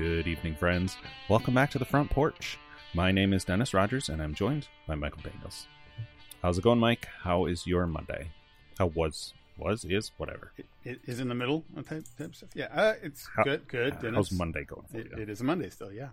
Good 0.00 0.26
evening, 0.26 0.54
friends. 0.54 0.96
Welcome 1.28 1.52
back 1.52 1.70
to 1.72 1.78
the 1.78 1.84
front 1.84 2.08
porch. 2.08 2.56
My 2.94 3.12
name 3.12 3.34
is 3.34 3.44
Dennis 3.44 3.74
Rogers, 3.74 4.08
and 4.08 4.22
I'm 4.22 4.32
joined 4.34 4.66
by 4.88 4.94
Michael 4.94 5.20
Daniels. 5.22 5.66
How's 6.40 6.56
it 6.56 6.62
going, 6.64 6.78
Mike? 6.78 7.06
How 7.22 7.44
is 7.44 7.66
your 7.66 7.86
Monday? 7.86 8.28
How 8.78 8.86
was, 8.86 9.34
was, 9.58 9.84
is, 9.84 10.10
whatever. 10.16 10.52
It, 10.56 10.64
it 10.84 11.00
is 11.04 11.20
in 11.20 11.28
the 11.28 11.34
middle 11.34 11.66
of 11.76 11.86
type, 11.86 12.04
type 12.16 12.34
stuff. 12.34 12.48
Yeah, 12.54 12.68
uh, 12.72 12.94
it's 13.02 13.28
How- 13.36 13.44
good. 13.44 13.68
Good. 13.68 13.98
Dennis. 14.00 14.14
How's 14.30 14.32
Monday 14.32 14.64
going 14.64 14.86
for 14.90 14.96
It, 14.96 15.08
you? 15.14 15.22
it 15.22 15.28
is 15.28 15.42
a 15.42 15.44
Monday 15.44 15.68
still. 15.68 15.92
Yeah. 15.92 16.08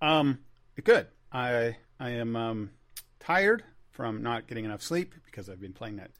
Um, 0.00 0.38
good. 0.84 1.08
I 1.32 1.76
I 1.98 2.10
am 2.10 2.36
um 2.36 2.70
tired 3.18 3.64
from 3.90 4.22
not 4.22 4.46
getting 4.46 4.64
enough 4.66 4.82
sleep 4.82 5.16
because 5.26 5.48
I've 5.48 5.60
been 5.60 5.72
playing 5.72 5.96
that 5.96 6.12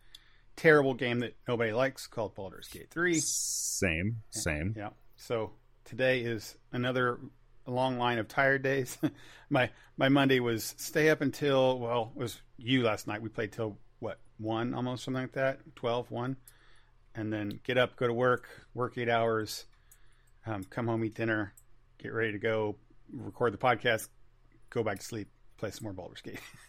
terrible 0.57 0.95
game 0.95 1.21
that 1.21 1.37
nobody 1.47 1.71
likes 1.73 2.09
called 2.09 2.35
Baldur's 2.35 2.67
Gate 2.67 2.91
Three. 2.91 3.21
Same, 3.21 4.17
same. 4.31 4.75
Yeah. 4.77 4.89
So 5.17 5.53
today 5.85 6.21
is 6.21 6.57
another 6.73 7.19
long 7.67 7.99
line 7.99 8.19
of 8.19 8.29
tired 8.29 8.63
days. 8.63 8.99
my 9.51 9.71
my 9.97 10.09
Monday 10.09 10.41
was 10.41 10.75
stay 10.79 11.11
up 11.11 11.21
until 11.21 11.79
well, 11.79 12.13
it 12.15 12.21
was 12.21 12.41
you 12.57 12.83
last 12.83 13.07
night. 13.07 13.23
We 13.23 13.29
played 13.29 13.53
till 13.53 13.79
what, 14.03 14.19
one 14.39 14.75
almost 14.75 15.05
something 15.05 15.23
like 15.23 15.33
that, 15.33 15.61
12, 15.77 16.11
1. 16.11 16.37
And 17.15 17.33
then 17.33 17.61
get 17.63 17.79
up, 17.79 17.97
go 17.97 18.07
to 18.07 18.13
work, 18.13 18.49
work 18.75 18.97
eight 18.97 19.09
hours, 19.09 19.67
um, 20.47 20.65
come 20.65 20.87
home, 20.87 21.05
eat 21.05 21.15
dinner, 21.15 21.53
get 21.99 22.13
ready 22.13 22.33
to 22.33 22.39
go, 22.39 22.77
record 23.13 23.53
the 23.53 23.59
podcast, 23.59 24.09
go 24.71 24.83
back 24.83 24.99
to 24.99 25.05
sleep, 25.05 25.29
play 25.63 25.71
some 25.71 25.85
more 25.85 25.93
Baldur's 25.93 26.21
Gate. 26.23 26.41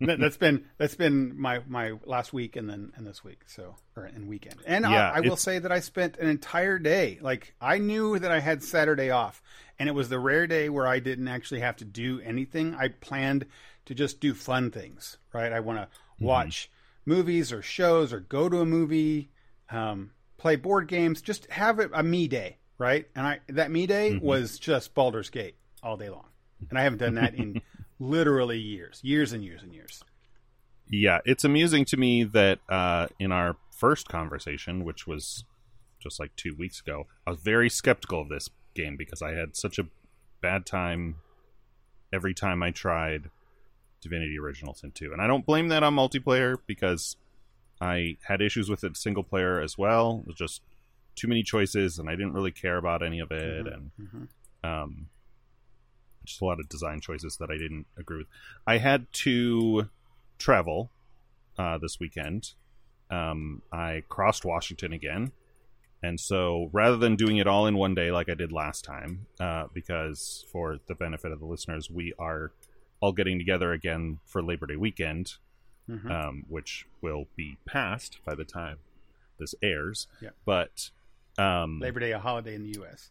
that, 0.00 0.18
that's 0.18 0.38
been 0.38 0.64
that's 0.78 0.94
been 0.94 1.38
my 1.38 1.60
my 1.68 1.92
last 2.06 2.32
week 2.32 2.56
and 2.56 2.70
then 2.70 2.90
and 2.96 3.06
this 3.06 3.22
week 3.22 3.42
so 3.46 3.74
or 3.94 4.04
and 4.04 4.28
weekend. 4.28 4.56
And 4.64 4.84
Yeah, 4.84 5.10
I, 5.10 5.18
I 5.18 5.20
will 5.20 5.36
say 5.36 5.58
that 5.58 5.70
I 5.70 5.80
spent 5.80 6.16
an 6.16 6.26
entire 6.26 6.78
day 6.78 7.18
like 7.20 7.54
I 7.60 7.76
knew 7.76 8.18
that 8.18 8.30
I 8.30 8.40
had 8.40 8.64
Saturday 8.64 9.10
off 9.10 9.42
and 9.78 9.90
it 9.90 9.92
was 9.92 10.08
the 10.08 10.18
rare 10.18 10.46
day 10.46 10.70
where 10.70 10.86
I 10.86 11.00
didn't 11.00 11.28
actually 11.28 11.60
have 11.60 11.76
to 11.76 11.84
do 11.84 12.22
anything. 12.24 12.74
I 12.74 12.88
planned 12.88 13.44
to 13.84 13.94
just 13.94 14.20
do 14.20 14.32
fun 14.32 14.70
things 14.70 15.18
right? 15.34 15.52
I 15.52 15.60
want 15.60 15.80
to 15.80 15.88
watch 16.24 16.70
movies 17.04 17.52
or 17.52 17.60
shows 17.60 18.10
or 18.14 18.20
go 18.20 18.48
to 18.48 18.60
a 18.60 18.66
movie 18.66 19.28
um, 19.68 20.12
play 20.38 20.56
board 20.56 20.88
games 20.88 21.20
just 21.20 21.50
have 21.50 21.78
it 21.78 21.90
a 21.92 22.02
me 22.02 22.26
day 22.26 22.56
right? 22.78 23.06
And 23.14 23.26
I 23.26 23.40
that 23.48 23.70
me 23.70 23.86
day 23.86 24.16
was 24.16 24.58
just 24.58 24.94
Baldur's 24.94 25.28
Gate 25.28 25.56
all 25.82 25.98
day 25.98 26.08
long 26.08 26.29
and 26.68 26.78
I 26.78 26.82
haven't 26.82 26.98
done 26.98 27.14
that 27.14 27.34
in 27.34 27.60
literally 27.98 28.58
years, 28.58 29.00
years 29.02 29.32
and 29.32 29.42
years 29.44 29.62
and 29.62 29.72
years. 29.72 30.02
Yeah, 30.88 31.20
it's 31.24 31.44
amusing 31.44 31.84
to 31.86 31.96
me 31.96 32.24
that 32.24 32.58
uh, 32.68 33.06
in 33.18 33.30
our 33.32 33.56
first 33.70 34.08
conversation, 34.08 34.84
which 34.84 35.06
was 35.06 35.44
just 36.02 36.18
like 36.18 36.34
two 36.36 36.54
weeks 36.58 36.80
ago, 36.80 37.06
I 37.26 37.30
was 37.30 37.40
very 37.40 37.70
skeptical 37.70 38.20
of 38.22 38.28
this 38.28 38.48
game 38.74 38.96
because 38.96 39.22
I 39.22 39.32
had 39.32 39.56
such 39.56 39.78
a 39.78 39.86
bad 40.40 40.66
time 40.66 41.16
every 42.12 42.34
time 42.34 42.62
I 42.62 42.70
tried 42.72 43.30
Divinity 44.00 44.38
Original 44.38 44.74
Sin 44.74 44.90
2. 44.90 45.12
And 45.12 45.20
I 45.22 45.26
don't 45.26 45.46
blame 45.46 45.68
that 45.68 45.82
on 45.82 45.94
multiplayer 45.94 46.56
because 46.66 47.16
I 47.80 48.16
had 48.24 48.40
issues 48.40 48.68
with 48.68 48.82
it 48.82 48.96
single 48.96 49.22
player 49.22 49.60
as 49.60 49.78
well. 49.78 50.20
It 50.22 50.26
was 50.26 50.36
just 50.36 50.62
too 51.14 51.28
many 51.28 51.42
choices 51.42 51.98
and 51.98 52.08
I 52.08 52.12
didn't 52.12 52.32
really 52.32 52.50
care 52.50 52.78
about 52.78 53.02
any 53.04 53.20
of 53.20 53.30
it. 53.30 53.66
And 53.66 53.90
Mhm. 54.00 54.28
um, 54.64 55.08
just 56.24 56.40
a 56.40 56.44
lot 56.44 56.60
of 56.60 56.68
design 56.68 57.00
choices 57.00 57.36
that 57.38 57.50
I 57.50 57.56
didn't 57.56 57.86
agree 57.98 58.18
with. 58.18 58.26
I 58.66 58.78
had 58.78 59.10
to 59.24 59.88
travel 60.38 60.90
uh, 61.58 61.78
this 61.78 61.98
weekend. 62.00 62.52
Um, 63.10 63.62
I 63.72 64.02
crossed 64.08 64.44
Washington 64.44 64.92
again, 64.92 65.32
and 66.02 66.18
so 66.20 66.70
rather 66.72 66.96
than 66.96 67.16
doing 67.16 67.38
it 67.38 67.46
all 67.46 67.66
in 67.66 67.76
one 67.76 67.94
day 67.94 68.10
like 68.10 68.28
I 68.28 68.34
did 68.34 68.52
last 68.52 68.84
time, 68.84 69.26
uh, 69.40 69.64
because 69.74 70.44
for 70.52 70.78
the 70.86 70.94
benefit 70.94 71.32
of 71.32 71.40
the 71.40 71.46
listeners, 71.46 71.90
we 71.90 72.12
are 72.18 72.52
all 73.00 73.12
getting 73.12 73.38
together 73.38 73.72
again 73.72 74.18
for 74.26 74.42
Labor 74.42 74.66
Day 74.66 74.76
weekend, 74.76 75.34
Mhm. 75.88 76.10
um, 76.10 76.44
which 76.48 76.86
will 77.00 77.26
be 77.34 77.56
past 77.66 78.18
by 78.24 78.34
the 78.34 78.44
time 78.44 78.78
this 79.38 79.54
airs. 79.62 80.06
Yeah. 80.20 80.30
But 80.44 80.90
um, 81.38 81.80
Labor 81.80 81.98
Day, 82.00 82.12
a 82.12 82.18
holiday 82.20 82.54
in 82.54 82.62
the 82.62 82.78
U.S. 82.78 83.10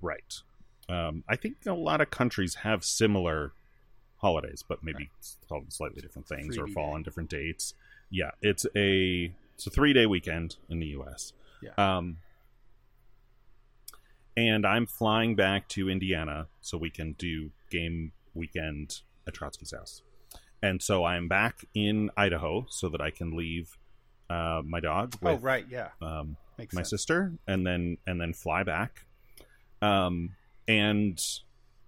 Right. 0.00 0.40
Um, 0.88 1.24
I 1.28 1.36
think 1.36 1.58
a 1.66 1.72
lot 1.72 2.00
of 2.00 2.10
countries 2.10 2.56
have 2.56 2.84
similar 2.84 3.52
holidays, 4.16 4.64
but 4.66 4.82
maybe 4.82 5.10
it's 5.18 5.36
slightly 5.68 6.00
different 6.00 6.26
things 6.26 6.56
or 6.56 6.66
fall 6.66 6.88
day. 6.88 6.94
on 6.94 7.02
different 7.02 7.30
dates. 7.30 7.74
Yeah, 8.10 8.30
it's 8.40 8.66
a 8.74 9.32
it's 9.54 9.66
a 9.66 9.70
three 9.70 9.92
day 9.92 10.06
weekend 10.06 10.56
in 10.68 10.78
the 10.78 10.86
U.S. 10.86 11.32
Yeah. 11.62 11.72
Um, 11.76 12.18
and 14.36 14.64
I'm 14.64 14.86
flying 14.86 15.34
back 15.34 15.68
to 15.70 15.90
Indiana 15.90 16.46
so 16.60 16.78
we 16.78 16.90
can 16.90 17.12
do 17.14 17.50
game 17.70 18.12
weekend 18.34 19.00
at 19.26 19.34
Trotsky's 19.34 19.72
house. 19.72 20.02
And 20.62 20.80
so 20.80 21.04
I'm 21.04 21.28
back 21.28 21.64
in 21.74 22.10
Idaho 22.16 22.66
so 22.70 22.88
that 22.88 23.00
I 23.00 23.10
can 23.10 23.36
leave 23.36 23.76
uh, 24.30 24.62
my 24.64 24.80
dog 24.80 25.14
with 25.20 25.34
oh, 25.34 25.36
right, 25.38 25.66
yeah, 25.68 25.88
um, 26.00 26.36
my 26.58 26.66
sense. 26.66 26.90
sister 26.90 27.32
and 27.46 27.66
then 27.66 27.98
and 28.06 28.20
then 28.20 28.32
fly 28.32 28.62
back 28.62 29.04
um 29.80 30.30
and 30.68 31.20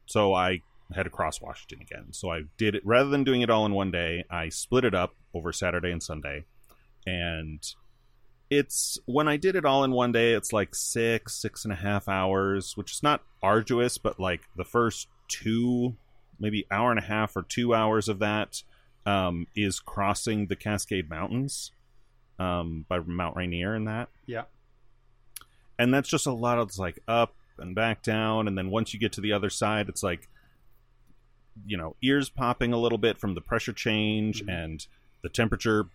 so 0.07 0.35
i 0.35 0.61
had 0.95 1.05
to 1.05 1.11
cross 1.11 1.41
washington 1.41 1.81
again. 1.81 2.07
So 2.13 2.33
i 2.33 2.43
did 2.57 2.75
it 2.75 2.85
rather 2.85 3.11
than 3.11 3.23
doing 3.23 3.43
it 3.43 3.51
all 3.51 3.65
in 3.65 3.73
one 3.73 3.93
day 3.93 4.25
i 4.29 4.49
split 4.49 4.85
it 4.85 4.95
up 4.95 5.15
over 5.33 5.53
saturday 5.53 5.93
and 5.93 6.03
sunday. 6.03 6.45
And 7.07 7.63
it's 8.51 8.99
when 9.07 9.29
i 9.29 9.37
did 9.37 9.55
it 9.55 9.65
all 9.65 9.85
in 9.85 9.93
one 9.93 10.11
day 10.11 10.33
it's 10.33 10.53
like 10.53 10.75
six 10.75 11.41
six 11.41 11.65
and 11.65 11.73
a 11.73 11.77
half 11.77 12.09
hours 12.09 12.77
which 12.77 12.91
is 12.91 13.03
not 13.03 13.23
arduous 13.41 13.97
but 13.97 14.19
like 14.19 14.41
the 14.57 14.65
first 14.65 15.07
two 15.29 15.95
maybe 16.41 16.67
hour 16.71 16.91
and 16.91 16.99
a 16.99 17.03
half 17.03 17.37
or 17.37 17.43
two 17.43 17.73
hours 17.75 18.09
of 18.09 18.19
that 18.19 18.63
um, 19.07 19.47
is 19.55 19.79
crossing 19.81 20.47
the 20.47 20.57
cascade 20.57 21.09
mountains 21.09 21.73
um, 22.39 22.87
by 22.89 22.99
mount 22.99 23.37
rainier 23.37 23.75
and 23.75 23.87
that. 23.87 24.09
Yeah, 24.27 24.45
and 25.79 25.93
that's 25.93 26.09
just 26.09 26.27
a 26.27 26.33
lot 26.33 26.59
of 26.59 26.77
like 26.79 26.99
up 27.07 27.35
and 27.61 27.75
back 27.75 28.03
down 28.03 28.49
and 28.49 28.57
then 28.59 28.71
once 28.71 28.93
you 28.95 29.01
get 29.01 29.13
to 29.13 29.21
the 29.21 29.33
other 29.33 29.51
side 29.51 29.89
it's 29.89 30.03
like 30.03 30.29
you 31.67 31.77
know 31.77 31.95
ears 32.03 32.29
popping 32.31 32.73
a 32.73 32.79
little 32.79 32.99
bit 32.99 33.19
from 33.19 33.35
the 33.35 33.41
pressure 33.41 33.73
change 33.73 34.43
Mhm. 34.43 34.65
and 34.65 34.87
the 35.23 35.29
temperature 35.29 35.87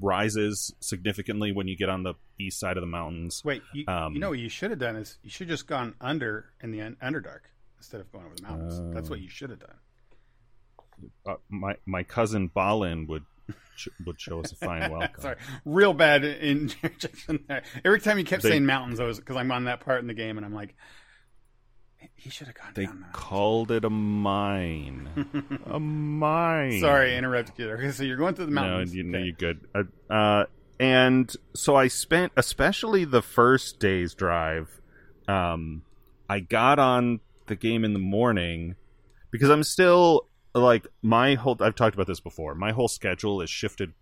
rises 0.00 0.74
significantly 0.80 1.52
when 1.52 1.68
you 1.68 1.76
get 1.76 1.88
on 1.88 2.02
the 2.02 2.14
east 2.38 2.58
side 2.58 2.76
of 2.76 2.80
the 2.80 2.86
mountains 2.86 3.42
wait, 3.44 3.62
you, 3.72 3.84
Um, 3.86 4.14
you 4.14 4.20
know 4.20 4.30
what 4.30 4.38
you 4.38 4.48
should 4.48 4.70
have 4.70 4.78
done 4.80 4.96
is 4.96 5.18
you 5.22 5.30
should 5.30 5.48
have 5.48 5.54
just 5.58 5.66
gone 5.66 5.94
under 6.00 6.52
in 6.60 6.70
the 6.70 6.80
un- 6.80 6.96
underdark 7.02 7.40
instead 7.78 8.00
of 8.00 8.10
going 8.12 8.24
over 8.26 8.34
the 8.36 8.42
mountains. 8.42 8.94
That's 8.94 9.10
what 9.10 9.18
Oh. 9.18 9.22
you 9.22 9.28
should 9.28 9.50
have 9.50 9.58
done. 9.58 9.76
uh, 11.26 11.34
my 11.48 11.76
my 11.84 12.02
cousin 12.04 12.46
Balin 12.46 13.06
would 13.08 13.24
would 14.06 14.20
show 14.20 14.40
us 14.40 14.52
a 14.52 14.56
fine 14.56 14.90
welcome 14.90 15.10
Sorry, 15.20 15.36
real 15.64 15.92
bad 15.94 16.24
interjection 16.24 17.44
there. 17.48 17.62
Every 17.84 18.00
time 18.00 18.18
you 18.18 18.24
kept 18.24 18.42
They- 18.42 18.50
saying 18.50 18.66
mountains, 18.66 19.00
I 19.00 19.04
was 19.04 19.18
because 19.18 19.36
I'm 19.36 19.50
on 19.52 19.64
that 19.64 19.80
part 19.80 20.00
in 20.00 20.06
the 20.06 20.14
game, 20.14 20.36
and 20.36 20.44
I'm 20.46 20.54
like, 20.54 20.74
he 22.14 22.30
should 22.30 22.48
have 22.48 22.56
gone 22.56 22.72
they 22.74 22.86
down. 22.86 23.00
that. 23.00 23.12
called 23.12 23.70
it 23.70 23.84
a 23.84 23.90
mine 23.90 25.08
a 25.66 25.78
mine 25.78 26.80
Sorry, 26.80 27.14
I 27.14 27.16
interrupted 27.18 27.58
you. 27.58 27.70
Okay, 27.72 27.90
so 27.92 28.02
you're 28.02 28.16
going 28.16 28.34
through 28.34 28.46
the 28.46 28.52
mountains. 28.52 28.92
No, 28.92 28.96
you, 28.96 29.02
no, 29.04 29.18
Okay. 29.18 29.26
you're 29.26 29.36
good. 29.36 29.60
Uh, 29.74 30.12
uh, 30.12 30.44
and 30.80 31.32
so 31.54 31.76
I 31.76 31.86
spent, 31.88 32.32
especially 32.36 33.04
the 33.04 33.22
first 33.22 33.78
day's 33.78 34.14
drive. 34.14 34.80
Um, 35.28 35.82
I 36.28 36.40
got 36.40 36.78
on 36.80 37.20
the 37.46 37.54
game 37.54 37.84
in 37.84 37.92
the 37.92 37.98
morning 38.00 38.74
because 39.30 39.48
I'm 39.50 39.62
still 39.62 40.22
like 40.54 40.86
my 41.02 41.34
whole. 41.34 41.56
I've 41.60 41.74
talked 41.74 41.94
about 41.94 42.06
this 42.06 42.20
before. 42.20 42.54
My 42.54 42.72
whole 42.72 42.88
schedule 42.88 43.40
is 43.40 43.50
shifted 43.50 43.92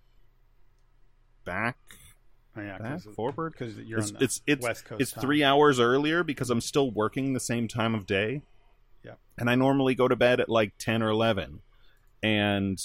back, 1.44 1.76
Oh, 2.56 2.60
yeah, 2.60 2.78
back, 2.78 3.02
'cause- 3.04 3.14
forward. 3.14 3.52
because 3.52 3.76
you're 3.78 3.98
It's 4.00 4.08
on 4.10 4.18
the 4.18 4.24
it's 4.24 4.42
it's, 4.46 4.64
West 4.66 4.84
Coast. 4.84 5.00
it's 5.00 5.12
time. 5.12 5.22
three 5.22 5.42
hours 5.44 5.78
earlier 5.80 6.22
because 6.22 6.50
I'm 6.50 6.60
still 6.60 6.90
working 6.90 7.32
the 7.32 7.40
same 7.40 7.68
time 7.68 7.94
of 7.94 8.06
day. 8.06 8.42
Yeah. 9.04 9.14
And 9.38 9.48
I 9.48 9.54
normally 9.54 9.94
go 9.94 10.08
to 10.08 10.16
bed 10.16 10.40
at 10.40 10.48
like 10.48 10.76
10 10.78 11.02
or 11.02 11.08
11. 11.10 11.62
And 12.22 12.78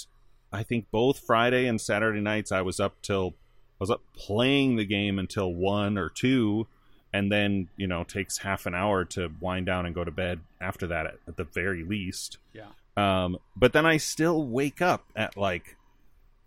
I 0.52 0.62
think 0.62 0.90
both 0.90 1.18
Friday 1.18 1.66
and 1.66 1.80
Saturday 1.80 2.20
nights 2.20 2.50
I 2.52 2.62
was 2.62 2.80
up 2.80 3.02
till 3.02 3.34
I 3.72 3.80
was 3.80 3.90
up 3.90 4.02
playing 4.14 4.76
the 4.76 4.86
game 4.86 5.18
until 5.18 5.52
1 5.52 5.98
or 5.98 6.08
2 6.08 6.66
and 7.12 7.30
then, 7.30 7.68
you 7.76 7.86
know, 7.86 8.04
takes 8.04 8.38
half 8.38 8.64
an 8.66 8.74
hour 8.74 9.04
to 9.04 9.30
wind 9.40 9.66
down 9.66 9.84
and 9.84 9.94
go 9.94 10.04
to 10.04 10.10
bed 10.10 10.40
after 10.60 10.86
that 10.86 11.06
at, 11.06 11.18
at 11.28 11.36
the 11.36 11.44
very 11.44 11.82
least. 11.84 12.38
Yeah. 12.54 12.68
Um 12.96 13.38
but 13.54 13.72
then 13.72 13.86
I 13.86 13.96
still 13.96 14.44
wake 14.44 14.80
up 14.80 15.06
at 15.14 15.36
like 15.36 15.76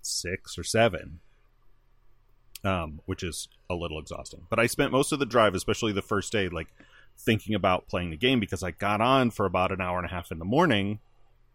6 0.01 0.57
or 0.57 0.63
7 0.63 1.19
um, 2.63 3.01
which 3.05 3.23
is 3.23 3.47
a 3.69 3.75
little 3.75 3.99
exhausting. 3.99 4.45
But 4.49 4.59
I 4.59 4.67
spent 4.67 4.91
most 4.91 5.11
of 5.11 5.19
the 5.19 5.25
drive, 5.25 5.55
especially 5.55 5.93
the 5.93 6.01
first 6.01 6.31
day, 6.31 6.49
like 6.49 6.67
thinking 7.17 7.55
about 7.55 7.87
playing 7.87 8.11
the 8.11 8.17
game 8.17 8.39
because 8.39 8.63
I 8.63 8.71
got 8.71 9.01
on 9.01 9.31
for 9.31 9.45
about 9.45 9.71
an 9.71 9.81
hour 9.81 9.97
and 9.97 10.05
a 10.05 10.13
half 10.13 10.31
in 10.31 10.39
the 10.39 10.45
morning. 10.45 10.99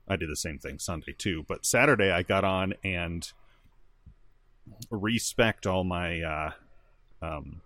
I 0.09 0.17
did 0.17 0.29
the 0.29 0.37
same 0.37 0.59
thing 0.59 0.79
Sunday 0.79 1.15
too, 1.17 1.45
but 1.49 1.65
Saturday 1.65 2.11
I 2.11 2.23
got 2.23 2.45
on 2.45 2.75
and 2.85 3.31
respec 4.91 5.67
all 5.67 5.85
my 5.85 6.21
uh, 6.21 6.53
um, 7.23 7.63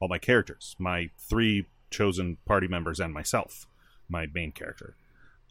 all 0.00 0.08
my 0.08 0.18
characters, 0.18 0.76
my 0.78 1.10
three 1.18 1.66
chosen 1.90 2.36
party 2.46 2.68
members 2.68 3.00
and 3.00 3.12
myself, 3.12 3.66
my 4.08 4.26
main 4.32 4.52
character. 4.52 4.94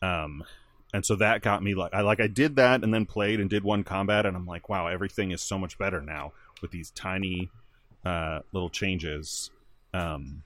Um, 0.01 0.45
and 0.93 1.05
so 1.05 1.15
that 1.17 1.41
got 1.41 1.61
me 1.63 1.75
like 1.75 1.93
I 1.93 2.01
like 2.01 2.19
I 2.19 2.27
did 2.27 2.55
that 2.57 2.83
and 2.83 2.93
then 2.93 3.05
played 3.05 3.39
and 3.39 3.49
did 3.49 3.63
one 3.63 3.83
combat 3.83 4.25
and 4.25 4.35
I'm 4.35 4.45
like, 4.45 4.69
wow, 4.69 4.87
everything 4.87 5.31
is 5.31 5.41
so 5.41 5.57
much 5.57 5.77
better 5.77 6.01
now 6.01 6.33
with 6.61 6.71
these 6.71 6.91
tiny 6.91 7.49
uh, 8.05 8.39
little 8.53 8.69
changes 8.69 9.51
um, 9.93 10.43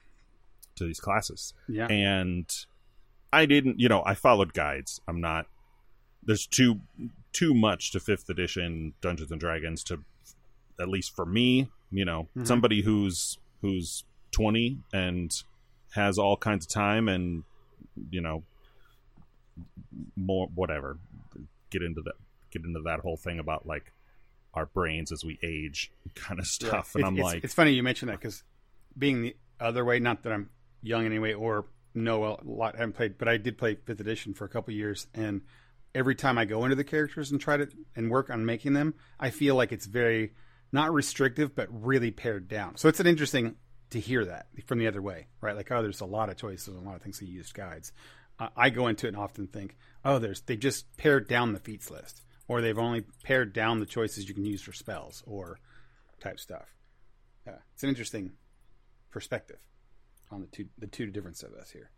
to 0.76 0.84
these 0.84 1.00
classes. 1.00 1.54
Yeah. 1.68 1.86
And 1.86 2.46
I 3.32 3.46
didn't, 3.46 3.80
you 3.80 3.88
know, 3.88 4.02
I 4.04 4.14
followed 4.14 4.52
guides. 4.54 5.00
I'm 5.08 5.20
not. 5.20 5.46
There's 6.22 6.46
too 6.46 6.80
too 7.32 7.52
much 7.54 7.90
to 7.92 8.00
fifth 8.00 8.28
edition 8.28 8.94
Dungeons 9.00 9.30
and 9.30 9.40
Dragons 9.40 9.82
to, 9.84 10.00
at 10.80 10.88
least 10.88 11.14
for 11.16 11.26
me, 11.26 11.68
you 11.90 12.04
know, 12.04 12.28
Mhm. 12.36 12.46
somebody 12.46 12.82
who's 12.82 13.38
who's 13.60 14.04
20 14.32 14.78
and 14.92 15.42
has 15.94 16.18
all 16.18 16.36
kinds 16.36 16.66
of 16.66 16.70
time 16.72 17.08
and 17.08 17.44
you 18.10 18.20
know 18.20 18.42
more 20.16 20.48
whatever 20.54 20.98
get 21.70 21.82
into 21.82 22.00
that 22.02 22.14
get 22.50 22.64
into 22.64 22.80
that 22.84 23.00
whole 23.00 23.16
thing 23.16 23.38
about 23.38 23.66
like 23.66 23.92
our 24.54 24.66
brains 24.66 25.10
as 25.12 25.24
we 25.24 25.38
age 25.42 25.90
kind 26.14 26.38
of 26.38 26.46
stuff 26.46 26.92
Yeah. 26.94 27.00
and 27.00 27.06
i'm 27.08 27.14
it's, 27.16 27.24
like 27.24 27.44
it's 27.44 27.54
funny 27.54 27.72
you 27.72 27.82
mentioned 27.82 28.10
that 28.10 28.18
because 28.20 28.42
being 28.96 29.22
the 29.22 29.36
other 29.60 29.84
way, 29.84 29.98
not 29.98 30.22
that 30.22 30.32
I'm 30.32 30.50
young 30.82 31.04
anyway 31.06 31.32
or 31.32 31.66
know 31.94 32.24
a 32.24 32.38
lot, 32.44 32.76
haven't 32.76 32.94
played, 32.94 33.18
but 33.18 33.28
I 33.28 33.36
did 33.36 33.56
play 33.58 33.76
fifth 33.76 34.00
edition 34.00 34.34
for 34.34 34.44
a 34.44 34.48
couple 34.48 34.74
years, 34.74 35.06
and 35.14 35.42
every 35.94 36.14
time 36.14 36.38
I 36.38 36.44
go 36.44 36.64
into 36.64 36.76
the 36.76 36.84
characters 36.84 37.30
and 37.30 37.40
try 37.40 37.56
to 37.56 37.68
and 37.96 38.10
work 38.10 38.30
on 38.30 38.44
making 38.44 38.72
them, 38.74 38.94
I 39.18 39.30
feel 39.30 39.54
like 39.54 39.72
it's 39.72 39.86
very 39.86 40.32
not 40.72 40.92
restrictive, 40.92 41.54
but 41.54 41.68
really 41.70 42.10
pared 42.10 42.48
down. 42.48 42.76
So 42.76 42.88
it's 42.88 43.00
an 43.00 43.06
interesting 43.06 43.54
to 43.90 44.00
hear 44.00 44.24
that 44.24 44.46
from 44.66 44.78
the 44.78 44.88
other 44.88 45.00
way, 45.02 45.28
right? 45.40 45.54
Like, 45.56 45.70
oh, 45.70 45.82
there's 45.82 46.00
a 46.00 46.06
lot 46.06 46.28
of 46.30 46.36
choices 46.36 46.68
and 46.68 46.78
a 46.84 46.88
lot 46.88 46.96
of 46.96 47.02
things 47.02 47.18
to 47.18 47.26
use 47.26 47.52
guides. 47.52 47.92
I 48.56 48.70
go 48.70 48.88
into 48.88 49.06
it 49.06 49.10
and 49.10 49.16
often 49.16 49.46
think, 49.46 49.76
oh, 50.04 50.18
there's 50.18 50.40
they 50.42 50.56
just 50.56 50.96
pared 50.96 51.28
down 51.28 51.52
the 51.52 51.60
feats 51.60 51.90
list, 51.90 52.22
or 52.48 52.60
they've 52.60 52.78
only 52.78 53.04
pared 53.22 53.52
down 53.52 53.80
the 53.80 53.86
choices 53.86 54.28
you 54.28 54.34
can 54.34 54.44
use 54.44 54.62
for 54.62 54.72
spells 54.72 55.22
or 55.26 55.58
type 56.20 56.40
stuff. 56.40 56.66
Yeah, 57.46 57.58
it's 57.74 57.82
an 57.82 57.88
interesting 57.90 58.32
perspective 59.10 59.58
on 60.30 60.40
the 60.40 60.46
two 60.48 60.66
the 60.78 60.86
two 60.88 61.06
differences 61.06 61.44
of 61.52 61.54
us 61.58 61.70
here. 61.70 61.90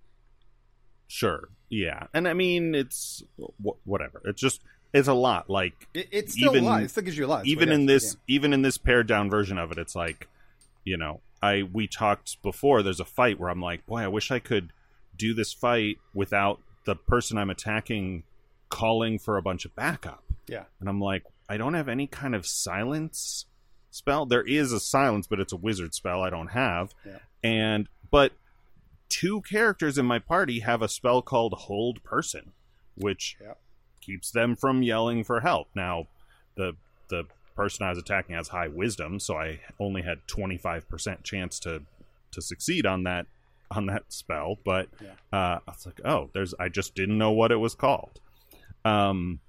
sure 1.09 1.49
yeah 1.71 2.09
and 2.13 2.27
i 2.29 2.35
mean 2.35 2.75
it's 2.75 3.23
wh- 3.39 3.87
whatever 3.87 4.21
it's 4.25 4.41
just 4.41 4.61
it's 4.93 5.09
a 5.09 5.15
lot 5.15 5.49
like 5.49 5.89
It, 5.95 6.09
it's 6.11 6.33
still 6.33 6.51
Even- 6.53 6.65
a 6.65 6.67
lot. 6.67 6.83
It 6.83 6.91
still 6.91 7.03
gives 7.05 7.17
you 7.19 7.27
a 7.27 7.29
lot. 7.29 7.41
It's 7.41 7.49
even 7.51 7.71
in 7.71 7.87
this 7.87 8.17
even 8.27 8.53
in 8.53 8.63
this 8.63 8.77
pared 8.79 9.07
down 9.07 9.31
version 9.31 9.57
of 9.57 9.71
it 9.73 9.79
it's 9.79 9.95
like 9.95 10.29
you 10.85 10.97
know 10.97 11.21
i 11.43 11.63
we 11.63 11.87
talked 11.87 12.43
before 12.43 12.83
there's 12.83 13.01
a 13.01 13.05
fight 13.05 13.39
where 13.39 13.49
i'm 13.51 13.61
like 13.63 13.87
boy 13.87 14.01
i 14.01 14.09
wish 14.09 14.31
i 14.31 14.39
could 14.39 14.73
do 15.17 15.35
this 15.35 15.53
fight 15.53 15.99
without 16.15 16.61
the 16.85 16.95
person 16.97 17.37
i'm 17.39 17.51
attacking 17.51 18.23
calling 18.69 19.19
for 19.19 19.37
a 19.37 19.43
bunch 19.43 19.65
of 19.65 19.75
backup 19.77 20.23
yeah. 20.49 20.65
and 20.81 20.89
i'm 20.89 21.01
like 21.01 21.23
i 21.49 21.57
don't 21.57 21.75
have 21.75 21.89
any 21.89 22.07
kind 22.07 22.35
of 22.35 22.47
silence 22.47 23.47
spell 23.91 24.27
there 24.27 24.43
is 24.43 24.73
a 24.73 24.81
silence 24.81 25.27
but 25.27 25.41
it's 25.41 25.53
a 25.53 25.57
wizard 25.57 25.95
spell 25.95 26.23
i 26.23 26.31
don't 26.31 26.49
have 26.49 26.95
Yeah. 27.05 27.19
and 27.43 27.89
but 28.11 28.33
two 29.09 29.41
characters 29.43 29.99
in 29.99 30.05
my 30.07 30.19
party 30.19 30.61
have 30.61 30.83
a 30.83 30.89
spell 30.89 31.23
called 31.23 31.53
hold 31.55 32.03
person 32.03 32.53
which 32.97 33.37
Yeah. 33.41 33.55
keeps 34.01 34.31
them 34.31 34.57
from 34.57 34.83
yelling 34.83 35.23
for 35.25 35.41
help 35.41 35.69
now 35.75 36.07
the 36.57 36.75
the 37.09 37.25
person 37.55 37.87
i 37.87 37.91
was 37.91 37.99
attacking 37.99 38.35
has 38.35 38.49
high 38.49 38.69
wisdom 38.69 39.19
so 39.21 39.37
i 39.37 39.61
only 39.79 40.03
had 40.03 40.19
25% 40.27 41.23
chance 41.23 41.59
to 41.61 41.83
to 42.33 42.43
succeed 42.43 42.85
on 42.85 43.05
that 43.05 43.27
on 43.71 43.87
that 43.87 44.05
spell 44.09 44.57
but 44.65 44.89
Yeah. 45.01 45.11
uh 45.33 45.59
i 45.67 45.71
was 45.71 45.87
like 45.87 46.01
oh 46.05 46.31
there's 46.35 46.55
i 46.61 46.69
just 46.69 46.95
didn't 46.95 47.19
know 47.19 47.33
what 47.33 47.51
it 47.53 47.57
was 47.57 47.75
called 47.75 48.21
um 48.85 49.41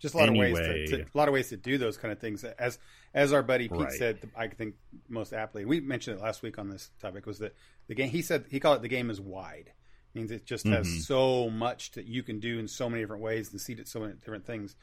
Just 0.00 0.14
a 0.14 0.18
lot 0.18 0.28
of 0.28 0.34
ways 0.36 0.58
to, 0.58 0.86
to 0.88 1.02
a 1.02 1.16
lot 1.18 1.28
of 1.28 1.34
ways 1.34 1.48
to 1.48 1.56
do 1.56 1.78
those 1.78 1.96
kind 1.96 2.12
of 2.12 2.18
things. 2.18 2.44
As 2.44 2.78
as 3.14 3.32
our 3.32 3.42
buddy 3.42 3.68
Pete 3.68 3.78
Right. 3.80 3.92
said, 3.92 4.18
I 4.36 4.48
think 4.48 4.74
most 5.08 5.32
aptly. 5.32 5.64
We 5.64 5.80
mentioned 5.80 6.18
it 6.18 6.22
last 6.22 6.42
week 6.42 6.58
on 6.58 6.68
this 6.68 6.90
topic. 7.00 7.24
Was 7.26 7.38
that 7.38 7.54
the 7.86 7.94
game? 7.94 8.10
He 8.10 8.20
said 8.20 8.44
he 8.50 8.60
called 8.60 8.78
it 8.78 8.82
the 8.82 8.88
game 8.88 9.08
is 9.08 9.20
wide. 9.20 9.72
means 10.12 10.30
it 10.30 10.44
just 10.46 10.64
has 10.66 10.86
Mhm. 10.86 11.00
so 11.00 11.50
much 11.50 11.90
that 11.92 12.06
you 12.06 12.22
can 12.22 12.38
do 12.38 12.58
in 12.60 12.68
so 12.68 12.88
many 12.88 13.02
different 13.02 13.20
ways 13.22 13.50
and 13.50 13.60
see 13.60 13.72
it 13.72 13.88
so 13.88 13.98
many 13.98 14.12
different 14.14 14.46
things. 14.46 14.76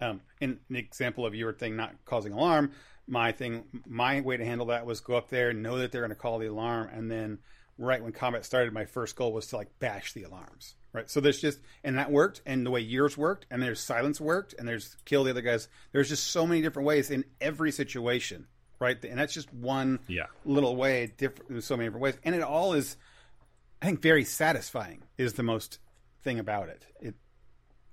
Um, 0.00 0.20
in 0.40 0.60
an 0.68 0.76
example 0.76 1.26
of 1.26 1.34
your 1.34 1.52
thing 1.52 1.74
not 1.74 2.04
causing 2.04 2.32
alarm, 2.32 2.70
my 3.06 3.32
thing, 3.32 3.64
my 3.86 4.20
way 4.20 4.36
to 4.36 4.44
handle 4.44 4.66
that 4.66 4.86
was 4.86 5.00
go 5.00 5.16
up 5.16 5.28
there, 5.28 5.52
know 5.52 5.78
that 5.78 5.92
they're 5.92 6.02
going 6.02 6.10
to 6.10 6.16
call 6.16 6.38
the 6.38 6.46
alarm, 6.46 6.88
and 6.92 7.10
then 7.10 7.38
right 7.78 8.02
when 8.02 8.12
combat 8.12 8.44
started, 8.44 8.72
my 8.72 8.84
first 8.84 9.16
goal 9.16 9.32
was 9.32 9.46
to 9.48 9.56
like 9.56 9.78
bash 9.78 10.12
the 10.12 10.24
alarms. 10.24 10.74
Right. 10.92 11.10
So 11.10 11.20
there's 11.20 11.40
just, 11.40 11.60
and 11.84 11.98
that 11.98 12.10
worked, 12.10 12.40
and 12.46 12.64
the 12.64 12.70
way 12.70 12.80
yours 12.80 13.18
worked, 13.18 13.44
and 13.50 13.62
there's 13.62 13.80
silence 13.80 14.18
worked, 14.18 14.54
and 14.58 14.66
there's 14.66 14.96
kill 15.04 15.24
the 15.24 15.30
other 15.30 15.42
guys. 15.42 15.68
There's 15.92 16.08
just 16.08 16.28
so 16.28 16.46
many 16.46 16.62
different 16.62 16.86
ways 16.86 17.10
in 17.10 17.24
every 17.38 17.70
situation. 17.70 18.46
Right. 18.78 19.02
And 19.04 19.18
that's 19.18 19.32
just 19.32 19.52
one 19.54 20.00
yeah 20.06 20.26
little 20.44 20.76
way, 20.76 21.12
different 21.16 21.50
in 21.50 21.60
so 21.62 21.76
many 21.76 21.88
different 21.88 22.02
ways, 22.02 22.18
and 22.24 22.34
it 22.34 22.42
all 22.42 22.74
is, 22.74 22.96
I 23.80 23.86
think, 23.86 24.02
very 24.02 24.24
satisfying. 24.24 25.02
Is 25.16 25.34
the 25.34 25.42
most 25.42 25.78
thing 26.22 26.38
about 26.38 26.68
it. 26.68 26.86
It 27.00 27.14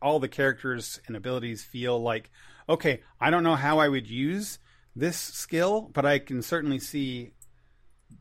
all 0.01 0.19
the 0.19 0.27
characters 0.27 0.99
and 1.07 1.15
abilities 1.15 1.63
feel 1.63 2.01
like 2.01 2.31
okay. 2.67 3.01
I 3.19 3.29
don't 3.29 3.43
know 3.43 3.55
how 3.55 3.79
I 3.79 3.87
would 3.87 4.09
use 4.09 4.59
this 4.95 5.17
skill, 5.17 5.89
but 5.93 6.05
I 6.05 6.19
can 6.19 6.41
certainly 6.41 6.79
see 6.79 7.33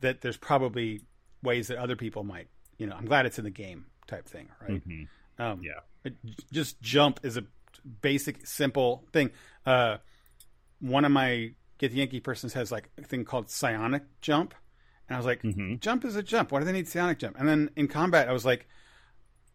that 0.01 0.21
there's 0.23 0.37
probably 0.37 1.03
ways 1.43 1.69
that 1.69 1.79
other 1.79 1.97
people 1.97 2.25
might. 2.25 2.49
You 2.79 2.87
know, 2.87 2.95
I'm 2.97 3.05
glad 3.05 3.27
it's 3.27 3.39
in 3.39 3.45
the 3.45 3.51
game 3.51 3.87
type 4.07 4.27
thing, 4.27 4.49
right? 4.61 4.87
Mhm. 4.87 5.09
Um, 5.39 5.63
Yeah. 5.63 5.81
it- 6.05 6.17
just 6.53 6.81
jump 6.81 7.21
is 7.25 7.37
a 7.37 7.45
basic, 8.01 8.47
simple 8.47 9.07
thing. 9.13 9.31
Uh, 9.67 9.99
one 10.81 11.05
of 11.05 11.13
my 11.13 11.55
Githyanki 11.79 12.23
persons 12.23 12.53
has 12.55 12.71
like 12.73 12.91
a 12.97 13.03
thing 13.03 13.25
called 13.25 13.51
psionic 13.51 14.05
jump. 14.21 14.55
And 15.09 15.17
I 15.17 15.19
was 15.19 15.27
like, 15.27 15.43
Mhm. 15.43 15.81
jump 15.81 16.05
is 16.05 16.17
a 16.17 16.23
jump. 16.23 16.53
Why 16.53 16.61
do 16.61 16.65
they 16.65 16.73
need 16.73 16.89
psionic 16.89 17.19
jump? 17.19 17.39
And 17.39 17.49
then 17.49 17.71
in 17.77 17.89
combat, 17.89 18.29
I 18.29 18.33
was 18.33 18.45
like, 18.45 18.67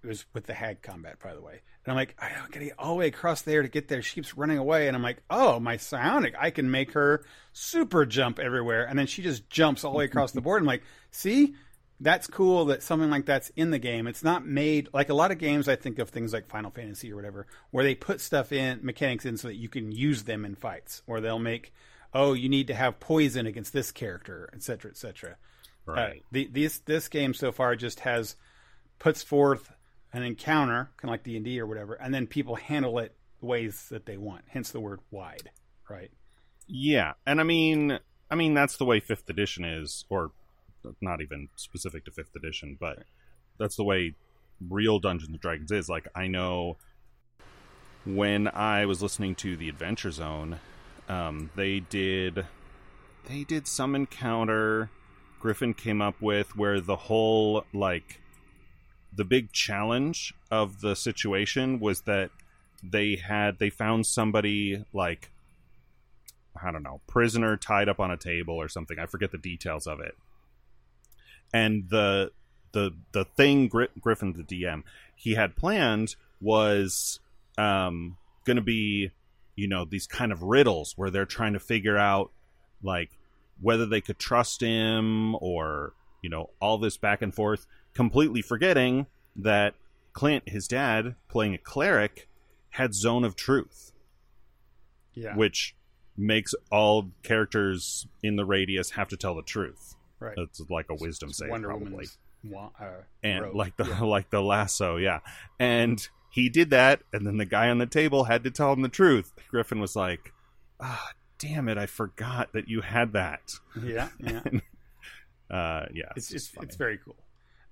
it 0.08 0.10
was 0.10 0.26
with 0.34 0.46
the 0.46 0.54
hag 0.54 0.82
combat, 0.82 1.20
by 1.22 1.34
the 1.34 1.42
way. 1.42 1.62
And 1.84 1.92
I'm 1.92 1.96
like, 1.96 2.16
I 2.18 2.30
don't 2.30 2.52
get 2.52 2.74
all 2.80 2.94
the 2.94 3.00
way 3.00 3.08
across 3.08 3.42
there 3.42 3.62
to 3.62 3.68
get 3.68 3.90
there. 3.90 4.02
She 4.02 4.16
keeps 4.16 4.38
running 4.38 4.58
away. 4.58 4.88
And 4.88 4.96
I'm 4.96 5.04
like, 5.04 5.22
oh, 5.30 5.60
my 5.60 5.76
psionic, 5.76 6.34
I 6.40 6.50
can 6.50 6.72
make 6.72 6.94
her 6.94 7.26
super 7.52 8.06
jump 8.06 8.40
everywhere. 8.40 8.86
And 8.86 8.98
then 8.98 9.08
she 9.08 9.22
just 9.22 9.50
jumps 9.50 9.84
all 9.84 9.92
the 9.92 9.98
way 9.98 10.06
across 10.06 10.32
the 10.32 10.42
board. 10.42 10.62
I'm 10.62 10.66
like, 10.66 10.84
see, 11.12 11.56
that's 12.00 12.28
cool 12.28 12.66
that 12.66 12.84
something 12.84 13.10
like 13.10 13.26
that's 13.26 13.52
in 13.56 13.72
the 13.72 13.80
game. 13.80 14.08
It's 14.08 14.24
not 14.24 14.46
made 14.46 14.88
like 14.94 15.10
a 15.10 15.14
lot 15.14 15.32
of 15.32 15.40
games. 15.40 15.68
I 15.68 15.76
think 15.76 16.00
of 16.00 16.10
things 16.10 16.32
like 16.32 16.48
Final 16.48 16.72
Fantasy 16.72 17.12
or 17.12 17.16
whatever, 17.16 17.48
where 17.72 17.84
they 17.84 17.96
put 17.96 18.22
stuff 18.22 18.52
in 18.52 18.80
mechanics 18.84 19.26
in 19.26 19.36
so 19.36 19.50
that 19.50 19.56
you 19.56 19.68
can 19.68 19.92
use 19.92 20.24
them 20.24 20.46
in 20.46 20.56
fights, 20.56 21.02
or 21.08 21.20
they'll 21.20 21.40
make, 21.40 21.74
oh, 22.14 22.34
you 22.34 22.50
need 22.50 22.68
to 22.68 22.76
have 22.76 23.00
poison 23.00 23.46
against 23.46 23.74
this 23.74 23.92
character, 23.92 24.50
et 24.54 24.64
cetera, 24.64 24.90
et 24.90 24.98
cetera. 24.98 25.36
right 25.86 26.18
Uh, 26.18 26.24
the, 26.32 26.48
this 26.48 26.80
this 26.80 27.08
game 27.08 27.34
so 27.34 27.52
far 27.52 27.76
just 27.76 28.02
has 28.02 28.36
puts 29.00 29.24
forth 29.24 29.72
an 30.14 30.24
encounter, 30.24 30.90
kind 30.98 31.10
of 31.10 31.12
like 31.12 31.24
D 31.24 31.36
and 31.36 31.46
D 31.46 31.60
or 31.60 31.66
whatever, 31.66 31.94
and 31.94 32.14
then 32.14 32.28
people 32.28 32.56
handle 32.56 33.00
it 33.00 33.16
the 33.40 33.46
ways 33.46 33.88
that 33.90 34.06
they 34.06 34.18
want. 34.18 34.44
Hence 34.48 34.72
the 34.72 34.80
word 34.80 35.00
wide, 35.12 35.50
right? 35.90 36.12
Yeah, 36.68 37.14
and 37.26 37.40
I 37.40 37.44
mean, 37.44 38.00
I 38.30 38.36
mean 38.36 38.54
that's 38.54 38.78
the 38.78 38.86
way 38.86 39.00
Fifth 39.00 39.30
Edition 39.30 39.64
is, 39.64 40.06
or 40.10 40.32
not 41.02 41.22
even 41.22 41.50
specific 41.56 42.06
to 42.06 42.12
Fifth 42.12 42.36
Edition, 42.36 42.78
but 42.80 43.04
that's 43.60 43.76
the 43.76 43.84
way 43.84 44.16
real 44.70 45.00
Dungeons 45.00 45.30
and 45.30 45.40
Dragons 45.40 45.72
is. 45.72 45.90
Like 45.90 46.08
I 46.16 46.28
know 46.28 46.78
when 48.06 48.48
I 48.48 48.86
was 48.86 49.02
listening 49.02 49.36
to 49.36 49.58
the 49.58 49.70
Adventure 49.70 50.12
Zone, 50.12 50.60
um, 51.10 51.50
they 51.56 51.80
did 51.80 52.46
they 53.28 53.44
did 53.44 53.68
some 53.68 53.96
encounter 53.96 54.90
Griffin 55.40 55.74
came 55.74 56.02
up 56.02 56.22
with 56.22 56.56
where 56.56 56.82
the 56.82 56.96
whole 56.96 57.66
like 57.74 58.20
the 59.18 59.26
big 59.26 59.52
challenge 59.52 60.34
of 60.52 60.80
the 60.80 60.96
situation 60.96 61.80
was 61.80 62.02
that 62.02 62.30
they 62.84 63.16
had 63.16 63.58
they 63.58 63.70
found 63.70 64.06
somebody 64.06 64.86
like 64.94 65.32
I 66.64 66.72
don't 66.72 66.84
know, 66.84 67.02
prisoner 67.08 67.58
tied 67.58 67.90
up 67.90 68.00
on 68.00 68.10
a 68.10 68.18
table 68.18 68.56
or 68.56 68.68
something. 68.68 68.98
I 68.98 69.06
forget 69.06 69.32
the 69.32 69.38
details 69.38 69.86
of 69.86 70.00
it. 70.00 70.16
And 71.54 71.90
the 71.90 72.32
the 72.72 72.92
the 73.12 73.26
thing 73.26 73.68
Gri- 73.68 73.90
Griffin 74.00 74.34
the 74.34 74.44
DM 74.44 74.84
he 75.16 75.34
had 75.34 75.56
planned 75.56 76.16
was 76.40 77.20
um 77.58 78.18
going 78.46 78.58
to 78.58 78.64
be 78.64 79.12
you 79.56 79.68
know 79.68 79.84
these 79.84 80.06
kind 80.06 80.32
of 80.32 80.44
riddles 80.44 80.94
where 80.96 81.10
they're 81.10 81.26
trying 81.26 81.54
to 81.54 81.60
figure 81.60 81.98
out 81.98 82.32
like 82.84 83.10
whether 83.60 83.88
they 83.88 84.02
could 84.02 84.20
trust 84.20 84.62
him 84.62 85.36
or 85.36 85.94
you 86.22 86.30
know 86.30 86.50
all 86.62 86.78
this 86.78 86.98
back 86.98 87.22
and 87.22 87.34
forth 87.34 87.66
completely 87.98 88.42
forgetting 88.42 89.08
that 89.36 89.74
Clint 90.14 90.48
his 90.48 90.68
dad 90.68 91.16
playing 91.28 91.54
a 91.54 91.58
cleric 91.58 92.30
had 92.70 92.94
zone 92.94 93.24
of 93.26 93.36
truth 93.36 93.92
Yeah. 95.14 95.36
which 95.36 95.76
makes 96.16 96.54
all 96.72 97.12
characters 97.24 98.08
in 98.24 98.36
the 98.36 98.46
radius 98.46 98.92
have 98.92 99.08
to 99.10 99.18
tell 99.18 99.36
the 99.36 99.42
truth. 99.44 99.96
Right. 100.20 100.36
It's 100.38 100.62
like 100.70 100.88
a 100.90 100.96
wisdom 100.96 101.30
It's 101.30 101.40
save, 101.40 101.50
Wonder 101.50 101.68
probably. 101.70 102.08
Wa- 102.44 102.70
uh, 102.80 103.02
and 103.24 103.46
robe. 103.46 103.56
like 103.56 103.78
the 103.78 103.86
Yeah. 103.86 104.00
like 104.16 104.30
the 104.30 104.42
lasso, 104.42 104.98
yeah. 104.98 105.20
And 105.60 106.08
he 106.32 106.50
did 106.50 106.70
that, 106.70 107.02
and 107.14 107.26
then 107.26 107.38
the 107.38 107.46
guy 107.46 107.70
on 107.70 107.78
the 107.80 107.86
table 107.88 108.24
had 108.26 108.44
to 108.44 108.52
tell 108.52 108.72
him 108.74 108.82
the 108.82 108.90
truth. 108.90 109.34
Griffin 109.50 109.80
was 109.80 109.96
like, 109.96 110.34
"Ah, 110.80 111.12
damn 111.40 111.68
it, 111.68 111.78
I 111.78 111.86
forgot 111.88 112.54
that 112.54 112.68
you 112.68 112.82
had 112.82 113.14
that." 113.14 113.54
yeah, 113.82 114.10
yeah. 114.20 114.42
Uh, 115.50 115.86
yeah, 115.94 116.12
it's 116.18 116.28
just 116.30 116.48
it's, 116.48 116.48
funny. 116.50 116.68
it's 116.68 116.76
very 116.76 116.98
cool. 116.98 117.16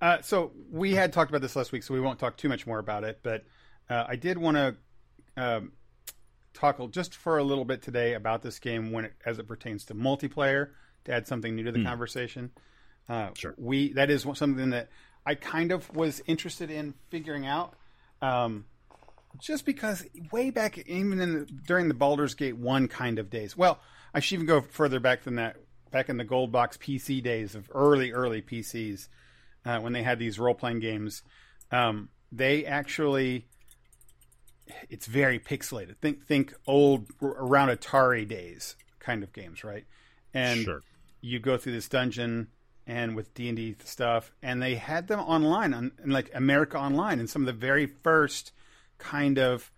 Uh, 0.00 0.20
so 0.22 0.52
we 0.70 0.94
had 0.94 1.12
talked 1.12 1.30
about 1.30 1.40
this 1.40 1.56
last 1.56 1.72
week, 1.72 1.82
so 1.82 1.94
we 1.94 2.00
won't 2.00 2.18
talk 2.18 2.36
too 2.36 2.48
much 2.48 2.66
more 2.66 2.78
about 2.78 3.04
it. 3.04 3.20
But 3.22 3.44
uh, 3.88 4.04
I 4.08 4.16
did 4.16 4.36
want 4.38 4.56
to 4.56 4.76
um, 5.36 5.72
talk 6.54 6.78
just 6.90 7.14
for 7.14 7.38
a 7.38 7.44
little 7.44 7.64
bit 7.64 7.82
today 7.82 8.14
about 8.14 8.42
this 8.42 8.58
game 8.58 8.92
when 8.92 9.06
it, 9.06 9.12
as 9.24 9.38
it 9.38 9.46
pertains 9.48 9.84
to 9.86 9.94
multiplayer 9.94 10.70
to 11.04 11.12
add 11.12 11.26
something 11.26 11.54
new 11.54 11.64
to 11.64 11.72
the 11.72 11.78
Hmm. 11.80 11.86
conversation. 11.86 12.50
Uh, 13.08 13.30
Sure. 13.34 13.54
We 13.56 13.92
that 13.92 14.10
is 14.10 14.26
something 14.34 14.70
that 14.70 14.88
I 15.24 15.34
kind 15.34 15.72
of 15.72 15.94
was 15.94 16.20
interested 16.26 16.70
in 16.70 16.94
figuring 17.08 17.46
out. 17.46 17.74
Um, 18.20 18.66
just 19.38 19.64
because 19.66 20.04
way 20.32 20.50
back, 20.50 20.78
even 20.88 21.20
in 21.20 21.32
the, 21.40 21.44
during 21.44 21.88
the 21.88 21.94
Baldur's 21.94 22.34
Gate 22.34 22.56
one 22.56 22.88
kind 22.88 23.18
of 23.18 23.28
days. 23.30 23.56
Well, 23.56 23.80
I 24.14 24.20
should 24.20 24.34
even 24.36 24.46
go 24.46 24.60
further 24.62 24.98
back 25.00 25.24
than 25.24 25.36
that. 25.36 25.56
Back 25.90 26.08
in 26.08 26.16
the 26.16 26.24
gold 26.24 26.50
box 26.52 26.76
PC 26.76 27.22
days 27.22 27.54
of 27.54 27.70
early, 27.74 28.10
early 28.12 28.42
PCs, 28.42 29.08
uh, 29.66 29.80
when 29.80 29.92
they 29.92 30.02
had 30.02 30.18
these 30.18 30.38
role 30.38 30.54
playing 30.54 30.80
games, 30.80 31.22
um, 31.72 32.08
they 32.30 32.64
actually 32.64 33.46
it's 34.88 35.06
very 35.06 35.38
pixelated. 35.38 35.96
Think 35.98 36.26
think 36.26 36.54
old 36.66 37.06
around 37.20 37.68
Atari 37.68 38.26
days 38.26 38.76
kind 38.98 39.22
of 39.22 39.32
games, 39.32 39.64
right? 39.64 39.84
And 40.32 40.62
sure. 40.62 40.82
you 41.20 41.38
go 41.38 41.56
through 41.56 41.72
this 41.72 41.88
dungeon 41.88 42.48
and 42.86 43.16
with 43.16 43.34
D 43.34 43.48
and 43.48 43.56
D 43.56 43.76
stuff, 43.84 44.32
and 44.42 44.62
they 44.62 44.76
had 44.76 45.08
them 45.08 45.20
online 45.20 45.74
on 45.74 45.92
in 46.02 46.10
like 46.10 46.30
America 46.34 46.78
Online 46.78 47.18
and 47.18 47.28
some 47.28 47.42
of 47.42 47.46
the 47.46 47.52
very 47.52 47.86
first 47.86 48.52
kind 48.98 49.38
of 49.38 49.70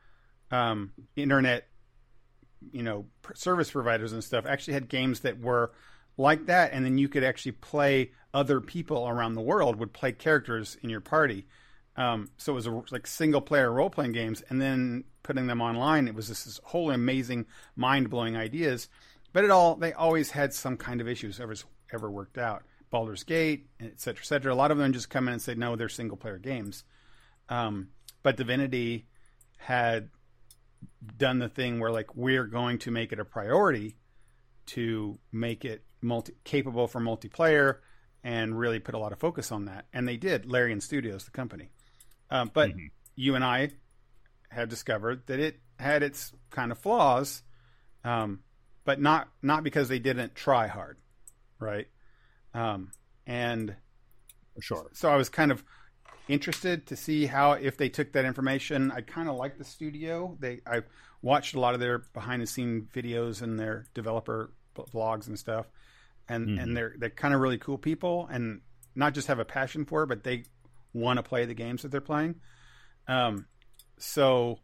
um, 0.51 0.93
internet, 1.17 1.69
you 2.73 2.83
know, 2.83 3.07
service 3.35 3.71
providers 3.71 4.13
and 4.13 4.23
stuff 4.23 4.47
actually 4.47 4.75
had 4.75 4.89
games 4.89 5.21
that 5.21 5.41
were 5.41 5.73
like 6.17 6.47
that, 6.47 6.73
and 6.73 6.85
then 6.85 6.99
you 6.99 7.09
could 7.09 7.25
actually 7.25 7.53
play 7.53 8.11
other 8.35 8.61
people 8.61 9.09
around 9.09 9.35
the 9.35 9.41
world 9.41 9.77
would 9.77 9.93
play 9.93 10.13
characters 10.13 10.77
in 10.83 10.91
your 10.91 11.01
party. 11.01 11.47
Um, 11.97 12.31
so 12.37 12.53
it 12.53 12.55
was 12.55 12.67
a, 12.67 12.83
like 12.91 13.07
single 13.07 13.41
player 13.41 13.73
role 13.73 13.91
playing 13.91 14.13
games, 14.13 14.43
and 14.49 14.61
then 14.61 15.05
putting 15.23 15.47
them 15.47 15.61
online, 15.61 16.07
it 16.07 16.15
was 16.15 16.29
this, 16.29 16.45
this 16.45 16.61
whole 16.65 16.91
amazing, 16.91 17.47
mind 17.75 18.09
blowing 18.09 18.37
ideas. 18.37 18.89
But 19.33 19.45
it 19.45 19.51
all 19.51 19.75
they 19.75 19.93
always 19.93 20.31
had 20.31 20.55
some 20.55 20.77
kind 20.77 21.01
of 21.01 21.09
issues 21.09 21.41
ever 21.41 21.55
ever 21.93 22.11
worked 22.11 22.39
out. 22.39 22.63
Baldur's 22.91 23.25
Gate, 23.25 23.69
et 23.81 24.01
cetera, 24.01 24.23
et 24.23 24.27
cetera. 24.27 24.55
A 24.55 24.57
lot 24.57 24.71
of 24.71 24.79
them 24.79 24.93
just 24.93 25.11
come 25.11 25.29
in 25.29 25.35
and 25.35 25.43
say 25.43 25.55
no, 25.55 25.77
they're 25.77 25.89
single 25.89 26.17
player 26.17 26.39
games. 26.39 26.85
Um, 27.49 27.89
but 28.23 28.37
Divinity 28.37 29.07
had 29.59 30.09
done 31.17 31.39
the 31.39 31.49
thing 31.49 31.81
where 31.81 31.91
like 31.91 32.15
we're 32.15 32.47
going 32.47 32.79
to 32.79 32.91
make 32.91 33.13
it 33.13 33.21
a 33.21 33.25
priority 33.25 33.97
to 34.67 35.19
make 35.33 35.65
it 35.65 35.83
multi 36.01 36.35
capable 36.45 36.87
for 36.87 37.01
multiplayer 37.01 37.79
and 38.25 38.59
really 38.59 38.79
put 38.81 38.95
a 38.95 38.99
lot 38.99 39.13
of 39.13 39.19
focus 39.19 39.53
on 39.53 39.67
that. 39.67 39.87
And 39.93 40.07
they 40.07 40.17
did. 40.17 40.47
Larian 40.47 40.81
Studios, 40.81 41.25
the 41.25 41.31
company. 41.31 41.71
Um, 42.31 42.51
but 42.53 42.71
Mhm. 42.71 42.91
you 43.17 43.35
and 43.35 43.45
I 43.45 43.71
have 44.51 44.69
discovered 44.69 45.27
that 45.27 45.41
it 45.41 45.61
had 45.79 46.03
its 46.03 46.33
kind 46.51 46.73
of 46.73 46.79
flaws, 46.79 47.43
um, 48.05 48.41
but 48.85 49.01
not 49.01 49.29
not 49.43 49.63
because 49.63 49.89
they 49.89 49.99
didn't 49.99 50.35
try 50.35 50.67
hard, 50.67 50.99
right? 51.59 51.89
Um, 52.55 52.91
and 53.27 53.77
Sure. 54.61 54.91
so 54.93 55.11
I 55.11 55.17
was 55.17 55.29
kind 55.29 55.53
of 55.53 55.65
interested 56.29 56.87
to 56.89 56.97
see 56.97 57.27
how 57.27 57.53
if 57.53 57.77
they 57.77 57.89
took 57.89 58.13
that 58.13 58.25
information. 58.25 58.91
I 58.91 59.01
kind 59.01 59.29
of 59.29 59.37
like 59.37 59.59
the 59.59 59.65
studio. 59.65 60.37
They 60.41 60.61
I 60.67 60.83
watched 61.23 61.55
a 61.55 61.61
lot 61.61 61.75
of 61.75 61.81
their 61.81 61.99
behind 61.99 62.43
the 62.43 62.47
scene 62.47 62.89
videos 62.93 63.43
and 63.43 63.59
their 63.59 63.87
developer 63.95 64.53
b- 64.75 64.83
vlogs 64.93 65.27
and 65.27 65.39
stuff, 65.39 65.67
and 66.29 66.49
Mhm. 66.49 66.63
and 66.63 66.77
they're 66.77 66.95
they're 66.99 67.11
kind 67.11 67.35
of 67.35 67.41
really 67.41 67.59
cool 67.59 67.79
people 67.79 68.27
and 68.31 68.61
not 68.95 69.15
just 69.15 69.29
have 69.29 69.39
a 69.39 69.45
passion 69.45 69.85
for 69.85 70.03
it, 70.03 70.07
but 70.09 70.25
they 70.25 70.45
want 70.93 71.19
to 71.19 71.23
play 71.23 71.45
the 71.45 71.55
games 71.55 71.83
that 71.83 71.91
they're 71.91 72.01
playing. 72.01 72.41
Um, 73.07 73.47
so 73.99 74.59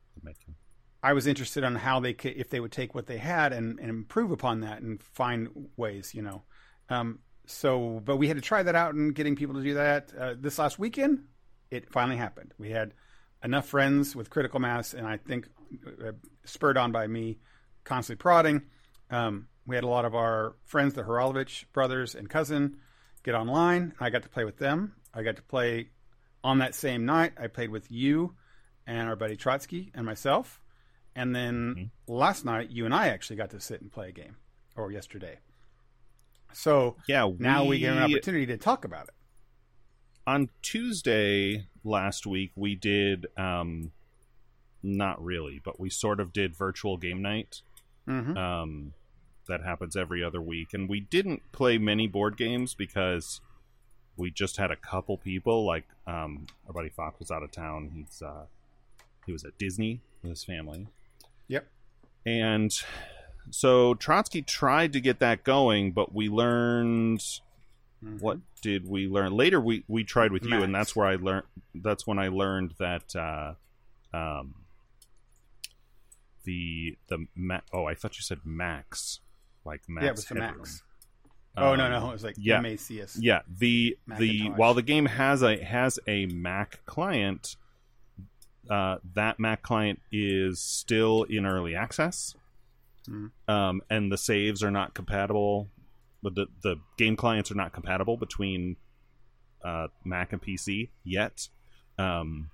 I 1.02 1.12
was 1.12 1.26
interested 1.26 1.64
on 1.64 1.74
how 1.76 2.00
they 2.00 2.14
could, 2.14 2.36
if 2.36 2.48
they 2.50 2.60
would 2.60 2.72
take 2.72 2.94
what 2.94 3.06
they 3.06 3.18
had 3.18 3.52
and, 3.52 3.78
and 3.78 3.90
improve 3.90 4.30
upon 4.30 4.60
that 4.60 4.80
and 4.82 5.02
find 5.02 5.68
ways, 5.76 6.14
you 6.14 6.22
know. 6.22 6.44
Um, 6.88 7.20
so, 7.46 8.00
but 8.04 8.16
we 8.16 8.26
had 8.28 8.36
to 8.36 8.42
try 8.42 8.62
that 8.62 8.74
out 8.74 8.94
and 8.94 9.14
getting 9.14 9.36
people 9.36 9.54
to 9.56 9.62
do 9.62 9.74
that 9.74 10.12
uh, 10.18 10.34
this 10.38 10.58
last 10.58 10.78
weekend. 10.78 11.24
It 11.70 11.92
finally 11.92 12.16
happened. 12.16 12.54
We 12.58 12.70
had 12.70 12.94
enough 13.42 13.66
friends 13.68 14.16
with 14.16 14.30
critical 14.30 14.60
mass, 14.60 14.94
and 14.94 15.06
I 15.06 15.18
think 15.18 15.48
uh, 15.86 16.12
spurred 16.44 16.78
on 16.78 16.90
by 16.90 17.06
me 17.06 17.38
constantly 17.84 18.20
prodding. 18.22 18.62
Um, 19.10 19.48
we 19.66 19.74
had 19.76 19.84
a 19.84 19.88
lot 19.88 20.04
of 20.04 20.14
our 20.14 20.56
friends, 20.64 20.94
the 20.94 21.02
Haralovich 21.02 21.64
brothers 21.72 22.14
and 22.14 22.28
cousin, 22.28 22.76
get 23.22 23.34
online. 23.34 23.94
I 24.00 24.10
got 24.10 24.22
to 24.22 24.28
play 24.28 24.44
with 24.44 24.58
them. 24.58 24.94
I 25.12 25.22
got 25.22 25.36
to 25.36 25.42
play 25.42 25.90
on 26.42 26.58
that 26.58 26.74
same 26.74 27.04
night. 27.06 27.32
I 27.38 27.46
played 27.46 27.70
with 27.70 27.90
you 27.90 28.34
and 28.86 29.08
our 29.08 29.16
buddy 29.16 29.36
Trotsky 29.36 29.90
and 29.94 30.04
myself. 30.04 30.60
And 31.16 31.34
then 31.34 31.74
Mhm. 31.76 31.90
last 32.06 32.44
night, 32.44 32.70
you 32.70 32.84
and 32.84 32.92
I 32.94 33.08
actually 33.08 33.36
got 33.36 33.50
to 33.50 33.60
sit 33.60 33.80
and 33.80 33.90
play 33.90 34.08
a 34.08 34.12
game, 34.12 34.36
or 34.76 34.90
yesterday. 34.92 35.38
So 36.52 36.96
Yeah. 37.06 37.30
now 37.38 37.64
we 37.64 37.78
get 37.78 37.92
an 37.96 38.02
opportunity 38.02 38.46
to 38.46 38.56
talk 38.56 38.84
about 38.84 39.08
it. 39.08 39.14
on 40.26 40.48
Tuesday 40.62 41.66
last 41.84 42.26
week 42.26 42.50
we 42.56 42.74
did 42.74 43.26
um 43.36 43.92
not 44.82 45.22
really, 45.22 45.58
but 45.62 45.78
we 45.78 45.90
sort 45.90 46.18
of 46.18 46.32
did 46.32 46.56
virtual 46.56 46.96
game 46.96 47.20
night. 47.20 47.60
hmm 48.06 48.34
Um 48.36 48.94
that 49.48 49.62
happens 49.62 49.96
every 49.96 50.22
other 50.24 50.40
week 50.40 50.72
and 50.74 50.88
we 50.88 51.00
didn't 51.00 51.42
play 51.52 51.78
many 51.78 52.06
board 52.06 52.36
games 52.36 52.74
because 52.74 53.40
we 54.16 54.30
just 54.30 54.56
had 54.56 54.70
a 54.70 54.76
couple 54.76 55.16
people 55.18 55.64
like 55.66 55.84
um 56.06 56.46
our 56.66 56.72
buddy 56.72 56.88
Fox 56.88 57.18
was 57.18 57.30
out 57.30 57.42
of 57.42 57.50
town. 57.50 57.90
He's 57.94 58.22
uh 58.22 58.46
he 59.26 59.32
was 59.32 59.44
at 59.44 59.56
Disney 59.58 60.00
with 60.22 60.30
his 60.30 60.44
family. 60.44 60.86
Yep. 61.48 61.66
And 62.26 62.72
so 63.50 63.94
Trotsky 63.94 64.40
tried 64.42 64.92
to 64.94 65.00
get 65.00 65.18
that 65.18 65.44
going, 65.44 65.92
but 65.92 66.14
we 66.14 66.28
learned 66.28 67.22
Mhm. 68.02 68.20
what 68.20 68.38
did 68.60 68.86
we 68.86 69.06
learn 69.06 69.32
later 69.32 69.58
we 69.58 69.82
we 69.88 70.04
tried 70.04 70.30
with 70.30 70.44
you 70.44 70.62
and 70.62 70.74
that's 70.74 70.94
where 70.94 71.06
i 71.06 71.14
learned 71.16 71.46
that's 71.76 72.06
when 72.06 72.18
i 72.18 72.28
learned 72.28 72.74
that 72.78 73.16
uh 73.16 73.54
um 74.12 74.54
the 76.44 76.96
the 77.08 77.26
ma- 77.34 77.60
oh 77.72 77.86
i 77.86 77.94
thought 77.94 78.16
you 78.16 78.22
said 78.22 78.40
max 78.44 79.20
like 79.64 79.82
max 79.88 80.04
Yeah, 80.04 80.10
it 80.10 80.16
was 80.16 80.24
the 80.26 80.34
Headroom. 80.34 80.58
Max. 80.58 80.82
Oh 81.56 81.74
no, 81.76 81.84
Um, 81.84 81.90
no, 81.92 82.08
it 82.08 82.12
was 82.12 82.24
like 82.24 82.34
yeah. 82.38 82.60
MACS. 82.60 83.16
yeah 83.20 83.40
the 83.48 83.96
the 84.18 84.48
while 84.56 84.74
the 84.74 84.82
game 84.82 85.06
has 85.06 85.42
a 85.42 85.62
has 85.62 85.98
a 86.08 86.26
mac 86.26 86.84
client 86.86 87.56
uh 88.70 88.96
that 89.14 89.38
mac 89.38 89.62
client 89.62 90.00
is 90.10 90.60
still 90.60 91.24
in 91.24 91.44
early 91.46 91.74
access 91.76 92.34
Mhm. 93.08 93.30
um 93.46 93.82
and 93.90 94.10
the 94.10 94.16
saves 94.16 94.62
are 94.62 94.70
not 94.70 94.94
compatible 94.94 95.68
but 96.22 96.34
the 96.34 96.46
the 96.62 96.76
game 96.96 97.14
clients 97.16 97.50
are 97.52 97.54
not 97.56 97.72
compatible 97.74 98.16
between 98.16 98.76
uh 99.62 99.88
mac 100.04 100.32
and 100.32 100.40
pc 100.42 100.88
yet 101.04 101.48
um 101.98 102.50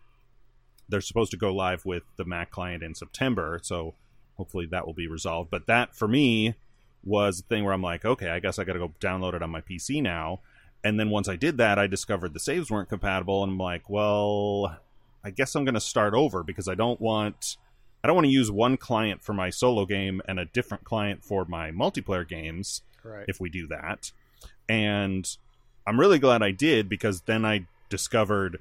they're 0.89 1.01
supposed 1.01 1.31
to 1.31 1.37
go 1.37 1.55
live 1.55 1.87
with 1.87 2.03
the 2.17 2.25
mac 2.25 2.51
client 2.51 2.83
in 2.83 2.95
september 2.97 3.61
so 3.63 3.95
hopefully 4.37 4.67
that 4.67 4.85
will 4.87 4.95
be 4.95 5.07
resolved 5.07 5.49
but 5.51 5.69
that 5.69 5.95
for 5.95 6.09
me 6.09 6.55
was 7.05 7.41
a 7.41 7.43
thing 7.45 7.65
where 7.65 7.73
i'm 7.73 7.83
like 7.83 8.05
okay 8.05 8.29
i 8.31 8.39
guess 8.41 8.59
i 8.59 8.65
gotta 8.65 8.79
go 8.79 8.93
download 9.01 9.35
it 9.35 9.43
on 9.43 9.51
my 9.51 9.61
pc 9.61 10.03
now 10.03 10.41
and 10.85 10.99
then 11.01 11.11
once 11.11 11.29
i 11.29 11.37
did 11.37 11.57
that 11.59 11.79
i 11.79 11.87
discovered 11.87 12.33
the 12.35 12.41
saves 12.41 12.71
weren't 12.71 12.89
compatible 12.89 13.43
and 13.43 13.53
i'm 13.53 13.59
like 13.59 13.89
well 13.89 14.79
i 15.25 15.31
guess 15.31 15.55
i'm 15.55 15.65
gonna 15.65 15.81
start 15.81 16.15
over 16.15 16.43
because 16.43 16.69
i 16.69 16.75
don't 16.75 17.01
want 17.01 17.57
i 18.05 18.07
don't 18.07 18.17
want 18.17 18.27
to 18.27 18.31
use 18.33 18.51
one 18.51 18.77
client 18.77 19.23
for 19.23 19.33
my 19.33 19.49
solo 19.51 19.87
game 19.87 20.21
and 20.27 20.39
a 20.39 20.45
different 20.45 20.85
client 20.85 21.25
for 21.25 21.45
my 21.47 21.71
multiplayer 21.71 22.27
games 22.29 22.83
Right. 23.03 23.25
if 23.29 23.41
we 23.41 23.49
do 23.49 23.67
that. 23.69 24.13
And 24.69 25.27
I'm 25.87 25.99
really 25.99 26.19
glad 26.19 26.43
I 26.43 26.51
did 26.51 26.87
because 26.87 27.23
then 27.23 27.47
I 27.47 27.67
discovered 27.89 28.61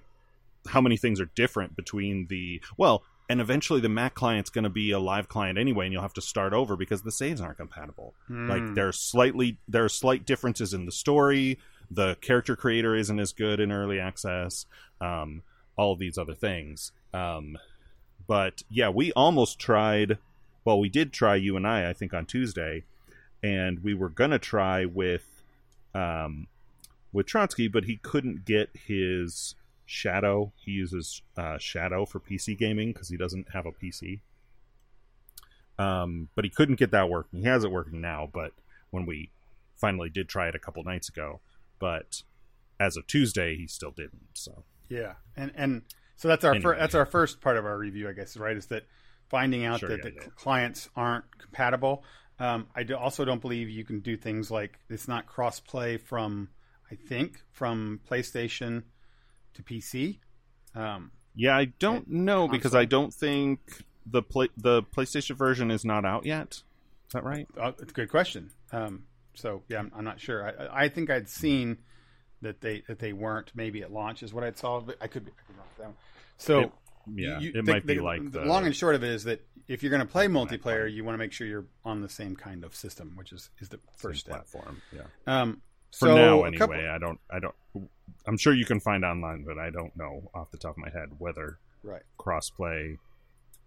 how 0.70 0.80
many 0.80 0.96
things 0.96 1.20
are 1.20 1.30
different 1.36 1.76
between 1.76 2.28
the 2.28 2.62
well, 2.78 3.04
and 3.30 3.40
eventually 3.40 3.80
the 3.80 3.90
Mac 3.90 4.16
client's 4.16 4.50
going 4.50 4.64
to 4.64 4.70
be 4.70 4.92
a 4.92 5.00
live 5.00 5.30
client 5.30 5.58
anyway, 5.60 5.86
and 5.86 5.94
you'll 5.94 6.02
have 6.02 6.14
to 6.16 6.22
start 6.22 6.52
over 6.52 6.76
because 6.76 7.04
the 7.04 7.12
saves 7.12 7.40
aren't 7.40 7.58
compatible. 7.58 8.16
Like 8.28 8.62
Mm. 8.64 8.76
there's 8.76 9.00
slightly 9.00 9.58
there 9.68 9.86
are 9.86 9.90
slight 9.90 10.26
differences 10.26 10.74
in 10.74 10.86
the 10.86 10.92
story. 10.92 11.60
The 11.92 12.16
character 12.22 12.56
creator 12.56 12.96
isn't 12.96 13.20
as 13.20 13.32
good 13.32 13.60
in 13.60 13.72
early 13.72 14.00
access. 14.00 14.66
Um, 15.00 15.44
all 15.76 15.94
of 15.94 16.00
these 16.00 16.18
other 16.18 16.36
things. 16.36 16.92
Um, 17.14 17.58
but 18.28 18.64
yeah, 18.70 18.90
we 18.90 19.12
almost 19.14 19.60
tried. 19.60 20.18
Well, 20.66 20.80
we 20.80 20.90
did 20.90 21.14
try 21.14 21.36
you 21.36 21.56
and 21.56 21.66
I, 21.66 21.90
I 21.90 21.94
think, 21.94 22.14
on 22.14 22.26
Tuesday, 22.26 22.84
and 23.42 23.82
we 23.84 23.94
were 23.94 24.10
gonna 24.10 24.40
try 24.40 24.86
with 24.86 25.42
um, 25.96 26.48
with 27.14 27.26
Trotsky, 27.26 27.68
but 27.68 27.86
he 27.86 27.96
couldn't 27.98 28.46
get 28.46 28.70
his 28.88 29.56
Shadow. 29.90 30.54
He 30.56 30.72
uses 30.72 31.24
uh, 31.36 31.58
Shadow 31.58 32.06
for 32.06 32.20
PC 32.20 32.58
gaming 32.58 32.94
because 32.94 33.10
he 33.10 33.18
doesn't 33.18 33.50
have 33.54 33.66
a 33.66 33.72
PC. 33.72 34.22
Um, 35.78 36.30
but 36.36 36.44
he 36.44 36.50
couldn't 36.50 36.76
get 36.76 36.92
that 36.92 37.10
working. 37.10 37.40
He 37.40 37.46
has 37.48 37.64
it 37.64 37.72
working 37.72 38.02
now, 38.02 38.30
but 38.32 38.54
when 38.92 39.06
we 39.06 39.32
finally 39.76 40.10
did 40.10 40.28
try 40.28 40.48
it 40.50 40.56
a 40.56 40.60
couple 40.60 40.84
nights 40.84 41.10
ago, 41.10 41.40
but 41.80 42.22
as 42.80 42.98
of 42.98 43.08
Tuesday, 43.08 43.56
he 43.56 43.66
still 43.68 43.92
didn't. 43.92 44.28
So 44.34 44.64
Yeah, 44.90 45.16
and 45.36 45.52
and 45.56 45.84
so 46.16 46.28
that's 46.28 46.44
our 46.44 46.56
fir- 46.56 46.78
that's 46.78 46.96
our 46.96 47.06
first 47.06 47.42
part 47.42 47.58
of 47.58 47.66
our 47.66 47.78
review, 47.78 48.10
I 48.10 48.14
guess. 48.14 48.36
Right, 48.38 48.58
is 48.58 48.68
that 48.68 48.86
finding 49.30 49.66
out 49.66 49.80
Sure, 49.80 49.90
that 49.90 50.00
yeah, 50.00 50.04
the 50.04 50.14
yeah. 50.16 50.28
clients 50.36 50.90
aren't 50.96 51.26
compatible. 51.38 52.04
Um, 52.40 52.68
I 52.76 52.84
do, 52.84 52.96
also 52.96 53.26
don't 53.26 53.42
believe 53.42 53.70
you 53.70 53.84
can 53.84 54.00
do 54.02 54.16
things 54.18 54.50
like 54.52 54.80
it's 54.90 55.08
not 55.08 55.26
cross 55.28 55.60
play 55.60 55.98
from 55.98 56.50
I 56.92 56.96
think 56.96 57.42
from 57.52 58.02
PlayStation 58.10 58.84
to 59.56 59.64
PC. 59.64 60.20
Um, 60.76 61.12
yeah, 61.36 61.58
I 61.58 61.66
don't 61.66 62.08
know 62.10 62.48
because 62.48 62.72
console. 62.72 62.82
I 62.82 62.86
don't 62.86 63.14
think 63.14 63.60
the 64.06 64.22
play 64.22 64.50
the 64.58 64.84
PlayStation 64.84 65.36
version 65.36 65.72
is 65.72 65.86
not 65.86 66.06
out 66.06 66.26
yet. 66.26 66.62
Is 67.08 67.14
that 67.14 67.24
right? 67.24 67.48
uh, 67.60 67.72
it's 67.80 67.92
a 67.92 67.96
good 67.96 68.10
question. 68.10 68.52
Um, 68.72 69.04
so 69.34 69.64
yeah, 69.68 69.80
I'm, 69.80 69.92
I'm 69.96 70.04
not 70.06 70.20
sure. 70.20 70.46
I- 70.48 70.84
I, 70.86 70.90
think 70.90 71.10
I'd 71.10 71.30
seen 71.30 71.78
that 72.42 72.62
they 72.62 72.84
that 72.88 73.00
they 73.00 73.14
weren't 73.14 73.52
maybe 73.56 73.82
at 73.82 73.92
launch 73.92 74.22
is 74.24 74.34
what 74.34 74.44
I'd 74.44 74.58
saw, 74.58 74.80
but 74.80 74.98
I 75.02 75.08
could 75.08 75.26
be, 75.26 75.32
I 75.32 75.42
could 75.42 75.54
be 75.56 75.60
wrong 75.60 75.68
with 75.70 75.78
that. 75.78 75.86
one. 75.88 75.96
So 76.38 76.60
It- 76.62 76.72
yeah, 77.16 77.40
you- 77.40 77.52
it 77.56 77.66
might 77.66 77.86
be 77.86 78.00
like 78.00 78.24
the 78.32 78.40
the 78.42 78.46
long 78.46 78.66
and 78.66 78.76
short 78.76 78.96
of 78.96 79.04
it 79.04 79.10
is 79.10 79.24
that 79.24 79.42
if 79.68 79.82
you're 79.84 79.90
going 79.92 80.06
to 80.06 80.12
play 80.12 80.28
multiplayer, 80.28 80.92
you 80.92 81.04
want 81.04 81.14
to 81.14 81.20
make 81.20 81.32
sure 81.32 81.46
you're 81.48 81.66
on 81.86 82.02
the 82.02 82.10
same 82.10 82.36
kind 82.36 82.64
of 82.64 82.76
system, 82.76 83.14
which 83.16 83.32
is 83.32 83.50
is 83.60 83.70
the 83.70 83.80
first 83.98 84.22
step. 84.22 84.34
platform. 84.34 84.82
Yeah. 84.92 85.02
Um, 85.26 85.62
For 85.92 86.08
so 86.08 86.16
now, 86.16 86.44
anyway, 86.44 86.58
couple- 86.58 86.76
I 86.76 86.98
don't. 86.98 87.20
I 87.32 87.40
don't. 87.40 87.56
I'm 88.26 88.38
sure 88.38 88.54
you 88.54 88.66
can 88.66 88.80
find 88.80 89.04
online, 89.04 89.44
but 89.44 89.58
I 89.58 89.70
don't 89.70 89.96
know 89.96 90.30
off 90.34 90.52
the 90.52 90.58
top 90.58 90.72
of 90.72 90.78
my 90.78 90.90
head 90.90 91.10
whether 91.18 91.60
right. 91.84 92.02
crossplay. 92.20 92.98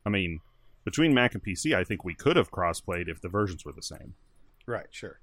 I 0.06 0.10
mean, 0.10 0.40
between 0.84 1.14
Mac 1.14 1.34
and 1.34 1.42
PC, 1.42 1.74
I 1.74 1.84
think 1.84 2.04
we 2.04 2.14
could 2.14 2.36
have 2.36 2.50
crossplayed 2.50 3.08
if 3.08 3.20
the 3.20 3.28
versions 3.28 3.64
were 3.64 3.72
the 3.72 3.82
same. 3.82 4.14
Right, 4.66 4.86
sure. 4.90 5.20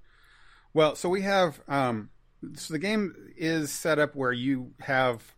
Well, 0.74 0.94
so 0.94 1.08
we 1.08 1.22
have 1.22 1.60
um, 1.68 2.10
so 2.54 2.72
the 2.72 2.78
game 2.78 3.14
is 3.36 3.72
set 3.72 3.98
up 3.98 4.14
where 4.14 4.32
you 4.32 4.72
have 4.80 5.34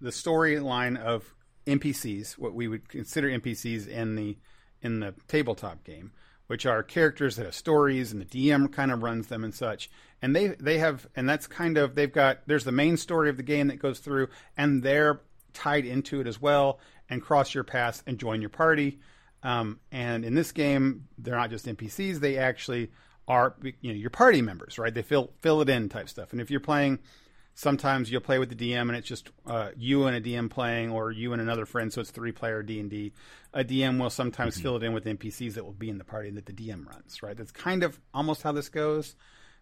the 0.00 0.10
storyline 0.10 0.98
of 0.98 1.34
NPCs, 1.66 2.38
what 2.38 2.54
we 2.54 2.68
would 2.68 2.88
consider 2.88 3.28
NPCs 3.28 3.88
in 3.88 4.16
the 4.16 4.38
in 4.82 5.00
the 5.00 5.14
tabletop 5.28 5.84
game, 5.84 6.12
which 6.50 6.66
are 6.66 6.82
characters 6.82 7.36
that 7.36 7.44
have 7.44 7.54
stories, 7.54 8.10
and 8.10 8.20
the 8.20 8.24
DM 8.24 8.72
kind 8.72 8.90
of 8.90 9.04
runs 9.04 9.28
them 9.28 9.44
and 9.44 9.54
such. 9.54 9.88
And 10.20 10.34
they 10.34 10.48
they 10.48 10.78
have, 10.78 11.06
and 11.14 11.28
that's 11.28 11.46
kind 11.46 11.78
of 11.78 11.94
they've 11.94 12.12
got. 12.12 12.40
There's 12.48 12.64
the 12.64 12.72
main 12.72 12.96
story 12.96 13.30
of 13.30 13.36
the 13.36 13.44
game 13.44 13.68
that 13.68 13.78
goes 13.78 14.00
through, 14.00 14.30
and 14.56 14.82
they're 14.82 15.20
tied 15.54 15.84
into 15.84 16.20
it 16.20 16.26
as 16.26 16.42
well, 16.42 16.80
and 17.08 17.22
cross 17.22 17.54
your 17.54 17.62
paths 17.62 18.02
and 18.04 18.18
join 18.18 18.40
your 18.40 18.50
party. 18.50 18.98
Um, 19.44 19.78
and 19.92 20.24
in 20.24 20.34
this 20.34 20.50
game, 20.50 21.06
they're 21.18 21.36
not 21.36 21.50
just 21.50 21.66
NPCs; 21.66 22.18
they 22.18 22.36
actually 22.36 22.90
are 23.28 23.54
you 23.62 23.92
know 23.92 23.98
your 23.98 24.10
party 24.10 24.42
members, 24.42 24.76
right? 24.76 24.92
They 24.92 25.02
fill 25.02 25.30
fill 25.42 25.60
it 25.60 25.68
in 25.68 25.88
type 25.88 26.08
stuff. 26.08 26.32
And 26.32 26.40
if 26.40 26.50
you're 26.50 26.58
playing, 26.58 26.98
sometimes 27.60 28.10
you'll 28.10 28.22
play 28.22 28.38
with 28.38 28.48
the 28.48 28.72
DM, 28.72 28.82
and 28.82 28.96
it's 28.96 29.06
just 29.06 29.30
uh, 29.46 29.68
you 29.76 30.06
and 30.06 30.16
a 30.16 30.20
DM 30.20 30.48
playing, 30.48 30.90
or 30.90 31.12
you 31.12 31.34
and 31.34 31.42
another 31.42 31.66
friend, 31.66 31.92
so 31.92 32.00
it's 32.00 32.10
three 32.10 32.32
player 32.32 32.62
D 32.62 32.80
and 32.80 32.88
D. 32.88 33.12
A 33.52 33.62
DM 33.62 34.00
will 34.00 34.08
sometimes 34.08 34.58
fill 34.58 34.76
it 34.76 34.82
in 34.82 34.94
with 34.94 35.04
NPCs 35.04 35.54
that 35.54 35.64
will 35.64 35.72
be 35.72 35.90
in 35.90 35.98
the 35.98 36.04
party 36.04 36.30
that 36.30 36.46
the 36.46 36.54
DM 36.54 36.86
runs, 36.86 37.22
right? 37.22 37.36
That's 37.36 37.52
kind 37.52 37.82
of 37.82 38.00
almost 38.14 38.42
how 38.42 38.52
this 38.52 38.70
goes. 38.70 39.14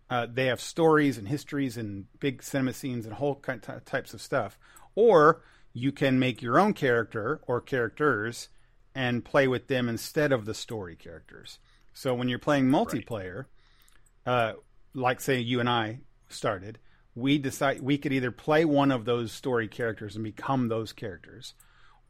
Uh, 0.09 0.27
they 0.33 0.47
have 0.47 0.61
stories 0.61 1.19
and 1.19 1.27
histories 1.27 1.77
and 1.77 2.07
big 2.21 2.43
cinema 2.43 2.73
scenes 2.73 3.05
and 3.05 3.15
whole 3.15 3.35
kind 3.35 3.63
of 3.69 3.85
types 3.85 4.15
of 4.15 4.23
stuff. 4.23 4.59
Or 4.95 5.43
you 5.73 5.91
can 5.91 6.21
make 6.21 6.41
your 6.41 6.59
own 6.59 6.75
character 6.75 7.41
or 7.47 7.61
characters 7.61 8.49
and 8.95 9.25
play 9.25 9.49
with 9.49 9.67
them 9.67 9.89
instead 9.89 10.33
of 10.33 10.45
the 10.45 10.55
story 10.55 10.95
characters. 10.95 11.59
So 11.93 12.15
when 12.15 12.29
you're 12.29 12.39
playing 12.39 12.67
multiplayer, 12.67 13.47
uh, 14.25 14.53
like 14.95 15.21
say 15.21 15.41
you 15.41 15.61
and 15.61 15.69
I 15.69 16.01
started, 16.29 16.79
we 17.15 17.39
decide 17.39 17.81
we 17.81 17.99
could 17.99 18.13
either 18.13 18.31
play 18.31 18.65
one 18.65 18.91
of 18.91 19.05
those 19.05 19.33
story 19.33 19.69
characters 19.69 20.15
and 20.15 20.25
become 20.25 20.69
those 20.69 20.93
characters, 20.93 21.55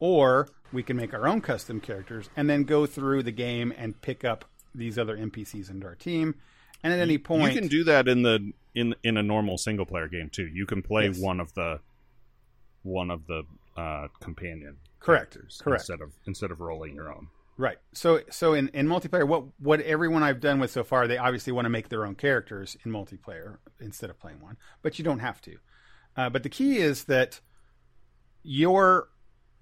or 0.00 0.48
we 0.72 0.82
can 0.82 0.96
make 0.96 1.14
our 1.14 1.26
own 1.26 1.40
custom 1.40 1.80
characters 1.80 2.28
and 2.36 2.48
then 2.48 2.64
go 2.64 2.84
through 2.86 3.22
the 3.22 3.32
game 3.32 3.72
and 3.76 4.00
pick 4.02 4.24
up 4.24 4.44
these 4.74 4.98
other 4.98 5.16
NPCs 5.16 5.70
into 5.70 5.86
our 5.86 5.94
team. 5.94 6.34
And 6.82 6.92
at 6.92 6.98
any 7.00 7.18
point, 7.18 7.54
You 7.54 7.60
can 7.60 7.68
do 7.68 7.84
that 7.84 8.06
in 8.06 8.22
the 8.22 8.52
in 8.74 8.94
in 9.02 9.16
a 9.16 9.22
normal 9.22 9.58
single 9.58 9.86
player 9.86 10.06
game 10.08 10.28
too. 10.30 10.46
You 10.46 10.66
can 10.66 10.82
play 10.82 11.06
Yes. 11.06 11.18
one 11.18 11.40
of 11.40 11.54
the 11.54 11.80
one 12.82 13.10
of 13.10 13.26
the 13.26 13.42
uh, 13.76 14.08
companion 14.20 14.76
Correct, 15.00 15.32
characters 15.32 15.60
correct. 15.62 15.82
instead 15.82 16.00
of 16.00 16.12
instead 16.26 16.50
of 16.50 16.60
rolling 16.60 16.94
your 16.94 17.12
own. 17.12 17.28
Right. 17.58 17.78
So 17.92 18.20
so 18.30 18.54
in, 18.54 18.68
in 18.68 18.86
multiplayer, 18.86 19.26
what 19.26 19.44
what 19.58 19.80
everyone 19.80 20.22
I've 20.22 20.40
done 20.40 20.60
with 20.60 20.70
so 20.70 20.84
far, 20.84 21.08
they 21.08 21.18
obviously 21.18 21.52
want 21.52 21.66
to 21.66 21.70
make 21.70 21.88
their 21.88 22.06
own 22.06 22.14
characters 22.14 22.76
in 22.84 22.92
multiplayer 22.92 23.58
instead 23.80 24.10
of 24.10 24.18
playing 24.18 24.40
one, 24.40 24.56
but 24.80 24.98
you 24.98 25.04
don't 25.04 25.18
have 25.18 25.40
to. 25.42 25.56
Uh, 26.16 26.30
but 26.30 26.44
the 26.44 26.48
key 26.48 26.78
is 26.78 27.04
that 27.04 27.40
your 28.44 29.08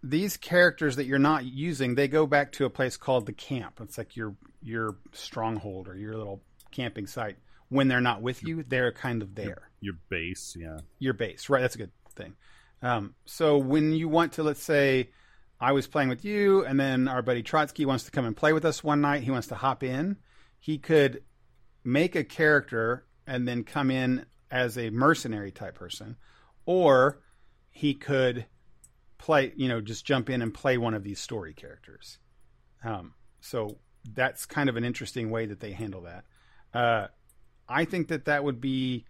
these 0.03 0.37
characters 0.37 0.97
that 0.97 1.07
you're 1.07 1.19
not 1.19 1.45
using, 1.47 1.95
they 1.95 2.07
go 2.07 2.27
back 2.27 2.53
to 2.53 2.67
a 2.67 2.71
place 2.71 2.99
called 2.99 3.25
the 3.25 3.33
camp. 3.33 3.81
It's 3.81 3.97
like 3.97 4.15
your 4.15 4.37
your 4.63 4.99
stronghold 5.13 5.89
or 5.89 5.97
your 5.97 6.17
little 6.17 6.43
camping 6.71 7.07
site. 7.07 7.37
When 7.71 7.89
they're 7.89 8.01
not 8.01 8.23
with 8.23 8.45
you, 8.45 8.63
they're 8.63 8.93
kind 8.93 9.23
of 9.23 9.35
there 9.35 9.71
Your 9.81 9.95
base, 10.09 10.55
yeah. 10.57 10.79
your 11.01 11.15
base, 11.15 11.49
right? 11.49 11.63
That's 11.63 11.75
a 11.75 11.79
good 11.79 11.93
thing. 12.15 12.35
Um, 12.83 13.15
so 13.25 13.59
when 13.59 13.93
you 13.93 14.09
want 14.09 14.35
to, 14.35 14.45
let's 14.45 14.63
say, 14.63 15.11
I 15.61 15.73
was 15.73 15.87
playing 15.87 16.09
with 16.09 16.25
you, 16.25 16.65
and 16.65 16.79
then 16.79 17.09
our 17.09 17.23
buddy 17.23 17.43
Trotsky 17.43 17.87
wants 17.87 18.05
to 18.05 18.11
come 18.11 18.27
and 18.27 18.37
play 18.37 18.53
with 18.53 18.65
us 18.65 18.85
one 18.85 19.01
night. 19.01 19.23
He 19.23 19.31
wants 19.31 19.49
to 19.49 19.55
hop 19.55 19.83
in. 19.83 20.17
He 20.59 20.79
could 20.79 21.23
make 21.85 22.15
a 22.15 22.25
character 22.25 23.07
and 23.27 23.47
then 23.49 23.65
come 23.65 23.91
in 23.91 24.27
as 24.51 24.77
a 24.77 24.91
mercenary 24.91 25.51
type 25.51 25.75
person, 25.75 26.17
or 26.67 27.21
he 27.71 27.95
could 27.95 28.47
play, 29.19 29.53
you 29.57 29.69
know, 29.69 29.81
just 29.81 30.05
jump 30.05 30.29
in 30.31 30.43
and 30.43 30.53
play 30.53 30.77
one 30.77 30.95
of 30.95 31.03
these 31.03 31.21
story 31.21 31.55
characters. 31.55 32.19
Um, 32.85 33.15
so 33.41 33.79
that's 34.13 34.47
kind 34.47 34.69
of 34.69 34.77
an 34.77 34.85
interesting 34.85 35.31
way 35.31 35.47
that 35.47 35.61
they 35.61 35.73
handle 35.73 36.03
that. 36.03 36.25
Uh, 36.75 37.09
I 37.69 37.85
think 37.85 38.09
that 38.09 38.27
that 38.27 38.45
would 38.45 38.61
be 38.61 39.07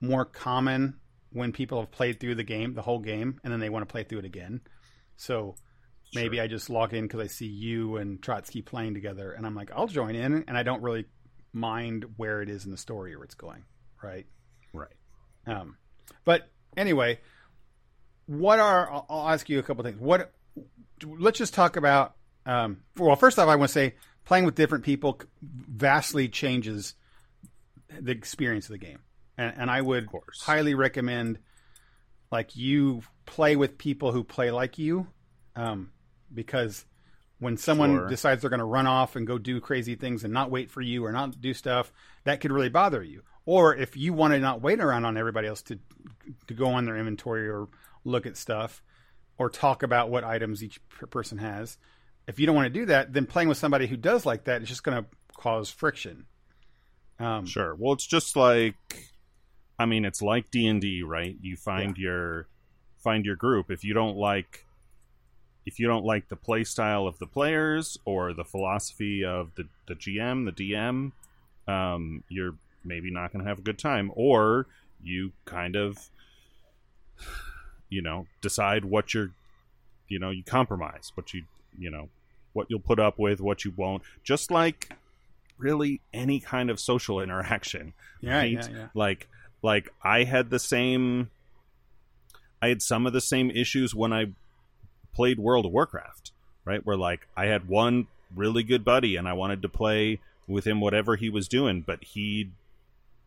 more 0.00 0.24
common 0.24 0.96
when 1.32 1.52
people 1.52 1.80
have 1.80 1.90
played 1.90 2.20
through 2.20 2.34
the 2.34 2.44
game, 2.44 2.74
the 2.74 2.82
whole 2.82 2.98
game, 2.98 3.40
and 3.42 3.52
then 3.52 3.60
they 3.60 3.70
want 3.70 3.88
to 3.88 3.90
play 3.90 4.04
through 4.04 4.18
it 4.18 4.24
again. 4.24 4.60
So 5.16 5.56
maybe 6.14 6.36
Sure. 6.36 6.44
I 6.44 6.48
just 6.48 6.70
log 6.70 6.94
in 6.94 7.04
because 7.04 7.20
I 7.20 7.26
see 7.26 7.46
you 7.46 7.96
and 7.96 8.22
Trotsky 8.22 8.62
playing 8.62 8.94
together, 8.94 9.32
and 9.32 9.46
I'm 9.46 9.54
like, 9.54 9.70
I'll 9.74 9.86
join 9.86 10.14
in, 10.14 10.44
and 10.46 10.56
I 10.56 10.62
don't 10.62 10.82
really 10.82 11.06
mind 11.52 12.04
where 12.16 12.42
it 12.42 12.48
is 12.48 12.64
in 12.64 12.70
the 12.70 12.76
story 12.76 13.14
or 13.14 13.18
where 13.18 13.24
it's 13.24 13.34
going, 13.34 13.64
right? 14.02 14.26
Right. 14.72 14.92
Um, 15.46 15.76
but 16.24 16.48
anyway, 16.76 17.20
what 18.26 18.58
are 18.58 18.90
I'll, 18.90 19.06
I'll 19.08 19.28
ask 19.30 19.48
you 19.48 19.58
a 19.58 19.62
couple 19.62 19.84
things. 19.84 20.00
What 20.00 20.32
let's 21.04 21.38
just 21.38 21.54
talk 21.54 21.76
about. 21.76 22.14
Um, 22.46 22.82
well, 22.96 23.16
first 23.16 23.38
off, 23.38 23.48
I 23.48 23.56
want 23.56 23.68
to 23.68 23.72
say 23.72 23.94
playing 24.24 24.44
with 24.44 24.54
different 24.54 24.84
people 24.84 25.20
vastly 25.42 26.28
changes 26.28 26.94
the 27.88 28.12
experience 28.12 28.66
of 28.66 28.72
the 28.72 28.78
game, 28.78 29.00
and, 29.36 29.54
and 29.56 29.70
I 29.70 29.80
would 29.80 30.08
highly 30.42 30.74
recommend 30.74 31.38
like 32.30 32.54
you 32.54 33.02
play 33.26 33.56
with 33.56 33.78
people 33.78 34.12
who 34.12 34.22
play 34.22 34.50
like 34.50 34.78
you, 34.78 35.08
um, 35.56 35.90
because 36.32 36.84
when 37.38 37.56
someone 37.56 37.90
Sure. 37.94 38.08
decides 38.08 38.40
they're 38.42 38.50
going 38.50 38.58
to 38.58 38.64
run 38.64 38.86
off 38.86 39.16
and 39.16 39.26
go 39.26 39.38
do 39.38 39.60
crazy 39.60 39.94
things 39.94 40.24
and 40.24 40.32
not 40.32 40.50
wait 40.50 40.70
for 40.70 40.80
you 40.82 41.04
or 41.04 41.12
not 41.12 41.40
do 41.40 41.54
stuff, 41.54 41.92
that 42.24 42.40
could 42.40 42.52
really 42.52 42.68
bother 42.68 43.02
you. 43.02 43.22
Or 43.46 43.74
if 43.74 43.96
you 43.96 44.12
want 44.12 44.34
to 44.34 44.38
not 44.40 44.60
wait 44.60 44.80
around 44.80 45.04
on 45.06 45.16
everybody 45.16 45.48
else 45.48 45.62
to 45.62 45.78
to 46.46 46.54
go 46.54 46.66
on 46.66 46.84
their 46.84 46.96
inventory 46.96 47.48
or 47.48 47.68
look 48.04 48.26
at 48.26 48.36
stuff 48.36 48.82
or 49.38 49.48
talk 49.48 49.82
about 49.82 50.10
what 50.10 50.22
items 50.24 50.62
each 50.62 50.80
person 51.10 51.38
has, 51.38 51.78
if 52.26 52.38
you 52.38 52.46
don't 52.46 52.54
want 52.54 52.66
to 52.72 52.80
do 52.80 52.86
that, 52.86 53.12
then 53.12 53.26
playing 53.26 53.48
with 53.48 53.58
somebody 53.58 53.86
who 53.86 53.96
does 53.96 54.26
like 54.26 54.44
that 54.44 54.62
is 54.62 54.68
just 54.68 54.84
going 54.84 55.02
to 55.02 55.08
cause 55.36 55.70
friction. 55.70 56.26
Um, 57.18 57.46
Sure. 57.46 57.74
Well, 57.74 57.94
it's 57.94 58.06
just 58.06 58.36
like, 58.36 58.76
I 59.78 59.86
mean, 59.86 60.04
it's 60.04 60.20
like 60.22 60.50
D 60.50 60.66
and 60.66 60.80
D, 60.80 61.02
right? 61.02 61.36
You 61.40 61.56
find 61.56 61.96
your 61.96 62.48
find 63.02 63.24
your 63.24 63.36
group. 63.36 63.70
If 63.70 63.82
you 63.82 63.94
don't 63.94 64.16
like, 64.16 64.66
if 65.66 65.78
you 65.78 65.86
don't 65.86 66.04
like 66.04 66.28
the 66.28 66.36
play 66.36 66.64
style 66.64 67.06
of 67.06 67.18
the 67.18 67.26
players 67.26 67.98
or 68.04 68.32
the 68.32 68.44
philosophy 68.44 69.24
of 69.24 69.54
the 69.56 69.66
the 69.86 69.94
GM, 69.94 70.44
the 70.46 70.72
DM, 70.72 71.12
um, 71.72 72.24
you're 72.28 72.54
maybe 72.84 73.10
not 73.10 73.32
going 73.32 73.44
to 73.44 73.48
have 73.48 73.58
a 73.58 73.62
good 73.62 73.78
time, 73.78 74.10
or 74.14 74.66
you 75.02 75.32
kind 75.44 75.76
of, 75.76 76.10
you 77.88 78.02
know, 78.02 78.26
decide 78.40 78.84
what 78.84 79.14
you're, 79.14 79.30
you 80.08 80.18
know, 80.18 80.30
you 80.30 80.42
compromise 80.42 81.12
what 81.14 81.34
you, 81.34 81.44
you 81.78 81.90
know, 81.90 82.08
what 82.52 82.66
you'll 82.70 82.80
put 82.80 82.98
up 82.98 83.18
with, 83.18 83.40
what 83.40 83.64
you 83.64 83.72
won't. 83.76 84.02
Just 84.24 84.50
like 84.50 84.90
really 85.58 86.00
any 86.12 86.40
kind 86.40 86.70
of 86.70 86.80
social 86.80 87.20
interaction 87.20 87.92
Yeah, 88.20 88.38
right? 88.38 88.52
yeah, 88.52 88.68
yeah. 88.70 88.86
Like 88.94 89.28
like 89.62 89.88
I 90.02 90.24
had 90.24 90.50
the 90.50 90.58
same 90.58 91.30
I 92.62 92.68
had 92.68 92.82
some 92.82 93.06
of 93.06 93.12
the 93.12 93.20
same 93.20 93.50
issues 93.50 93.94
when 93.94 94.12
I 94.12 94.26
played 95.12 95.38
World 95.38 95.66
of 95.66 95.72
Warcraft, 95.72 96.32
right? 96.64 96.84
Where 96.84 96.96
like 96.96 97.26
I 97.36 97.46
had 97.46 97.68
one 97.68 98.06
really 98.34 98.62
good 98.62 98.84
buddy 98.84 99.16
and 99.16 99.28
I 99.28 99.32
wanted 99.32 99.62
to 99.62 99.68
play 99.68 100.20
with 100.46 100.66
him 100.66 100.80
whatever 100.80 101.16
he 101.16 101.28
was 101.28 101.48
doing, 101.48 101.82
but 101.86 102.02
he 102.02 102.50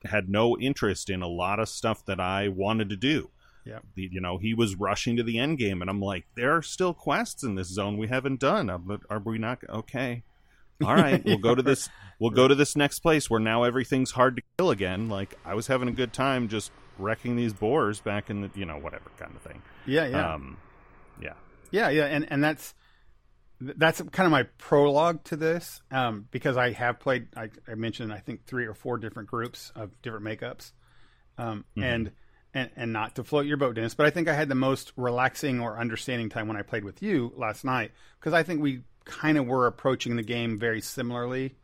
had 0.06 0.30
no 0.30 0.58
interest 0.58 1.10
in 1.10 1.22
a 1.22 1.28
lot 1.28 1.60
of 1.60 1.70
stuff 1.70 2.06
that 2.06 2.20
I 2.20 2.48
wanted 2.48 2.90
to 2.90 2.96
do. 2.96 3.30
Yeah. 3.66 3.80
The, 3.96 4.10
you 4.12 4.20
know, 4.20 4.38
he 4.38 4.54
was 4.54 4.76
rushing 4.76 5.16
to 5.18 5.24
the 5.24 5.40
end 5.40 5.58
game 5.58 5.82
and 5.82 5.90
I'm 5.90 6.02
like, 6.02 6.26
there 6.36 6.56
are 6.56 6.62
still 6.62 6.94
quests 6.94 7.44
in 7.44 7.56
this 7.56 7.70
zone 7.70 7.98
we 7.98 8.08
haven't 8.08 8.40
done. 8.40 8.72
But 8.86 9.02
are 9.10 9.20
we 9.20 9.38
not 9.38 9.60
okay? 9.70 10.24
All 10.84 10.96
right, 10.96 11.24
we'll 11.24 11.38
go 11.38 11.56
to 11.56 11.62
this 11.62 11.88
we'll 12.20 12.32
go 12.32 12.48
to 12.48 12.56
this 12.56 12.76
next 12.76 13.00
place 13.00 13.30
where 13.30 13.40
now 13.40 13.64
everything's 13.64 14.12
hard 14.12 14.36
to 14.36 14.42
kill 14.58 14.72
again. 14.72 15.08
Like 15.08 15.38
I 15.46 15.54
was 15.54 15.68
having 15.68 15.88
a 15.88 15.94
good 15.94 16.12
time 16.12 16.50
just 16.50 16.72
wrecking 16.98 17.36
these 17.36 17.54
boars 17.54 18.02
back 18.02 18.30
in 18.30 18.42
the 18.42 18.50
you 18.56 18.66
know 18.66 18.78
whatever 18.78 19.10
kind 19.18 19.34
of 19.36 19.42
thing. 19.42 19.62
Yeah, 19.86 20.08
yeah, 20.08 20.34
Um, 20.34 20.58
yeah. 21.22 21.34
Yeah, 21.74 21.90
yeah, 21.90 22.06
and 22.06 22.32
and 22.32 22.44
that's 22.44 22.74
that's 23.60 24.00
kind 24.02 24.26
of 24.28 24.32
my 24.32 24.44
prologue 24.60 25.24
to 25.26 25.36
this 25.36 25.82
um, 25.92 26.28
because 26.32 26.56
I 26.56 26.72
have 26.72 27.00
played. 27.00 27.28
I, 27.36 27.50
I 27.68 27.76
mentioned 27.76 28.14
I 28.14 28.20
think 28.20 28.46
three 28.46 28.66
or 28.68 28.74
four 28.76 28.98
different 28.98 29.28
groups 29.30 29.72
of 29.76 30.00
different 30.04 30.24
makeups, 30.26 30.72
um, 31.40 31.66
Mhm. 31.76 31.84
and 31.84 32.12
and 32.54 32.70
and 32.76 32.94
not 32.94 33.16
to 33.16 33.24
float 33.24 33.48
your 33.48 33.58
boat, 33.58 33.74
Dennis, 33.76 33.96
but 33.96 34.06
I 34.06 34.12
think 34.12 34.28
I 34.28 34.34
had 34.36 34.50
the 34.50 34.56
most 34.56 34.94
relaxing 34.96 35.60
or 35.60 35.80
understanding 35.80 36.30
time 36.30 36.48
when 36.48 36.58
I 36.58 36.62
played 36.62 36.84
with 36.86 37.02
you 37.02 37.34
last 37.36 37.66
night 37.66 37.92
because 38.20 38.34
I 38.34 38.44
think 38.44 38.62
we 38.62 38.84
kind 39.06 39.40
of 39.40 39.48
were 39.48 39.66
approaching 39.66 40.16
the 40.16 40.24
game 40.24 40.60
very 40.60 40.80
similarly. 40.80 41.56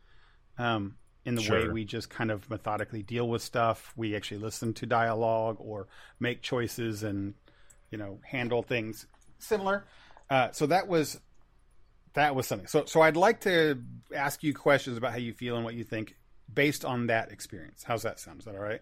Um, 0.58 0.96
in 1.24 1.36
the 1.36 1.42
way 1.48 1.68
we 1.68 1.84
just 1.84 2.10
kind 2.10 2.30
of 2.30 2.48
methodically 2.50 3.02
deal 3.02 3.28
with 3.28 3.42
stuff, 3.42 3.92
we 3.94 4.16
actually 4.16 4.38
listen 4.38 4.74
to 4.74 4.86
dialogue 4.86 5.56
or 5.60 5.86
make 6.18 6.42
choices 6.42 7.02
and 7.04 7.34
you 7.92 7.98
know 7.98 8.18
handle 8.24 8.62
things 8.62 9.06
similar. 9.42 9.84
Uh, 10.28 10.50
so 10.52 10.66
that 10.66 10.88
was 10.88 11.20
that 12.14 12.34
was 12.34 12.46
something. 12.46 12.66
So 12.66 12.84
so 12.84 13.00
I'd 13.00 13.16
like 13.16 13.40
to 13.42 13.82
ask 14.14 14.42
you 14.42 14.54
questions 14.54 14.96
about 14.96 15.12
how 15.12 15.18
you 15.18 15.32
feel 15.32 15.56
and 15.56 15.64
what 15.64 15.74
you 15.74 15.84
think 15.84 16.16
based 16.52 16.84
on 16.84 17.06
that 17.06 17.30
experience. 17.30 17.84
How's 17.84 18.02
that 18.02 18.18
sound? 18.18 18.40
Is 18.40 18.44
that 18.46 18.54
all 18.54 18.60
right? 18.60 18.80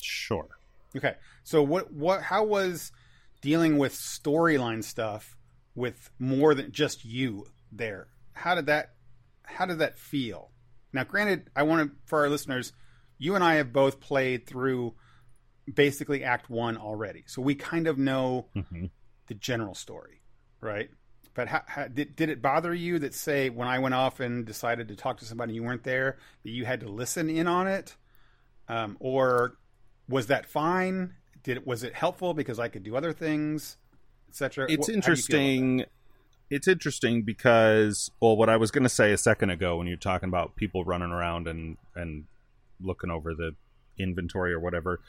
Sure. 0.00 0.48
Okay. 0.96 1.14
So 1.44 1.62
what 1.62 1.92
what 1.92 2.22
how 2.22 2.44
was 2.44 2.92
dealing 3.40 3.78
with 3.78 3.94
storyline 3.94 4.82
stuff 4.82 5.36
with 5.74 6.10
more 6.18 6.54
than 6.54 6.72
just 6.72 7.04
you 7.04 7.46
there? 7.72 8.08
How 8.32 8.54
did 8.54 8.66
that 8.66 8.94
how 9.44 9.66
did 9.66 9.78
that 9.78 9.98
feel? 9.98 10.50
Now 10.92 11.04
granted, 11.04 11.50
I 11.54 11.64
want 11.64 11.90
to 11.90 11.96
for 12.06 12.20
our 12.20 12.28
listeners, 12.28 12.72
you 13.18 13.34
and 13.34 13.44
I 13.44 13.56
have 13.56 13.72
both 13.72 14.00
played 14.00 14.46
through 14.46 14.94
basically 15.72 16.24
act 16.24 16.48
1 16.48 16.78
already. 16.78 17.24
So 17.26 17.42
we 17.42 17.54
kind 17.54 17.86
of 17.86 17.98
know 17.98 18.46
hmm 18.54 18.86
the 19.28 19.34
general 19.34 19.74
story, 19.74 20.20
right? 20.60 20.90
But 21.34 21.48
how, 21.48 21.62
how, 21.66 21.86
did 21.86 22.16
did 22.16 22.30
it 22.30 22.42
bother 22.42 22.74
you 22.74 22.98
that 22.98 23.14
say 23.14 23.48
when 23.48 23.68
I 23.68 23.78
went 23.78 23.94
off 23.94 24.18
and 24.18 24.44
decided 24.44 24.88
to 24.88 24.96
talk 24.96 25.18
to 25.18 25.24
somebody 25.24 25.54
you 25.54 25.62
weren't 25.62 25.84
there 25.84 26.18
that 26.42 26.50
you 26.50 26.64
had 26.64 26.80
to 26.80 26.88
listen 26.88 27.30
in 27.30 27.46
on 27.46 27.68
it, 27.68 27.94
um, 28.68 28.96
or 28.98 29.56
was 30.08 30.26
that 30.26 30.46
fine? 30.46 31.14
Did 31.44 31.58
it 31.58 31.66
was 31.66 31.84
it 31.84 31.94
helpful 31.94 32.34
because 32.34 32.58
I 32.58 32.66
could 32.66 32.82
do 32.82 32.96
other 32.96 33.12
things, 33.12 33.76
etc. 34.28 34.66
It's 34.68 34.88
interesting. 34.88 35.84
It's 36.50 36.66
interesting 36.66 37.22
because, 37.22 38.10
well, 38.20 38.34
what 38.34 38.48
I 38.48 38.56
was 38.56 38.70
going 38.70 38.82
to 38.82 38.88
say 38.88 39.12
a 39.12 39.18
second 39.18 39.50
ago 39.50 39.76
when 39.76 39.86
you're 39.86 39.98
talking 39.98 40.30
about 40.30 40.56
people 40.56 40.82
running 40.84 41.10
around 41.10 41.46
and 41.46 41.76
and 41.94 42.24
looking 42.80 43.10
over 43.10 43.34
the 43.34 43.54
inventory 43.98 44.52
or 44.52 44.60
whatever, 44.60 45.00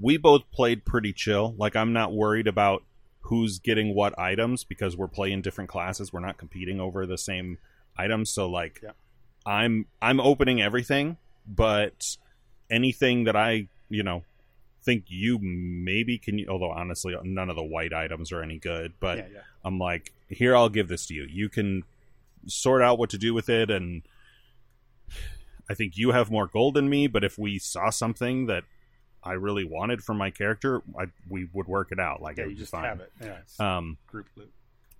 we 0.00 0.16
both 0.16 0.50
played 0.50 0.84
pretty 0.84 1.12
chill. 1.12 1.54
Like 1.58 1.76
I'm 1.76 1.92
not 1.92 2.12
worried 2.12 2.46
about 2.46 2.84
who's 3.24 3.58
getting 3.58 3.94
what 3.94 4.18
items 4.18 4.64
because 4.64 4.96
we're 4.96 5.08
playing 5.08 5.42
different 5.42 5.70
classes. 5.70 6.12
We're 6.12 6.20
not 6.20 6.36
competing 6.38 6.80
over 6.80 7.06
the 7.06 7.18
same 7.18 7.58
items. 7.96 8.30
So 8.30 8.48
like, 8.48 8.80
Yeah. 8.82 8.90
I'm 9.46 9.86
I'm 10.00 10.20
opening 10.20 10.62
everything, 10.62 11.18
but 11.46 12.16
anything 12.70 13.24
that 13.24 13.36
I 13.36 13.68
you 13.90 14.02
know 14.02 14.24
think 14.82 15.04
you 15.08 15.38
maybe 15.40 16.18
can. 16.18 16.44
Although 16.48 16.70
honestly, 16.72 17.14
none 17.22 17.50
of 17.50 17.56
the 17.56 17.62
white 17.62 17.92
items 17.92 18.32
are 18.32 18.42
any 18.42 18.58
good, 18.58 18.94
but. 19.00 19.18
yeah, 19.18 19.26
yeah. 19.32 19.40
I'm 19.66 19.78
like, 19.78 20.12
here, 20.28 20.54
I'll 20.54 20.68
give 20.68 20.88
this 20.88 21.06
to 21.06 21.14
you. 21.14 21.24
You 21.24 21.48
can 21.48 21.84
sort 22.46 22.82
out 22.82 22.98
what 22.98 23.08
to 23.08 23.16
do 23.16 23.32
with 23.32 23.48
it, 23.48 23.70
and 23.70 24.02
I 25.70 25.74
think 25.74 25.96
you 25.96 26.10
have 26.10 26.30
more 26.30 26.46
gold 26.46 26.74
than 26.74 26.90
me. 26.90 27.06
But 27.06 27.24
if 27.24 27.38
we 27.38 27.58
saw 27.58 27.88
something 27.88 28.44
that 28.44 28.64
I 29.24 29.32
really 29.32 29.64
wanted 29.64 30.04
from 30.04 30.18
my 30.18 30.30
character, 30.30 30.82
I, 30.98 31.06
we 31.28 31.48
would 31.52 31.66
work 31.66 31.92
it 31.92 31.98
out. 31.98 32.20
Like 32.22 32.36
Yeah, 32.36 32.44
it 32.44 32.46
would 32.48 32.56
just 32.58 32.70
fine. 32.72 32.84
have 32.84 33.00
it. 33.00 33.12
Yeah, 33.20 33.38
Um, 33.76 33.96
group 34.06 34.26
loop. 34.36 34.50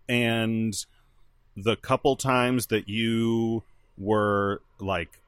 and 0.09 0.75
the 1.57 1.77
couple 1.77 2.17
times 2.17 2.67
that 2.69 2.89
you 2.89 3.63
were 3.97 4.61
like 4.81 5.21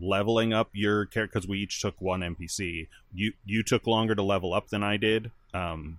leveling 0.00 0.52
up 0.52 0.70
your 0.72 1.04
character 1.06 1.38
because 1.40 1.48
we 1.48 1.58
each 1.58 1.80
took 1.82 2.00
one 2.00 2.20
npc 2.20 2.86
you 3.12 3.32
you 3.44 3.62
took 3.64 3.86
longer 3.86 4.14
to 4.14 4.22
level 4.22 4.54
up 4.54 4.68
than 4.68 4.82
i 4.82 4.96
did 4.96 5.30
um 5.52 5.98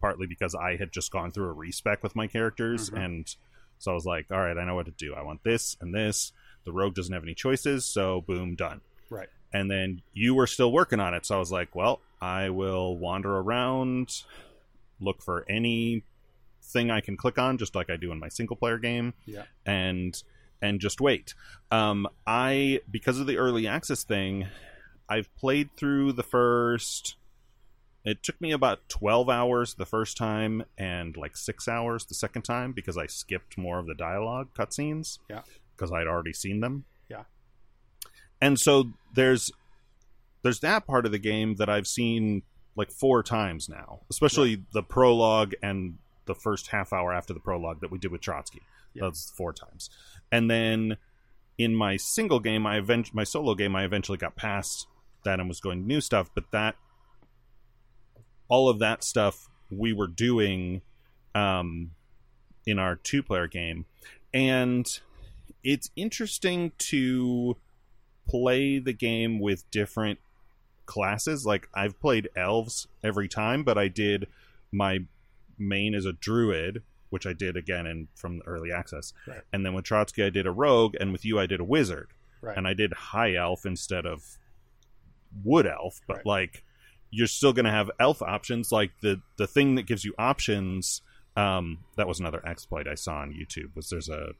partly 0.00 0.26
because 0.26 0.54
i 0.54 0.76
had 0.76 0.90
just 0.90 1.12
gone 1.12 1.30
through 1.30 1.48
a 1.48 1.52
respec 1.52 2.02
with 2.02 2.16
my 2.16 2.26
characters 2.26 2.88
Mhm. 2.90 3.04
and 3.04 3.34
so 3.78 3.90
i 3.90 3.94
was 3.94 4.06
like 4.06 4.26
all 4.32 4.38
right 4.38 4.56
i 4.56 4.64
know 4.64 4.74
what 4.74 4.86
to 4.86 4.92
do 4.92 5.14
i 5.14 5.20
want 5.22 5.44
this 5.44 5.76
and 5.80 5.94
this 5.94 6.32
the 6.64 6.72
rogue 6.72 6.94
doesn't 6.94 7.12
have 7.12 7.22
any 7.22 7.34
choices 7.34 7.84
so 7.86 8.20
boom 8.22 8.54
done. 8.56 8.80
And 9.52 9.70
then 9.70 10.02
you 10.12 10.34
were 10.34 10.46
still 10.46 10.70
working 10.72 11.00
on 11.00 11.14
it 11.14 11.24
so 11.26 11.36
i 11.36 11.38
was 11.38 11.50
like 11.52 11.74
well 11.74 12.00
i 12.20 12.50
will 12.50 12.96
wander 12.96 13.36
around 13.36 14.22
look 15.00 15.22
for 15.22 15.44
any 15.48 16.02
thing 16.62 16.90
i 16.90 17.00
can 17.00 17.16
click 17.16 17.38
on 17.38 17.56
just 17.58 17.74
like 17.74 17.88
i 17.90 17.96
do 17.96 18.12
in 18.12 18.18
my 18.18 18.28
single 18.28 18.56
player 18.56 18.78
game 18.78 19.14
Yeah. 19.26 19.44
and 19.64 20.20
and 20.60 20.80
just 20.80 21.00
wait 21.00 21.34
um 21.70 22.06
i 22.26 22.80
because 22.90 23.18
of 23.20 23.26
the 23.26 23.38
early 23.38 23.66
access 23.66 24.04
thing 24.04 24.46
i've 25.08 25.34
played 25.36 25.70
through 25.76 26.12
the 26.12 26.22
first 26.22 27.16
it 28.04 28.22
took 28.22 28.40
me 28.40 28.52
about 28.52 28.88
12 28.88 29.28
hours 29.28 29.74
the 29.74 29.84
first 29.86 30.16
time 30.16 30.64
and 30.78 31.16
like 31.16 31.36
six 31.36 31.68
hours 31.68 32.04
the 32.06 32.14
second 32.14 32.42
time 32.42 32.72
because 32.72 32.96
i 32.98 33.06
skipped 33.06 33.56
more 33.56 33.78
of 33.78 33.86
the 33.86 33.94
dialogue 33.94 34.48
cutscenes 34.54 35.18
Yeah. 35.30 35.42
because 35.76 35.92
i'd 35.92 36.06
already 36.06 36.32
seen 36.32 36.60
them 36.60 36.84
Yeah. 37.08 37.22
And 38.40 38.58
so 38.58 38.90
there's 39.14 39.50
there's 40.42 40.60
that 40.60 40.86
part 40.86 41.06
of 41.06 41.12
the 41.12 41.18
game 41.18 41.56
that 41.56 41.68
i've 41.68 41.86
seen 41.86 42.42
like 42.76 42.90
four 42.90 43.22
times 43.22 43.68
now 43.68 44.00
especially 44.10 44.62
the 44.72 44.82
prologue 44.82 45.54
and 45.62 45.98
the 46.26 46.34
first 46.34 46.68
half 46.68 46.92
hour 46.92 47.12
after 47.12 47.32
the 47.32 47.40
prologue 47.40 47.80
that 47.80 47.90
we 47.90 47.98
did 47.98 48.12
with 48.12 48.20
trotsky. 48.20 48.60
Yeah. 48.92 49.04
that's 49.04 49.30
four 49.30 49.54
times. 49.54 49.88
And 50.30 50.50
then 50.50 50.98
in 51.56 51.74
my 51.74 51.96
single 51.96 52.38
game 52.38 52.66
i 52.66 52.76
event- 52.76 53.14
my 53.14 53.24
solo 53.24 53.54
game 53.54 53.74
i 53.74 53.84
eventually 53.84 54.18
got 54.18 54.36
past 54.36 54.86
that 55.24 55.40
and 55.40 55.48
was 55.48 55.60
going 55.60 55.86
new 55.86 56.00
stuff 56.00 56.30
but 56.34 56.44
that 56.52 56.76
all 58.48 58.68
of 58.68 58.78
that 58.78 59.02
stuff 59.02 59.48
we 59.70 59.92
were 59.92 60.06
doing 60.06 60.82
um, 61.34 61.90
in 62.66 62.78
our 62.78 62.96
two 62.96 63.22
player 63.22 63.46
game. 63.46 63.84
And 64.32 64.86
it's 65.62 65.90
interesting 65.96 66.72
to 66.78 67.56
play 68.28 68.78
the 68.78 68.92
game 68.92 69.40
with 69.40 69.68
different 69.70 70.18
classes 70.86 71.44
like 71.44 71.68
i've 71.74 71.98
played 72.00 72.28
elves 72.36 72.86
every 73.04 73.28
time 73.28 73.62
but 73.62 73.76
i 73.76 73.88
did 73.88 74.26
my 74.72 74.98
main 75.58 75.94
as 75.94 76.04
a 76.06 76.12
druid 76.14 76.82
which 77.10 77.26
i 77.26 77.32
did 77.32 77.56
again 77.56 77.86
in 77.86 78.08
from 78.14 78.38
the 78.38 78.44
early 78.46 78.72
access 78.72 79.12
Right. 79.26 79.40
and 79.52 79.64
then 79.66 79.74
with 79.74 79.84
trotsky 79.84 80.22
i 80.24 80.30
did 80.30 80.46
a 80.46 80.50
rogue 80.50 80.94
and 81.00 81.12
with 81.12 81.24
you 81.24 81.38
i 81.38 81.46
did 81.46 81.60
a 81.60 81.64
wizard 81.64 82.08
Right. 82.40 82.56
and 82.56 82.66
i 82.66 82.72
did 82.74 82.92
high 82.92 83.34
elf 83.34 83.66
instead 83.66 84.06
of 84.06 84.38
wood 85.44 85.66
elf 85.66 86.00
but 86.06 86.18
Right. 86.18 86.26
like 86.26 86.64
you're 87.10 87.26
still 87.26 87.52
going 87.52 87.64
to 87.64 87.70
have 87.70 87.90
elf 87.98 88.22
options 88.22 88.70
like 88.72 88.92
the 89.02 89.20
the 89.36 89.46
thing 89.46 89.74
that 89.74 89.86
gives 89.86 90.04
you 90.04 90.14
options 90.18 91.02
um 91.36 91.78
that 91.96 92.06
was 92.08 92.18
another 92.20 92.44
exploit 92.46 92.86
i 92.88 92.94
saw 92.94 93.16
on 93.18 93.32
youtube 93.32 93.74
was 93.74 93.90
there's 93.90 94.08
a 94.08 94.30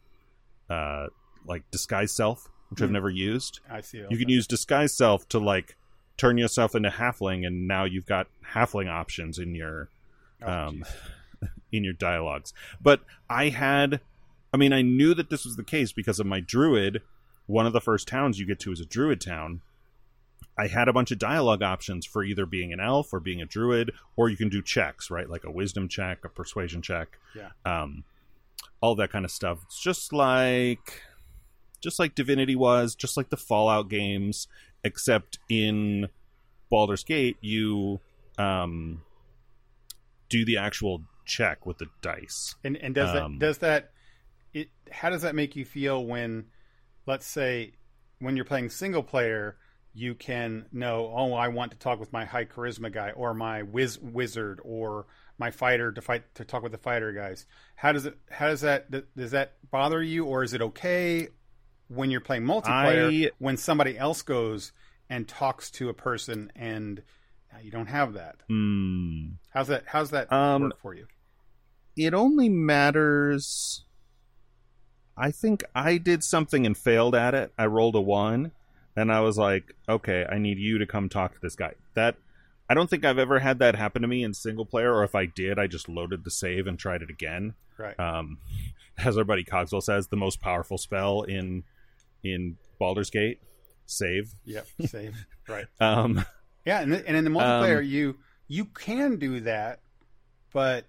uh 0.72 1.06
like 1.46 1.62
disguise 1.70 2.12
self 2.12 2.48
which 2.68 2.80
i've 2.82 2.88
Hmm. 2.88 2.94
never 2.94 3.10
used 3.10 3.60
I 3.70 3.80
see. 3.80 4.04
you 4.10 4.16
can 4.18 4.28
use 4.28 4.46
disguise 4.46 4.96
self 4.96 5.28
to 5.30 5.38
like 5.38 5.76
turn 6.16 6.36
yourself 6.38 6.74
into 6.74 6.88
halfling 6.90 7.46
and 7.46 7.66
now 7.68 7.84
you've 7.84 8.06
got 8.06 8.26
halfling 8.54 8.88
options 8.90 9.38
in 9.38 9.54
your 9.54 9.88
Oh, 10.40 10.52
um, 10.52 10.84
in 11.72 11.82
your 11.84 11.92
dialogues. 11.94 12.52
But 12.80 13.00
I 13.28 13.48
had, 13.48 14.00
I 14.52 14.56
mean, 14.56 14.72
I 14.72 14.82
knew 14.82 15.14
that 15.14 15.30
this 15.30 15.44
was 15.44 15.56
the 15.56 15.64
case 15.64 15.90
because 15.92 16.20
of 16.20 16.26
my 16.26 16.38
druid. 16.40 17.02
One 17.46 17.66
of 17.66 17.72
the 17.72 17.80
first 17.80 18.06
towns 18.06 18.38
you 18.38 18.46
get 18.46 18.60
to 18.60 18.70
is 18.72 18.78
a 18.80 18.84
druid 18.86 19.20
town. 19.20 19.62
I 20.56 20.68
had 20.68 20.86
a 20.88 20.92
bunch 20.92 21.10
of 21.10 21.18
dialogue 21.18 21.62
options 21.62 22.06
for 22.06 22.22
either 22.24 22.46
being 22.46 22.72
an 22.72 22.78
elf 22.80 23.12
or 23.12 23.18
being 23.20 23.40
a 23.42 23.46
druid, 23.46 23.90
or 24.16 24.28
you 24.28 24.36
can 24.36 24.48
do 24.48 24.62
checks, 24.62 25.10
right? 25.10 25.28
Like 25.28 25.42
a 25.44 25.50
wisdom 25.50 25.88
check, 25.88 26.24
a 26.24 26.28
persuasion 26.28 26.82
check, 26.82 27.18
Yeah. 27.34 27.50
um, 27.64 28.04
all 28.80 28.94
that 28.96 29.10
kind 29.10 29.24
of 29.24 29.30
stuff. 29.32 29.58
It's 29.64 29.80
just 29.80 30.12
like, 30.12 31.02
just 31.80 31.98
like 31.98 32.14
Divinity 32.14 32.56
was, 32.56 32.94
just 32.94 33.16
like 33.16 33.30
the 33.30 33.36
Fallout 33.36 33.88
games, 33.88 34.48
except 34.84 35.38
in 35.48 36.08
Baldur's 36.70 37.04
Gate, 37.04 37.36
you 37.40 38.00
um, 38.38 39.02
do 40.28 40.44
the 40.44 40.58
actual 40.58 41.02
check 41.24 41.66
with 41.66 41.78
the 41.78 41.86
dice. 42.02 42.54
And 42.64 42.76
and 42.76 42.94
does 42.94 43.14
Um, 43.14 43.38
that 43.38 43.46
does 43.46 43.58
that 43.58 43.90
it 44.52 44.68
how 44.90 45.10
does 45.10 45.22
that 45.22 45.34
make 45.34 45.56
you 45.56 45.64
feel 45.64 46.04
when 46.04 46.46
let's 47.06 47.26
say 47.26 47.74
when 48.18 48.36
you're 48.36 48.44
playing 48.44 48.70
single 48.70 49.02
player 49.02 49.56
you 49.94 50.14
can 50.14 50.66
know 50.72 51.12
oh 51.14 51.34
I 51.34 51.48
want 51.48 51.72
to 51.72 51.78
talk 51.78 52.00
with 52.00 52.12
my 52.12 52.24
high 52.24 52.44
charisma 52.44 52.92
guy 52.92 53.10
or 53.10 53.34
my 53.34 53.62
wiz, 53.62 53.98
wizard 53.98 54.60
or 54.64 55.06
my 55.38 55.50
fighter 55.50 55.92
to 55.92 56.00
fight 56.00 56.34
to 56.34 56.44
talk 56.44 56.62
with 56.62 56.72
the 56.72 56.78
fighter 56.78 57.12
guys. 57.12 57.46
How 57.76 57.92
does 57.92 58.06
it 58.06 58.16
how 58.30 58.48
does 58.48 58.62
that 58.62 58.90
does 59.16 59.32
that 59.32 59.54
bother 59.70 60.02
you 60.02 60.24
or 60.24 60.42
is 60.42 60.54
it 60.54 60.62
okay 60.62 61.28
when 61.88 62.10
you're 62.10 62.20
playing 62.20 62.42
multiplayer 62.44 63.26
I- 63.28 63.30
when 63.38 63.56
somebody 63.56 63.96
else 63.98 64.22
goes 64.22 64.72
and 65.10 65.26
talks 65.26 65.70
to 65.72 65.88
a 65.88 65.94
person 65.94 66.52
and 66.54 67.02
you 67.62 67.70
don't 67.70 67.86
have 67.86 68.12
that. 68.12 68.36
Hmm. 68.48 69.30
How's 69.50 69.68
that 69.68 69.84
how's 69.86 70.10
that 70.10 70.32
Um, 70.32 70.62
work 70.62 70.80
for 70.80 70.94
you? 70.94 71.06
it 71.96 72.14
only 72.14 72.48
matters. 72.48 73.84
I 75.16 75.30
think 75.32 75.64
I 75.74 75.98
did 75.98 76.22
something 76.22 76.64
and 76.64 76.76
failed 76.78 77.14
at 77.14 77.34
it. 77.34 77.52
I 77.58 77.66
rolled 77.66 77.96
a 77.96 78.00
one, 78.00 78.52
and 78.94 79.10
I 79.12 79.20
was 79.20 79.36
like, 79.36 79.74
"Okay, 79.88 80.24
I 80.30 80.38
need 80.38 80.58
you 80.58 80.78
to 80.78 80.86
come 80.86 81.08
talk 81.08 81.34
to 81.34 81.40
this 81.40 81.56
guy." 81.56 81.72
That 81.94 82.16
I 82.68 82.74
don't 82.74 82.88
think 82.88 83.04
I've 83.04 83.18
ever 83.18 83.40
had 83.40 83.58
that 83.58 83.74
happen 83.74 84.02
to 84.02 84.08
me 84.08 84.22
in 84.22 84.34
single 84.34 84.66
player, 84.66 84.94
or 84.94 85.02
if 85.02 85.14
I 85.16 85.26
did, 85.26 85.58
I 85.58 85.66
just 85.66 85.88
loaded 85.88 86.22
the 86.22 86.30
save 86.30 86.66
and 86.68 86.78
tried 86.78 87.02
it 87.02 87.10
again. 87.10 87.54
Right. 87.78 87.98
Um, 87.98 88.38
as 88.98 89.18
our 89.18 89.24
buddy 89.24 89.42
Cogswell 89.42 89.80
says, 89.82 90.06
the 90.08 90.16
most 90.16 90.40
powerful 90.40 90.78
spell 90.78 91.22
in 91.22 91.64
in 92.22 92.56
Baldur's 92.78 93.10
Gate, 93.10 93.40
save. 93.86 94.32
Yep, 94.44 94.66
save. 94.86 95.26
right. 95.48 95.66
Um, 95.80 96.24
Yeah, 96.64 96.80
and, 96.80 96.92
and 96.94 97.16
in 97.16 97.24
the 97.24 97.30
multiplayer, 97.30 97.86
you 97.86 98.16
you 98.46 98.64
can 98.66 99.16
do 99.16 99.40
that, 99.40 99.80
but 100.52 100.86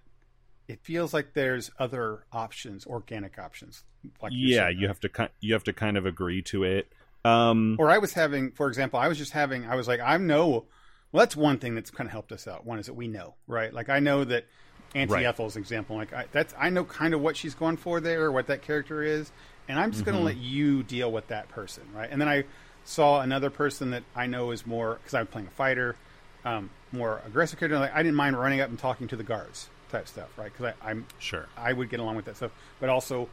it 0.68 0.80
feels 0.82 1.12
like 1.12 1.32
there's 1.34 1.70
other 1.78 2.24
options, 2.32 2.86
organic 2.86 3.38
options. 3.38 3.84
Like 4.22 4.32
yeah, 4.34 4.66
saying, 4.66 4.78
you 4.78 4.88
have 4.88 5.00
to 5.00 5.30
you 5.40 5.54
have 5.54 5.64
to 5.64 5.72
kind 5.72 5.96
of 5.96 6.06
agree 6.06 6.42
to 6.42 6.64
it. 6.64 6.92
Um, 7.24 7.76
Or 7.78 7.90
I 7.90 7.98
was 7.98 8.14
having, 8.14 8.52
for 8.52 8.68
example, 8.68 8.98
I 8.98 9.08
was 9.08 9.18
just 9.18 9.32
having. 9.32 9.66
I 9.66 9.74
was 9.74 9.86
like, 9.88 10.00
I 10.00 10.16
know. 10.16 10.66
Well, 11.12 11.24
that's 11.24 11.36
one 11.36 11.58
thing 11.58 11.74
that's 11.74 11.90
kind 11.90 12.06
of 12.06 12.12
helped 12.12 12.30
us 12.32 12.46
out. 12.46 12.64
One 12.64 12.78
is 12.78 12.86
that 12.86 12.94
we 12.94 13.08
know, 13.08 13.34
right? 13.46 13.74
Like 13.74 13.88
I 13.88 13.98
know 13.98 14.24
that 14.24 14.46
Auntie 14.94 15.12
Right. 15.14 15.26
Ethel's 15.26 15.56
example. 15.56 15.96
Like 15.96 16.12
I, 16.12 16.26
that's 16.32 16.54
I 16.58 16.70
know 16.70 16.84
kind 16.84 17.14
of 17.14 17.20
what 17.20 17.36
she's 17.36 17.54
going 17.54 17.76
for 17.76 18.00
there, 18.00 18.22
or 18.24 18.32
what 18.32 18.46
that 18.46 18.62
character 18.62 19.02
is, 19.02 19.32
and 19.70 19.78
I'm 19.80 19.92
just 19.92 20.04
going 20.04 20.16
Mm-hmm. 20.16 20.26
to 20.26 20.32
let 20.34 20.36
you 20.36 20.82
deal 20.82 21.10
with 21.10 21.28
that 21.28 21.48
person, 21.48 21.84
right? 21.94 22.08
And 22.10 22.20
then 22.20 22.28
I 22.28 22.44
saw 22.84 23.20
another 23.20 23.50
person 23.50 23.90
that 23.92 24.02
I 24.14 24.26
know 24.26 24.50
is 24.50 24.66
more 24.66 24.94
because 24.94 25.14
I'm 25.14 25.26
playing 25.26 25.48
a 25.48 25.50
fighter, 25.52 25.96
um, 26.44 26.70
more 26.92 27.22
aggressive 27.26 27.58
character. 27.58 27.78
Like 27.78 27.94
I 27.94 28.02
didn't 28.02 28.16
mind 28.16 28.38
running 28.38 28.60
up 28.60 28.68
and 28.68 28.78
talking 28.78 29.08
to 29.08 29.16
the 29.16 29.22
guards 29.24 29.68
type 29.90 30.08
stuff, 30.08 30.28
right? 30.36 30.52
Because 30.52 30.74
I'm 30.82 31.06
sure. 31.18 31.48
I 31.56 31.72
would 31.72 31.88
get 31.90 32.00
along 32.00 32.16
with 32.16 32.24
that 32.26 32.36
stuff. 32.36 32.50
But 32.80 32.88
also, 32.90 33.28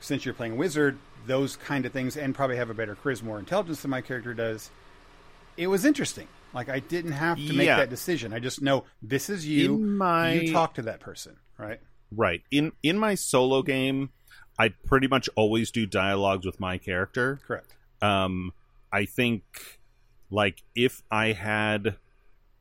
since 0.00 0.24
you're 0.24 0.34
playing 0.34 0.52
a 0.52 0.56
wizard, 0.56 0.98
those 1.26 1.56
kind 1.56 1.84
of 1.86 1.92
things, 1.92 2.16
and 2.16 2.34
probably 2.34 2.56
have 2.56 2.70
a 2.70 2.74
better 2.74 2.94
charisma 2.96 3.28
or 3.28 3.38
intelligence 3.38 3.82
than 3.82 3.90
my 3.90 4.00
character 4.02 4.34
does. 4.34 4.70
It 5.56 5.66
was 5.68 5.84
interesting. 5.84 6.28
Like 6.52 6.68
I 6.68 6.78
didn't 6.80 7.12
have 7.12 7.36
to 7.38 7.52
make 7.52 7.66
Yeah. 7.66 7.76
that 7.78 7.90
decision. 7.90 8.32
I 8.32 8.38
just 8.38 8.62
know 8.62 8.84
this 9.02 9.28
is 9.30 9.46
you. 9.46 9.74
In 9.74 9.96
my- 9.96 10.32
You 10.34 10.52
talk 10.52 10.74
to 10.74 10.82
that 10.82 11.00
person, 11.00 11.36
right? 11.58 11.80
Right. 12.12 12.42
In 12.50 12.72
in 12.82 12.98
my 12.98 13.14
solo 13.16 13.62
game, 13.62 14.10
I 14.58 14.68
pretty 14.68 15.06
much 15.06 15.28
always 15.36 15.70
do 15.70 15.86
dialogues 15.86 16.46
with 16.46 16.60
my 16.60 16.78
character. 16.78 17.40
Correct. 17.46 17.74
Um 18.02 18.52
I 18.92 19.04
think 19.04 19.42
like 20.30 20.62
if 20.74 21.02
I 21.10 21.32
had 21.32 21.96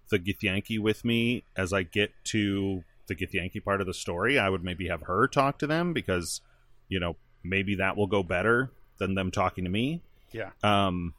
the 0.10 0.20
Githyanki 0.20 0.80
with 0.80 1.04
me 1.04 1.44
as 1.56 1.74
I 1.74 1.84
get 1.84 2.12
to 2.26 2.84
the 3.08 3.16
Githyanki 3.16 3.64
part 3.64 3.82
of 3.82 3.88
the 3.88 3.94
story, 3.94 4.38
I 4.38 4.50
would 4.50 4.64
maybe 4.64 4.88
have 4.88 5.04
her 5.04 5.28
talk 5.28 5.60
to 5.60 5.68
them 5.68 5.94
because, 5.94 6.42
you 6.90 7.00
know, 7.00 7.16
maybe 7.44 7.76
that 7.76 7.98
will 7.98 8.08
go 8.08 8.24
better 8.24 8.72
than 8.98 9.16
them 9.16 9.32
talking 9.32 9.64
to 9.64 9.70
me. 9.70 10.02
Yeah. 10.32 10.52
Um, 10.64 11.14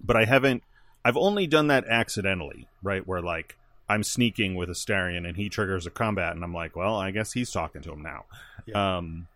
but 0.00 0.16
I 0.16 0.24
haven't. 0.24 0.62
I've 1.04 1.16
only 1.16 1.46
done 1.46 1.68
that 1.68 1.86
accidentally, 1.86 2.66
right? 2.82 3.06
Where 3.06 3.22
like 3.22 3.56
I'm 3.88 4.02
sneaking 4.02 4.56
with 4.56 4.68
Astarion 4.68 5.26
and 5.26 5.36
he 5.36 5.48
triggers 5.48 5.86
a 5.86 5.90
combat, 5.90 6.34
and 6.34 6.42
I'm 6.42 6.54
like, 6.54 6.74
well, 6.74 6.96
I 6.96 7.10
guess 7.10 7.32
he's 7.32 7.50
talking 7.50 7.82
to 7.82 7.92
him 7.92 8.02
now. 8.02 8.24
Yeah. 8.66 8.96
Um, 8.96 9.28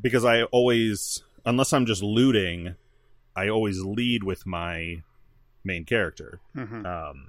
because 0.00 0.24
I 0.24 0.42
always, 0.44 1.22
unless 1.44 1.72
I'm 1.72 1.86
just 1.86 2.02
looting, 2.02 2.74
I 3.36 3.48
always 3.48 3.80
lead 3.80 4.22
with 4.24 4.46
my 4.46 5.02
main 5.64 5.84
character. 5.84 6.40
hmm 6.54 6.84
Um, 6.86 7.28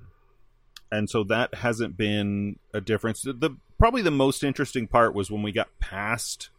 and 0.92 1.10
so 1.10 1.24
that 1.26 1.56
hasn't 1.56 1.98
been 1.98 2.58
a 2.74 2.80
difference. 2.82 3.22
The, 3.24 3.34
the 3.34 3.50
probably 3.80 4.02
the 4.02 4.12
most 4.12 4.44
interesting 4.44 4.88
part 4.88 5.14
was 5.16 5.30
when 5.32 5.42
we 5.42 5.52
got 5.52 5.68
past 5.80 6.50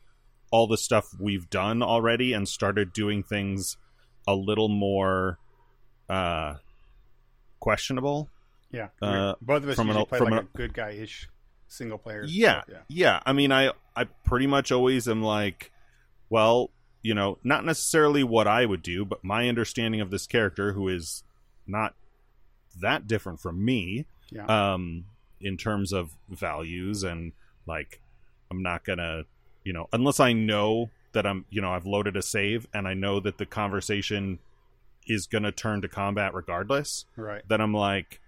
all 0.50 0.66
the 0.66 0.76
stuff 0.76 1.08
we've 1.18 1.48
done 1.50 1.82
already 1.82 2.32
and 2.32 2.48
started 2.48 2.92
doing 2.92 3.22
things 3.22 3.76
a 4.28 4.34
little 4.34 4.68
more 4.68 5.38
uh 6.08 6.54
questionable. 7.60 8.28
Yeah. 8.72 8.88
Uh, 9.00 9.34
Both 9.40 9.62
of 9.62 9.68
us 9.70 9.76
from 9.76 9.90
an 9.90 9.96
usually 9.96 10.02
o- 10.02 10.06
play 10.06 10.18
like 10.20 10.32
an 10.32 10.38
a 10.38 10.56
good 10.56 10.74
guy 10.74 10.90
ish 10.90 11.28
single 11.68 11.98
player. 11.98 12.24
Yeah, 12.26 12.62
stuff, 12.62 12.82
yeah. 12.88 13.20
I 13.24 13.32
mean, 13.32 13.52
I 13.52 13.72
I 13.94 14.04
pretty 14.24 14.46
much 14.46 14.72
always 14.72 15.08
am 15.08 15.22
like, 15.22 15.70
well, 16.30 16.70
you 17.02 17.14
know, 17.14 17.38
not 17.44 17.64
necessarily 17.64 18.24
what 18.24 18.46
I 18.48 18.66
would 18.66 18.82
do, 18.82 19.04
but 19.04 19.22
my 19.22 19.48
understanding 19.48 20.00
of 20.00 20.10
this 20.10 20.26
character, 20.26 20.72
who 20.72 20.88
is 20.88 21.22
not 21.66 21.94
that 22.80 23.06
different 23.06 23.40
from 23.40 23.64
me, 23.64 24.06
Yeah. 24.30 24.46
um, 24.46 25.04
in 25.40 25.56
terms 25.56 25.92
of 25.92 26.10
values 26.28 27.02
and 27.04 27.32
like, 27.66 28.00
I'm 28.50 28.62
not 28.62 28.84
gonna, 28.84 29.24
you 29.64 29.72
know, 29.72 29.88
unless 29.92 30.18
I 30.20 30.32
know 30.32 30.90
that 31.12 31.26
I'm, 31.26 31.44
you 31.50 31.60
know, 31.60 31.72
I've 31.72 31.86
loaded 31.86 32.16
a 32.16 32.22
save 32.22 32.66
and 32.74 32.86
I 32.88 32.94
know 32.94 33.20
that 33.20 33.38
the 33.38 33.46
conversation 33.46 34.38
is 35.06 35.26
gonna 35.26 35.52
turn 35.52 35.80
to 35.82 35.88
combat 35.88 36.34
regardless 36.34 37.04
right. 37.16 37.42
then 37.48 37.60
I'm 37.60 37.72
like, 37.74 38.20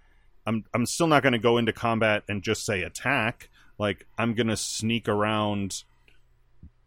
I'm 0.47 0.63
I'm 0.73 0.85
still 0.85 1.07
not 1.07 1.21
going 1.21 1.33
to 1.33 1.39
go 1.39 1.57
into 1.57 1.73
combat 1.73 2.23
and 2.29 2.41
just 2.41 2.65
say 2.65 2.81
attack. 2.81 3.49
Like 3.77 4.07
I'm 4.17 4.33
going 4.33 4.47
to 4.47 4.57
sneak 4.57 5.07
around 5.07 5.83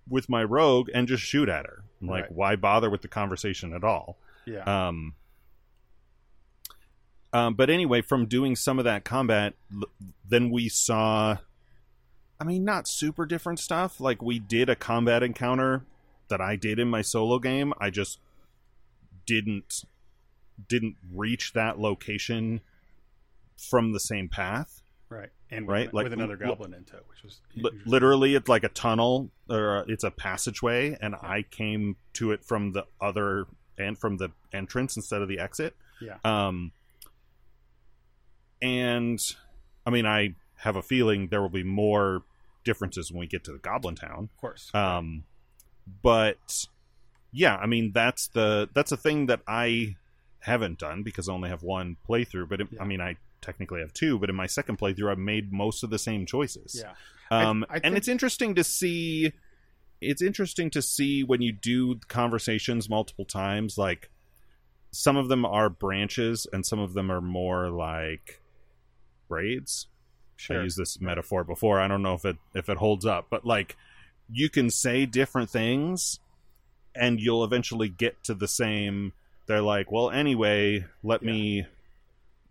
with 0.09 0.29
my 0.29 0.43
rogue 0.45 0.89
and 0.95 1.07
just 1.09 1.23
shoot 1.23 1.49
at 1.49 1.67
her. 1.67 1.85
I'm 2.01 2.09
like, 2.09 2.25
Right. 2.25 2.33
why 2.33 2.57
bother 2.57 2.91
with 2.91 3.03
the 3.03 3.09
conversation 3.09 3.73
at 3.73 3.85
all? 3.85 4.19
Yeah. 4.47 4.63
Um, 4.89 5.15
um, 7.33 7.55
but 7.55 7.71
anyway, 7.71 8.03
from 8.03 8.27
doing 8.27 8.57
some 8.57 8.79
of 8.79 8.85
that 8.85 9.05
combat, 9.05 9.55
l- 9.75 9.85
then 10.29 10.51
we 10.51 10.69
saw, 10.69 11.39
I 12.41 12.45
mean, 12.45 12.65
not 12.65 12.87
super 12.89 13.25
different 13.25 13.59
stuff. 13.59 14.01
Like 14.01 14.21
we 14.21 14.39
did 14.39 14.69
a 14.69 14.77
combat 14.77 15.23
encounter 15.23 15.85
that 16.29 16.41
I 16.41 16.57
did 16.57 16.79
in 16.79 16.89
my 16.89 17.01
solo 17.03 17.39
game. 17.39 17.73
I 17.81 17.91
just 17.91 18.19
didn't 19.27 19.85
didn't 20.69 20.97
reach 21.13 21.55
that 21.55 21.79
location 21.79 22.61
from 23.57 23.93
the 23.93 24.01
same 24.01 24.29
path. 24.29 24.82
Right. 25.53 25.59
And 25.59 25.69
right, 25.69 25.87
with, 25.87 25.95
like, 25.95 26.05
with 26.05 26.13
another 26.15 26.39
l- 26.43 26.51
goblin 26.51 26.75
into 26.75 26.97
it, 26.97 27.05
which 27.09 27.23
was 27.23 27.41
Li- 27.57 27.79
literally, 27.87 28.35
it's 28.35 28.49
like 28.49 28.65
a 28.65 28.69
tunnel 28.69 29.31
or 29.49 29.79
uh, 29.79 29.85
it's 29.87 30.05
a 30.05 30.11
passageway, 30.11 30.97
and 31.01 31.15
I 31.15 31.43
came 31.51 31.97
to 32.15 32.33
it 32.33 32.45
from 32.45 32.73
the 32.73 32.87
other 33.01 33.47
and 33.79 33.99
from 33.99 34.17
the 34.19 34.31
entrance 34.53 34.97
instead 34.97 35.23
of 35.23 35.29
the 35.29 35.39
exit. 35.39 35.75
Yeah. 36.01 36.17
Um, 36.25 36.73
and 38.61 39.19
I 39.87 39.91
mean, 39.91 40.07
I 40.07 40.35
have 40.57 40.77
a 40.77 40.83
feeling 40.83 41.29
there 41.29 41.43
will 41.43 41.49
be 41.49 41.65
more 41.65 42.23
differences 42.65 43.11
when 43.11 43.21
we 43.21 43.27
get 43.27 43.45
to 43.45 43.53
the 43.53 43.59
Goblin 43.59 43.95
Town. 43.97 44.29
Of 44.35 44.41
course. 44.41 44.71
Um, 44.75 45.25
but 46.03 46.67
yeah, 47.33 47.57
I 47.57 47.67
mean 47.67 47.93
that's 47.93 48.29
the 48.29 48.69
that's 48.75 48.93
a 48.93 48.97
thing 48.97 49.27
that 49.27 49.41
I 49.49 49.97
haven't 50.41 50.79
done 50.79 51.03
because 51.03 51.29
I 51.29 51.33
only 51.33 51.49
have 51.49 51.63
one 51.63 51.97
playthrough. 52.09 52.49
But 52.49 52.61
it, 52.61 52.69
Yeah. 52.73 52.83
I 52.83 52.85
mean, 52.85 53.01
I 53.01 53.17
technically 53.43 53.81
have 53.81 53.93
two. 53.93 54.19
But 54.19 54.31
in 54.31 54.37
my 54.37 54.47
second 54.47 54.79
playthrough, 54.79 55.11
I've 55.11 55.19
made 55.19 55.53
most 55.53 55.83
of 55.83 55.91
the 55.91 55.99
same 55.99 56.25
choices. 56.27 56.81
yeah. 56.83 56.93
Um, 57.31 57.65
I 57.69 57.75
and 57.75 57.83
think- 57.83 57.97
it's 57.97 58.09
interesting 58.09 58.55
to 58.57 58.65
see. 58.65 59.33
It's 60.01 60.21
interesting 60.23 60.69
to 60.71 60.83
see 60.83 61.23
when 61.23 61.43
you 61.43 61.53
do 61.53 61.97
conversations 62.09 62.89
multiple 62.91 63.25
times. 63.25 63.79
Like 63.79 64.11
some 64.91 65.17
of 65.17 65.29
them 65.29 65.45
are 65.45 65.69
branches, 65.71 66.47
and 66.53 66.65
some 66.67 66.79
of 66.81 66.93
them 66.95 67.11
are 67.11 67.21
more 67.21 67.69
like 67.71 68.41
braids. 69.29 69.87
Sure. 70.37 70.61
I 70.61 70.63
used 70.65 70.77
this 70.77 71.01
metaphor 71.01 71.45
before. 71.45 71.81
I 71.81 71.87
don't 71.89 72.03
know 72.03 72.15
if 72.15 72.25
it 72.25 72.37
if 72.55 72.69
it 72.69 72.79
holds 72.79 73.07
up, 73.07 73.29
but 73.31 73.45
like 73.47 73.77
you 74.31 74.49
can 74.49 74.71
say 74.71 75.07
different 75.07 75.51
things, 75.51 76.19
and 76.95 77.21
you'll 77.21 77.45
eventually 77.45 77.89
get 77.89 78.23
to 78.25 78.35
the 78.35 78.49
same. 78.49 79.13
They're 79.47 79.63
like, 79.63 79.91
well, 79.93 80.11
anyway, 80.11 80.85
let 81.03 81.23
Yeah. 81.23 81.31
me 81.33 81.67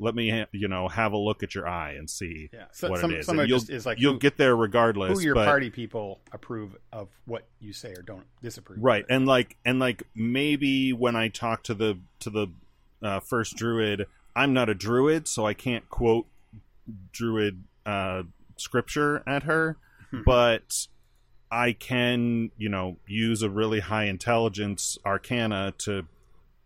let 0.02 0.16
me 0.16 0.30
ha- 0.30 0.48
you 0.52 0.68
know 0.68 0.88
have 0.90 1.14
a 1.14 1.18
look 1.18 1.44
at 1.44 1.56
your 1.56 1.68
eye 1.68 1.92
and 1.94 2.10
see 2.10 2.50
yeah. 2.52 2.66
So, 2.74 2.90
what 2.90 3.00
some, 3.00 3.12
it 3.12 3.20
is. 3.20 3.26
some 3.26 3.40
And 3.40 3.48
you'll 3.48 3.62
is 3.70 3.86
like 3.86 4.00
you'll 4.00 4.14
who, 4.14 4.20
get 4.20 4.36
there 4.38 4.56
regardless. 4.56 5.18
who 5.20 5.24
your 5.24 5.36
but, 5.36 5.46
party 5.46 5.70
people 5.70 6.20
approve 6.34 6.76
of 6.92 7.08
what 7.26 7.48
you 7.60 7.72
say 7.72 7.94
or 7.94 8.02
don't 8.02 8.26
disapprove. 8.42 8.80
right 8.82 9.06
and 9.10 9.26
like 9.26 9.56
and 9.64 9.80
like 9.80 10.04
maybe 10.16 10.92
when 10.92 11.16
i 11.16 11.28
talk 11.30 11.64
to 11.64 11.74
the 11.74 11.98
to 12.20 12.30
the 12.30 12.48
uh, 13.02 13.20
first 13.20 13.56
druid 13.56 14.06
I'm 14.36 14.54
not 14.54 14.70
a 14.70 14.74
druid, 14.74 15.28
so 15.28 15.46
I 15.46 15.54
can't 15.54 15.90
quote 15.90 16.26
druid 17.12 17.64
uh, 17.86 18.24
scripture 18.58 19.24
at 19.28 19.44
her, 19.44 19.78
Hmm. 20.10 20.22
but 20.26 20.88
I 21.52 21.74
can, 21.74 22.52
you 22.58 22.70
know, 22.70 22.98
use 23.08 23.42
a 23.42 23.50
really 23.50 23.80
high 23.82 24.06
intelligence 24.06 24.98
arcana 25.06 25.74
to 25.80 26.06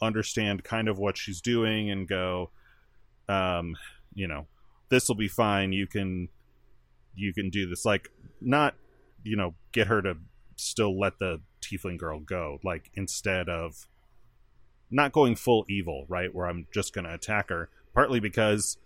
understand 0.02 0.64
kind 0.64 0.88
of 0.88 1.00
what 1.00 1.18
she's 1.18 1.42
doing 1.42 1.90
and 1.90 2.08
go, 2.08 2.52
um, 3.30 3.76
you 4.14 4.28
know, 4.28 4.48
this 4.90 5.08
will 5.08 5.16
be 5.16 5.28
fine. 5.28 5.74
You 5.74 5.88
can, 5.88 6.30
you 7.16 7.34
can 7.34 7.50
do 7.50 7.68
this. 7.68 7.86
Like, 7.86 8.10
not, 8.42 8.76
you 9.24 9.36
know, 9.36 9.56
get 9.72 9.88
her 9.88 10.02
to 10.02 10.18
still 10.56 10.98
let 11.00 11.20
the 11.20 11.42
tiefling 11.62 11.98
girl 11.98 12.20
go. 12.20 12.60
Like, 12.64 12.92
instead 12.94 13.50
of 13.50 13.88
not 14.92 15.12
going 15.12 15.36
full 15.36 15.66
evil, 15.68 16.06
right? 16.08 16.34
Where 16.34 16.46
I'm 16.48 16.68
just 16.74 16.94
going 16.94 17.06
to 17.06 17.14
attack 17.14 17.50
her. 17.50 17.70
Partly 17.94 18.20
because 18.20 18.78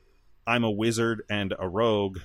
I'm 0.47 0.63
a 0.63 0.71
wizard 0.71 1.23
and 1.30 1.54
a 1.60 1.67
rogue 1.67 2.19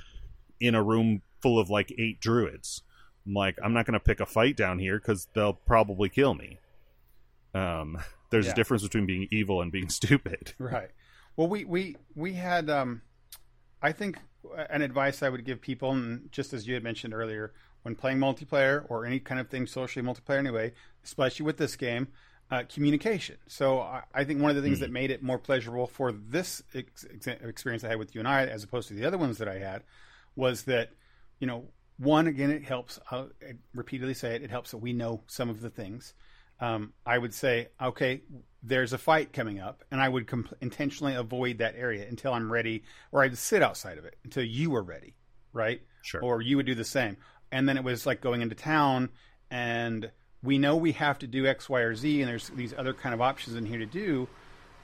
in 0.61 0.75
a 0.75 0.83
room 0.83 1.23
full 1.43 1.59
of 1.59 1.69
like 1.71 1.93
eight 1.99 2.21
druids. 2.21 2.83
I'm 3.27 3.35
like, 3.35 3.59
I'm 3.63 3.73
not 3.73 3.85
going 3.87 3.95
to 3.95 4.01
pick 4.01 4.21
a 4.21 4.27
fight 4.27 4.57
down 4.57 4.79
here 4.79 4.99
because 4.99 5.29
they'll 5.35 5.55
probably 5.55 6.09
kill 6.09 6.35
me. 6.35 6.59
Um, 7.55 7.99
there's 8.31 8.47
Yeah. 8.47 8.53
a 8.53 8.55
difference 8.55 8.83
between 8.83 9.07
being 9.07 9.29
evil 9.31 9.61
and 9.61 9.73
being 9.73 9.89
stupid. 10.01 10.53
Right. 10.59 10.91
Well, 11.37 11.49
we 11.49 11.65
we 11.65 11.97
we 12.15 12.35
had. 12.35 12.71
Um, 12.71 13.03
I 13.83 13.93
think 13.93 14.19
an 14.71 14.83
advice 14.83 15.23
I 15.23 15.29
would 15.29 15.45
give 15.45 15.61
people, 15.61 15.91
and 15.91 16.31
just 16.33 16.53
as 16.53 16.67
you 16.67 16.75
had 16.75 16.83
mentioned 16.83 17.13
earlier, 17.13 17.53
when 17.83 17.95
playing 17.95 18.19
multiplayer 18.19 18.85
or 18.89 19.05
any 19.05 19.21
kind 19.21 19.41
of 19.41 19.49
thing 19.49 19.67
socially 19.67 20.05
multiplayer 20.05 20.39
anyway, 20.39 20.73
especially 21.05 21.45
with 21.45 21.59
this 21.59 21.77
game, 21.77 22.09
uh, 22.51 22.63
communication. 22.73 23.37
So 23.47 23.81
I, 23.81 24.03
I 24.15 24.25
think 24.25 24.41
one 24.41 24.51
of 24.51 24.57
the 24.57 24.63
things 24.63 24.81
that 24.81 24.91
made 24.91 25.11
it 25.11 25.23
more 25.23 25.39
pleasurable 25.39 25.87
for 25.87 26.13
this 26.13 26.63
ex- 26.75 27.07
ex- 27.13 27.27
experience 27.27 27.85
I 27.85 27.89
had 27.89 27.99
with 27.99 28.15
you 28.15 28.21
and 28.21 28.29
I, 28.29 28.47
as 28.47 28.65
opposed 28.65 28.89
to 28.89 28.95
the 28.95 29.05
other 29.05 29.19
ones 29.19 29.39
that 29.39 29.49
I 29.49 29.59
had, 29.59 29.83
was 30.37 30.63
that 30.63 30.91
you 31.39 31.47
know 31.47 31.65
one 31.99 32.27
again 32.27 32.51
it 32.51 32.65
helps. 32.65 32.99
I'll 33.11 33.31
I 33.43 33.55
repeatedly 33.75 34.15
say 34.15 34.35
it. 34.35 34.43
It 34.43 34.51
helps 34.51 34.71
that 34.71 34.79
we 34.79 34.93
know 34.93 35.23
some 35.27 35.51
of 35.51 35.61
the 35.61 35.71
things. 35.71 36.15
Um, 36.61 36.93
I 37.05 37.19
would 37.19 37.35
say, 37.35 37.69
okay, 37.81 38.23
there's 38.63 38.93
a 38.93 38.99
fight 38.99 39.33
coming 39.33 39.61
up, 39.61 39.85
and 39.91 40.01
I 40.01 40.09
would 40.09 40.27
comp- 40.27 40.55
intentionally 40.61 41.15
avoid 41.15 41.59
that 41.59 41.75
area 41.77 42.07
until 42.09 42.33
I'm 42.33 42.51
ready, 42.51 42.85
or 43.13 43.23
I'd 43.23 43.37
sit 43.37 43.63
outside 43.63 43.99
of 43.99 44.05
it 44.05 44.17
until 44.25 44.45
you 44.45 44.71
were 44.71 44.83
ready, 44.83 45.15
right? 45.53 45.83
Sure. 46.03 46.23
Or 46.23 46.41
you 46.41 46.57
would 46.57 46.67
do 46.67 46.75
the 46.75 46.85
same. 46.85 47.17
And 47.53 47.69
then 47.69 47.77
it 47.77 47.85
was 47.85 48.07
like 48.07 48.21
going 48.21 48.41
into 48.41 48.55
town, 48.55 49.11
and 49.51 50.11
we 50.43 50.59
know 50.59 50.77
we 50.77 50.93
have 50.93 51.19
to 51.21 51.27
do 51.27 51.47
X, 51.47 51.69
Y, 51.69 51.81
or 51.81 51.95
Z, 51.95 52.21
and 52.21 52.29
there's 52.29 52.49
these 52.51 52.73
other 52.77 52.95
kind 52.95 53.15
of 53.15 53.21
options 53.21 53.57
in 53.57 53.67
here 53.67 53.79
to 53.79 53.87
do, 53.87 54.29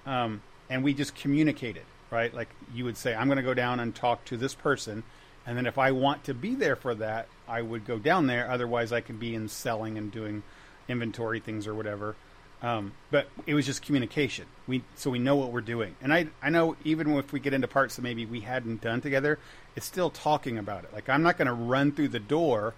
um, 0.07 0.43
and 0.69 0.85
we 0.85 0.93
just 0.93 1.15
communicated, 1.15 1.85
right? 2.11 2.35
Like 2.35 2.49
you 2.75 2.85
would 2.85 2.97
say, 2.97 3.15
I'm 3.15 3.29
going 3.29 3.37
to 3.37 3.43
go 3.43 3.55
down 3.55 3.81
and 3.81 3.95
talk 3.95 4.25
to 4.27 4.37
this 4.37 4.55
person, 4.55 5.03
and 5.47 5.57
then 5.57 5.67
if 5.67 5.79
I 5.79 5.93
want 5.93 6.25
to 6.25 6.35
be 6.35 6.55
there 6.55 6.77
for 6.77 6.95
that, 6.97 7.29
I 7.49 7.63
would 7.63 7.87
go 7.87 7.99
down 7.99 8.27
there. 8.27 8.51
Otherwise, 8.51 8.93
I 8.93 9.01
can 9.01 9.17
be 9.17 9.35
in 9.35 9.49
selling 9.49 9.97
and 9.97 10.13
doing 10.13 10.43
inventory 10.91 11.41
things 11.41 11.67
or 11.67 11.75
whatever. 11.75 12.17
Um, 12.63 12.93
but 13.11 13.29
it 13.47 13.55
was 13.55 13.65
just 13.65 13.81
communication. 13.83 14.45
We 14.67 14.83
so 14.95 15.11
we 15.11 15.19
know 15.19 15.35
what 15.37 15.51
we're 15.51 15.63
doing, 15.63 15.95
and 16.03 16.13
I 16.13 16.27
I 16.43 16.51
know 16.51 16.77
even 16.85 17.11
if 17.17 17.33
we 17.33 17.41
get 17.41 17.55
into 17.55 17.69
parts 17.69 17.97
that 17.97 18.03
maybe 18.03 18.27
we 18.27 18.41
hadn't 18.41 18.83
done 18.83 19.01
together, 19.01 19.39
it's 19.77 19.87
still 19.87 20.11
talking 20.11 20.59
about 20.59 20.85
it. 20.85 20.93
Like 20.93 21.09
I'm 21.09 21.23
not 21.23 21.39
going 21.39 21.47
to 21.49 21.55
run 21.55 21.93
through 21.93 22.09
the 22.09 22.21
door, 22.21 22.75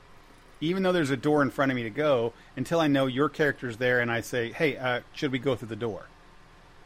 even 0.60 0.84
though 0.84 0.92
there's 0.92 1.10
a 1.10 1.16
door 1.16 1.42
in 1.42 1.50
front 1.50 1.72
of 1.72 1.76
me 1.76 1.82
to 1.82 1.90
go, 1.90 2.32
until 2.56 2.78
I 2.78 2.86
know 2.86 3.06
your 3.06 3.28
character's 3.28 3.76
there, 3.78 3.98
and 3.98 4.08
I 4.08 4.20
say, 4.20 4.52
hey, 4.52 4.76
uh, 4.76 5.00
should 5.14 5.32
we 5.32 5.40
go 5.40 5.56
through 5.56 5.68
the 5.68 5.76
door? 5.76 6.06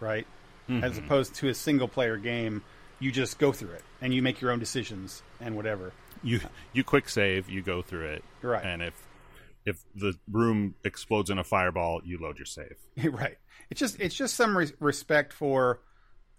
Right, 0.00 0.26
as 0.68 0.96
opposed 0.96 1.34
to 1.36 1.48
a 1.48 1.54
single 1.54 1.88
player 1.88 2.16
game, 2.16 2.62
you 2.98 3.12
just 3.12 3.38
go 3.38 3.52
through 3.52 3.72
it 3.72 3.82
and 4.00 4.14
you 4.14 4.22
make 4.22 4.40
your 4.40 4.50
own 4.52 4.58
decisions 4.58 5.22
and 5.38 5.54
whatever. 5.54 5.92
you 6.22 6.40
you 6.72 6.82
quick 6.82 7.10
save, 7.10 7.50
you 7.50 7.60
go 7.60 7.82
through 7.82 8.06
it, 8.06 8.24
Right. 8.40 8.64
And 8.64 8.82
if 8.82 8.94
if 9.66 9.84
the 9.94 10.14
room 10.30 10.76
explodes 10.84 11.28
in 11.28 11.38
a 11.38 11.44
fireball, 11.44 12.00
you 12.04 12.18
load 12.18 12.38
your 12.38 12.46
save. 12.46 12.76
right. 13.12 13.36
It's 13.68 13.80
just 13.80 14.00
it's 14.00 14.14
just 14.14 14.34
some 14.34 14.56
res- 14.56 14.72
respect 14.80 15.32
for 15.32 15.80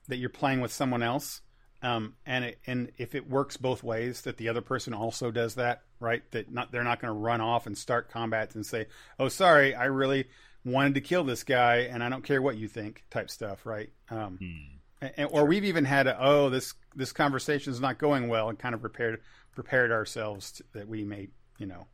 that 0.07 0.15
you're 0.15 0.29
playing 0.29 0.61
with 0.61 0.71
someone 0.71 1.03
else, 1.03 1.41
um, 1.83 2.15
and 2.25 2.45
it, 2.45 2.59
and 2.65 2.91
if 2.97 3.13
it 3.13 3.29
works 3.29 3.57
both 3.57 3.83
ways, 3.83 4.21
that 4.21 4.37
the 4.37 4.47
other 4.47 4.61
person 4.61 4.93
also 4.93 5.29
does 5.29 5.55
that, 5.55 5.81
right? 5.99 6.23
That 6.31 6.51
not 6.51 6.71
they're 6.71 6.85
not 6.85 7.01
going 7.01 7.13
to 7.13 7.19
run 7.19 7.41
off 7.41 7.67
and 7.67 7.77
start 7.77 8.09
combats 8.09 8.55
and 8.55 8.65
say, 8.65 8.87
"Oh, 9.19 9.27
sorry, 9.27 9.75
I 9.75 9.85
really 9.85 10.27
wanted 10.63 10.95
to 10.95 11.01
kill 11.01 11.25
this 11.25 11.43
guy, 11.43 11.79
and 11.91 12.01
I 12.01 12.07
don't 12.07 12.23
care 12.23 12.41
what 12.41 12.57
you 12.57 12.69
think," 12.69 13.03
type 13.09 13.29
stuff, 13.29 13.65
right? 13.65 13.89
Um, 14.09 14.39
and, 15.01 15.29
or 15.31 15.45
we've 15.45 15.65
even 15.65 15.83
had 15.83 16.07
a, 16.07 16.17
"Oh, 16.17 16.49
this 16.49 16.73
this 16.95 17.11
conversation 17.11 17.73
is 17.73 17.81
not 17.81 17.97
going 17.97 18.29
well," 18.29 18.47
and 18.47 18.57
kind 18.57 18.73
of 18.73 18.79
prepared 18.79 19.19
prepared 19.53 19.91
ourselves 19.91 20.53
to, 20.53 20.63
that 20.73 20.87
we 20.87 21.03
may, 21.03 21.27
you 21.57 21.65
know, 21.65 21.87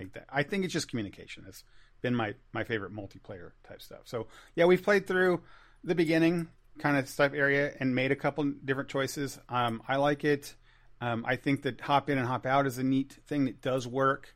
make 0.00 0.12
that. 0.14 0.26
I 0.30 0.42
think 0.42 0.64
it's 0.64 0.72
just 0.72 0.88
communication. 0.88 1.44
It's 1.46 1.64
been 2.00 2.14
my 2.14 2.34
my 2.52 2.64
favorite 2.64 2.94
multiplayer 2.94 3.52
type 3.66 3.82
stuff. 3.82 4.02
So 4.04 4.26
yeah, 4.54 4.64
we've 4.64 4.82
played 4.82 5.06
through 5.06 5.42
the 5.84 5.94
beginning 5.94 6.48
kind 6.78 6.96
of 6.96 7.14
type 7.14 7.34
area 7.34 7.72
and 7.78 7.94
made 7.94 8.12
a 8.12 8.16
couple 8.16 8.44
different 8.64 8.88
choices. 8.88 9.38
Um, 9.48 9.82
I 9.86 9.96
like 9.96 10.24
it. 10.24 10.54
Um, 11.00 11.24
I 11.26 11.36
think 11.36 11.62
that 11.62 11.80
hop 11.80 12.10
in 12.10 12.18
and 12.18 12.26
hop 12.26 12.46
out 12.46 12.66
is 12.66 12.78
a 12.78 12.82
neat 12.82 13.18
thing 13.26 13.44
that 13.46 13.60
does 13.60 13.86
work. 13.86 14.34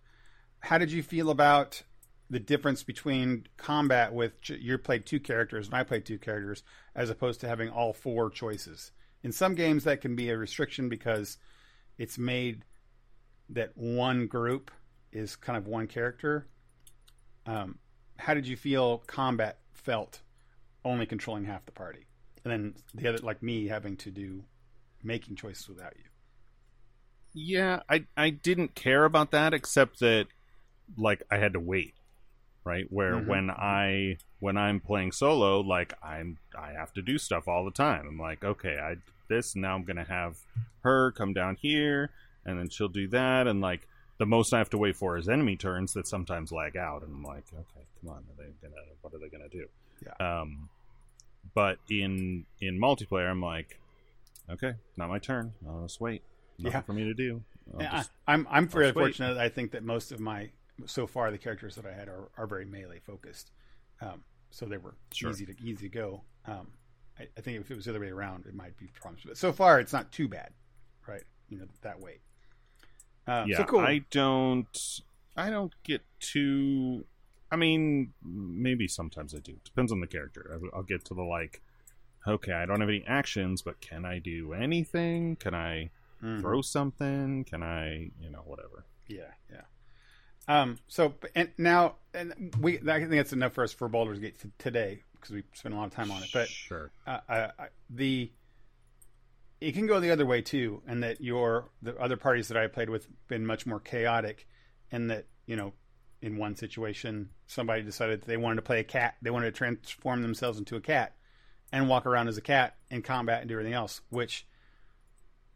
How 0.61 0.79
did 0.79 0.93
you 0.93 1.03
feel 1.03 1.31
about 1.31 1.83
the 2.31 2.41
difference 2.41 2.83
between 2.83 3.47
combat 3.57 4.15
with 4.15 4.33
you 4.49 4.79
played 4.79 5.05
two 5.05 5.21
characters 5.21 5.67
and 5.67 5.75
I 5.75 5.83
played 5.85 6.07
two 6.07 6.19
characters 6.19 6.63
as 6.95 7.11
opposed 7.11 7.41
to 7.41 7.49
having 7.49 7.69
all 7.69 7.93
four 7.93 8.31
choices? 8.31 8.93
In 9.23 9.33
some 9.33 9.55
games, 9.55 9.85
that 9.85 10.01
can 10.01 10.17
be 10.17 10.31
a 10.31 10.37
restriction 10.37 10.89
because 10.89 11.39
it's 11.99 12.19
made 12.19 12.65
that 13.51 13.77
one 13.77 14.27
group 14.27 14.71
is 15.15 15.37
kind 15.37 15.57
of 15.57 15.67
one 15.67 15.87
character. 15.87 16.47
Um, 17.47 17.79
how 18.19 18.35
did 18.35 18.47
you 18.47 18.57
feel 18.57 18.99
combat 19.07 19.61
felt 19.73 20.23
only 20.85 21.07
controlling 21.07 21.45
half 21.45 21.65
the 21.67 21.73
party, 21.73 22.07
and 22.45 22.53
then 22.53 22.75
the 22.95 23.09
other, 23.09 23.19
like 23.19 23.43
me, 23.43 23.69
having 23.69 23.97
to 23.99 24.11
do 24.11 24.45
making 25.03 25.37
choices 25.37 25.69
without 25.69 25.97
you? 25.97 26.05
Yeah, 27.33 27.81
I 27.89 28.07
I 28.17 28.31
didn't 28.31 28.75
care 28.75 29.05
about 29.05 29.31
that 29.33 29.55
except 29.55 30.01
that 30.01 30.27
like 30.97 31.23
I 31.31 31.39
had 31.39 31.53
to 31.55 31.61
wait. 31.61 31.95
Right? 32.65 32.87
Where 32.91 33.21
Mhm. 33.21 33.27
when 33.27 33.51
I 33.51 34.19
when 34.41 34.57
I'm 34.57 34.81
playing 34.81 35.13
solo, 35.13 35.61
like 35.61 35.95
I'm 36.03 36.39
I 36.59 36.73
have 36.73 36.93
to 36.95 37.03
do 37.03 37.19
stuff 37.19 37.49
all 37.49 37.65
the 37.65 37.71
time. 37.71 38.07
I'm 38.07 38.19
like, 38.19 38.45
okay, 38.45 38.79
I 38.79 38.97
this 39.29 39.57
now 39.57 39.75
I'm 39.75 39.85
going 39.85 39.97
to 39.97 40.05
have 40.05 40.37
her 40.83 41.11
come 41.13 41.33
down 41.33 41.57
here 41.57 42.11
and 42.45 42.59
then 42.59 42.69
she'll 42.69 42.89
do 42.89 43.09
that 43.09 43.47
and 43.47 43.61
like 43.63 43.89
the 44.19 44.27
most 44.27 44.53
I 44.55 44.59
have 44.59 44.71
to 44.71 44.79
wait 44.79 44.97
for 44.97 45.17
is 45.17 45.29
enemy 45.29 45.57
turns 45.57 45.93
that 45.95 46.07
sometimes 46.07 46.53
lag 46.53 46.77
out 46.77 47.03
and 47.03 47.13
I'm 47.13 47.23
like, 47.25 47.45
okay, 47.53 47.87
come 48.01 48.11
on, 48.11 48.19
are 48.19 48.37
they 48.37 48.51
gonna 48.63 48.81
what 49.01 49.13
are 49.15 49.19
they 49.19 49.29
going 49.29 49.49
to 49.49 49.57
do? 49.57 49.67
Yeah. 50.05 50.41
Um 50.41 50.69
but 51.55 51.79
in 51.91 52.47
in 52.61 52.79
multiplayer 52.81 53.31
I'm 53.31 53.43
like, 53.43 53.79
okay, 54.51 54.75
not 54.97 55.09
my 55.09 55.19
turn. 55.19 55.53
I'll 55.67 55.83
just 55.83 56.01
wait. 56.01 56.23
Nothing 56.59 56.73
Yeah. 56.79 56.81
for 56.83 56.93
me 56.93 57.05
to 57.05 57.15
do. 57.15 57.43
Yeah, 57.81 57.97
just- 57.99 58.11
I, 58.29 58.35
I'm 58.35 58.47
I'm 58.51 58.69
very 58.69 58.93
fortunate. 58.93 59.37
I 59.37 59.49
think 59.49 59.73
that 59.73 59.83
most 59.83 60.13
of 60.13 60.21
my 60.21 60.51
so 60.87 61.07
far 61.07 61.31
the 61.31 61.39
characters 61.39 61.77
that 61.77 61.87
I 61.87 61.93
had 61.93 62.09
are, 62.09 62.29
are 62.37 62.47
very 62.47 62.65
melee 62.65 62.99
focused, 62.99 63.51
um, 64.01 64.23
so 64.51 64.67
they 64.67 64.77
were 64.77 64.95
Sure. 65.13 65.31
easy 65.31 65.47
to 65.47 65.55
easy 65.63 65.89
to 65.89 65.95
go. 65.95 66.23
Um, 66.47 66.69
I, 67.19 67.29
I 67.39 67.41
think 67.41 67.61
if 67.61 67.71
it 67.71 67.75
was 67.77 67.85
the 67.85 67.93
other 67.93 68.01
way 68.01 68.09
around, 68.11 68.47
it 68.47 68.55
might 68.55 68.77
be 68.77 68.87
problems. 69.01 69.23
But 69.25 69.39
so 69.39 69.53
far, 69.53 69.79
it's 69.81 69.93
not 69.93 70.11
too 70.13 70.27
bad, 70.29 70.51
right? 71.07 71.23
You 71.49 71.59
know 71.59 71.67
that 71.83 72.01
way. 72.01 72.19
Uh, 73.27 73.45
yeah, 73.49 73.59
so 73.59 73.65
cool. 73.65 73.81
I 73.81 74.05
don't. 74.11 75.03
I 75.37 75.51
don't 75.51 75.73
get 75.83 76.03
too. 76.21 77.05
I 77.51 77.57
mean, 77.57 78.13
maybe 78.23 78.89
sometimes 78.89 79.35
I 79.35 79.39
do. 79.39 79.55
Depends 79.65 79.93
on 79.93 80.01
the 80.01 80.07
character. 80.07 80.59
I'll 80.75 80.83
get 80.83 81.05
to 81.07 81.15
the 81.15 81.23
like. 81.23 81.63
Okay, 82.27 82.53
I 82.53 82.65
don't 82.67 82.81
have 82.81 82.89
any 82.89 83.05
actions, 83.07 83.63
but 83.63 83.81
can 83.81 84.05
I 84.05 84.19
do 84.19 84.53
anything? 84.55 85.37
Can 85.37 85.55
I 85.55 85.91
Mhm. 86.23 86.41
throw 86.41 86.63
something? 86.63 87.45
Can 87.45 87.63
I, 87.63 88.11
you 88.19 88.31
know, 88.31 88.41
whatever? 88.47 88.87
Yeah, 89.07 89.33
yeah. 89.53 89.63
Um, 90.49 90.79
so 90.89 91.15
and 91.35 91.51
now 91.59 91.97
and 92.15 92.55
we 92.61 92.79
I 92.79 92.99
think 93.01 93.11
that's 93.11 93.33
enough 93.33 93.53
for 93.55 93.65
us 93.65 93.73
for 93.73 93.89
Baldur's 93.89 94.19
Gate 94.19 94.37
today 94.59 95.03
because 95.15 95.31
we 95.31 95.43
spent 95.55 95.75
a 95.75 95.79
lot 95.79 95.87
of 95.87 95.93
time 95.93 96.11
on 96.11 96.23
it. 96.23 96.31
But 96.33 96.49
sure, 96.49 96.91
uh, 97.07 97.21
I, 97.29 97.37
I, 97.59 97.69
the 97.91 98.31
it 99.65 99.73
can 99.73 99.87
go 99.87 99.99
the 99.99 100.11
other 100.11 100.27
way 100.27 100.43
too, 100.43 100.83
and 100.87 101.03
that 101.03 101.21
your 101.23 101.71
the 101.81 101.97
other 101.97 102.17
parties 102.17 102.49
that 102.49 102.57
I 102.57 102.67
played 102.67 102.91
with 102.91 103.05
have 103.05 103.29
been 103.29 103.47
much 103.47 103.65
more 103.67 103.81
chaotic, 103.81 104.47
and 104.93 105.11
that 105.11 105.27
you 105.47 105.57
know, 105.57 105.73
in 106.21 106.37
one 106.37 106.55
situation, 106.55 107.31
somebody 107.47 107.83
decided 107.83 108.21
that 108.21 108.27
they 108.27 108.37
wanted 108.37 108.57
to 108.57 108.63
play 108.63 108.81
a 108.81 108.85
cat, 108.85 109.15
they 109.23 109.31
wanted 109.31 109.47
to 109.47 109.59
transform 109.59 110.21
themselves 110.21 110.59
into 110.59 110.77
a 110.77 110.81
cat, 110.81 111.15
and 111.73 111.89
walk 111.89 112.05
around 112.05 112.29
as 112.29 112.37
a 112.37 112.43
cat 112.43 112.77
in 112.91 113.01
combat 113.01 113.41
and 113.41 113.49
do 113.49 113.55
everything 113.55 113.73
else, 113.73 114.03
which 114.11 114.47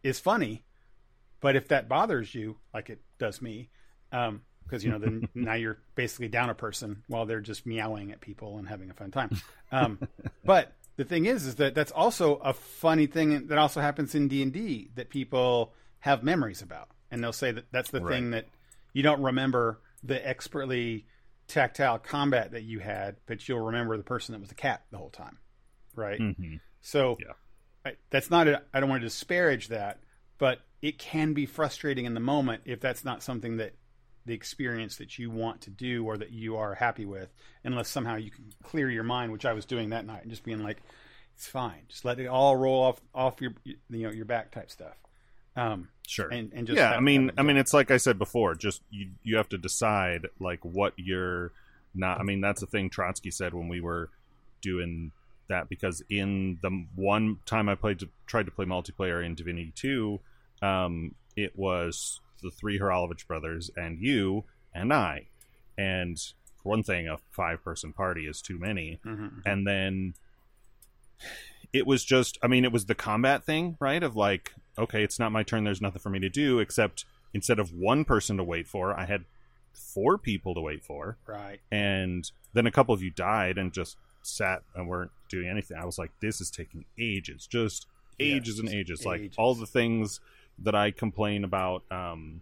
is 0.02 0.18
funny, 0.18 0.64
but 1.40 1.54
if 1.54 1.68
that 1.68 1.88
bothers 1.88 2.34
you, 2.34 2.56
like 2.72 2.88
it 2.88 3.00
does 3.18 3.42
me, 3.42 3.68
um, 4.10 4.40
because 4.64 4.82
you 4.84 4.90
know 4.90 4.98
then 4.98 5.28
now 5.34 5.54
you're 5.54 5.78
basically 5.94 6.28
down 6.28 6.48
a 6.48 6.54
person 6.54 7.02
while 7.08 7.26
they're 7.26 7.40
just 7.40 7.66
meowing 7.66 8.10
at 8.10 8.20
people 8.22 8.56
and 8.58 8.68
having 8.68 8.90
a 8.90 8.94
fun 8.94 9.10
time. 9.10 9.30
Um, 9.70 9.98
but 10.44 10.72
the 10.98 11.04
thing 11.04 11.24
is, 11.24 11.46
is 11.46 11.54
that 11.54 11.74
that's 11.74 11.92
also 11.92 12.34
a 12.36 12.52
funny 12.52 13.06
thing 13.06 13.46
that 13.46 13.56
also 13.56 13.80
happens 13.80 14.14
in 14.14 14.28
D 14.28 14.42
and 14.42 14.52
D 14.52 14.90
that 14.96 15.08
people 15.08 15.72
have 16.00 16.22
memories 16.22 16.60
about, 16.60 16.88
and 17.10 17.22
they'll 17.24 17.32
say 17.32 17.52
that 17.52 17.64
that's 17.72 17.90
the 17.90 18.00
Right. 18.00 18.14
thing 18.14 18.30
that 18.32 18.46
you 18.92 19.02
don't 19.02 19.22
remember 19.22 19.80
the 20.02 20.28
expertly 20.28 21.06
tactile 21.46 21.98
combat 21.98 22.50
that 22.50 22.64
you 22.64 22.80
had, 22.80 23.16
but 23.26 23.48
you'll 23.48 23.60
remember 23.64 23.96
the 23.96 24.02
person 24.02 24.32
that 24.32 24.40
was 24.40 24.48
the 24.50 24.54
cat 24.54 24.82
the 24.90 24.98
whole 24.98 25.08
time, 25.10 25.38
right? 25.94 26.18
hmm 26.18 26.56
So 26.82 27.16
Yeah. 27.20 27.32
I, 27.86 27.92
that's 28.10 28.30
not. 28.30 28.48
A, 28.48 28.62
I 28.74 28.80
don't 28.80 28.90
want 28.90 29.00
to 29.02 29.06
disparage 29.06 29.68
that, 29.68 30.00
but 30.38 30.60
it 30.82 30.98
can 30.98 31.32
be 31.32 31.46
frustrating 31.46 32.06
in 32.06 32.14
the 32.14 32.20
moment 32.20 32.62
if 32.64 32.80
that's 32.80 33.04
not 33.04 33.22
something 33.22 33.56
that 33.58 33.74
the 34.28 34.34
experience 34.34 34.96
that 34.96 35.18
you 35.18 35.30
want 35.30 35.62
to 35.62 35.70
do 35.70 36.04
or 36.04 36.16
that 36.16 36.30
you 36.30 36.56
are 36.56 36.74
happy 36.74 37.04
with, 37.04 37.28
unless 37.64 37.88
somehow 37.88 38.14
you 38.16 38.30
can 38.30 38.44
clear 38.62 38.88
your 38.90 39.02
mind, 39.02 39.32
which 39.32 39.44
I 39.44 39.52
was 39.54 39.64
doing 39.64 39.90
that 39.90 40.06
night, 40.06 40.22
and 40.22 40.30
just 40.30 40.44
being 40.44 40.62
like, 40.62 40.78
"It's 41.34 41.48
fine, 41.48 41.82
just 41.88 42.04
let 42.04 42.20
it 42.20 42.26
all 42.26 42.54
roll 42.56 42.82
off 42.82 43.00
off 43.14 43.40
your 43.40 43.52
you 43.64 43.76
know 43.90 44.10
your 44.10 44.24
back 44.26 44.52
type 44.52 44.70
stuff." 44.70 44.94
Um, 45.56 45.88
Sure. 46.06 46.28
and 46.28 46.52
and 46.54 46.66
just 46.66 46.76
yeah, 46.78 46.92
I 46.92 47.00
mean, 47.00 47.32
I 47.36 47.42
mean, 47.42 47.56
it's 47.56 47.74
like 47.74 47.90
I 47.90 47.96
said 47.96 48.18
before. 48.18 48.54
Just 48.54 48.82
you, 48.90 49.10
you 49.24 49.36
have 49.36 49.48
to 49.50 49.58
decide 49.58 50.28
like 50.38 50.64
what 50.64 50.92
you're 50.96 51.52
not. 51.94 52.20
I 52.20 52.22
mean, 52.22 52.40
that's 52.40 52.60
the 52.60 52.66
thing 52.66 52.90
Trotsky 52.90 53.30
said 53.30 53.52
when 53.54 53.68
we 53.68 53.80
were 53.80 54.10
doing 54.62 55.12
that 55.48 55.68
because 55.68 56.02
in 56.10 56.58
the 56.62 56.86
one 56.94 57.38
time 57.46 57.68
I 57.68 57.74
played 57.74 57.98
to 58.00 58.08
tried 58.26 58.46
to 58.46 58.52
play 58.52 58.66
multiplayer 58.66 59.24
in 59.24 59.34
Divinity 59.34 59.72
Two, 59.74 60.20
um, 60.62 61.14
it 61.36 61.58
was 61.58 62.20
the 62.42 62.50
three 62.50 62.78
Haralovich 62.78 63.26
brothers 63.26 63.70
and 63.76 63.98
you 64.00 64.44
and 64.74 64.92
I, 64.92 65.26
and 65.76 66.18
for 66.62 66.70
one 66.70 66.82
thing, 66.82 67.08
a 67.08 67.18
five 67.30 67.62
person 67.64 67.92
party 67.92 68.26
is 68.26 68.40
too 68.42 68.58
many. 68.58 68.98
Mhm. 69.04 69.42
and 69.46 69.66
then 69.66 70.14
it 71.72 71.86
was 71.86 72.04
just 72.04 72.38
i 72.42 72.46
mean 72.46 72.64
it 72.64 72.72
was 72.72 72.86
the 72.86 72.94
combat 72.94 73.44
thing 73.44 73.76
right? 73.80 74.02
Of 74.02 74.16
like 74.16 74.54
okay 74.78 75.02
it's 75.02 75.18
not 75.18 75.32
my 75.32 75.42
turn. 75.42 75.64
There's 75.64 75.80
nothing 75.82 76.00
for 76.00 76.10
me 76.10 76.18
to 76.20 76.28
do 76.28 76.58
except 76.60 77.04
instead 77.34 77.58
of 77.58 77.72
one 77.72 78.04
person 78.04 78.36
to 78.38 78.44
wait 78.44 78.66
for 78.66 78.98
i 78.98 79.04
had 79.04 79.24
four 79.74 80.16
people 80.18 80.54
to 80.54 80.60
wait 80.60 80.82
for. 80.84 81.18
Right. 81.26 81.60
and 81.70 82.30
then 82.54 82.66
a 82.66 82.70
couple 82.70 82.94
of 82.94 83.02
you 83.02 83.10
died 83.10 83.58
and 83.58 83.72
just 83.72 83.96
sat 84.22 84.62
and 84.74 84.88
weren't 84.88 85.10
doing 85.28 85.48
anything. 85.48 85.76
I 85.76 85.84
was 85.84 85.98
like 85.98 86.10
this 86.20 86.40
is 86.40 86.50
taking 86.50 86.84
ages 86.98 87.46
just 87.46 87.86
Yeah, 88.18 88.36
ages 88.36 88.58
and 88.58 88.68
just 88.68 88.76
ages. 88.76 89.06
Like 89.06 89.32
all 89.36 89.54
the 89.54 89.66
things 89.66 90.20
that 90.62 90.74
i 90.74 90.90
complain 90.90 91.44
about 91.44 91.82
um 91.90 92.40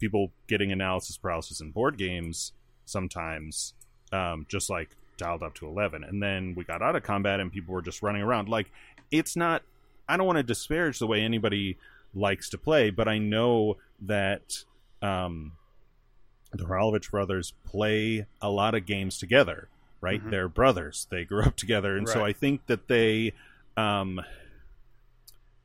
people 0.00 0.30
getting 0.48 0.72
analysis 0.72 1.16
paralysis 1.16 1.60
in 1.60 1.70
board 1.70 1.96
games 1.96 2.52
sometimes 2.84 3.74
um 4.12 4.46
just 4.48 4.68
like 4.70 4.90
dialed 5.16 5.42
up 5.42 5.54
to 5.54 5.66
11 5.66 6.02
and 6.04 6.22
then 6.22 6.54
we 6.56 6.64
got 6.64 6.82
out 6.82 6.96
of 6.96 7.02
combat 7.02 7.38
and 7.40 7.52
people 7.52 7.72
were 7.74 7.82
just 7.82 8.02
running 8.02 8.22
around 8.22 8.48
like 8.48 8.70
it's 9.10 9.36
not 9.36 9.62
i 10.08 10.16
don't 10.16 10.26
want 10.26 10.36
to 10.38 10.42
disparage 10.42 10.98
the 10.98 11.06
way 11.06 11.20
anybody 11.20 11.78
likes 12.14 12.48
to 12.50 12.58
play 12.58 12.90
but 12.90 13.06
i 13.08 13.16
know 13.18 13.76
that 14.00 14.64
um 15.02 15.52
the 16.52 16.64
Hralovich 16.64 17.10
brothers 17.10 17.52
play 17.64 18.26
a 18.40 18.48
lot 18.48 18.76
of 18.76 18.86
games 18.86 19.18
together, 19.18 19.66
right? 20.00 20.24
Mhm. 20.24 20.30
They're 20.30 20.48
brothers. 20.48 21.08
They 21.10 21.24
grew 21.24 21.42
up 21.42 21.56
together, 21.56 21.96
and 21.96 22.06
so 22.08 22.24
I 22.24 22.32
think 22.32 22.66
that 22.66 22.86
they 22.86 23.32
um, 23.76 24.20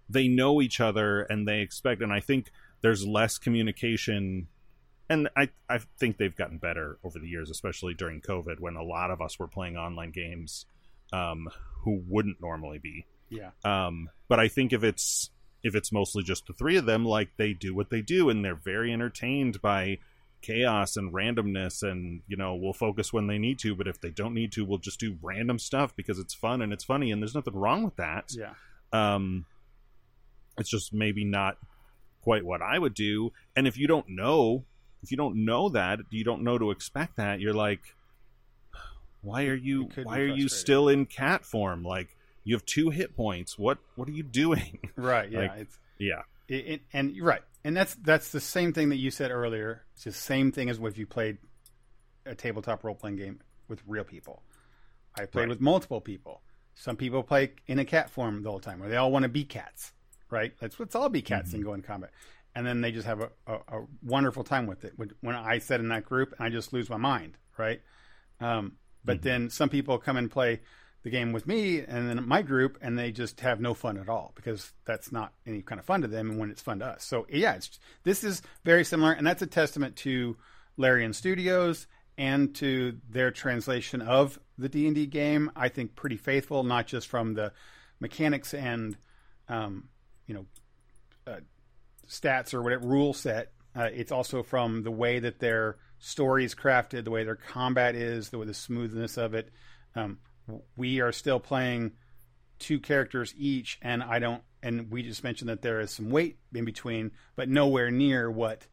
they 0.10 0.28
know 0.28 0.62
each 0.62 0.80
other 0.80 1.22
and 1.22 1.48
they 1.48 1.62
expect. 1.62 2.02
And 2.02 2.12
I 2.12 2.20
think 2.20 2.52
there's 2.82 3.06
less 3.06 3.38
communication, 3.38 4.48
and 5.10 5.30
I 5.36 5.50
I 5.70 5.80
think 6.00 6.18
they've 6.18 6.36
gotten 6.36 6.58
better 6.58 6.98
over 7.04 7.20
the 7.20 7.28
years, 7.28 7.50
especially 7.50 7.94
during 7.94 8.22
COVID 8.22 8.60
when 8.60 8.76
a 8.76 8.84
lot 8.84 9.12
of 9.12 9.22
us 9.22 9.38
were 9.38 9.48
playing 9.48 9.78
online 9.78 10.12
games 10.12 10.66
um, 11.14 11.50
who 11.84 12.02
wouldn't 12.08 12.42
normally 12.42 12.80
be. 12.80 13.06
Yeah. 13.30 13.52
Um, 13.64 14.10
but 14.28 14.40
I 14.40 14.48
think 14.48 14.74
if 14.74 14.84
it's 14.84 15.30
if 15.64 15.76
it's 15.76 15.92
mostly 15.92 16.24
just 16.24 16.48
the 16.48 16.54
three 16.54 16.78
of 16.78 16.86
them, 16.86 17.06
like 17.06 17.30
they 17.38 17.54
do 17.54 17.76
what 17.76 17.90
they 17.90 18.02
do, 18.02 18.30
and 18.30 18.44
they're 18.44 18.56
very 18.56 18.94
entertained 18.94 19.62
by 19.62 20.00
chaos 20.42 20.96
and 20.96 21.14
randomness, 21.14 21.84
and 21.84 22.22
you 22.28 22.38
know 22.38 22.56
we'll 22.56 22.74
focus 22.74 23.12
when 23.12 23.28
they 23.28 23.38
need 23.38 23.60
to, 23.60 23.76
but 23.76 23.88
if 23.88 24.00
they 24.00 24.10
don't 24.10 24.34
need 24.34 24.52
to, 24.54 24.66
we'll 24.66 24.78
just 24.80 25.00
do 25.00 25.18
random 25.22 25.60
stuff 25.60 25.96
because 25.96 26.18
it's 26.18 26.34
fun 26.34 26.62
and 26.62 26.74
it's 26.74 26.84
funny, 26.84 27.12
and 27.12 27.22
there's 27.22 27.36
nothing 27.36 27.56
wrong 27.56 27.84
with 27.84 27.96
that. 27.98 28.32
Yeah. 28.32 28.54
Um, 28.92 29.46
it's 30.60 30.70
just 30.70 30.94
maybe 30.94 31.24
not 31.26 31.58
quite 32.22 32.46
what 32.46 32.62
I 32.62 32.78
would 32.78 32.94
do, 32.94 33.32
and 33.56 33.68
if 33.68 33.78
you 33.78 33.88
don't 33.88 34.10
know, 34.10 34.66
if 35.02 35.12
you 35.12 35.18
don't 35.18 35.46
know 35.46 35.70
that, 35.70 36.00
you 36.10 36.24
don't 36.24 36.44
know 36.44 36.58
to 36.58 36.72
expect 36.72 37.16
that, 37.18 37.40
you're 37.40 37.54
like, 37.54 37.82
why 39.22 39.46
are 39.46 39.56
you 39.56 39.84
It 39.84 39.90
could 39.92 40.04
be 40.04 40.08
why 40.08 40.20
are 40.20 40.28
you 40.28 40.48
still 40.50 40.90
in 40.90 41.06
cat 41.06 41.46
form? 41.46 41.84
Like 41.84 42.16
you 42.44 42.56
have 42.56 42.66
two 42.66 42.90
hit 42.90 43.16
points. 43.16 43.58
What 43.58 43.78
what 43.96 44.08
are 44.08 44.14
you 44.14 44.24
doing? 44.24 44.80
Right. 44.96 45.30
Yeah. 45.32 45.40
Like- 45.40 45.52
it's 45.58 45.80
yeah. 45.98 46.22
It, 46.48 46.66
it, 46.68 46.82
and 46.94 47.12
you're 47.16 47.26
right, 47.28 47.44
and 47.64 47.78
that's 47.78 47.94
that's 47.96 48.32
the 48.32 48.40
same 48.40 48.74
thing 48.74 48.90
that 48.90 48.96
you 48.96 49.12
said 49.12 49.30
earlier. 49.30 49.84
It's 49.94 50.04
the 50.06 50.12
same 50.12 50.52
thing 50.52 50.68
as 50.70 50.80
if 50.80 50.98
you 50.98 51.06
played 51.06 51.38
a 52.26 52.34
tabletop 52.34 52.84
role 52.84 52.96
playing 52.96 53.18
game 53.18 53.40
with 53.68 53.84
real 53.86 54.04
people. 54.04 54.42
I 55.16 55.26
played 55.26 55.42
Right. 55.44 55.50
with 55.50 55.62
multiple 55.62 56.02
people. 56.02 56.42
Some 56.74 56.96
people 56.96 57.22
play 57.22 57.52
in 57.68 57.78
a 57.78 57.86
cat 57.86 58.10
form 58.10 58.42
the 58.42 58.50
whole 58.50 58.60
time, 58.60 58.80
where 58.80 58.90
they 58.90 58.96
all 58.96 59.12
want 59.12 59.24
to 59.24 59.30
be 59.30 59.44
cats, 59.44 59.92
right? 60.30 60.54
Let's 60.62 60.80
let's 60.80 60.96
all 60.96 61.10
be 61.10 61.22
cats 61.22 61.54
and 61.54 61.64
go 61.64 61.74
in 61.74 61.82
combat, 61.82 62.12
and 62.56 62.66
then 62.66 62.82
they 62.82 62.92
just 62.92 63.08
have 63.08 63.22
a, 63.22 63.30
a, 63.48 63.54
a 63.54 63.86
wonderful 64.04 64.44
time 64.44 64.68
with 64.68 64.86
it. 64.86 64.94
When, 64.96 65.12
when 65.22 65.36
I 65.36 65.60
sit 65.60 65.80
in 65.80 65.90
that 65.90 66.06
group, 66.06 66.34
I 66.40 66.50
just 66.50 66.74
lose 66.74 66.90
my 66.90 66.98
mind, 66.98 67.38
right? 67.58 67.82
Um, 68.40 68.78
but 69.04 69.20
Mhm. 69.20 69.22
then 69.24 69.50
some 69.50 69.70
people 69.70 69.98
come 69.98 70.18
and 70.18 70.30
play 70.32 70.62
the 71.04 71.10
game 71.10 71.32
with 71.32 71.48
me 71.48 71.80
and 71.80 72.10
then 72.10 72.28
my 72.28 72.42
group 72.42 72.78
and 72.82 73.00
they 73.00 73.10
just 73.10 73.40
have 73.40 73.62
no 73.62 73.74
fun 73.74 73.98
at 73.98 74.10
all 74.10 74.34
because 74.36 74.74
that's 74.84 75.14
not 75.14 75.32
any 75.48 75.62
kind 75.62 75.80
of 75.80 75.86
fun 75.86 76.02
to 76.02 76.10
them 76.10 76.30
and 76.30 76.38
when 76.38 76.52
it's 76.52 76.62
fun 76.62 76.80
to 76.80 76.86
us 76.86 77.06
so 77.06 77.26
yeah 77.30 77.54
it's 77.54 77.80
this 78.04 78.22
is 78.22 78.42
very 78.66 78.84
similar 78.84 79.14
and 79.14 79.26
that's 79.26 79.42
a 79.42 79.48
testament 79.48 79.96
to 79.96 80.36
larian 80.76 81.14
studios 81.14 81.88
and 82.18 82.54
to 82.54 82.98
their 83.10 83.32
translation 83.32 84.02
of 84.02 84.38
the 84.58 84.68
d&d 84.68 85.06
game 85.06 85.50
i 85.56 85.70
think 85.70 85.96
pretty 85.96 86.18
faithful 86.18 86.66
not 86.66 86.86
just 86.86 87.08
from 87.08 87.34
the 87.34 87.54
mechanics 88.02 88.54
and 88.54 88.98
um, 89.48 89.88
you 90.30 90.36
know 90.36 90.46
uh, 91.28 91.40
stats 92.08 92.54
or 92.54 92.62
whatever 92.62 92.88
rule 92.88 93.14
set 93.14 93.52
uh, 93.76 93.90
it's 93.94 94.12
also 94.12 94.42
from 94.42 94.84
the 94.84 94.92
way 94.92 95.20
that 95.20 95.40
their 95.40 95.76
story 96.00 96.46
is 96.46 96.56
crafted 96.56 97.04
the 97.04 97.12
way 97.12 97.26
their 97.26 97.36
combat 97.36 97.96
is 97.96 98.30
the 98.30 98.38
way 98.38 98.46
the 98.46 98.54
smoothness 98.54 99.18
of 99.18 99.34
it 99.34 99.50
um, 99.96 100.20
we 100.78 101.02
are 101.02 101.12
still 101.12 101.40
playing 101.40 101.92
two 102.60 102.80
characters 102.80 103.34
each, 103.38 103.80
and 103.82 104.04
I 104.04 104.20
don't. 104.20 104.44
And 104.62 104.92
we 104.92 105.04
just 105.04 105.24
mentioned 105.24 105.50
that 105.50 105.62
there 105.62 105.80
is 105.80 105.92
some 105.92 106.10
weight 106.10 106.38
in 106.54 106.66
between, 106.66 107.12
but 107.36 107.48
nowhere 107.48 107.90
near 107.90 108.30
what 108.30 108.68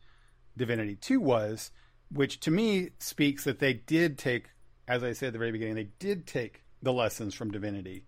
Divinity 0.57 0.97
Two 0.97 1.21
was, 1.21 1.71
which 2.11 2.41
to 2.41 2.51
me 2.51 2.91
speaks 2.99 3.45
that 3.45 3.61
they 3.61 3.73
did 3.73 4.19
take, 4.19 4.49
as 4.89 5.05
I 5.05 5.13
said 5.13 5.29
at 5.29 5.33
the 5.35 5.39
very 5.39 5.53
beginning, 5.53 5.77
they 5.77 5.91
did 5.99 6.27
take 6.27 6.65
the 6.83 6.93
lessons 6.93 7.35
from 7.35 7.53
Divinity 7.53 8.05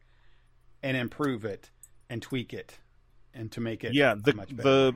and 0.82 0.96
improve 0.96 1.44
it 1.44 1.70
and 2.10 2.20
tweak 2.20 2.52
it 2.52 2.78
and 3.38 3.50
to 3.52 3.60
make 3.60 3.84
it 3.84 3.94
yeah 3.94 4.14
the 4.14 4.34
much 4.34 4.54
better. 4.56 4.62
the 4.62 4.94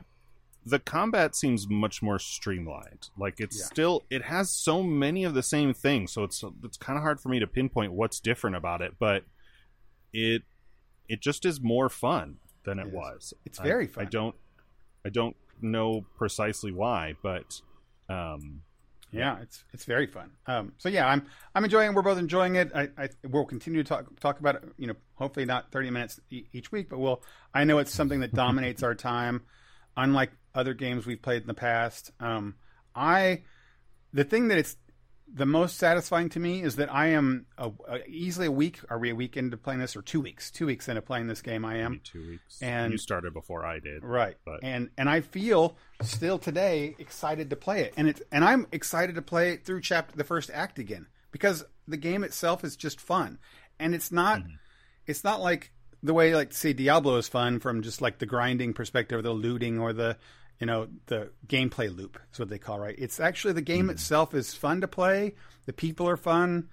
the 0.65 0.79
combat 0.79 1.35
seems 1.35 1.67
much 1.69 2.01
more 2.01 2.19
streamlined 2.19 3.09
like 3.17 3.39
it's 3.39 3.57
Yeah. 3.59 3.65
still 3.65 4.03
it 4.09 4.23
has 4.23 4.49
so 4.49 4.81
many 4.83 5.23
of 5.23 5.33
the 5.33 5.43
same 5.43 5.73
things 5.73 6.11
so 6.13 6.23
it's 6.23 6.43
it's 6.63 6.77
kind 6.77 6.97
of 6.97 7.03
hard 7.03 7.19
for 7.19 7.29
me 7.29 7.39
to 7.39 7.47
pinpoint 7.47 7.91
what's 7.93 8.19
different 8.19 8.55
about 8.55 8.81
it 8.81 8.93
but 8.99 9.23
it 10.13 10.43
it 11.09 11.21
just 11.21 11.45
is 11.45 11.59
more 11.61 11.89
fun 11.89 12.37
than 12.65 12.79
it 12.79 12.87
It 12.87 12.93
was 12.93 13.33
It's 13.45 13.59
I- 13.59 13.63
very 13.63 13.89
I, 13.97 14.05
don't 14.05 14.35
i 15.05 15.09
don't 15.09 15.35
know 15.61 16.05
precisely 16.17 16.71
why 16.71 17.15
but 17.21 17.61
um 18.09 18.61
Yeah, 19.13 19.39
it's 19.41 19.63
it's 19.73 19.85
very 19.85 20.07
fun. 20.07 20.31
Um, 20.47 20.73
so 20.77 20.89
yeah, 20.89 21.07
I'm 21.07 21.25
I'm 21.53 21.63
enjoying. 21.63 21.91
it. 21.91 21.95
We're 21.95 22.01
both 22.01 22.17
enjoying 22.17 22.55
it. 22.55 22.71
I, 22.73 22.89
I 22.97 23.09
we'll 23.23 23.45
continue 23.45 23.83
to 23.83 23.87
talk 23.87 24.19
talk 24.19 24.39
about 24.39 24.55
it. 24.55 24.63
You 24.77 24.87
know, 24.87 24.95
hopefully 25.15 25.45
not 25.45 25.71
30 25.71 25.91
minutes 25.91 26.19
each 26.29 26.71
week, 26.71 26.89
but 26.89 26.99
we'll. 26.99 27.21
I 27.53 27.63
know 27.63 27.77
it's 27.77 27.93
something 27.93 28.21
that 28.21 28.33
dominates 28.33 28.83
our 28.83 28.95
time, 28.95 29.43
unlike 29.95 30.31
other 30.55 30.73
games 30.73 31.05
we've 31.05 31.21
played 31.21 31.41
in 31.41 31.47
the 31.47 31.53
past. 31.53 32.11
Um, 32.19 32.55
I 32.95 33.43
the 34.13 34.23
thing 34.23 34.49
that 34.49 34.57
it's 34.57 34.75
the 35.35 35.45
most 35.47 35.77
satisfying 35.77 36.29
to 36.29 36.39
me 36.39 36.61
is 36.61 36.75
that 36.75 36.93
I 36.93 37.07
am 37.07 37.47
a, 37.57 37.71
a, 37.87 38.07
easily 38.07 38.45
a 38.47 38.51
week. 38.51 38.79
Are 38.89 38.99
we 38.99 39.09
a 39.09 39.15
week 39.15 39.35
into 39.35 39.57
playing 39.57 39.79
this, 39.79 39.95
or 39.95 40.01
two 40.03 40.21
weeks? 40.21 40.51
Two 40.51 40.67
weeks 40.67 40.87
into 40.87 41.01
playing 41.01 41.25
this 41.27 41.41
game, 41.41 41.65
I 41.65 41.77
am. 41.77 41.93
maybe 41.93 42.03
two 42.05 42.27
weeks 42.29 42.61
and- 42.61 42.91
you 42.91 42.97
started 42.99 43.33
before 43.33 43.65
i 43.65 43.79
did 43.79 44.03
Right. 44.03 44.37
But- 44.45 44.59
and 44.63 44.89
and 44.97 45.09
I 45.09 45.21
feel 45.21 45.75
still 46.01 46.37
today 46.37 46.95
excited 46.99 47.49
to 47.49 47.55
play 47.55 47.81
it. 47.81 47.93
And 47.97 48.07
it's 48.07 48.21
and 48.31 48.45
I'm 48.45 48.67
excited 48.71 49.15
to 49.15 49.21
play 49.23 49.53
it 49.53 49.65
through 49.65 49.81
chapter 49.81 50.15
the 50.15 50.23
first 50.23 50.51
act 50.53 50.77
again 50.77 51.07
because 51.31 51.65
the 51.87 51.97
game 51.97 52.23
itself 52.23 52.63
is 52.63 52.75
just 52.75 53.01
fun. 53.01 53.39
And 53.79 53.95
it's 53.95 54.11
not 54.11 54.39
Mm-hmm. 54.39 54.53
it's 55.07 55.23
not 55.23 55.41
like 55.41 55.71
the 56.03 56.13
way 56.13 56.35
like 56.35 56.53
say 56.53 56.73
Diablo 56.73 57.17
is 57.17 57.27
fun 57.27 57.59
from 57.59 57.81
just 57.81 58.01
like 58.01 58.19
the 58.19 58.25
grinding 58.25 58.73
perspective 58.73 59.17
or 59.19 59.21
the 59.23 59.31
looting 59.31 59.79
or 59.79 59.93
the 59.93 60.17
you 60.63 60.67
know 60.67 60.87
the 61.07 61.29
gameplay 61.45 61.93
loop 61.93 62.17
is 62.31 62.39
what 62.39 62.47
they 62.47 62.57
call 62.57 62.77
it, 62.77 62.79
right. 62.85 62.95
It's 62.97 63.19
actually 63.19 63.51
the 63.51 63.61
game 63.61 63.87
Mm-hmm. 63.87 63.89
itself 63.95 64.33
is 64.33 64.53
fun 64.53 64.79
to 64.79 64.87
play. 64.87 65.35
The 65.65 65.73
people 65.73 66.07
are 66.07 66.15
fun 66.15 66.69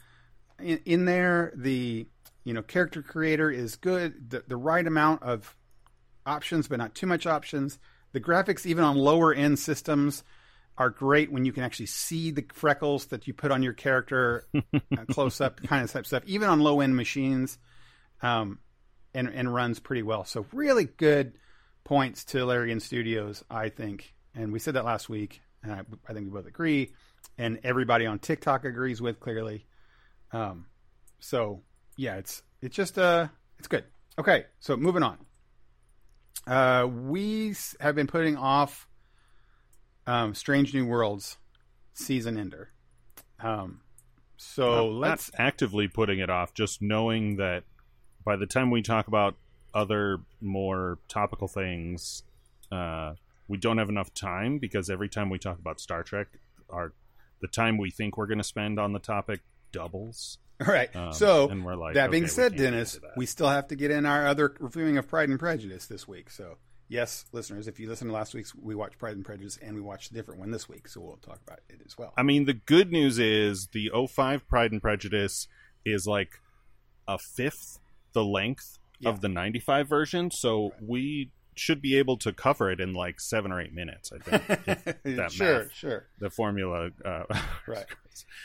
in, 0.61 0.79
in 0.85 1.07
there. 1.07 1.53
The 1.57 2.07
You 2.45 2.55
know, 2.55 2.63
character 2.63 3.03
creator 3.03 3.51
is 3.51 3.75
good. 3.75 4.31
The, 4.31 4.45
the 4.47 4.57
right 4.57 4.87
amount 4.87 5.25
of 5.25 5.57
options, 6.25 6.69
but 6.69 6.79
not 6.79 6.95
too 6.95 7.09
much 7.09 7.27
options. 7.27 7.81
The 8.13 8.21
graphics, 8.21 8.65
even 8.65 8.85
on 8.85 8.97
lower 8.97 9.35
end 9.35 9.59
systems, 9.59 10.23
are 10.79 10.91
great 10.91 11.33
when 11.33 11.45
you 11.45 11.53
can 11.53 11.65
actually 11.65 11.87
see 11.87 12.31
the 12.31 12.45
freckles 12.53 13.07
that 13.07 13.27
you 13.27 13.35
put 13.35 13.51
on 13.51 13.65
your 13.65 13.73
character 13.73 14.45
uh, 14.73 15.05
close 15.11 15.41
up, 15.41 15.61
kind 15.65 15.83
of 15.83 15.91
type 15.91 16.07
stuff. 16.07 16.23
Even 16.27 16.49
on 16.49 16.61
low 16.61 16.81
end 16.81 16.95
machines, 16.95 17.59
um, 18.23 18.61
and 19.15 19.27
and 19.35 19.53
runs 19.53 19.81
pretty 19.81 20.05
well. 20.05 20.25
So 20.25 20.47
really 20.53 20.85
good 20.85 21.33
points 21.85 22.25
to 22.27 22.45
Larian 22.45 22.81
Studios, 22.81 23.45
I 23.51 23.69
think. 23.69 24.15
And 24.35 24.53
we 24.53 24.59
said 24.59 24.75
that 24.75 24.85
last 24.85 25.09
week, 25.09 25.41
and 25.63 25.73
I, 25.73 25.81
I 26.09 26.13
think 26.13 26.27
we 26.27 26.33
both 26.33 26.47
agree, 26.47 26.93
and 27.39 27.59
everybody 27.65 28.07
on 28.07 28.19
TikTok 28.19 28.65
agrees 28.65 29.01
with 29.03 29.21
clearly. 29.21 29.67
Um, 30.33 30.67
so 31.19 31.63
yeah, 31.97 32.17
it's 32.17 32.43
it's 32.63 32.77
just 32.77 32.99
uh, 32.99 33.29
it's 33.59 33.69
good. 33.69 33.85
Okay, 34.19 34.45
so 34.61 34.77
moving 34.77 35.03
on. 35.03 35.19
Uh, 36.47 36.87
we 36.87 37.55
have 37.81 37.95
been 37.95 38.07
putting 38.07 38.37
off 38.37 38.89
um, 40.07 40.35
Strange 40.35 40.75
New 40.75 40.87
Worlds 40.87 41.37
season 41.95 42.39
ender. 42.39 42.71
Um, 43.43 43.81
so 44.37 44.87
Not- 44.87 45.09
let's 45.09 45.31
actively 45.39 45.89
putting 45.89 46.19
it 46.19 46.31
off, 46.31 46.55
just 46.55 46.81
knowing 46.81 47.37
that 47.37 47.65
by 48.25 48.37
the 48.37 48.47
time 48.47 48.71
we 48.71 48.83
talk 48.83 49.09
about 49.09 49.37
other 49.75 50.19
more 50.41 50.99
topical 51.09 51.49
things, 51.49 52.23
uh, 52.73 53.15
we 53.49 53.59
don't 53.59 53.79
have 53.79 53.89
enough 53.89 54.13
time 54.15 54.59
because 54.59 54.91
every 54.91 55.09
time 55.09 55.31
we 55.31 55.39
talk 55.39 55.59
about 55.59 55.81
Star 55.81 56.03
Trek, 56.03 56.29
our 56.69 56.93
the 57.41 57.49
time 57.49 57.79
we 57.79 57.91
think 57.91 58.17
we're 58.17 58.27
going 58.27 58.39
to 58.39 58.45
spend 58.45 58.79
on 58.79 58.93
the 58.93 58.99
topic 58.99 59.41
doubles. 59.73 60.39
all 60.61 60.73
right. 60.73 60.95
Um, 60.95 61.13
so 61.13 61.47
like, 61.47 61.95
that 61.95 62.11
being 62.11 62.25
okay, 62.25 62.27
we 62.27 62.29
said, 62.29 62.53
can't 62.53 62.63
Dennis, 62.63 62.99
we 63.17 63.27
still 63.27 63.49
have 63.49 63.69
to 63.69 63.77
get 63.77 63.91
in 63.91 64.05
our 64.05 64.27
other 64.27 64.55
reviewing 64.61 64.99
of 64.99 65.09
Pride 65.09 65.29
and 65.29 65.39
Prejudice 65.39 65.87
this 65.87 66.07
week. 66.07 66.31
So 66.31 66.59
yes, 66.89 67.25
listeners, 67.33 67.67
if 67.67 67.81
you 67.81 67.89
listen 67.89 68.09
to 68.09 68.13
last 68.13 68.35
week's, 68.35 68.55
we 68.55 68.75
watched 68.75 68.99
Pride 68.99 69.17
and 69.17 69.25
Prejudice, 69.25 69.59
and 69.63 69.75
we 69.75 69.81
watched 69.81 70.11
a 70.11 70.15
different 70.15 70.41
one 70.41 70.51
this 70.51 70.69
week, 70.69 70.87
so 70.89 71.01
we'll 71.01 71.17
talk 71.17 71.41
about 71.47 71.61
it 71.71 71.81
as 71.87 71.97
well. 71.97 72.13
I 72.17 72.23
mean, 72.23 72.45
the 72.45 72.53
good 72.53 72.93
news 72.93 73.19
is 73.19 73.69
the 73.69 73.91
05 74.09 74.47
Pride 74.47 74.73
and 74.73 74.83
Prejudice 74.83 75.49
is 75.85 76.07
like 76.07 76.41
a 77.09 77.17
fifth 77.19 77.79
the 78.13 78.25
length 78.25 78.79
Yeah. 79.01 79.11
of 79.11 79.21
the 79.21 79.29
95 79.29 79.89
version, 79.89 80.31
so 80.31 80.73
we 80.81 81.31
should 81.57 81.83
be 81.83 81.97
able 81.99 82.17
to 82.19 82.33
cover 82.33 82.71
it 82.71 82.81
in 82.81 82.95
like 82.95 83.21
seven 83.21 83.51
or 83.53 83.61
eight 83.61 83.75
minutes. 83.75 84.13
I 84.13 84.19
think 84.39 85.03
that 85.05 85.33
sure, 85.33 85.65
math. 85.65 85.75
sure. 85.75 86.07
the 86.19 86.31
formula. 86.31 86.91
Uh, 87.05 87.25
Right. 87.67 87.87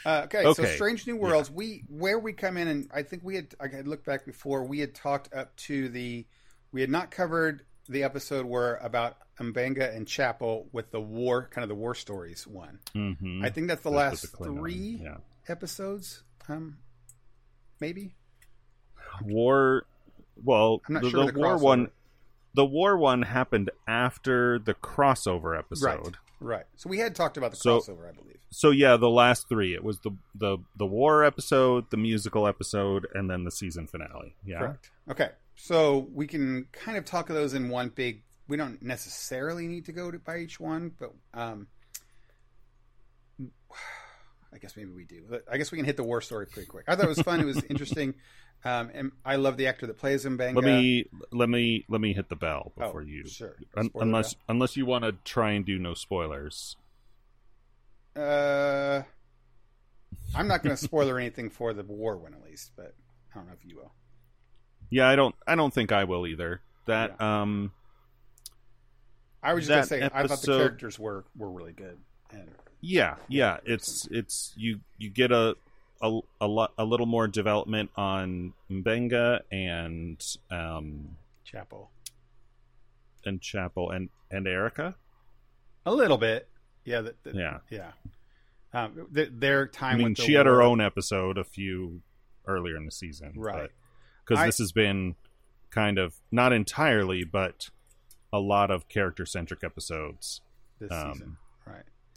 Uh, 0.06 0.22
okay, 0.26 0.44
so 0.54 0.64
Strange 0.66 1.06
New 1.08 1.16
Worlds. 1.18 1.52
We 1.52 1.84
where 1.90 2.18
we 2.20 2.34
come 2.34 2.56
in, 2.58 2.68
and 2.68 2.90
I 2.94 3.04
think 3.04 3.24
we 3.24 3.36
had. 3.36 3.54
I 3.60 3.68
had 3.68 3.88
looked 3.88 4.06
back 4.06 4.26
before. 4.26 4.64
We 4.64 4.80
had 4.80 4.94
talked 4.96 5.34
up 5.34 5.56
to 5.68 5.90
the. 5.90 6.26
We 6.72 6.82
had 6.82 6.90
not 6.90 7.12
covered 7.12 7.64
the 7.90 8.04
episode 8.04 8.46
where 8.46 8.76
about 8.78 9.18
M'Benga 9.40 9.96
and 9.96 10.08
Chapel 10.08 10.68
with 10.72 10.92
the 10.92 11.02
war, 11.02 11.50
kind 11.52 11.64
of 11.64 11.70
the 11.70 11.76
war 11.76 11.94
stories 11.96 12.48
one. 12.48 12.80
mhm. 12.96 13.44
I 13.46 13.50
think 13.50 13.68
that's 13.68 13.82
the 13.82 13.90
That 13.92 13.96
last 13.98 14.28
three 14.38 15.00
Yeah. 15.04 15.18
episodes. 15.48 16.24
Um, 16.48 16.78
maybe. 17.80 18.16
War. 19.24 19.86
Well, 20.44 20.82
the, 20.90 21.10
sure 21.10 21.26
the 21.28 21.32
the 21.32 21.40
war 21.40 21.58
one. 21.58 21.90
The 22.54 22.66
war 22.66 22.98
one 22.98 23.24
happened 23.24 23.70
after 23.88 24.60
the 24.60 24.74
crossover 24.74 25.58
episode. 25.60 25.86
Right. 26.06 26.16
Right. 26.40 26.66
So 26.76 26.90
we 26.90 27.00
had 27.00 27.14
talked 27.16 27.36
about 27.38 27.52
the 27.52 27.58
So- 27.58 27.80
crossover, 27.80 28.08
I 28.10 28.14
believe. 28.14 28.32
So 28.50 28.70
yeah, 28.72 28.96
the 28.96 29.10
last 29.10 29.50
three. 29.50 29.74
It 29.74 29.84
was 29.84 30.00
the 30.00 30.12
the 30.34 30.58
the 30.78 30.86
war 30.86 31.24
episode, 31.26 31.90
the 31.90 31.98
musical 31.98 32.48
episode, 32.48 33.08
and 33.14 33.30
then 33.30 33.44
the 33.44 33.52
season 33.52 33.88
finale. 33.88 34.36
Yeah. 34.46 34.60
Correct. 34.60 34.92
Okay. 35.12 35.30
So 35.56 36.08
we 36.14 36.28
can 36.28 36.68
kind 36.72 36.98
of 36.98 37.04
talk 37.06 37.30
of 37.30 37.36
those 37.36 37.54
in 37.54 37.68
one 37.70 37.90
big. 37.90 38.24
We 38.48 38.56
don't 38.58 38.82
necessarily 38.82 39.68
need 39.68 39.86
to 39.86 39.92
go 39.92 40.12
to, 40.12 40.20
by 40.20 40.38
each 40.38 40.60
one, 40.60 40.92
but 41.00 41.12
um, 41.34 41.68
I 44.54 44.58
guess 44.58 44.78
maybe 44.78 44.92
we 44.92 45.04
do. 45.04 45.42
I 45.52 45.58
guess 45.58 45.72
we 45.72 45.78
can 45.78 45.86
hit 45.86 45.98
the 45.98 46.04
war 46.04 46.22
story 46.22 46.46
pretty 46.48 46.68
quick. 46.68 46.86
I 46.88 46.96
thought 46.96 47.06
it 47.06 47.10
was 47.10 47.22
fun. 47.22 47.42
it 47.42 47.46
was 47.46 47.62
interesting, 47.70 48.14
um, 48.66 48.90
and 48.94 49.12
I 49.24 49.36
love 49.38 49.58
the 49.58 49.68
actor 49.68 49.86
that 49.88 49.98
plays 49.98 50.26
him. 50.26 50.38
Benga. 50.38 50.60
Let 50.60 50.66
me 50.66 51.06
let 51.32 51.48
me 51.50 51.86
let 51.88 52.02
me 52.02 52.14
hit 52.14 52.30
the 52.30 52.36
bell 52.36 52.74
Oh, 52.78 52.86
before 52.86 53.04
you. 53.04 53.26
sure. 53.28 53.56
Un- 53.78 53.92
unless 53.96 54.36
unless 54.50 54.76
you 54.76 54.86
want 54.86 55.06
to 55.06 55.14
try 55.24 55.52
and 55.52 55.66
do 55.66 55.78
no 55.80 55.94
spoilers. 55.94 56.76
Uh, 58.16 59.04
I'm 60.34 60.48
not 60.48 60.64
going 60.64 60.76
to 60.76 60.82
spoiler 60.82 61.20
anything 61.20 61.50
for 61.50 61.74
the 61.74 61.84
war 61.84 62.18
one, 62.18 62.34
at 62.34 62.44
least, 62.44 62.72
but 62.76 62.96
I 63.34 63.38
don't 63.38 63.48
know 63.48 63.54
if 63.54 63.66
you 63.70 63.78
will. 63.78 63.92
Yeah, 64.90 65.08
I 65.08 65.16
don't 65.16 65.36
I 65.48 65.56
don't 65.56 65.74
think 65.74 65.92
I 65.92 66.04
will 66.04 66.26
either. 66.28 66.62
That 66.88 67.20
um 67.22 67.72
I 69.44 69.54
was 69.54 69.68
just 69.68 69.90
going 69.90 70.02
to 70.02 70.10
say 70.10 70.10
I 70.14 70.28
thought 70.28 70.42
the 70.42 70.58
characters 70.58 70.98
were 70.98 71.24
were 71.38 71.52
really 71.52 71.74
good, 71.74 71.98
and 72.32 72.50
yeah, 72.82 73.16
yeah, 73.28 73.58
it's 73.66 74.08
it's 74.12 74.54
you 74.56 74.80
you 74.98 75.10
get 75.10 75.32
a 75.32 75.56
a 76.06 76.20
a, 76.42 76.48
lot, 76.48 76.74
a 76.78 76.86
little 76.86 77.06
more 77.06 77.28
development 77.28 77.90
on 77.96 78.54
M'Benga 78.70 79.42
and 79.52 80.24
um 80.52 81.18
Chapel 81.44 81.92
and 83.26 83.42
Chapel 83.42 83.92
and 83.92 84.10
and 84.32 84.48
Erica. 84.48 84.96
a 85.86 85.94
little 85.94 86.18
bit. 86.18 86.48
Yeah. 86.84 87.02
The, 87.02 87.16
the, 87.24 87.32
Yeah. 87.34 87.58
Yeah. 87.70 87.92
Um, 88.74 89.08
th- 89.14 89.30
their 89.34 89.68
time. 89.68 89.96
I 89.96 89.98
mean, 89.98 90.14
the 90.14 90.22
she 90.24 90.34
had 90.34 90.46
her 90.46 90.62
own 90.62 90.82
episode 90.82 91.38
a 91.38 91.44
few 91.44 92.02
earlier 92.48 92.76
in 92.76 92.86
the 92.86 92.92
season, 92.92 93.34
Right. 93.36 93.70
Because 94.28 94.44
this 94.46 94.58
has 94.58 94.72
been 94.72 95.16
kind 95.70 95.98
of 96.00 96.16
not 96.32 96.52
entirely, 96.52 97.24
but 97.24 97.70
a 98.34 98.40
lot 98.40 98.72
of 98.72 98.90
character 98.90 99.26
centric 99.26 99.64
episodes. 99.64 100.42
this 100.80 100.92
um, 100.92 101.14
season. 101.14 101.38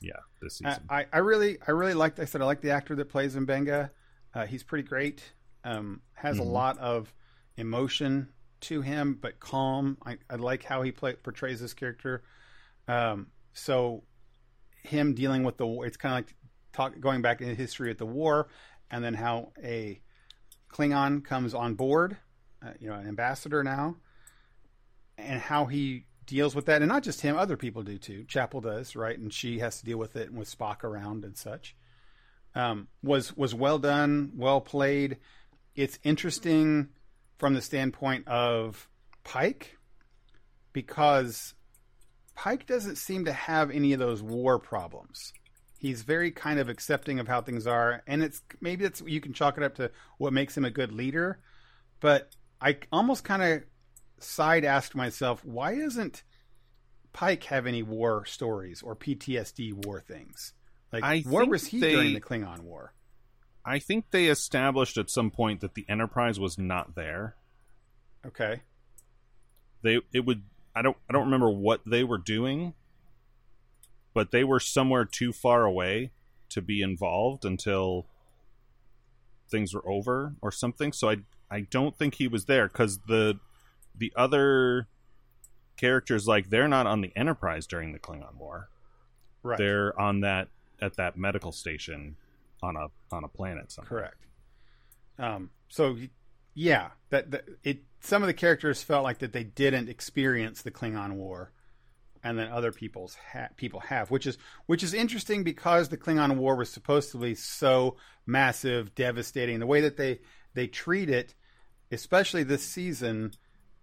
Yeah, 0.01 0.13
this 0.41 0.59
season. 0.59 0.85
I, 0.89 1.07
I 1.13 1.19
really, 1.19 1.59
I 1.67 1.73
really 1.73 1.95
liked. 1.95 2.19
I 2.21 2.25
said 2.25 2.41
I 2.41 2.45
like 2.45 2.61
the 2.61 2.71
actor 2.71 2.95
that 2.97 3.09
plays 3.09 3.35
M'Benga. 3.35 3.91
Uh, 4.35 4.47
he's 4.47 4.63
pretty 4.63 4.87
great. 4.87 5.33
Um, 5.65 6.03
has 6.15 6.39
a 6.39 6.43
Mhm. 6.43 6.53
lot 6.53 6.79
of 6.79 7.13
emotion 7.57 8.29
to 8.61 8.81
him, 8.81 9.19
but 9.21 9.41
calm. 9.41 9.99
I, 10.07 10.19
I 10.31 10.37
like 10.37 10.63
how 10.65 10.83
he 10.83 10.93
play, 10.93 11.15
portrays 11.15 11.61
this 11.61 11.75
character. 11.75 12.23
Um, 12.87 13.29
so 13.53 14.05
him 14.83 15.15
dealing 15.15 15.43
with 15.43 15.57
the 15.57 15.67
war, 15.67 15.85
it's 15.87 15.97
kind 15.97 16.13
of 16.13 16.17
like 16.19 16.35
talk, 16.73 17.01
going 17.01 17.23
back 17.23 17.41
in 17.41 17.55
history 17.57 17.91
at 17.91 17.99
the 17.99 18.07
war, 18.07 18.49
and 18.91 19.03
then 19.05 19.15
how 19.15 19.53
a 19.63 20.01
Klingon 20.73 21.25
comes 21.25 21.55
on 21.55 21.75
board, 21.75 22.17
uh, 22.63 22.73
you 22.79 22.89
know, 22.89 22.95
an 22.95 23.07
ambassador 23.09 23.65
now, 23.65 23.97
and 25.17 25.41
how 25.41 25.67
he 25.67 26.05
deals 26.29 26.55
with 26.55 26.67
that, 26.67 26.83
and 26.83 26.89
not 26.89 27.03
just 27.03 27.23
him, 27.23 27.37
other 27.37 27.57
people 27.57 27.83
do 27.83 27.99
too. 27.99 28.25
Chapel 28.25 28.61
does, 28.61 28.95
right? 28.95 29.19
And 29.19 29.33
she 29.33 29.59
has 29.59 29.79
to 29.81 29.85
deal 29.85 29.99
with 29.99 30.15
it, 30.15 30.29
and 30.29 30.39
with 30.39 30.57
Spock 30.57 30.85
around 30.85 31.25
and 31.25 31.37
such. 31.37 31.75
Um, 32.55 32.89
was 33.03 33.37
was 33.37 33.55
well 33.55 33.79
done, 33.79 34.33
well 34.37 34.61
played. 34.61 35.19
It's 35.75 35.99
interesting 36.03 36.91
from 37.39 37.55
the 37.55 37.63
standpoint 37.63 38.29
of 38.29 38.89
Pike 39.25 39.79
because 40.73 41.55
Pike 42.35 42.67
doesn't 42.67 42.97
seem 42.97 43.25
to 43.25 43.33
have 43.33 43.71
any 43.71 43.93
of 43.93 43.99
those 43.99 44.23
war 44.23 44.59
problems. 44.59 45.33
He's 45.79 46.03
very 46.03 46.31
kind 46.31 46.59
of 46.59 46.69
accepting 46.69 47.21
of 47.21 47.29
how 47.29 47.41
things 47.41 47.67
are, 47.67 48.03
and 48.07 48.23
it's 48.23 48.43
maybe 48.61 48.85
it's 48.85 49.01
you 49.03 49.21
can 49.21 49.33
chalk 49.33 49.57
it 49.57 49.63
up 49.63 49.77
to 49.77 49.91
what 50.19 50.33
makes 50.33 50.57
him 50.57 50.65
a 50.65 50.71
good 50.71 50.93
leader. 50.93 51.39
But 52.01 52.35
I 52.61 52.79
almost 52.93 53.25
kind 53.25 53.43
of 53.43 53.63
side 54.21 54.65
asked 54.65 54.95
myself, 54.95 55.45
why 55.45 55.73
isn't 55.73 56.23
Pike 57.13 57.45
have 57.45 57.67
any 57.67 57.83
war 57.83 58.25
stories 58.25 58.83
or 58.83 58.95
PTSD 58.97 59.73
war 59.73 60.01
things? 60.01 60.53
Like, 60.93 61.05
I 61.05 61.21
where 61.21 61.45
was 61.47 61.67
he 61.67 61.81
they- 61.81 61.93
during 61.93 62.15
the 62.15 62.21
Klingon 62.21 62.61
War? 62.61 62.93
I 63.65 63.79
think 63.81 64.07
they 64.11 64.27
established 64.27 64.97
at 64.97 65.11
some 65.11 65.31
point 65.31 65.61
that 65.61 65.75
the 65.75 65.85
Enterprise 65.89 66.41
was 66.41 66.57
not 66.57 66.95
there. 66.95 67.37
Okay, 68.27 68.63
They 69.83 70.01
it 70.13 70.25
would 70.25 70.43
I 70.75 70.81
don't 70.83 70.97
I 71.09 71.13
don't 71.13 71.25
remember 71.27 71.51
what 71.51 71.83
they 71.85 72.03
were 72.03 72.19
doing, 72.19 72.73
but 74.15 74.31
they 74.31 74.43
were 74.45 74.61
somewhere 74.61 75.05
too 75.05 75.33
far 75.33 75.65
away 75.65 76.13
to 76.51 76.63
be 76.63 76.81
involved 76.83 77.45
until 77.45 78.07
things 79.51 79.75
were 79.75 79.87
over 79.89 80.35
or 80.41 80.51
something. 80.51 80.93
So 80.93 81.11
I 81.11 81.17
I 81.51 81.61
don't 81.61 81.97
think 81.97 82.15
he 82.15 82.27
was 82.29 82.47
there 82.47 82.69
because 82.69 82.99
the 83.07 83.39
the 83.99 84.13
other 84.17 84.89
characters 85.77 86.27
like 86.27 86.51
they're 86.51 86.69
not 86.69 86.87
on 86.87 87.01
the 87.01 87.13
Enterprise 87.17 87.67
during 87.67 87.93
the 87.93 87.99
Klingon 87.99 88.37
War. 88.37 88.69
right, 89.43 89.59
They're 89.59 89.99
on 90.01 90.21
that 90.21 90.49
at 90.81 90.97
that 90.97 91.17
medical 91.17 91.53
station 91.53 92.17
on 92.63 92.77
a 92.77 92.89
on 93.15 93.25
a 93.25 93.29
planet 93.29 93.71
somewhere. 93.73 93.89
correct. 94.01 94.27
Um, 95.19 95.51
so 95.69 95.97
yeah, 96.55 96.91
that, 97.11 97.31
that 97.31 97.45
it. 97.63 97.83
Some 98.01 98.23
of 98.23 98.29
the 98.29 98.35
characters 98.35 98.83
felt 98.83 99.03
like 99.03 99.19
that 99.19 99.33
they 99.33 99.43
didn't 99.43 99.89
experience 99.89 100.63
the 100.63 100.71
Klingon 100.71 101.15
War, 101.15 101.51
and 102.23 102.39
then 102.39 102.49
other 102.49 102.71
people's 102.71 103.17
ha- 103.33 103.49
people 103.57 103.81
have, 103.81 104.11
which 104.11 104.25
is 104.27 104.39
which 104.67 104.85
is 104.85 104.95
interesting 104.95 105.43
because 105.43 105.89
the 105.89 105.97
Klingon 105.97 106.37
War 106.37 106.55
was 106.57 106.71
supposed 106.71 107.11
to 107.13 107.19
be 107.19 107.35
so 107.35 107.97
massive, 108.27 108.95
devastating. 108.95 109.59
The 109.59 109.67
way 109.67 109.81
that 109.81 109.97
they 109.97 110.21
they 110.55 110.69
treat 110.69 111.11
it, 111.11 111.35
especially 111.91 112.45
this 112.45 112.63
season, 112.63 113.33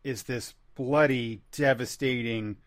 is 0.06 0.24
this 0.24 0.54
bloody, 0.76 1.42
devastating 1.52 2.58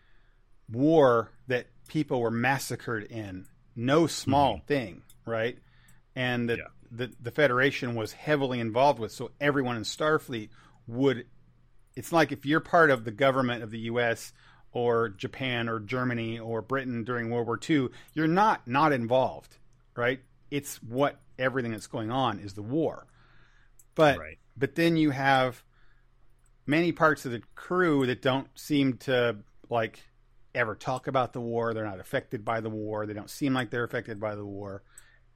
war 0.70 1.30
that 1.47 1.66
people 1.86 2.20
were 2.20 2.30
massacred 2.30 3.05
in. 3.05 3.47
No 3.76 4.07
small 4.07 4.57
mm-hmm. 4.57 4.66
thing, 4.66 5.03
right? 5.24 5.57
And 6.16 6.51
that 6.51 6.59
yeah. 6.59 6.64
the 6.91 7.12
the 7.20 7.30
Federation 7.30 7.95
was 7.95 8.12
heavily 8.12 8.61
involved 8.61 8.99
with. 8.99 9.12
So 9.12 9.30
everyone 9.41 9.76
in 9.76 9.84
Starfleet 9.84 10.51
would. 10.86 11.26
It's 11.95 12.12
like 12.12 12.32
if 12.32 12.45
you're 12.45 12.61
part 12.61 12.91
of 12.91 13.05
the 13.05 13.11
government 13.11 13.62
of 13.62 13.70
the 13.70 13.78
U.S. 13.80 14.32
or 14.72 15.09
Japan 15.09 15.68
or 15.68 15.80
Germany 15.80 16.39
or 16.39 16.61
Britain 16.61 17.03
during 17.05 17.30
World 17.30 17.47
War 17.47 17.59
II, 17.68 17.89
you're 18.14 18.26
not 18.26 18.66
not 18.66 18.93
involved, 18.93 19.59
right? 19.97 20.20
It's 20.51 20.82
what 20.82 21.20
everything 21.39 21.72
that's 21.72 21.86
going 21.86 22.11
on 22.11 22.41
is 22.41 22.55
the 22.55 22.62
war. 22.62 23.07
But 23.95 24.18
right. 24.18 24.39
but 24.57 24.74
then 24.74 24.97
you 24.97 25.11
have 25.11 25.62
many 26.69 26.93
parts 26.93 27.25
of 27.25 27.33
the 27.33 27.43
crew 27.57 28.07
that 28.07 28.23
don't 28.23 28.47
seem 28.55 28.99
to 28.99 29.39
like 29.71 30.01
ever 30.55 30.75
talk 30.75 31.07
about 31.07 31.33
the 31.33 31.41
war. 31.41 31.73
They're 31.73 31.85
not 31.85 31.99
affected 31.99 32.45
by 32.45 32.61
the 32.61 32.71
war. 32.71 33.07
They 33.07 33.14
don't 33.14 33.31
seem 33.31 33.55
like 33.55 33.71
they're 33.71 33.85
affected 33.85 34.21
by 34.21 34.37
the 34.37 34.45
war. 34.45 34.83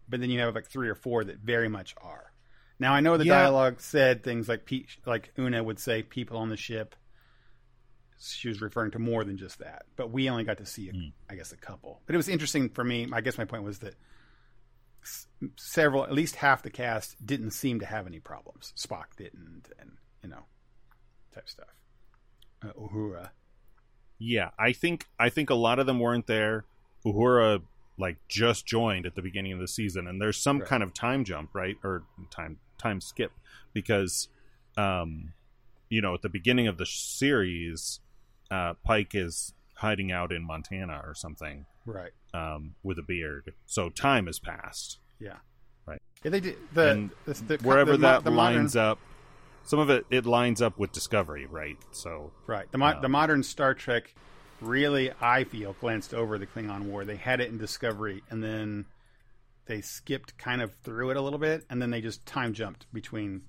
But 0.09 0.21
then 0.21 0.31
you 0.31 0.41
have 0.41 0.55
like 0.55 0.69
three 0.69 0.89
or 0.89 0.95
four 0.95 1.25
that 1.25 1.39
very 1.39 1.69
much 1.69 1.95
are. 2.01 2.33
Now 2.79 2.93
I 2.93 3.01
know 3.01 3.17
the 3.17 3.25
yeah. 3.25 3.41
dialogue 3.41 3.81
said 3.81 4.23
things 4.23 4.49
like 4.49 4.71
like 5.07 5.33
Una 5.39 5.63
would 5.65 5.79
say 5.79 6.03
people 6.03 6.37
on 6.37 6.51
the 6.51 6.57
ship. 6.57 6.95
She 8.21 8.49
was 8.49 8.61
referring 8.61 8.93
to 8.93 9.01
more 9.01 9.25
than 9.25 9.37
just 9.37 9.59
that, 9.59 9.85
but 9.97 10.13
we 10.13 10.31
only 10.31 10.45
got 10.45 10.59
to 10.59 10.67
see, 10.67 10.89
a, 10.89 10.93
mm. 10.93 11.13
I 11.29 11.35
guess, 11.35 11.51
a 11.51 11.57
couple. 11.57 12.03
But 12.07 12.15
it 12.15 12.19
was 12.19 12.29
interesting 12.29 12.69
for 12.69 12.85
me. 12.85 13.09
I 13.13 13.21
guess 13.21 13.37
my 13.37 13.45
point 13.45 13.65
was 13.65 13.81
that 13.81 13.97
several, 15.57 16.05
at 16.05 16.13
least 16.13 16.37
half 16.37 16.63
the 16.63 16.71
cast 16.71 17.25
didn't 17.25 17.51
seem 17.51 17.81
to 17.81 17.87
have 17.87 18.07
any 18.07 18.21
problems. 18.21 18.73
Spock 18.77 19.17
didn't, 19.17 19.71
and 19.81 19.93
you 20.23 20.29
know, 20.29 20.45
type 21.35 21.49
stuff. 21.49 21.75
Uh, 22.63 22.73
Uhura. 22.79 23.31
Yeah, 24.19 24.51
I 24.59 24.73
think 24.73 25.09
I 25.19 25.29
think 25.29 25.51
a 25.51 25.55
lot 25.55 25.79
of 25.79 25.87
them 25.87 25.99
weren't 25.99 26.27
there. 26.27 26.65
Uhura 27.05 27.63
like 27.99 28.17
just 28.29 28.67
joined 28.67 29.05
at 29.05 29.15
the 29.15 29.23
beginning 29.23 29.53
of 29.53 29.59
the 29.59 29.69
season, 29.69 30.07
and 30.07 30.21
there's 30.21 30.39
some 30.39 30.61
right. 30.61 30.69
kind 30.69 30.83
of 30.83 30.95
time 30.95 31.25
jump, 31.25 31.51
right, 31.55 31.77
or 31.83 32.05
time 32.31 32.59
time 32.79 33.01
skip, 33.01 33.33
because, 33.73 34.29
um, 34.77 35.33
you 35.89 36.01
know, 36.01 36.15
at 36.15 36.23
the 36.23 36.29
beginning 36.29 36.67
of 36.67 36.79
the 36.79 36.87
series, 36.87 38.01
uh, 38.51 38.75
Pike 38.85 39.15
is 39.15 39.53
hiding 39.75 40.11
out 40.11 40.33
in 40.33 40.43
Montana 40.43 41.03
or 41.05 41.15
something, 41.15 41.67
right, 41.85 42.13
um, 42.33 42.75
with 42.83 42.99
a 42.99 43.03
beard. 43.03 43.53
So 43.67 43.91
time 43.91 44.27
has 44.27 44.39
passed. 44.39 44.99
Yeah, 45.21 45.37
right. 45.87 46.01
Yeah, 46.25 46.31
they 46.31 46.41
did 46.41 46.57
the, 46.73 47.11
the, 47.27 47.35
the 47.35 47.57
wherever 47.59 47.93
the, 47.93 47.99
that 47.99 48.25
lines 48.25 48.75
modern... 48.75 48.91
up 48.93 48.99
some 49.65 49.79
of 49.79 49.91
it 49.91 50.07
it 50.11 50.27
lines 50.27 50.61
up 50.61 50.79
with 50.79 50.93
Discovery, 50.93 51.47
right? 51.47 51.79
So 51.93 52.33
right, 52.47 52.71
the 52.71 52.79
mo- 52.79 52.87
uh, 52.87 53.01
the 53.01 53.09
modern 53.09 53.43
Star 53.43 53.75
Trek 53.75 54.15
really, 54.61 55.11
I 55.21 55.45
feel, 55.45 55.75
glanced 55.81 56.15
over 56.15 56.39
the 56.39 56.47
Klingon 56.47 56.83
War. 56.83 57.05
They 57.05 57.17
had 57.17 57.41
it 57.41 57.51
in 57.51 57.59
Discovery, 57.59 58.23
and 58.31 58.43
then 58.43 58.87
they 59.67 59.81
skipped 59.81 60.39
kind 60.39 60.63
of 60.63 60.75
through 60.83 61.11
it 61.11 61.17
a 61.17 61.21
little 61.21 61.39
bit, 61.39 61.65
and 61.71 61.81
then 61.81 61.91
they 61.91 62.01
just 62.01 62.25
time 62.27 62.53
jumped 62.55 62.87
between 62.93 63.43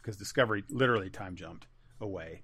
because 0.00 0.16
Discovery 0.16 0.64
literally 0.70 1.10
time 1.10 1.36
jumped 1.36 1.66
away 2.00 2.42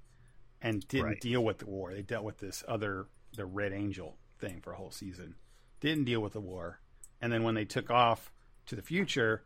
and 0.60 0.86
didn't 0.88 1.06
right. 1.06 1.20
deal 1.20 1.44
with 1.44 1.58
the 1.58 1.66
war. 1.66 1.92
They 1.92 2.02
dealt 2.02 2.24
with 2.24 2.38
this 2.38 2.64
other 2.68 3.06
the 3.36 3.46
Red 3.46 3.72
Angel 3.72 4.16
thing 4.38 4.60
for 4.60 4.72
a 4.72 4.76
whole 4.76 4.90
season. 4.90 5.34
Didn't 5.80 6.04
deal 6.04 6.20
with 6.20 6.32
the 6.32 6.40
war, 6.40 6.80
and 7.20 7.32
then 7.32 7.42
when 7.42 7.54
they 7.54 7.64
took 7.64 7.90
off 7.90 8.32
to 8.66 8.76
the 8.76 8.82
future, 8.82 9.44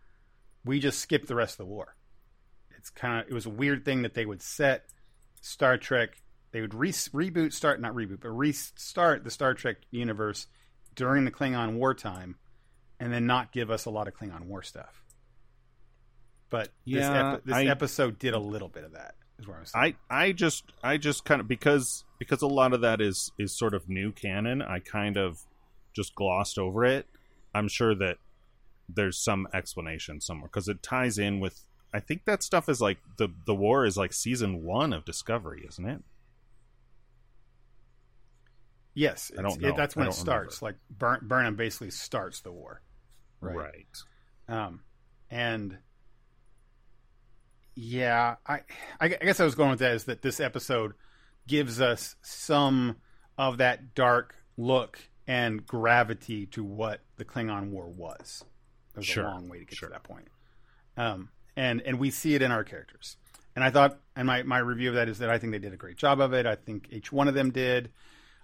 we 0.64 0.78
just 0.78 1.00
skipped 1.00 1.26
the 1.26 1.34
rest 1.34 1.54
of 1.54 1.66
the 1.66 1.72
war 1.72 1.96
it's 2.78 2.90
kind 2.90 3.20
of 3.20 3.30
it 3.30 3.34
was 3.34 3.46
a 3.46 3.50
weird 3.50 3.84
thing 3.84 4.02
that 4.02 4.14
they 4.14 4.24
would 4.24 4.40
set 4.40 4.84
Star 5.40 5.76
Trek. 5.76 6.10
They 6.52 6.60
would 6.60 6.72
re- 6.72 6.92
reboot, 6.92 7.52
start 7.52 7.80
not 7.80 7.94
reboot, 7.94 8.20
but 8.20 8.30
restart 8.30 9.24
the 9.24 9.30
Star 9.30 9.52
Trek 9.54 9.76
universe 9.90 10.46
during 10.94 11.24
the 11.24 11.30
Klingon 11.30 11.74
wartime, 11.74 12.36
and 12.98 13.12
then 13.12 13.26
not 13.26 13.52
give 13.52 13.70
us 13.70 13.84
a 13.84 13.90
lot 13.90 14.08
of 14.08 14.14
Klingon 14.14 14.46
war 14.46 14.62
stuff. 14.62 15.02
But 16.50 16.70
yeah, 16.84 17.00
this, 17.00 17.08
epi- 17.10 17.42
this 17.44 17.56
I, 17.56 17.64
episode 17.64 18.18
did 18.18 18.34
a 18.34 18.38
little 18.38 18.68
bit 18.68 18.84
of 18.84 18.92
that. 18.92 19.14
Is 19.38 19.46
where 19.46 19.58
I 19.58 19.60
was. 19.60 19.72
Saying. 19.72 19.94
I 20.10 20.24
I 20.24 20.32
just 20.32 20.64
I 20.82 20.96
just 20.96 21.24
kind 21.24 21.40
of 21.40 21.48
because 21.48 22.04
because 22.18 22.42
a 22.42 22.46
lot 22.46 22.72
of 22.72 22.80
that 22.80 23.00
is 23.00 23.32
is 23.38 23.56
sort 23.56 23.74
of 23.74 23.88
new 23.88 24.12
canon. 24.12 24.62
I 24.62 24.78
kind 24.78 25.16
of 25.16 25.40
just 25.94 26.14
glossed 26.14 26.58
over 26.58 26.84
it. 26.84 27.06
I'm 27.54 27.68
sure 27.68 27.94
that 27.96 28.18
there's 28.88 29.22
some 29.22 29.46
explanation 29.52 30.20
somewhere 30.20 30.48
because 30.48 30.68
it 30.68 30.82
ties 30.82 31.18
in 31.18 31.40
with 31.40 31.64
I 31.92 32.00
think 32.00 32.24
that 32.26 32.42
stuff 32.42 32.68
is 32.68 32.80
like 32.80 32.98
the 33.16 33.28
the 33.46 33.54
war 33.54 33.84
is 33.84 33.96
like 33.96 34.12
season 34.12 34.62
one 34.62 34.92
of 34.92 35.04
Discovery, 35.04 35.64
isn't 35.68 35.88
it? 35.88 36.02
Yes, 38.94 39.30
I 39.38 39.42
don't 39.42 39.60
know. 39.60 39.68
It, 39.68 39.76
that's 39.76 39.94
when 39.94 40.08
it 40.08 40.14
starts. 40.14 40.60
Remember. 40.60 40.78
Like 40.78 40.98
Burn, 40.98 41.20
Burnham 41.22 41.56
basically 41.56 41.90
starts 41.90 42.40
the 42.40 42.52
war, 42.52 42.82
right? 43.40 43.56
right. 43.56 43.96
Um, 44.48 44.80
and 45.30 45.78
yeah, 47.74 48.36
I 48.46 48.62
I 49.00 49.08
guess 49.08 49.40
I 49.40 49.44
was 49.44 49.54
going 49.54 49.70
with 49.70 49.78
that 49.78 49.92
is 49.92 50.04
that 50.04 50.22
this 50.22 50.40
episode 50.40 50.94
gives 51.46 51.80
us 51.80 52.16
some 52.22 52.96
of 53.38 53.58
that 53.58 53.94
dark 53.94 54.34
look 54.56 54.98
and 55.28 55.64
gravity 55.66 56.46
to 56.46 56.64
what 56.64 57.00
the 57.16 57.24
Klingon 57.24 57.70
War 57.70 57.88
was. 57.88 58.44
It 58.94 58.98
was 58.98 59.06
sure. 59.06 59.24
a 59.24 59.28
long 59.28 59.48
way 59.48 59.60
to 59.60 59.64
get 59.64 59.78
sure. 59.78 59.88
to 59.88 59.92
that 59.92 60.02
point. 60.02 60.26
Um, 60.96 61.28
and 61.58 61.82
and 61.82 61.98
we 61.98 62.10
see 62.10 62.34
it 62.34 62.40
in 62.40 62.52
our 62.52 62.64
characters. 62.64 63.16
And 63.56 63.64
I 63.64 63.70
thought, 63.70 63.98
and 64.14 64.26
my 64.26 64.44
my 64.44 64.58
review 64.58 64.90
of 64.90 64.94
that 64.94 65.08
is 65.08 65.18
that 65.18 65.28
I 65.28 65.38
think 65.38 65.52
they 65.52 65.58
did 65.58 65.74
a 65.74 65.76
great 65.76 65.96
job 65.96 66.20
of 66.20 66.32
it. 66.32 66.46
I 66.46 66.54
think 66.54 66.88
each 66.90 67.12
one 67.12 67.26
of 67.26 67.34
them 67.34 67.50
did. 67.50 67.90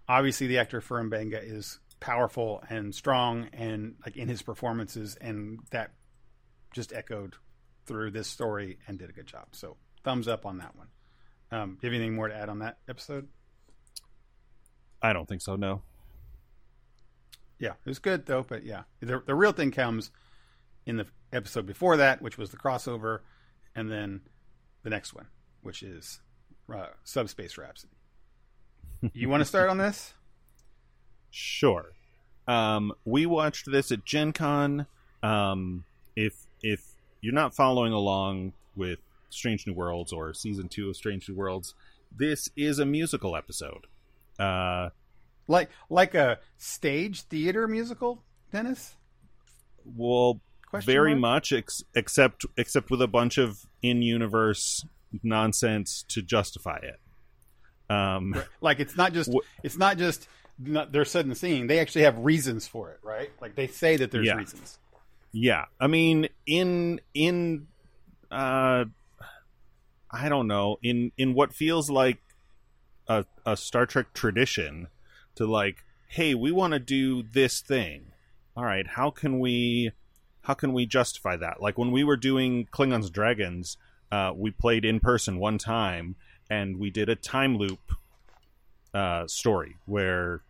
Obviously, 0.09 0.49
the 0.49 0.59
actor 0.59 0.81
for 0.81 1.03
M'Benga 1.03 1.41
is 1.41 1.79
powerful 2.01 2.63
and 2.69 2.93
strong, 2.93 3.49
and 3.53 3.95
like 4.05 4.17
in 4.17 4.29
his 4.29 4.43
performances, 4.43 5.17
and 5.21 5.61
that 5.71 5.93
just 6.75 6.93
echoed 6.93 7.37
through 7.87 8.11
this 8.11 8.27
story 8.27 8.79
and 8.89 8.99
did 8.99 9.09
a 9.09 9.13
good 9.13 9.29
job. 9.29 9.47
So 9.53 9.77
thumbs 10.03 10.27
up 10.27 10.45
on 10.45 10.59
that 10.59 10.75
one. 10.75 10.89
Um, 11.53 11.79
do 11.81 11.87
you 11.87 11.93
have 11.93 12.01
anything 12.01 12.17
more 12.17 12.27
to 12.27 12.35
add 12.35 12.49
on 12.49 12.59
that 12.59 12.79
episode? 12.89 13.29
I 15.01 15.13
don't 15.13 15.29
think 15.29 15.41
so. 15.41 15.55
No. 15.55 15.83
Yeah, 17.61 17.75
it 17.85 17.89
was 17.89 18.01
good 18.01 18.27
though. 18.27 18.43
But 18.43 18.65
yeah, 18.65 18.83
the 18.99 19.23
the 19.25 19.37
real 19.37 19.53
thing 19.53 19.71
comes 19.71 20.11
in 20.85 20.97
the 20.97 21.07
episode 21.35 21.67
before 21.67 21.97
that, 21.97 22.23
which 22.23 22.39
was 22.39 22.51
the 22.51 22.57
crossover, 22.57 23.21
and 23.75 23.91
then 23.91 24.23
the 24.83 24.91
next 24.91 25.15
one, 25.15 25.27
which 25.63 25.83
is 25.83 26.21
uh, 26.73 26.87
Subspace 27.03 27.59
Rhapsody. 27.59 27.93
you 29.13 29.29
want 29.29 29.41
to 29.41 29.45
start 29.45 29.69
on 29.69 29.79
this? 29.79 30.15
Sure. 31.31 31.93
Um, 32.47 32.93
we 33.05 33.27
watched 33.27 33.71
this 33.71 33.91
at 33.91 34.05
Gen 34.05 34.33
Con. 34.33 34.87
Um, 35.23 35.85
if 36.15 36.47
if 36.63 36.85
you're 37.21 37.35
not 37.35 37.55
following 37.55 37.93
along 37.93 38.53
with 38.77 38.99
Strange 39.31 39.67
New 39.67 39.73
Worlds 39.75 40.13
or 40.13 40.33
season 40.35 40.69
two 40.69 40.89
of 40.89 40.97
Strange 40.97 41.29
New 41.29 41.35
Worlds, 41.35 41.75
this 42.17 42.49
is 42.57 42.79
a 42.79 42.87
musical 42.87 43.35
episode. 43.35 43.87
Uh, 44.39 44.91
like 45.49 45.71
like 45.91 46.15
a 46.15 46.39
stage 46.57 47.23
theater 47.23 47.67
musical, 47.67 48.23
Dennis. 48.53 48.95
Well, 49.85 50.41
Question 50.75 50.93
very 50.93 51.15
mark? 51.15 51.21
much, 51.21 51.53
ex- 51.53 51.83
except 51.95 52.47
except 52.57 52.91
with 52.91 53.01
a 53.03 53.09
bunch 53.09 53.39
of 53.39 53.67
in-universe 53.83 54.85
nonsense 55.23 56.05
to 56.09 56.23
justify 56.23 56.79
it. 56.83 57.01
Um, 57.93 58.35
like 58.61 58.81
it's 58.81 58.97
not 58.97 59.13
just 59.13 59.33
wh- 59.33 59.47
it's 59.63 59.77
not 59.77 59.99
just 59.99 60.29
not, 60.59 60.93
they're 60.93 61.05
setting 61.05 61.33
the. 61.33 61.67
They 61.67 61.79
actually 61.79 62.03
have 62.03 62.19
reasons 62.19 62.67
for 62.67 62.91
it, 62.91 63.01
right? 63.03 63.31
Like 63.41 63.55
they 63.55 63.67
say 63.67 63.97
that 63.97 64.11
there's 64.11 64.27
yeah. 64.27 64.37
reasons. 64.37 64.79
Yeah, 65.33 65.65
I 65.81 65.87
mean, 65.87 66.29
in 66.47 67.01
in 67.13 67.67
uh, 68.31 68.85
I 70.11 70.29
don't 70.29 70.47
know 70.47 70.79
in 70.83 71.13
in 71.19 71.35
what 71.35 71.53
feels 71.53 71.91
like 71.91 72.19
a 73.09 73.25
a 73.45 73.57
Star 73.57 73.87
Trek 73.87 74.13
tradition 74.15 74.89
to 75.35 75.47
like, 75.47 75.85
hey, 76.07 76.35
we 76.35 76.53
want 76.53 76.73
to 76.73 76.79
do 76.79 77.23
this 77.23 77.61
thing. 77.61 78.13
All 78.57 78.65
right, 78.65 78.87
how 78.87 79.11
can 79.11 79.41
we 79.41 79.93
how 80.45 80.55
can 80.55 80.73
we 80.73 80.87
justify 80.87 81.37
that? 81.37 81.61
Like 81.61 81.79
when 81.79 81.91
we 81.91 82.05
were 82.05 82.17
doing 82.17 82.69
Klingons 82.73 83.11
Dragons, 83.11 83.77
uh, 84.13 84.33
we 84.35 84.51
played 84.51 84.85
in 84.85 85.01
person 85.01 85.39
one 85.39 85.59
time, 85.59 86.17
and 86.51 86.79
we 86.79 86.91
did 86.91 87.09
a 87.09 87.17
time 87.17 87.57
loop 87.57 87.81
uh, 88.93 89.27
story 89.27 89.77
where 89.87 90.43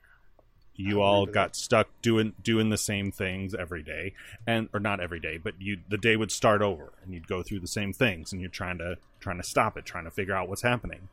you 0.76 1.00
all 1.00 1.24
got 1.24 1.52
that. 1.52 1.56
stuck 1.56 1.88
doing 2.02 2.32
doing 2.42 2.68
the 2.70 2.76
same 2.76 3.12
things 3.12 3.54
every 3.54 3.82
day 3.82 4.12
and 4.44 4.68
or 4.74 4.80
not 4.80 4.98
every 4.98 5.20
day 5.20 5.38
but 5.38 5.54
you 5.60 5.78
the 5.88 5.96
day 5.96 6.16
would 6.16 6.32
start 6.32 6.60
over 6.60 6.92
and 7.04 7.14
you'd 7.14 7.28
go 7.28 7.44
through 7.44 7.60
the 7.60 7.68
same 7.68 7.92
things 7.92 8.32
and 8.32 8.40
you're 8.40 8.50
trying 8.50 8.76
to 8.76 8.96
trying 9.20 9.36
to 9.36 9.44
stop 9.44 9.76
it 9.76 9.84
trying 9.84 10.02
to 10.02 10.10
figure 10.10 10.34
out 10.34 10.48
what's 10.48 10.62
happening 10.62 11.08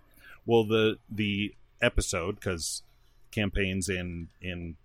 well 0.48 0.64
the 0.64 0.98
the 1.12 1.54
episode 1.80 2.36
because 2.36 2.82
campaigns 3.30 3.88
in 3.88 4.30
in 4.42 4.76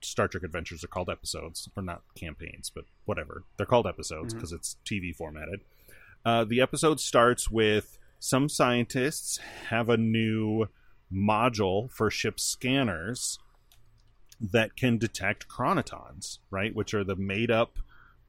Star 0.00 0.28
Trek 0.28 0.42
Adventures 0.42 0.84
are 0.84 0.88
called 0.88 1.10
episodes, 1.10 1.68
or 1.76 1.82
not 1.82 2.02
campaigns, 2.14 2.70
but 2.70 2.84
whatever. 3.04 3.44
They're 3.56 3.66
called 3.66 3.86
episodes 3.86 4.34
because 4.34 4.50
mm-hmm. 4.50 4.56
it's 4.56 4.76
TV 4.84 5.14
formatted. 5.14 5.60
Uh, 6.24 6.44
the 6.44 6.60
episode 6.60 7.00
starts 7.00 7.50
with 7.50 7.98
some 8.18 8.48
scientists 8.48 9.38
have 9.68 9.88
a 9.88 9.96
new 9.96 10.68
module 11.12 11.90
for 11.90 12.10
ship 12.10 12.40
scanners 12.40 13.38
that 14.40 14.76
can 14.76 14.98
detect 14.98 15.48
chronotons, 15.48 16.38
right? 16.50 16.74
Which 16.74 16.94
are 16.94 17.04
the 17.04 17.16
made 17.16 17.50
up, 17.50 17.78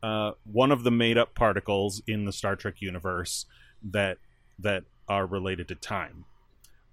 uh, 0.04 0.32
one 0.44 0.72
of 0.72 0.84
the 0.84 0.92
made 0.92 1.18
up 1.18 1.34
particles 1.34 2.02
in 2.06 2.26
the 2.26 2.32
Star 2.32 2.56
Trek 2.56 2.82
universe 2.82 3.46
that 3.84 4.18
that 4.60 4.84
are 5.08 5.26
related 5.26 5.68
to 5.70 5.76
time, 5.76 6.26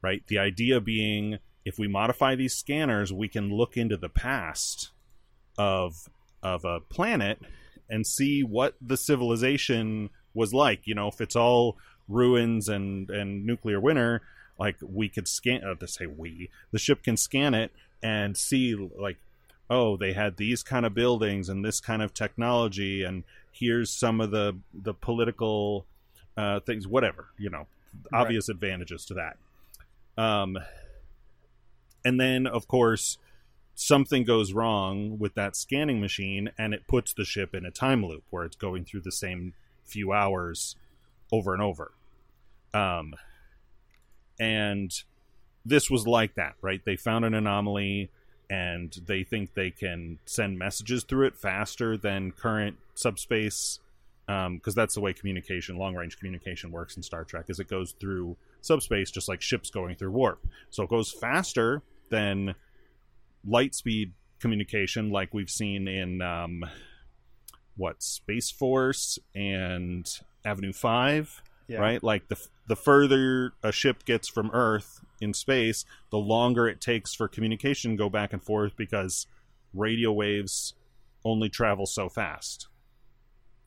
right? 0.01 0.23
The 0.27 0.39
idea 0.39 0.81
being, 0.81 1.39
if 1.65 1.79
we 1.79 1.89
modify 1.89 2.35
these 2.35 2.55
scanners, 2.55 3.13
we 3.13 3.29
can 3.29 3.53
look 3.53 3.77
into 3.77 3.97
the 3.97 4.09
past 4.09 4.91
of 5.59 6.09
of 6.43 6.65
a 6.65 6.81
planet 6.81 7.41
and 7.89 8.07
see 8.07 8.43
what 8.43 8.75
the 8.81 8.97
civilization 8.97 10.11
was 10.35 10.53
like. 10.53 10.87
You 10.87 10.95
know, 10.95 11.09
if 11.09 11.21
it's 11.21 11.37
all 11.37 11.77
ruins 12.09 12.69
and 12.69 13.09
and 13.11 13.47
nuclear 13.47 13.81
winter, 13.81 14.23
like 14.59 14.77
we 14.83 15.09
could 15.09 15.29
scan. 15.29 15.63
Uh, 15.65 15.75
to 15.75 15.87
say 15.87 16.07
we, 16.07 16.51
the 16.71 16.79
ship 16.79 17.03
can 17.03 17.17
scan 17.17 17.55
it 17.55 17.71
and 18.03 18.37
see 18.37 18.75
like, 18.75 19.19
oh, 19.71 19.97
they 19.97 20.13
had 20.13 20.37
these 20.37 20.63
kind 20.63 20.85
of 20.85 20.95
buildings 20.95 21.49
and 21.49 21.65
this 21.65 21.81
kind 21.81 22.03
of 22.03 22.13
technology, 22.13 23.05
and 23.05 23.25
here's 23.53 23.91
some 23.91 24.21
of 24.21 24.31
the 24.31 24.57
the 24.75 24.95
political 24.95 25.87
uh, 26.37 26.61
things, 26.61 26.87
whatever. 26.87 27.27
You 27.39 27.51
know, 27.51 27.67
obvious 28.13 28.49
right. 28.49 28.55
advantages 28.55 29.05
to 29.07 29.15
that. 29.15 29.37
Um, 30.23 30.59
and 32.05 32.21
then 32.21 32.47
of 32.47 32.69
course 32.69 33.19
something 33.75 34.25
goes 34.25 34.53
wrong 34.53 35.19
with 35.19 35.35
that 35.35 35.57
scanning 35.57 36.01
machine 36.01 36.51
and 36.59 36.75
it 36.75 36.87
puts 36.87 37.13
the 37.13 37.25
ship 37.25 37.55
in 37.55 37.65
a 37.65 37.71
time 37.71 38.05
loop 38.05 38.23
where 38.31 38.45
it's 38.45 38.57
going 38.57 38.85
through 38.85 39.01
the 39.01 39.13
same 39.13 39.55
few 39.85 40.13
hours 40.13 40.77
over 41.33 41.55
and 41.55 41.63
over. 41.63 41.93
Um, 42.75 43.15
and 44.39 44.93
this 45.65 45.91
was 45.91 46.07
like 46.07 46.35
that, 46.35 46.55
right? 46.61 46.85
They 46.85 46.97
found 46.97 47.25
an 47.25 47.35
anomaly 47.35 48.11
and 48.51 48.93
they 49.07 49.25
think 49.25 49.55
they 49.55 49.71
can 49.71 50.19
send 50.27 50.59
messages 50.59 51.05
through 51.05 51.27
it 51.27 51.39
faster 51.39 51.97
than 51.97 52.33
current 52.33 52.77
subspace 52.95 53.79
because 54.27 54.47
um, 54.47 54.75
that's 54.75 54.95
the 54.95 55.01
way 55.01 55.13
communication 55.13 55.77
long 55.77 55.95
range 55.97 56.17
communication 56.17 56.71
works 56.71 56.97
in 56.97 57.03
star 57.03 57.25
trek 57.25 57.47
is 57.49 57.59
it 57.59 57.67
goes 57.67 57.93
through 57.99 58.37
subspace 58.61 59.11
just 59.11 59.29
like 59.29 59.43
ships 59.43 59.69
going 59.69 59.97
through 59.97 60.13
warp 60.13 60.47
so 60.71 60.85
it 60.85 60.89
goes 60.89 61.11
faster 61.11 61.83
than 62.13 62.55
light 63.45 63.75
speed 63.75 64.13
communication 64.39 65.11
like 65.11 65.35
we've 65.35 65.51
seen 65.51 65.89
in 65.89 66.23
um, 66.23 66.65
what 67.77 68.03
Space 68.03 68.51
Force 68.51 69.19
and 69.35 70.09
Avenue 70.45 70.73
Five, 70.73 71.43
yeah. 71.67 71.79
right? 71.79 72.03
Like 72.03 72.29
the 72.29 72.37
the 72.69 72.77
further 72.77 73.53
a 73.63 73.73
ship 73.73 74.05
gets 74.05 74.29
from 74.29 74.51
Earth 74.53 75.01
in 75.21 75.35
space, 75.35 75.85
the 76.11 76.19
longer 76.19 76.69
it 76.69 76.81
takes 76.81 77.15
for 77.15 77.29
communication 77.29 77.93
to 77.93 77.97
go 77.97 78.09
back 78.09 78.33
and 78.33 78.43
forth 78.43 78.77
because 78.77 79.27
radio 79.75 80.13
waves 80.13 80.75
only 81.25 81.49
travel 81.49 81.87
so 81.87 82.09
fast. 82.09 82.69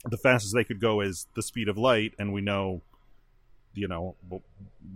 The 0.03 0.17
fastest 0.17 0.53
they 0.53 0.63
could 0.63 0.79
go 0.79 1.01
is 1.01 1.27
the 1.35 1.41
speed 1.41 1.67
of 1.67 1.77
light, 1.77 2.13
and 2.19 2.31
we 2.31 2.41
know, 2.41 2.81
you 3.73 3.87
know, 3.87 4.15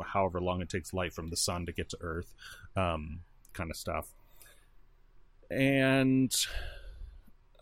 however 0.03 0.39
long 0.39 0.61
it 0.61 0.69
takes 0.69 0.93
light 0.93 1.13
from 1.13 1.29
the 1.29 1.37
sun 1.37 1.65
to 1.65 1.71
get 1.71 1.89
to 1.89 1.97
Earth, 2.01 2.33
um, 2.75 3.21
kind 3.59 3.69
of 3.69 3.77
stuff 3.77 4.07
and 5.49 6.33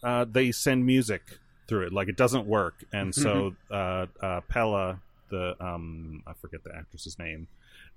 uh, 0.03 0.25
they 0.29 0.51
send 0.51 0.85
music 0.85 1.21
through 1.67 1.87
it. 1.87 1.93
Like 1.93 2.07
it 2.07 2.17
doesn't 2.17 2.45
work, 2.45 2.83
and 2.91 3.13
so 3.13 3.55
uh, 3.71 4.07
uh, 4.21 4.41
Pella, 4.47 4.99
the 5.29 5.55
um, 5.63 6.23
I 6.27 6.33
forget 6.33 6.63
the 6.63 6.75
actress's 6.75 7.17
name, 7.17 7.47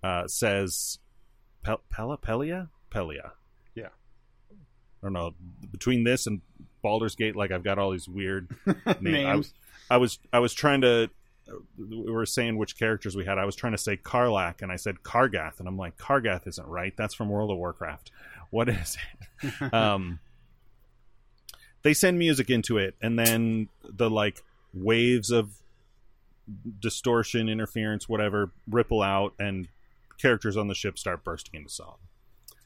uh, 0.02 0.26
says 0.26 0.98
Pe- 1.62 1.76
Pella 1.90 2.18
Pelia 2.18 2.68
Pelia. 2.90 3.32
Yeah, 3.74 3.88
I 4.50 4.54
don't 5.02 5.12
know. 5.12 5.34
Between 5.70 6.04
this 6.04 6.26
and 6.26 6.40
Baldur's 6.82 7.16
Gate, 7.16 7.36
like 7.36 7.50
I've 7.50 7.64
got 7.64 7.78
all 7.78 7.90
these 7.90 8.08
weird 8.08 8.48
names. 8.66 8.96
names. 9.00 9.26
I 9.26 9.36
was, 9.36 9.52
I 9.90 9.96
was 9.96 10.18
I 10.34 10.38
was 10.38 10.54
trying 10.54 10.80
to. 10.82 11.10
We 11.78 12.10
were 12.10 12.26
saying 12.26 12.56
which 12.58 12.78
characters 12.78 13.16
we 13.16 13.24
had. 13.24 13.38
I 13.38 13.44
was 13.44 13.56
trying 13.56 13.72
to 13.72 13.78
say 13.78 13.96
Karlach, 13.96 14.62
and 14.62 14.70
I 14.70 14.76
said 14.76 15.02
Kargath, 15.02 15.58
and 15.58 15.68
I'm 15.68 15.76
like, 15.76 15.96
Kargath 15.96 16.46
isn't 16.46 16.66
right. 16.66 16.94
That's 16.96 17.14
from 17.14 17.28
World 17.28 17.50
of 17.50 17.56
Warcraft 17.58 18.10
what 18.50 18.68
is 18.68 18.96
it? 19.42 19.72
um, 19.72 20.18
they 21.82 21.94
send 21.94 22.18
music 22.18 22.50
into 22.50 22.76
it, 22.76 22.94
and 23.00 23.18
then 23.18 23.68
the 23.82 24.10
like 24.10 24.42
waves 24.74 25.30
of 25.30 25.62
distortion, 26.80 27.48
interference, 27.48 28.08
whatever, 28.08 28.50
ripple 28.68 29.02
out, 29.02 29.34
and 29.38 29.68
characters 30.18 30.56
on 30.56 30.68
the 30.68 30.74
ship 30.74 30.98
start 30.98 31.24
bursting 31.24 31.58
into 31.58 31.70
song. 31.70 31.96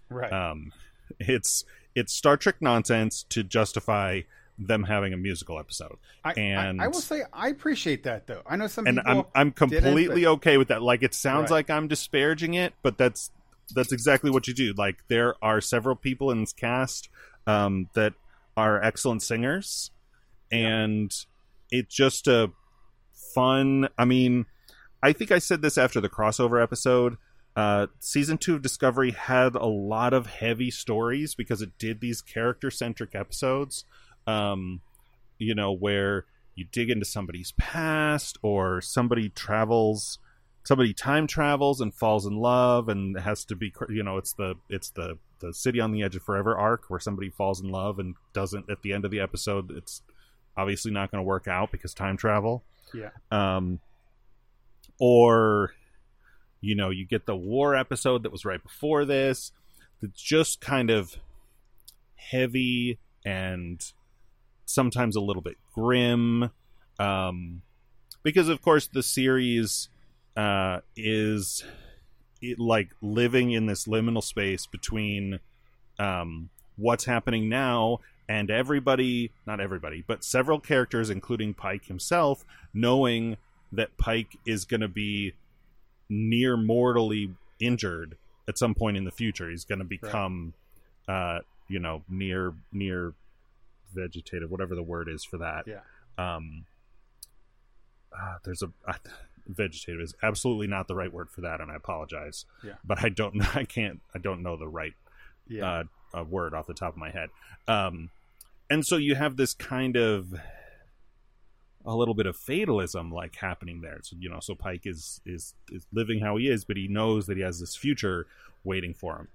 Right. 0.09 0.33
Um, 0.33 0.73
it's 1.21 1.65
it's 1.95 2.13
Star 2.13 2.37
Trek 2.37 2.57
nonsense 2.61 3.25
to 3.29 3.45
justify 3.45 4.23
them 4.59 4.85
having 4.85 5.13
a 5.13 5.17
musical 5.17 5.59
episode. 5.59 5.97
I, 6.25 6.33
and 6.33 6.81
I, 6.81 6.85
I, 6.85 6.89
will 6.89 7.01
say 7.01 7.23
I 7.33 7.49
appreciate 7.49 8.05
that 8.05 8.27
though. 8.27 8.43
I 8.47 8.57
know 8.57 8.67
some 8.67 8.87
and 8.87 9.01
I'm 9.05 9.25
I'm 9.35 9.53
completely 9.53 10.27
okay 10.27 10.57
with 10.57 10.69
that. 10.69 10.83
Like 10.83 11.03
it 11.03 11.15
sounds 11.15 11.51
right. 11.51 11.59
like 11.59 11.71
I'm 11.71 11.89
disparaging 11.89 12.55
it, 12.55 12.75
but 12.83 12.97
that's 12.99 13.31
that's 13.75 13.93
exactly 13.93 14.31
what 14.31 14.47
you 14.47 14.55
do. 14.55 14.73
Like 14.77 14.99
there 15.09 15.35
are 15.43 15.61
several 15.61 15.97
people 15.97 16.31
in 16.31 16.41
this 16.41 16.53
cast 16.53 17.09
um, 17.47 17.89
that 17.95 18.15
are 18.57 18.83
excellent 18.83 19.23
singers, 19.23 19.91
and 20.51 21.13
yeah. 21.71 21.81
it's 21.81 21.95
just 21.95 22.29
a 22.29 22.51
fun. 23.35 23.89
I 23.99 24.05
mean, 24.05 24.47
I 25.03 25.13
think 25.13 25.33
I 25.33 25.39
said 25.39 25.63
this 25.63 25.79
after 25.79 26.01
the 26.01 26.09
crossover 26.09 26.63
episode. 26.63 27.17
Uh, 27.57 27.87
season 28.01 28.37
two 28.37 28.55
of 28.55 28.63
Discovery 28.63 29.13
had 29.13 29.55
a 29.55 29.67
lot 29.67 30.13
of 30.13 30.27
heavy 30.27 30.73
stories 30.73 31.37
because 31.37 31.63
it 31.63 31.79
did 31.79 32.01
these 32.01 32.21
character 32.21 32.71
centric 32.71 33.15
episodes. 33.15 33.85
Um, 34.27 34.81
you 35.39 35.55
know, 35.55 35.73
where 35.73 36.27
you 36.55 36.67
dig 36.71 36.91
into 36.91 37.05
somebody's 37.05 37.53
past 37.53 38.39
or 38.43 38.81
somebody 38.81 39.29
travels 39.29 40.19
somebody 40.65 40.95
time 40.95 41.27
travels 41.27 41.81
and 41.81 41.95
falls 41.95 42.25
in 42.25 42.37
love 42.37 42.89
and 42.89 43.19
has 43.21 43.45
to 43.45 43.55
be 43.55 43.71
you 43.91 44.03
know 44.03 44.17
it's 44.17 44.33
the 44.35 44.55
it's 44.71 44.89
the 44.91 45.19
the 45.41 45.53
city 45.53 45.79
on 45.79 45.93
the 45.93 46.03
edge 46.03 46.17
of 46.17 46.23
forever 46.23 46.57
arc 46.57 46.85
where 46.89 47.01
somebody 47.01 47.29
falls 47.29 47.61
in 47.61 47.69
love 47.69 47.99
and 47.99 48.15
doesn't 48.33 48.71
at 48.71 48.81
the 48.81 48.93
end 48.93 49.05
of 49.05 49.11
the 49.11 49.21
episode 49.21 49.71
it's 49.71 50.01
obviously 50.57 50.91
not 50.91 51.11
going 51.11 51.23
to 51.23 51.27
work 51.27 51.49
out 51.49 51.73
because 51.73 51.95
time 51.95 52.17
travel. 52.17 52.65
Yeah. 52.93 53.11
Um 53.31 53.81
or 55.01 55.75
you 56.61 56.75
know 56.75 56.91
you 56.91 57.05
get 57.05 57.27
the 57.27 57.37
war 57.37 57.75
episode 57.75 58.23
that 58.23 58.33
was 58.33 58.45
right 58.45 58.63
before 58.63 59.05
this 59.05 59.51
that's 60.01 60.23
just 60.23 60.61
kind 60.61 60.91
of 60.91 61.17
heavy 62.15 62.99
and 63.25 63.93
sometimes 64.67 65.17
a 65.17 65.21
little 65.21 65.43
bit 65.43 65.57
grim 65.75 66.51
um 66.99 67.63
because 68.23 68.49
of 68.49 68.63
course 68.63 68.87
the 68.87 69.03
series 69.03 69.89
uh, 70.37 70.81
is 70.97 71.65
it, 72.43 72.59
like 72.59 72.91
living 73.01 73.53
in 73.53 73.67
this 73.67 73.87
liminal 73.87 74.23
space 74.23 74.67
between 74.67 75.39
um, 75.99 76.51
what's 76.77 77.05
happening 77.05 77.49
now 77.49 78.01
and 78.29 78.51
everybody, 78.51 79.31
not 79.47 79.61
everybody, 79.61 80.03
but 80.07 80.25
several 80.25 80.59
characters, 80.59 81.11
including 81.11 81.55
Pike 81.55 81.87
himself, 81.87 82.45
knowing 82.73 83.37
that 83.73 83.97
Pike 83.97 84.39
is 84.47 84.65
going 84.65 84.81
to 84.81 84.89
be 84.89 85.35
near 86.09 86.57
mortally 86.57 87.35
injured 87.61 88.17
at 88.49 88.59
some 88.59 88.75
point 88.75 88.97
in 88.97 89.05
the 89.05 89.11
future. 89.11 89.51
He's 89.51 89.65
going 89.65 89.79
to 89.79 89.85
become, 89.85 90.55
right. 91.09 91.37
uh, 91.37 91.41
you 91.69 91.79
know, 91.79 92.03
near 92.09 92.55
near 92.73 93.13
vegetative, 93.95 94.51
whatever 94.51 94.75
the 94.75 94.83
word 94.83 95.09
is 95.09 95.25
for 95.25 95.39
that. 95.39 95.65
Yeah. 95.67 95.81
Um, 96.19 96.67
uh, 98.17 98.37
there's 98.45 98.63
a 98.63 98.71
vegetative 99.47 100.01
is 100.01 100.15
absolutely 100.23 100.67
not 100.67 100.89
the 100.89 100.95
right 100.95 101.13
word 101.13 101.31
for 101.31 101.41
that, 101.43 101.61
and 101.61 101.71
I 101.71 101.77
apologize. 101.77 102.45
Yeah. 102.63 102.75
But 102.85 103.05
I 103.05 103.09
don't 103.09 103.35
know. 103.35 103.49
I 103.55 103.65
can't. 103.65 104.01
I 104.15 104.19
don't 104.19 104.43
know 104.43 104.57
the 104.57 104.69
right 104.69 104.95
yeah. 105.49 105.85
uh, 106.15 106.25
word 106.25 106.55
off 106.55 106.67
the 106.67 106.75
top 106.75 106.93
of 106.93 106.99
my 106.99 107.11
head. 107.11 107.31
Um, 107.69 108.11
and 108.71 108.85
so 108.85 108.97
you 108.97 109.15
have 109.15 109.37
this 109.37 109.55
kind 109.55 109.97
of 109.97 110.35
a 111.85 111.95
little 111.95 112.15
bit 112.15 112.27
of 112.27 112.37
fatalism 112.37 113.13
like 113.13 113.37
happening 113.37 113.83
there. 113.83 114.01
So 114.03 114.17
you 114.19 114.31
know, 114.31 114.41
so 114.41 114.55
Pike 114.55 114.83
is 114.85 115.21
is 115.27 115.55
is 115.71 115.87
living 115.93 116.21
how 116.21 116.37
he 116.37 116.49
is, 116.49 116.65
but 116.65 116.77
he 116.77 116.89
knows 116.89 117.27
that 117.27 117.37
he 117.37 117.43
has 117.43 117.61
this 117.61 117.77
future 117.77 118.27
waiting 118.63 118.95
for 118.95 119.17
him, 119.17 119.29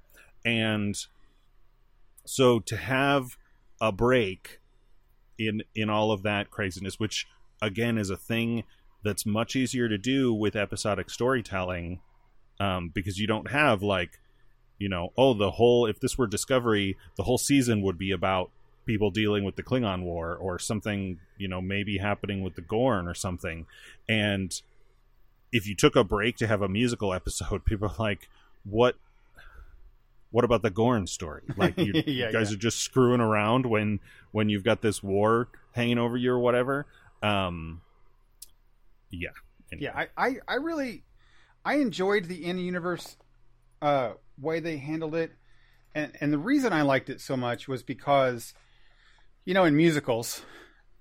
and 0.43 0.95
so 2.26 2.60
to 2.60 2.78
have 2.78 3.38
a 3.82 3.92
break 3.92 4.60
in 5.38 5.64
in 5.76 5.90
all 5.90 6.12
of 6.12 6.24
that 6.24 6.52
craziness, 6.52 7.00
which 7.00 7.28
again 7.62 7.98
is 7.98 8.10
a 8.10 8.18
thing 8.18 8.64
that's 9.04 9.26
much 9.26 9.56
easier 9.56 9.88
to 9.88 9.98
do 9.98 10.34
with 10.34 10.56
episodic 10.56 11.10
storytelling 11.10 12.02
um, 12.60 12.90
because 12.90 13.18
you 13.18 13.28
don't 13.28 13.52
have 13.52 13.82
like 13.82 14.20
you 14.78 14.90
know 14.90 15.12
oh 15.18 15.34
the 15.34 15.52
whole 15.52 15.86
if 15.86 16.00
this 16.00 16.18
were 16.18 16.28
discovery 16.28 16.98
the 17.16 17.24
whole 17.24 17.38
season 17.38 17.82
would 17.82 17.98
be 17.98 18.12
about 18.12 18.50
people 18.86 19.12
dealing 19.12 19.44
with 19.44 19.56
the 19.56 19.64
klingon 19.64 20.04
war 20.04 20.36
or 20.36 20.58
something 20.58 21.20
you 21.38 21.48
know 21.48 21.62
maybe 21.62 21.98
happening 21.98 22.42
with 22.42 22.56
the 22.56 22.62
gorn 22.62 23.08
or 23.08 23.14
something 23.14 23.66
and 24.08 24.62
if 25.52 25.68
you 25.68 25.76
took 25.76 25.96
a 25.96 26.04
break 26.04 26.38
to 26.38 26.48
have 26.48 26.62
a 26.62 26.68
musical 26.68 27.14
episode, 27.14 27.66
people 27.66 27.90
are 27.90 27.96
like, 28.04 28.30
"What? 28.64 28.96
What 30.32 30.46
about 30.46 30.62
the 30.62 30.70
Gorn 30.70 31.08
story? 31.08 31.44
Like 31.58 31.78
you, 31.78 31.92
Yeah, 32.06 32.28
you 32.28 32.32
guys 32.32 32.52
yeah. 32.52 32.56
are 32.56 32.60
just 32.60 32.80
screwing 32.80 33.20
around 33.22 33.66
when 33.66 34.00
when 34.32 34.50
you've 34.50 34.64
got 34.64 34.82
this 34.82 35.02
war 35.02 35.48
hanging 35.74 35.98
over 35.98 36.18
you 36.18 36.32
or 36.32 36.40
whatever." 36.40 36.86
Um, 37.24 37.82
yeah, 39.12 39.30
Yeah, 39.78 39.92
I, 39.96 40.08
I, 40.18 40.36
I 40.48 40.54
really 40.56 41.04
I 41.66 41.76
enjoyed 41.76 42.26
the 42.26 42.46
in 42.46 42.58
universe 42.60 43.18
uh, 43.82 44.14
way 44.40 44.60
they 44.60 44.78
handled 44.78 45.16
it, 45.16 45.32
and 45.96 46.12
and 46.22 46.32
the 46.32 46.38
reason 46.38 46.74
I 46.74 46.84
liked 46.84 47.10
it 47.10 47.20
so 47.22 47.36
much 47.36 47.68
was 47.68 47.82
because, 47.84 48.54
you 49.46 49.54
know, 49.54 49.66
in 49.66 49.76
musicals, 49.76 50.44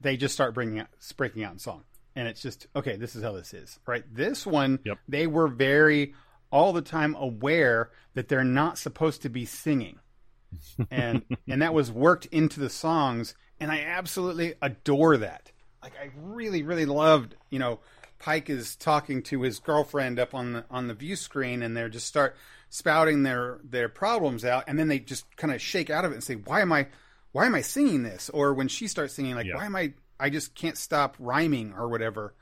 they 0.00 0.16
just 0.16 0.34
start 0.34 0.54
bringing 0.54 0.80
out 0.80 0.88
breaking 1.16 1.44
out 1.44 1.52
in 1.52 1.58
song, 1.58 1.84
and 2.16 2.26
it's 2.26 2.40
just 2.40 2.66
okay. 2.74 2.96
This 2.96 3.14
is 3.14 3.22
how 3.22 3.32
this 3.32 3.52
is, 3.52 3.78
right? 3.86 4.04
This 4.12 4.46
one, 4.46 4.78
Yep. 4.84 4.98
they 5.06 5.26
were 5.26 5.48
very 5.48 6.14
all 6.50 6.72
the 6.72 6.82
time 6.82 7.14
aware 7.14 7.90
that 8.14 8.28
they're 8.28 8.44
not 8.44 8.78
supposed 8.78 9.22
to 9.22 9.28
be 9.28 9.44
singing, 9.44 9.98
and 10.90 11.22
and 11.48 11.62
that 11.62 11.74
was 11.74 11.90
worked 11.92 12.26
into 12.26 12.60
the 12.60 12.70
songs, 12.70 13.34
and 13.60 13.70
I 13.70 13.80
absolutely 13.80 14.54
adore 14.62 15.16
that. 15.18 15.52
Like 15.82 15.94
I 16.00 16.10
really, 16.16 16.62
really 16.62 16.86
loved, 16.86 17.36
you 17.50 17.58
know, 17.58 17.80
Pike 18.18 18.50
is 18.50 18.74
talking 18.76 19.22
to 19.24 19.42
his 19.42 19.60
girlfriend 19.60 20.18
up 20.18 20.34
on 20.34 20.52
the 20.54 20.64
on 20.70 20.88
the 20.88 20.94
view 20.94 21.16
screen, 21.16 21.62
and 21.62 21.76
they're 21.76 21.88
just 21.88 22.06
start 22.06 22.36
spouting 22.70 23.22
their 23.22 23.60
their 23.62 23.88
problems 23.88 24.44
out, 24.44 24.64
and 24.66 24.78
then 24.78 24.88
they 24.88 24.98
just 24.98 25.24
kind 25.36 25.52
of 25.54 25.60
shake 25.62 25.90
out 25.90 26.04
of 26.04 26.10
it 26.12 26.14
and 26.14 26.24
say, 26.24 26.34
"Why 26.34 26.60
am 26.60 26.72
I, 26.72 26.88
why 27.32 27.46
am 27.46 27.54
I 27.54 27.60
singing 27.60 28.02
this?" 28.02 28.28
Or 28.30 28.54
when 28.54 28.68
she 28.68 28.88
starts 28.88 29.14
singing, 29.14 29.34
like, 29.36 29.46
Yeah. 29.46 29.56
"Why 29.56 29.66
am 29.66 29.76
I? 29.76 29.92
I 30.18 30.30
just 30.30 30.54
can't 30.56 30.76
stop 30.76 31.14
rhyming 31.20 31.72
or 31.74 31.88
whatever," 31.88 32.34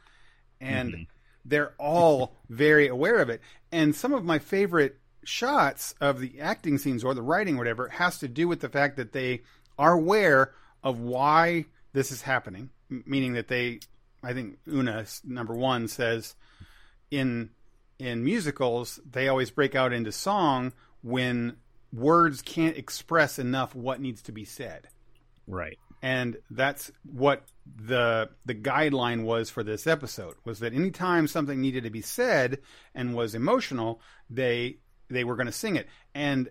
and 0.60 0.92
Mhm. 0.94 1.06
They're 1.48 1.74
all 1.78 2.34
very 2.48 2.88
aware 2.88 3.18
of 3.18 3.28
it. 3.28 3.40
And 3.72 3.94
some 3.94 4.12
of 4.12 4.24
my 4.24 4.38
favorite 4.38 4.98
shots 5.24 5.94
of 6.00 6.20
the 6.20 6.40
acting 6.40 6.78
scenes 6.78 7.04
or 7.04 7.14
the 7.14 7.22
writing, 7.22 7.56
or 7.56 7.58
whatever, 7.58 7.88
has 7.88 8.18
to 8.18 8.28
do 8.28 8.48
with 8.48 8.60
the 8.60 8.68
fact 8.68 8.96
that 8.96 9.12
they 9.12 9.42
are 9.78 9.92
aware 9.92 10.52
of 10.82 11.00
why 11.00 11.66
this 11.92 12.12
is 12.12 12.22
happening. 12.22 12.70
Meaning 12.88 13.32
that 13.32 13.48
they, 13.48 13.80
I 14.22 14.32
think 14.32 14.58
Una 14.68 15.04
number 15.24 15.54
one 15.54 15.88
says, 15.88 16.36
in 17.10 17.50
in 17.98 18.24
musicals 18.24 19.00
they 19.10 19.28
always 19.28 19.50
break 19.50 19.74
out 19.74 19.92
into 19.92 20.12
song 20.12 20.72
when 21.02 21.56
words 21.92 22.42
can't 22.42 22.76
express 22.76 23.38
enough 23.38 23.74
what 23.74 24.00
needs 24.00 24.20
to 24.22 24.32
be 24.32 24.44
said 24.44 24.88
right. 25.46 25.78
and 26.02 26.36
that's 26.50 26.92
what 27.10 27.42
the 27.74 28.30
the 28.44 28.54
guideline 28.54 29.24
was 29.24 29.50
for 29.50 29.62
this 29.62 29.86
episode 29.86 30.36
was 30.44 30.60
that 30.60 30.72
anytime 30.72 31.26
something 31.26 31.60
needed 31.60 31.84
to 31.84 31.90
be 31.90 32.00
said 32.00 32.58
and 32.94 33.14
was 33.14 33.34
emotional 33.34 34.00
they 34.30 34.78
they 35.08 35.24
were 35.24 35.36
going 35.36 35.46
to 35.46 35.52
sing 35.52 35.76
it. 35.76 35.88
And 36.14 36.48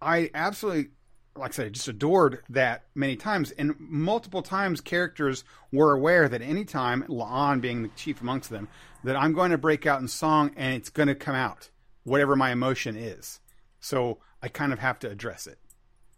i 0.00 0.30
absolutely 0.34 0.90
like 1.36 1.50
i 1.50 1.54
said 1.54 1.72
just 1.72 1.88
adored 1.88 2.42
that 2.50 2.84
many 2.94 3.16
times. 3.16 3.50
And 3.52 3.74
multiple 3.78 4.42
times 4.42 4.80
characters 4.80 5.44
were 5.72 5.92
aware 5.92 6.28
that 6.28 6.42
anytime 6.42 7.04
La'an 7.04 7.60
being 7.60 7.82
the 7.82 7.88
chief 7.96 8.20
amongst 8.20 8.50
them 8.50 8.68
that 9.02 9.16
i'm 9.16 9.32
going 9.32 9.50
to 9.50 9.58
break 9.58 9.86
out 9.86 10.00
in 10.00 10.08
song 10.08 10.50
and 10.56 10.74
it's 10.74 10.90
going 10.90 11.08
to 11.08 11.14
come 11.14 11.34
out 11.34 11.70
whatever 12.04 12.36
my 12.36 12.52
emotion 12.52 12.96
is. 12.96 13.40
So 13.80 14.18
i 14.42 14.48
kind 14.48 14.72
of 14.72 14.78
have 14.78 14.98
to 15.00 15.10
address 15.10 15.46
it 15.46 15.58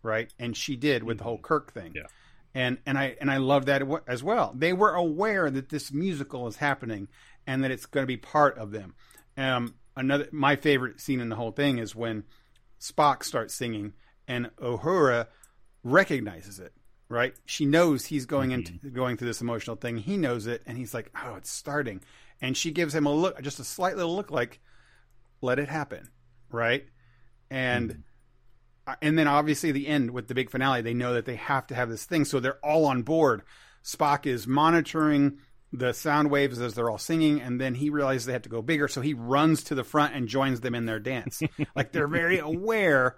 right? 0.06 0.32
And 0.38 0.56
she 0.56 0.76
did 0.76 1.02
with 1.02 1.18
the 1.18 1.24
whole 1.24 1.38
kirk 1.38 1.72
thing. 1.72 1.92
Yeah. 1.94 2.06
And 2.56 2.78
and 2.86 2.96
I 2.96 3.14
and 3.20 3.30
I 3.30 3.36
love 3.36 3.66
that 3.66 3.82
as 4.08 4.24
well. 4.24 4.54
They 4.56 4.72
were 4.72 4.94
aware 4.94 5.50
that 5.50 5.68
this 5.68 5.92
musical 5.92 6.48
is 6.48 6.56
happening 6.56 7.08
and 7.46 7.62
that 7.62 7.70
it's 7.70 7.84
going 7.84 8.02
to 8.02 8.08
be 8.08 8.16
part 8.16 8.56
of 8.56 8.70
them. 8.70 8.94
Um, 9.36 9.74
another 9.94 10.26
my 10.32 10.56
favorite 10.56 10.98
scene 10.98 11.20
in 11.20 11.28
the 11.28 11.36
whole 11.36 11.50
thing 11.50 11.76
is 11.76 11.94
when 11.94 12.24
Spock 12.80 13.24
starts 13.24 13.54
singing 13.54 13.92
and 14.26 14.50
Uhura 14.56 15.26
recognizes 15.84 16.58
it. 16.58 16.72
Right, 17.10 17.34
she 17.44 17.66
knows 17.66 18.06
he's 18.06 18.24
going 18.24 18.50
into 18.52 18.72
going 18.90 19.18
through 19.18 19.28
this 19.28 19.42
emotional 19.42 19.76
thing. 19.76 19.98
He 19.98 20.16
knows 20.16 20.46
it, 20.48 20.62
and 20.66 20.78
he's 20.78 20.94
like, 20.94 21.10
"Oh, 21.14 21.34
it's 21.36 21.50
starting." 21.50 22.00
And 22.40 22.56
she 22.56 22.72
gives 22.72 22.94
him 22.94 23.06
a 23.06 23.12
look, 23.12 23.40
just 23.42 23.60
a 23.60 23.64
slight 23.64 23.96
little 23.96 24.16
look, 24.16 24.30
like, 24.32 24.60
"Let 25.40 25.60
it 25.60 25.68
happen." 25.68 26.08
Right, 26.50 26.86
and 27.48 28.02
and 29.02 29.18
then 29.18 29.26
obviously 29.26 29.72
the 29.72 29.88
end 29.88 30.10
with 30.10 30.28
the 30.28 30.34
big 30.34 30.50
finale 30.50 30.82
they 30.82 30.94
know 30.94 31.14
that 31.14 31.24
they 31.24 31.36
have 31.36 31.66
to 31.66 31.74
have 31.74 31.88
this 31.88 32.04
thing 32.04 32.24
so 32.24 32.40
they're 32.40 32.64
all 32.64 32.84
on 32.86 33.02
board. 33.02 33.42
Spock 33.84 34.26
is 34.26 34.46
monitoring 34.46 35.38
the 35.72 35.92
sound 35.92 36.30
waves 36.30 36.60
as 36.60 36.74
they're 36.74 36.90
all 36.90 36.98
singing 36.98 37.40
and 37.40 37.60
then 37.60 37.74
he 37.74 37.90
realizes 37.90 38.26
they 38.26 38.32
have 38.32 38.42
to 38.42 38.48
go 38.48 38.62
bigger 38.62 38.88
so 38.88 39.00
he 39.00 39.14
runs 39.14 39.64
to 39.64 39.74
the 39.74 39.84
front 39.84 40.14
and 40.14 40.28
joins 40.28 40.60
them 40.60 40.74
in 40.74 40.86
their 40.86 41.00
dance. 41.00 41.42
Like 41.74 41.92
they're 41.92 42.08
very 42.08 42.38
aware 42.38 43.16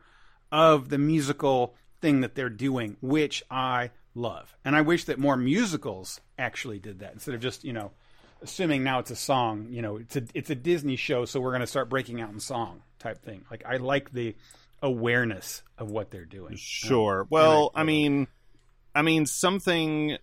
of 0.50 0.88
the 0.88 0.98
musical 0.98 1.74
thing 2.00 2.22
that 2.22 2.34
they're 2.34 2.48
doing 2.48 2.96
which 3.00 3.42
i 3.50 3.90
love. 4.14 4.56
And 4.64 4.74
i 4.74 4.80
wish 4.80 5.04
that 5.04 5.18
more 5.18 5.36
musicals 5.36 6.20
actually 6.38 6.78
did 6.78 7.00
that 7.00 7.12
instead 7.12 7.34
of 7.34 7.40
just 7.40 7.64
you 7.64 7.72
know 7.72 7.92
assuming 8.40 8.84
now 8.84 9.00
it's 9.00 9.10
a 9.10 9.16
song 9.16 9.66
you 9.70 9.82
know 9.82 9.96
it's 9.96 10.16
a 10.16 10.22
it's 10.32 10.50
a 10.50 10.54
disney 10.54 10.94
show 10.94 11.24
so 11.24 11.40
we're 11.40 11.50
going 11.50 11.60
to 11.60 11.66
start 11.66 11.88
breaking 11.88 12.20
out 12.20 12.30
in 12.30 12.40
song 12.40 12.82
type 12.98 13.22
thing. 13.22 13.44
Like 13.50 13.64
i 13.66 13.76
like 13.76 14.12
the 14.12 14.34
awareness 14.82 15.62
of 15.76 15.90
what 15.90 16.10
they're 16.10 16.24
doing 16.24 16.56
Sure. 16.56 17.22
Um, 17.22 17.26
well, 17.30 17.70
I- 17.74 17.80
I 17.80 17.84
mean, 17.84 18.26
I 18.94 19.02
mean 19.02 19.26
something. 19.26 20.18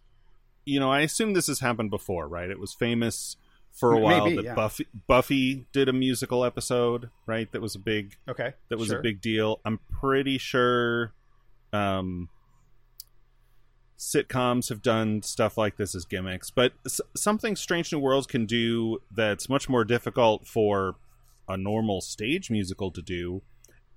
You 0.66 0.80
know, 0.80 0.92
I 0.92 1.02
assume 1.02 1.34
this 1.34 1.48
has 1.48 1.60
happened 1.60 1.92
before, 1.92 2.28
right? 2.28 2.50
It 2.50 2.60
was 2.60 2.74
famous 2.74 3.38
for 3.72 3.92
a 3.92 3.96
Maybe, 3.96 4.04
while 4.06 4.26
that 4.38 4.44
yeah. 4.46 4.54
Buffy 4.56 4.88
Buffy 5.08 5.68
did 5.74 5.90
a 5.90 5.94
musical 5.94 6.44
episode, 6.46 7.10
right? 7.28 7.52
That 7.52 7.62
was 7.62 7.76
a 7.76 7.80
big 7.80 8.16
okay 8.28 8.54
that 8.70 8.80
was 8.80 8.88
sure. 8.88 9.00
a 9.00 9.02
big 9.04 9.22
deal. 9.22 9.60
I'm 9.66 9.80
pretty 10.00 10.38
sure 10.38 11.14
um, 11.74 12.30
sitcoms 13.98 14.70
have 14.70 14.82
done 14.82 15.22
stuff 15.22 15.58
like 15.58 15.78
this 15.78 15.96
as 15.96 16.06
gimmicks, 16.06 16.50
but 16.52 16.74
s- 16.86 17.02
something 17.16 17.56
Strange 17.56 17.92
New 17.92 18.00
Worlds 18.00 18.28
can 18.28 18.46
do 18.46 19.00
that's 19.12 19.48
much 19.50 19.70
more 19.70 19.84
difficult 19.86 20.48
for 20.48 20.96
a 21.48 21.58
normal 21.58 22.02
stage 22.02 22.50
musical 22.50 22.92
to 22.92 23.02
do 23.02 23.42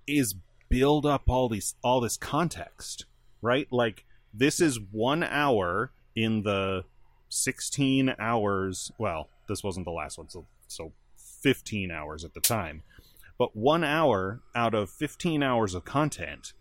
is 0.07 0.35
build 0.69 1.07
up 1.07 1.23
all 1.29 1.49
these 1.49 1.75
all 1.83 2.01
this 2.01 2.17
context, 2.17 3.05
right? 3.43 3.67
Like 3.71 4.05
this 4.33 4.61
is 4.61 4.79
one 4.79 5.23
hour 5.23 5.93
in 6.15 6.43
the 6.43 6.85
16 7.29 8.15
hours. 8.19 8.91
Well, 8.99 9.29
this 9.49 9.63
wasn't 9.63 9.87
the 9.87 9.93
last 9.93 10.19
one, 10.19 10.29
so 10.29 10.47
so 10.67 10.93
15 11.43 11.91
hours 11.91 12.25
at 12.25 12.35
the 12.35 12.41
time 12.41 12.83
but 13.39 13.55
one 13.57 13.85
hour 13.85 14.41
out 14.57 14.75
of 14.75 14.91
15 14.91 15.41
hours 15.43 15.73
of 15.75 15.85
content 15.85 16.53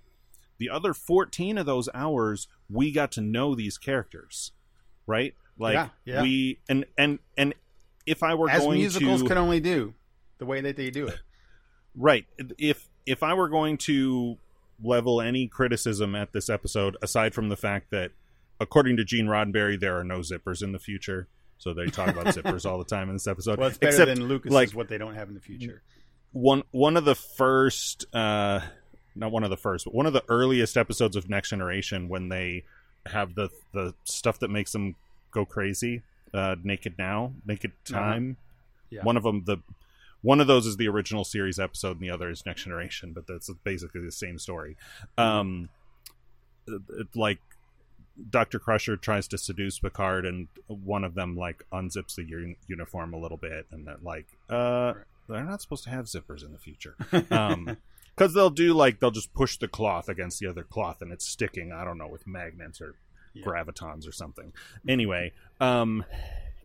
the 0.59 0.69
other 0.69 0.93
14 0.93 1.57
of 1.57 1.65
those 1.65 1.89
hours 1.95 2.47
we 2.69 2.91
got 2.91 3.11
to 3.13 3.21
know 3.21 3.55
these 3.55 3.77
characters 3.77 4.51
right 5.07 5.33
like 5.57 5.73
Yeah, 5.73 5.89
yeah. 6.05 6.21
we 6.21 6.59
and 6.69 6.85
and 6.97 7.17
and 7.35 7.55
if 8.05 8.21
i 8.21 8.35
were 8.35 8.49
as 8.49 8.61
going 8.61 8.77
musicals 8.77 9.23
to 9.23 9.27
can 9.27 9.37
only 9.39 9.59
do 9.59 9.95
the 10.37 10.45
way 10.45 10.61
that 10.61 10.75
they 10.77 10.91
do 10.91 11.07
it 11.07 11.19
right 11.95 12.25
if 12.59 12.87
if 13.07 13.23
i 13.23 13.33
were 13.33 13.49
going 13.49 13.77
to 13.77 14.37
level 14.83 15.19
any 15.21 15.47
criticism 15.47 16.13
at 16.15 16.31
this 16.33 16.49
episode 16.49 16.95
aside 17.01 17.33
from 17.33 17.49
the 17.49 17.57
fact 17.57 17.89
that 17.89 18.11
according 18.59 18.95
to 18.97 19.03
gene 19.03 19.25
roddenberry 19.25 19.79
there 19.79 19.97
are 19.97 20.03
no 20.03 20.19
zippers 20.19 20.61
in 20.61 20.71
the 20.71 20.79
future 20.79 21.27
so 21.57 21.73
they 21.73 21.87
talk 21.87 22.09
about 22.09 22.25
zippers 22.35 22.63
all 22.69 22.77
the 22.77 22.85
time 22.85 23.09
in 23.09 23.15
this 23.15 23.25
episode 23.27 23.57
well 23.57 23.69
it's 23.69 23.77
better 23.79 23.89
except 23.89 24.07
than 24.15 24.27
lucas 24.27 24.51
like- 24.51 24.67
is 24.69 24.75
what 24.75 24.87
they 24.89 24.97
don't 24.99 25.15
have 25.15 25.27
in 25.29 25.33
the 25.33 25.41
future 25.41 25.81
one 26.33 26.61
one 26.71 26.95
of 26.97 27.05
the 27.05 27.15
first 27.15 28.05
uh 28.13 28.59
not 29.15 29.31
one 29.31 29.43
of 29.43 29.49
the 29.49 29.57
first 29.57 29.85
but 29.85 29.95
one 29.95 30.05
of 30.05 30.13
the 30.13 30.23
earliest 30.29 30.77
episodes 30.77 31.15
of 31.15 31.27
next 31.29 31.49
generation 31.49 32.07
when 32.09 32.29
they 32.29 32.63
have 33.07 33.33
the 33.35 33.49
the 33.73 33.93
stuff 34.03 34.37
that 34.39 34.49
makes 34.49 34.71
them 34.73 34.95
go 35.31 35.43
crazy 35.45 36.03
uh 36.35 36.55
naked 36.63 36.93
now 36.99 37.31
naked 37.45 37.71
Uh-huh. 37.89 37.99
time 37.99 38.37
Yeah. 38.91 39.01
one 39.03 39.17
of 39.17 39.23
them 39.23 39.43
the 39.45 39.57
one 40.27 40.39
of 40.41 40.47
those 40.47 40.65
is 40.65 40.75
the 40.77 40.87
original 40.87 41.23
series 41.23 41.57
episode 41.59 41.91
and 41.97 42.01
the 42.01 42.09
other 42.15 42.29
is 42.29 42.45
next 42.45 42.63
generation 42.63 43.13
but 43.13 43.25
that's 43.27 43.49
basically 43.63 44.01
the 44.01 44.11
same 44.11 44.37
story 44.37 44.75
um 45.17 45.69
it- 46.67 46.81
it- 47.01 47.15
like 47.15 47.39
Dr. 48.31 48.57
Crusher 48.59 48.97
tries 48.97 49.27
to 49.27 49.37
seduce 49.37 49.77
Picard, 49.77 50.25
and 50.25 50.47
one 50.67 51.03
of 51.03 51.13
them 51.13 51.35
like 51.37 51.63
unzips 51.71 52.15
the 52.15 52.23
un- 52.23 52.55
uniform 52.67 53.13
a 53.13 53.17
little 53.17 53.37
bit, 53.37 53.67
and 53.71 53.85
that 53.85 54.03
like, 54.03 54.25
uh, 54.49 54.93
they're 55.29 55.43
not 55.43 55.61
supposed 55.61 55.83
to 55.83 55.91
have 55.91 56.05
zippers 56.05 56.43
in 56.43 56.51
the 56.51 56.57
future, 56.57 56.95
um, 57.31 57.77
because 58.15 58.33
they'll 58.33 58.49
do 58.49 58.73
like 58.73 58.99
they'll 58.99 59.11
just 59.11 59.31
push 59.35 59.57
the 59.57 59.67
cloth 59.67 60.09
against 60.09 60.39
the 60.39 60.47
other 60.47 60.63
cloth, 60.63 60.99
and 61.03 61.11
it's 61.11 61.27
sticking. 61.27 61.71
I 61.71 61.85
don't 61.85 61.99
know 61.99 62.07
with 62.07 62.25
magnets 62.25 62.81
or 62.81 62.95
Yeah. 63.35 63.45
gravitons 63.45 64.07
or 64.09 64.11
something. 64.11 64.51
Anyway, 64.87 65.31
um, 65.61 66.03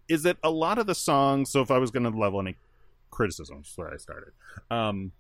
is 0.09 0.23
that 0.23 0.39
a 0.43 0.51
lot 0.51 0.79
of 0.79 0.87
the 0.87 0.95
songs? 0.95 1.51
So 1.51 1.61
if 1.61 1.71
I 1.71 1.77
was 1.77 1.91
going 1.91 2.11
to 2.11 2.19
level 2.19 2.41
any 2.41 2.57
criticisms, 3.13 3.73
where 3.77 3.93
I 3.93 3.97
started, 3.97 4.33
um, 4.71 5.13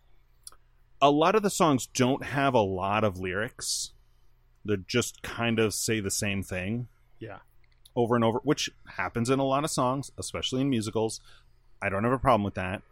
a 1.00 1.10
lot 1.10 1.36
of 1.36 1.42
the 1.42 1.50
songs 1.50 1.86
don't 1.86 2.24
have 2.24 2.54
a 2.54 2.60
lot 2.60 3.04
of 3.04 3.18
lyrics. 3.18 3.92
They 4.64 4.76
just 4.88 5.22
kind 5.22 5.60
of 5.60 5.74
say 5.74 6.00
the 6.00 6.10
same 6.10 6.42
thing 6.42 6.88
yeah 7.20 7.38
over 7.94 8.16
and 8.16 8.24
over, 8.24 8.40
which 8.42 8.70
happens 8.96 9.30
in 9.30 9.38
a 9.38 9.44
lot 9.44 9.64
of 9.64 9.70
songs, 9.70 10.10
especially 10.18 10.62
in 10.62 10.70
musicals. 10.70 11.20
I 11.80 11.88
don't 11.88 12.04
have 12.04 12.12
a 12.12 12.18
problem 12.18 12.42
with 12.42 12.54
that. 12.54 12.82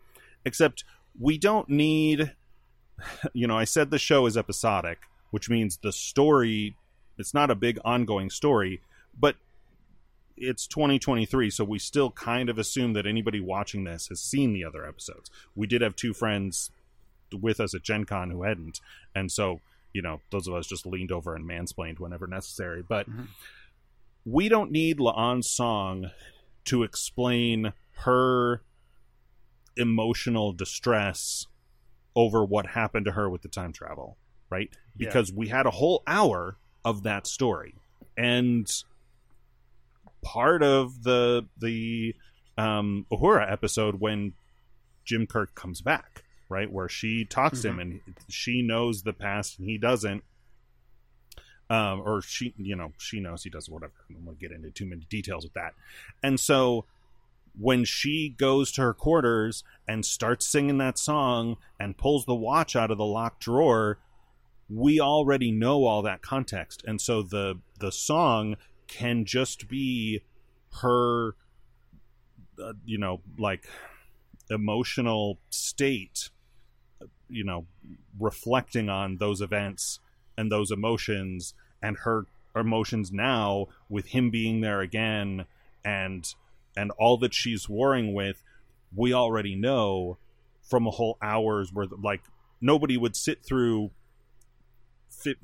Except 0.44 0.84
we 1.18 1.38
don't 1.38 1.68
need 1.68 2.32
you 3.32 3.46
know, 3.46 3.56
I 3.56 3.64
said 3.64 3.90
the 3.90 3.98
show 3.98 4.26
is 4.26 4.36
episodic, 4.36 4.98
which 5.30 5.48
means 5.48 5.78
the 5.78 5.92
story 5.92 6.76
it's 7.18 7.34
not 7.34 7.50
a 7.50 7.54
big 7.54 7.78
ongoing 7.84 8.30
story, 8.30 8.80
but 9.18 9.36
it's 10.40 10.66
2023, 10.66 11.50
so 11.50 11.64
we 11.64 11.78
still 11.78 12.10
kind 12.10 12.48
of 12.48 12.58
assume 12.58 12.94
that 12.94 13.06
anybody 13.06 13.40
watching 13.40 13.84
this 13.84 14.08
has 14.08 14.20
seen 14.20 14.52
the 14.52 14.64
other 14.64 14.86
episodes. 14.86 15.30
We 15.54 15.66
did 15.66 15.82
have 15.82 15.94
two 15.94 16.14
friends 16.14 16.70
with 17.32 17.60
us 17.60 17.74
at 17.74 17.82
Gen 17.82 18.04
Con 18.04 18.30
who 18.30 18.42
hadn't, 18.42 18.80
and 19.14 19.30
so, 19.30 19.60
you 19.92 20.02
know, 20.02 20.20
those 20.30 20.48
of 20.48 20.54
us 20.54 20.66
just 20.66 20.86
leaned 20.86 21.12
over 21.12 21.34
and 21.34 21.48
mansplained 21.48 22.00
whenever 22.00 22.26
necessary. 22.26 22.82
But 22.82 23.08
mm-hmm. 23.08 23.24
we 24.24 24.48
don't 24.48 24.72
need 24.72 24.98
La'an's 24.98 25.50
song 25.50 26.10
to 26.64 26.82
explain 26.82 27.72
her 28.04 28.62
emotional 29.76 30.52
distress 30.52 31.46
over 32.16 32.44
what 32.44 32.66
happened 32.66 33.06
to 33.06 33.12
her 33.12 33.28
with 33.28 33.42
the 33.42 33.48
time 33.48 33.72
travel, 33.72 34.16
right? 34.48 34.70
Because 34.96 35.30
yeah. 35.30 35.36
we 35.36 35.48
had 35.48 35.66
a 35.66 35.70
whole 35.70 36.02
hour 36.06 36.56
of 36.84 37.02
that 37.04 37.26
story. 37.26 37.74
And 38.16 38.70
part 40.22 40.62
of 40.62 41.02
the 41.02 41.46
the 41.58 42.14
um 42.58 43.06
Uhura 43.10 43.50
episode 43.50 44.00
when 44.00 44.34
Jim 45.04 45.26
Kirk 45.26 45.54
comes 45.54 45.80
back, 45.80 46.24
right? 46.48 46.70
Where 46.70 46.88
she 46.88 47.24
talks 47.24 47.60
mm-hmm. 47.60 47.76
to 47.76 47.82
him 47.82 47.88
mm-hmm. 47.88 48.06
and 48.06 48.16
she 48.28 48.62
knows 48.62 49.02
the 49.02 49.12
past 49.12 49.58
and 49.58 49.68
he 49.68 49.78
doesn't. 49.78 50.22
Um, 51.68 52.02
or 52.04 52.20
she, 52.20 52.52
you 52.56 52.74
know, 52.74 52.92
she 52.98 53.20
knows 53.20 53.44
he 53.44 53.50
does 53.50 53.68
whatever. 53.68 53.92
I 54.08 54.12
don't 54.12 54.24
want 54.24 54.40
to 54.40 54.48
get 54.48 54.54
into 54.54 54.70
too 54.70 54.86
many 54.86 55.06
details 55.08 55.44
with 55.44 55.54
that. 55.54 55.74
And 56.20 56.40
so 56.40 56.84
when 57.58 57.84
she 57.84 58.34
goes 58.36 58.72
to 58.72 58.82
her 58.82 58.94
quarters 58.94 59.62
and 59.86 60.04
starts 60.04 60.46
singing 60.46 60.78
that 60.78 60.98
song 60.98 61.56
and 61.78 61.96
pulls 61.96 62.24
the 62.24 62.34
watch 62.34 62.74
out 62.74 62.90
of 62.90 62.98
the 62.98 63.04
locked 63.04 63.42
drawer, 63.42 63.98
we 64.68 65.00
already 65.00 65.50
know 65.50 65.84
all 65.84 66.02
that 66.02 66.22
context. 66.22 66.82
And 66.86 67.00
so 67.00 67.22
the 67.22 67.60
the 67.78 67.92
song 67.92 68.56
can 68.90 69.24
just 69.24 69.68
be 69.68 70.20
her 70.82 71.34
uh, 72.62 72.74
you 72.84 72.98
know, 72.98 73.20
like 73.38 73.66
emotional 74.50 75.38
state 75.48 76.28
you 77.30 77.44
know, 77.44 77.66
reflecting 78.18 78.88
on 78.88 79.16
those 79.18 79.40
events 79.40 80.00
and 80.36 80.50
those 80.50 80.70
emotions 80.70 81.54
and 81.82 81.98
her 81.98 82.26
emotions 82.56 83.12
now 83.12 83.68
with 83.88 84.06
him 84.06 84.30
being 84.30 84.60
there 84.60 84.80
again 84.80 85.46
and 85.84 86.34
and 86.76 86.90
all 86.98 87.16
that 87.16 87.34
she's 87.34 87.68
warring 87.68 88.12
with, 88.14 88.42
we 88.94 89.12
already 89.12 89.54
know 89.54 90.18
from 90.62 90.86
a 90.86 90.90
whole 90.90 91.16
hours 91.22 91.72
where 91.72 91.86
like 92.02 92.22
nobody 92.60 92.96
would 92.96 93.16
sit 93.16 93.42
through. 93.44 93.90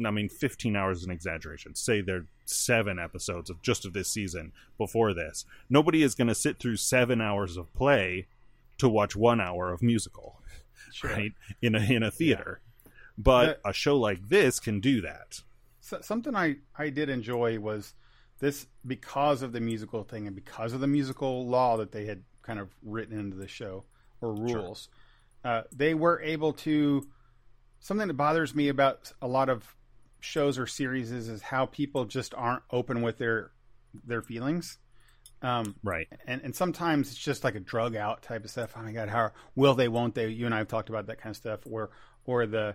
I 0.04 0.10
mean, 0.10 0.28
fifteen 0.28 0.76
hours 0.76 0.98
is 0.98 1.04
an 1.04 1.10
exaggeration. 1.10 1.74
Say 1.74 2.00
there 2.00 2.16
are 2.16 2.26
seven 2.44 2.98
episodes 2.98 3.50
of 3.50 3.62
just 3.62 3.84
of 3.84 3.92
this 3.92 4.08
season 4.08 4.52
before 4.78 5.14
this. 5.14 5.44
Nobody 5.68 6.02
is 6.02 6.14
going 6.14 6.28
to 6.28 6.34
sit 6.34 6.58
through 6.58 6.76
seven 6.76 7.20
hours 7.20 7.56
of 7.56 7.72
play 7.74 8.26
to 8.78 8.88
watch 8.88 9.16
one 9.16 9.40
hour 9.40 9.72
of 9.72 9.82
musical, 9.82 10.40
sure. 10.92 11.10
right? 11.10 11.32
In 11.62 11.74
a 11.74 11.80
in 11.80 12.02
a 12.02 12.10
theater, 12.10 12.60
yeah. 12.84 12.90
but 13.18 13.60
a 13.64 13.72
show 13.72 13.96
like 13.96 14.28
this 14.28 14.60
can 14.60 14.80
do 14.80 15.00
that. 15.02 15.42
So, 15.80 16.00
something 16.00 16.34
I 16.34 16.56
I 16.76 16.90
did 16.90 17.08
enjoy 17.08 17.58
was 17.58 17.94
this 18.38 18.66
because 18.86 19.42
of 19.42 19.52
the 19.52 19.60
musical 19.60 20.02
thing 20.02 20.26
and 20.26 20.36
because 20.36 20.72
of 20.72 20.80
the 20.80 20.86
musical 20.86 21.46
law 21.46 21.76
that 21.78 21.92
they 21.92 22.04
had 22.04 22.22
kind 22.42 22.58
of 22.58 22.68
written 22.82 23.18
into 23.18 23.36
the 23.36 23.48
show 23.48 23.84
or 24.20 24.34
rules, 24.34 24.88
sure. 25.42 25.52
uh, 25.52 25.62
they 25.72 25.94
were 25.94 26.20
able 26.22 26.52
to. 26.52 27.06
Something 27.86 28.08
that 28.08 28.14
bothers 28.14 28.52
me 28.52 28.66
about 28.68 29.12
a 29.22 29.28
lot 29.28 29.48
of 29.48 29.64
shows 30.18 30.58
or 30.58 30.66
series 30.66 31.12
is, 31.12 31.28
is 31.28 31.40
how 31.40 31.66
people 31.66 32.04
just 32.04 32.34
aren't 32.34 32.64
open 32.68 33.00
with 33.00 33.16
their 33.16 33.52
their 34.04 34.22
feelings. 34.22 34.78
Um, 35.40 35.76
right. 35.84 36.08
And 36.26 36.40
and 36.42 36.52
sometimes 36.52 37.12
it's 37.12 37.16
just 37.16 37.44
like 37.44 37.54
a 37.54 37.60
drug 37.60 37.94
out 37.94 38.22
type 38.22 38.42
of 38.42 38.50
stuff. 38.50 38.72
Oh 38.76 38.82
my 38.82 38.90
god, 38.90 39.08
how 39.08 39.30
will 39.54 39.74
they? 39.74 39.86
Won't 39.86 40.16
they? 40.16 40.26
You 40.30 40.46
and 40.46 40.54
I 40.54 40.58
have 40.58 40.66
talked 40.66 40.88
about 40.88 41.06
that 41.06 41.20
kind 41.20 41.30
of 41.30 41.36
stuff. 41.36 41.60
Or 41.70 41.90
or 42.24 42.48
the 42.48 42.74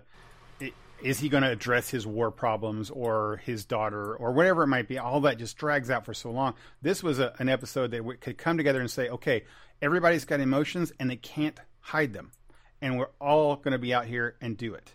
it, 0.60 0.72
is 1.02 1.20
he 1.20 1.28
going 1.28 1.42
to 1.42 1.50
address 1.50 1.90
his 1.90 2.06
war 2.06 2.30
problems 2.30 2.88
or 2.88 3.36
his 3.44 3.66
daughter 3.66 4.14
or 4.14 4.32
whatever 4.32 4.62
it 4.62 4.68
might 4.68 4.88
be? 4.88 4.96
All 4.96 5.20
that 5.20 5.36
just 5.36 5.58
drags 5.58 5.90
out 5.90 6.06
for 6.06 6.14
so 6.14 6.30
long. 6.30 6.54
This 6.80 7.02
was 7.02 7.18
a, 7.18 7.34
an 7.38 7.50
episode 7.50 7.90
that 7.90 8.02
we 8.02 8.16
could 8.16 8.38
come 8.38 8.56
together 8.56 8.80
and 8.80 8.90
say, 8.90 9.10
okay, 9.10 9.44
everybody's 9.82 10.24
got 10.24 10.40
emotions 10.40 10.90
and 10.98 11.10
they 11.10 11.16
can't 11.16 11.60
hide 11.80 12.14
them, 12.14 12.32
and 12.80 12.98
we're 12.98 13.10
all 13.20 13.56
going 13.56 13.72
to 13.72 13.78
be 13.78 13.92
out 13.92 14.06
here 14.06 14.36
and 14.40 14.56
do 14.56 14.72
it. 14.72 14.94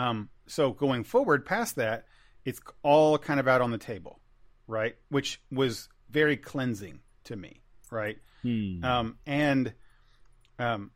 Um, 0.00 0.30
so 0.46 0.72
going 0.72 1.04
forward 1.04 1.44
past 1.44 1.76
that, 1.76 2.06
it's 2.44 2.60
all 2.82 3.18
kind 3.18 3.38
of 3.38 3.46
out 3.46 3.60
on 3.60 3.70
the 3.70 3.78
table, 3.78 4.18
right? 4.66 4.96
Which 5.10 5.40
was 5.52 5.88
very 6.10 6.36
cleansing 6.36 7.00
to 7.24 7.36
me, 7.36 7.60
right? 7.90 8.18
Hmm. 8.42 8.82
Um, 8.82 9.18
and 9.26 9.74
um, 10.58 10.90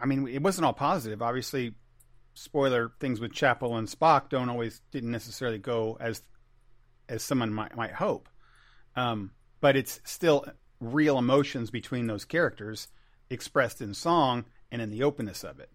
I 0.00 0.06
mean, 0.06 0.26
it 0.26 0.42
wasn't 0.42 0.66
all 0.66 0.72
positive. 0.72 1.22
Obviously, 1.22 1.74
spoiler 2.34 2.92
things 2.98 3.20
with 3.20 3.32
Chapel 3.32 3.76
and 3.76 3.88
Spock 3.88 4.30
don't 4.30 4.48
always 4.48 4.80
didn't 4.90 5.12
necessarily 5.12 5.58
go 5.58 5.96
as 6.00 6.22
as 7.08 7.22
someone 7.22 7.52
might 7.52 7.76
might 7.76 7.92
hope. 7.92 8.28
Um, 8.96 9.30
but 9.60 9.76
it's 9.76 10.00
still 10.04 10.44
real 10.80 11.18
emotions 11.18 11.70
between 11.70 12.08
those 12.08 12.24
characters 12.24 12.88
expressed 13.30 13.80
in 13.80 13.94
song 13.94 14.44
and 14.72 14.82
in 14.82 14.90
the 14.90 15.04
openness 15.04 15.44
of 15.44 15.60
it. 15.60 15.70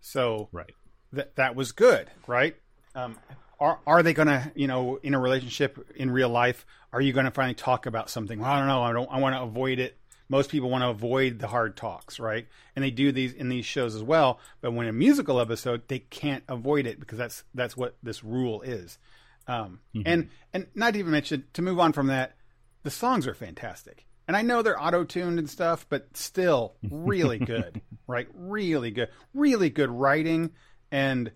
So 0.00 0.48
right. 0.52 0.72
That 1.12 1.36
that 1.36 1.54
was 1.54 1.72
good, 1.72 2.10
right? 2.26 2.56
Um, 2.94 3.18
are 3.58 3.78
are 3.86 4.02
they 4.02 4.12
going 4.12 4.28
to, 4.28 4.52
you 4.54 4.66
know, 4.66 4.98
in 5.02 5.14
a 5.14 5.20
relationship 5.20 5.78
in 5.96 6.10
real 6.10 6.28
life, 6.28 6.66
are 6.92 7.00
you 7.00 7.12
going 7.12 7.26
to 7.26 7.30
finally 7.30 7.54
talk 7.54 7.86
about 7.86 8.10
something? 8.10 8.40
Well, 8.40 8.50
I 8.50 8.58
don't 8.58 8.68
know. 8.68 8.82
I 8.82 8.92
don't. 8.92 9.08
I 9.10 9.18
want 9.18 9.34
to 9.34 9.42
avoid 9.42 9.78
it 9.78 9.98
most 10.28 10.50
people 10.50 10.70
want 10.70 10.82
to 10.82 10.88
avoid 10.88 11.38
the 11.38 11.46
hard 11.46 11.76
talks, 11.76 12.18
right? 12.18 12.46
And 12.74 12.84
they 12.84 12.90
do 12.90 13.12
these 13.12 13.32
in 13.32 13.48
these 13.48 13.64
shows 13.64 13.94
as 13.94 14.02
well. 14.02 14.40
But 14.60 14.72
when 14.72 14.88
a 14.88 14.92
musical 14.92 15.40
episode, 15.40 15.82
they 15.88 16.00
can't 16.00 16.44
avoid 16.48 16.86
it 16.86 16.98
because 16.98 17.18
that's 17.18 17.44
that's 17.54 17.76
what 17.76 17.96
this 18.02 18.24
rule 18.24 18.62
is. 18.62 18.98
Um, 19.46 19.80
mm-hmm. 19.94 20.02
And 20.06 20.28
and 20.52 20.66
not 20.74 20.94
to 20.94 20.98
even 20.98 21.12
mention 21.12 21.44
to 21.52 21.62
move 21.62 21.78
on 21.78 21.92
from 21.92 22.08
that, 22.08 22.36
the 22.82 22.90
songs 22.90 23.26
are 23.26 23.34
fantastic. 23.34 24.04
And 24.28 24.36
I 24.36 24.42
know 24.42 24.62
they're 24.62 24.82
auto 24.82 25.04
tuned 25.04 25.38
and 25.38 25.48
stuff, 25.48 25.86
but 25.88 26.16
still 26.16 26.74
really 26.90 27.38
good, 27.38 27.80
right? 28.08 28.26
Really 28.34 28.90
good, 28.90 29.08
really 29.32 29.70
good 29.70 29.90
writing 29.90 30.50
and 30.90 31.30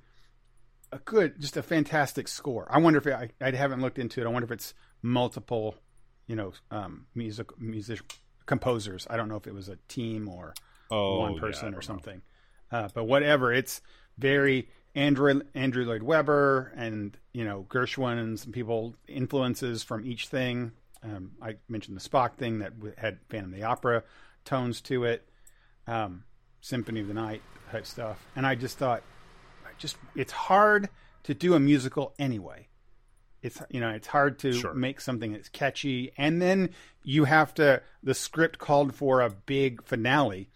a 0.93 0.99
good, 0.99 1.41
just 1.41 1.57
a 1.57 1.63
fantastic 1.63 2.29
score. 2.29 2.67
I 2.71 2.79
wonder 2.79 2.99
if 2.99 3.07
it, 3.07 3.15
I, 3.15 3.31
I 3.41 3.51
haven't 3.53 3.81
looked 3.81 3.99
into 3.99 4.21
it. 4.21 4.25
I 4.25 4.29
wonder 4.29 4.45
if 4.45 4.53
it's 4.53 4.75
multiple, 5.03 5.77
you 6.27 6.37
know, 6.37 6.53
um, 6.71 7.07
music 7.15 7.59
music 7.61 8.01
composers. 8.47 9.07
I 9.09 9.17
don't 9.17 9.29
know 9.29 9.37
if 9.37 9.47
it 9.47 9.55
was 9.55 9.69
a 9.69 9.77
team 9.89 10.29
or 10.29 10.55
oh, 10.91 11.21
one 11.21 11.39
person 11.39 11.73
yeah, 11.73 11.79
or 11.79 11.83
something. 11.83 12.23
Uh, 12.73 12.89
but 12.93 13.05
whatever, 13.05 13.53
it's 13.53 13.81
very 14.19 14.69
Andrew 14.95 15.41
Andrew 15.55 15.85
Lloyd 15.85 16.03
Webber 16.03 16.73
and 16.77 17.17
you 17.33 17.45
know 17.45 17.67
Gershwin 17.69 18.19
and 18.19 18.39
some 18.39 18.53
people 18.53 18.97
influences 19.07 19.83
from 19.83 20.05
each 20.05 20.29
thing. 20.29 20.73
Um, 21.03 21.33
I 21.41 21.57
mentioned 21.69 21.97
the 21.97 22.07
Spock 22.07 22.35
thing 22.35 22.59
that 22.59 22.73
had 22.99 23.19
Phantom 23.29 23.53
of 23.53 23.59
the 23.59 23.65
Opera 23.65 24.03
tones 24.45 24.81
to 24.83 25.05
it, 25.05 25.27
um, 25.87 26.25
Symphony 26.61 27.01
of 27.01 27.09
the 27.09 27.15
Night 27.15 27.43
type 27.71 27.87
stuff, 27.87 28.19
and 28.37 28.47
I 28.47 28.55
just 28.55 28.79
thought, 28.79 29.03
just 29.81 29.97
it's 30.15 30.33
hard 30.33 30.89
to 31.25 31.35
do 31.35 31.55
a 31.55 31.61
musical 31.61 32.15
anyway 32.19 32.69
it's 33.43 33.61
you 33.71 33.81
know 33.81 33.91
it's 33.91 34.07
hard 34.07 34.39
to 34.39 34.53
sure. 34.53 34.75
make 34.75 35.01
something 35.01 35.33
that's 35.33 35.49
catchy 35.49 36.13
and 36.17 36.41
then 36.41 36.71
you 37.03 37.25
have 37.25 37.53
to 37.55 37.83
the 38.03 38.15
script 38.15 38.59
called 38.59 38.95
for 38.95 39.21
a 39.21 39.31
big 39.31 39.83
finale 39.83 40.49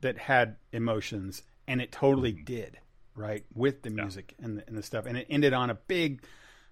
that 0.00 0.18
had 0.18 0.56
emotions 0.72 1.42
and 1.68 1.80
it 1.80 1.92
totally 1.92 2.32
mm-hmm. 2.32 2.44
did 2.44 2.78
right 3.14 3.44
with 3.54 3.82
the 3.82 3.90
music 3.90 4.34
yeah. 4.38 4.46
and, 4.46 4.58
the, 4.58 4.66
and 4.66 4.76
the 4.76 4.82
stuff 4.82 5.06
and 5.06 5.18
it 5.18 5.26
ended 5.28 5.52
on 5.52 5.70
a 5.70 5.74
big 5.74 6.22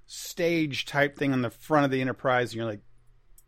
stage 0.07 0.87
type 0.87 1.17
thing 1.17 1.33
on 1.33 1.43
the 1.43 1.51
front 1.51 1.85
of 1.85 1.91
the 1.91 2.01
enterprise 2.01 2.51
and 2.51 2.57
you're 2.57 2.67
like 2.67 2.81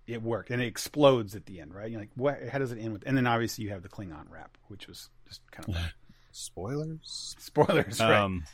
it 0.06 0.22
worked 0.22 0.50
and 0.50 0.60
it 0.60 0.66
explodes 0.66 1.34
at 1.34 1.46
the 1.46 1.60
end 1.60 1.74
right 1.74 1.90
you're 1.90 2.00
like 2.00 2.10
what 2.14 2.38
how 2.50 2.58
does 2.58 2.72
it 2.72 2.78
end 2.78 2.92
with 2.92 3.02
and 3.06 3.16
then 3.16 3.26
obviously 3.26 3.64
you 3.64 3.70
have 3.70 3.82
the 3.82 3.88
klingon 3.88 4.30
rap 4.30 4.58
which 4.68 4.86
was 4.86 5.08
just 5.26 5.40
kind 5.50 5.68
of 5.68 5.76
spoilers 6.32 7.36
spoilers 7.38 8.00
right 8.00 8.12
um, 8.12 8.44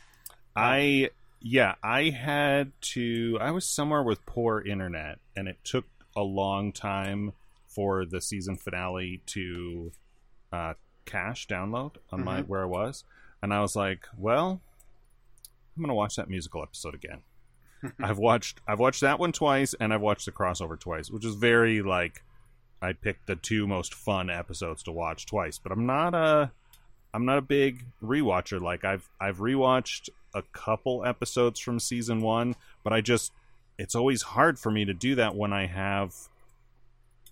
i 0.55 1.09
yeah, 1.41 1.75
I 1.81 2.09
had 2.09 2.73
to. 2.81 3.37
I 3.39 3.51
was 3.51 3.65
somewhere 3.65 4.03
with 4.03 4.25
poor 4.25 4.61
internet, 4.61 5.19
and 5.35 5.47
it 5.47 5.57
took 5.63 5.85
a 6.15 6.21
long 6.21 6.73
time 6.73 7.33
for 7.67 8.05
the 8.05 8.19
season 8.19 8.57
finale 8.57 9.21
to 9.27 9.91
uh, 10.51 10.73
cache 11.05 11.47
download 11.47 11.95
on 12.11 12.19
mm-hmm. 12.19 12.23
my 12.23 12.41
where 12.41 12.63
I 12.63 12.65
was, 12.65 13.05
and 13.41 13.53
I 13.53 13.61
was 13.61 13.75
like, 13.75 14.05
well, 14.17 14.61
I'm 15.75 15.83
gonna 15.83 15.93
watch 15.93 16.17
that 16.17 16.29
musical 16.29 16.61
episode 16.61 16.95
again. 16.95 17.21
I've 18.03 18.19
watched 18.19 18.59
I've 18.67 18.79
watched 18.79 19.01
that 19.01 19.19
one 19.19 19.31
twice, 19.31 19.73
and 19.79 19.93
I've 19.93 20.01
watched 20.01 20.25
the 20.25 20.33
crossover 20.33 20.77
twice, 20.77 21.09
which 21.09 21.23
is 21.23 21.35
very 21.35 21.81
like 21.81 22.23
I 22.81 22.91
picked 22.91 23.27
the 23.27 23.37
two 23.37 23.65
most 23.65 23.93
fun 23.93 24.29
episodes 24.29 24.83
to 24.83 24.91
watch 24.91 25.25
twice. 25.25 25.57
But 25.57 25.71
I'm 25.71 25.85
not 25.85 26.13
a 26.13 26.51
I'm 27.13 27.25
not 27.25 27.37
a 27.37 27.41
big 27.41 27.85
rewatcher. 28.03 28.61
Like 28.61 28.83
I've 28.85 29.09
I've 29.19 29.37
rewatched 29.37 30.09
a 30.33 30.43
couple 30.53 31.05
episodes 31.05 31.59
from 31.59 31.79
season 31.79 32.21
one, 32.21 32.55
but 32.83 32.93
I 32.93 33.01
just 33.01 33.31
it's 33.77 33.95
always 33.95 34.21
hard 34.21 34.59
for 34.59 34.71
me 34.71 34.85
to 34.85 34.93
do 34.93 35.15
that 35.15 35.35
when 35.35 35.53
I 35.53 35.65
have 35.65 36.13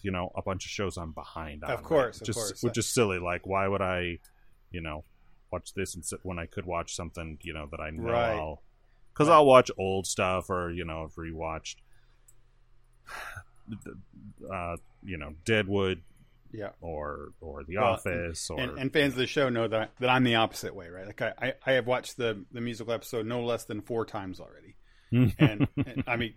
you 0.01 0.11
know 0.11 0.31
a 0.35 0.41
bunch 0.41 0.65
of 0.65 0.71
shows 0.71 0.97
I'm 0.97 1.11
behind 1.11 1.63
on. 1.63 1.71
Of 1.71 1.83
course, 1.83 2.17
right? 2.17 2.21
of 2.21 2.25
just, 2.25 2.39
course. 2.39 2.63
which 2.63 2.77
is 2.77 2.87
silly. 2.87 3.19
Like 3.19 3.45
why 3.45 3.67
would 3.67 3.81
I, 3.81 4.19
you 4.71 4.81
know, 4.81 5.03
watch 5.51 5.73
this 5.73 5.93
and 5.95 6.03
sit 6.03 6.19
when 6.23 6.39
I 6.39 6.45
could 6.45 6.65
watch 6.65 6.95
something 6.95 7.37
you 7.43 7.53
know 7.53 7.67
that 7.71 7.79
I 7.79 7.91
know 7.91 8.11
Right. 8.11 8.35
I'll 8.35 8.61
because 9.13 9.27
Right. 9.27 9.35
I'll 9.35 9.45
watch 9.45 9.69
old 9.77 10.07
stuff 10.07 10.49
or 10.49 10.71
you 10.71 10.85
know 10.85 11.03
I've 11.03 11.15
rewatched. 11.15 11.75
Uh, 14.49 14.77
you 15.03 15.17
know, 15.17 15.33
Deadwood 15.43 16.01
Yeah. 16.51 16.69
or 16.81 17.29
or 17.41 17.63
The 17.63 17.77
Well, 17.77 17.93
Office 17.93 18.49
or 18.49 18.59
And, 18.59 18.77
and 18.79 18.93
fans 18.93 19.13
of 19.13 19.19
the 19.19 19.27
show 19.27 19.49
know 19.49 19.67
that 19.67 19.91
that 19.99 20.09
I'm 20.09 20.23
the 20.23 20.35
opposite 20.35 20.75
way, 20.75 20.89
right? 20.89 21.05
Like 21.05 21.21
I, 21.21 21.33
I, 21.41 21.53
I 21.65 21.71
have 21.73 21.87
watched 21.87 22.17
the 22.17 22.45
the 22.51 22.61
musical 22.61 22.93
episode 22.93 23.25
no 23.25 23.41
less 23.43 23.65
than 23.65 23.81
four 23.81 24.05
times 24.05 24.39
already, 24.39 24.75
and, 25.11 25.67
and 25.77 26.03
I 26.07 26.15
mean, 26.17 26.33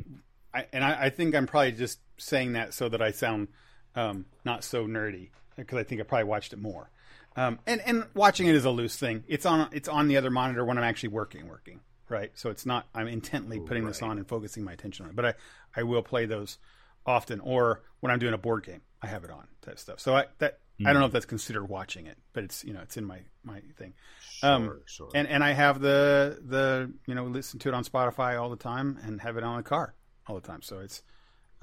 I, 0.55 0.67
and 0.73 0.85
I, 0.85 1.05
I 1.07 1.11
think 1.11 1.35
I'm 1.35 1.47
probably 1.47 1.73
just 1.73 2.01
saying 2.19 2.55
that 2.55 2.75
so 2.75 2.89
that 2.89 3.03
I 3.03 3.11
sound 3.13 3.49
um, 3.95 4.27
not 4.45 4.65
so 4.65 4.87
nerdy 4.87 5.31
because 5.57 5.79
I 5.79 5.85
think 5.85 6.01
I 6.01 6.05
probably 6.05 6.25
watched 6.25 6.53
it 6.53 6.59
more. 6.59 6.91
Um, 7.37 7.61
and 7.67 7.81
and 7.87 8.07
watching 8.15 8.49
it 8.49 8.55
is 8.55 8.65
a 8.65 8.71
loose 8.71 8.97
thing. 8.97 9.25
It's 9.29 9.47
on 9.47 9.69
it's 9.73 9.89
on 9.89 10.09
the 10.09 10.17
other 10.17 10.31
monitor 10.31 10.65
when 10.65 10.79
I'm 10.79 10.85
actually 10.85 11.11
working, 11.11 11.49
working, 11.49 11.81
right? 12.09 12.33
So 12.35 12.51
it's 12.51 12.67
not 12.67 12.87
I'm 12.95 13.07
intently 13.07 13.61
putting 13.61 13.85
this 13.87 14.03
on 14.03 14.19
and 14.19 14.27
focusing 14.27 14.65
my 14.65 14.73
attention 14.73 15.05
on 15.05 15.11
it. 15.11 15.17
But 15.17 15.25
I 15.25 15.35
I 15.77 15.83
will 15.85 16.03
play 16.03 16.27
those 16.27 16.59
often, 17.07 17.41
or 17.41 17.83
when 18.01 18.11
I'm 18.13 18.19
doing 18.19 18.35
a 18.35 18.39
board 18.39 18.65
game, 18.65 18.83
I 19.03 19.07
have 19.07 19.25
it 19.25 19.31
on 19.31 19.47
type 19.63 19.79
stuff. 19.79 20.01
So 20.01 20.15
I 20.17 20.27
that 20.39 20.59
I 20.85 20.93
don't 20.93 21.01
know 21.01 21.07
if 21.07 21.13
that's 21.13 21.27
considered 21.27 21.67
watching 21.67 22.07
it, 22.07 22.17
but 22.33 22.45
it's 22.45 22.65
you 22.65 22.73
know 22.73 22.81
it's 22.81 22.97
in 22.97 23.05
my 23.05 23.21
my 23.45 23.61
thing. 23.77 23.95
Um, 24.43 24.65
Sure, 24.65 24.81
sure. 24.87 25.09
And 25.15 25.29
and 25.29 25.45
I 25.45 25.53
have 25.53 25.81
the 25.81 26.39
the 26.45 26.93
you 27.07 27.15
know 27.15 27.25
listen 27.25 27.59
to 27.61 27.69
it 27.69 27.75
on 27.75 27.85
Spotify 27.85 28.41
all 28.41 28.49
the 28.51 28.57
time 28.57 28.99
and 29.05 29.21
have 29.21 29.37
it 29.37 29.45
on 29.45 29.57
the 29.59 29.63
car 29.63 29.95
all 30.27 30.35
the 30.37 30.47
time. 30.47 30.63
So 30.63 30.79
it's 30.81 31.03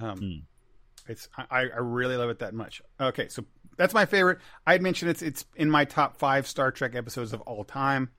um 0.00 0.18
Hmm. 0.18 1.10
it's 1.10 1.28
I, 1.36 1.62
I 1.62 1.78
really 1.80 2.16
love 2.16 2.30
it 2.30 2.38
that 2.40 2.54
much. 2.54 2.80
Okay, 3.00 3.28
so 3.28 3.44
that's 3.76 3.94
my 3.94 4.06
favorite. 4.06 4.38
I'd 4.66 4.82
mention 4.82 5.08
it's 5.08 5.22
it's 5.22 5.44
in 5.56 5.70
my 5.70 5.84
top 5.84 6.16
five 6.16 6.46
Star 6.46 6.70
Trek 6.70 6.94
episodes 6.94 7.32
of 7.32 7.40
all 7.42 7.64
time. 7.64 8.10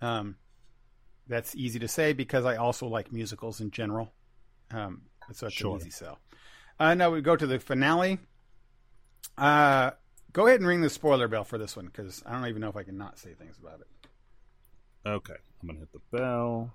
Um, 0.00 0.36
that's 1.28 1.54
easy 1.54 1.78
to 1.80 1.88
say 1.88 2.12
because 2.12 2.44
I 2.44 2.56
also 2.56 2.86
like 2.86 3.12
musicals 3.12 3.60
in 3.60 3.70
general. 3.70 4.12
Um, 4.72 5.02
so 5.32 5.46
it's 5.46 5.56
Sure. 5.56 5.74
an 5.76 5.80
easy 5.82 5.90
sell. 5.90 6.18
Uh, 6.78 6.94
now 6.94 7.10
we 7.10 7.20
go 7.20 7.36
to 7.36 7.46
the 7.46 7.58
finale. 7.58 8.18
Uh, 9.40 9.92
go 10.32 10.46
ahead 10.46 10.60
and 10.60 10.68
ring 10.68 10.82
the 10.82 10.90
spoiler 10.90 11.26
bell 11.26 11.44
for 11.44 11.56
this 11.56 11.74
one 11.74 11.86
because 11.86 12.22
I 12.26 12.32
don't 12.32 12.46
even 12.46 12.60
know 12.60 12.68
if 12.68 12.76
I 12.76 12.82
can 12.82 12.98
not 12.98 13.18
say 13.18 13.32
things 13.32 13.56
about 13.58 13.80
it. 13.80 13.86
Okay, 15.08 15.34
I'm 15.60 15.66
gonna 15.66 15.80
hit 15.80 15.92
the 15.92 16.16
bell. 16.16 16.74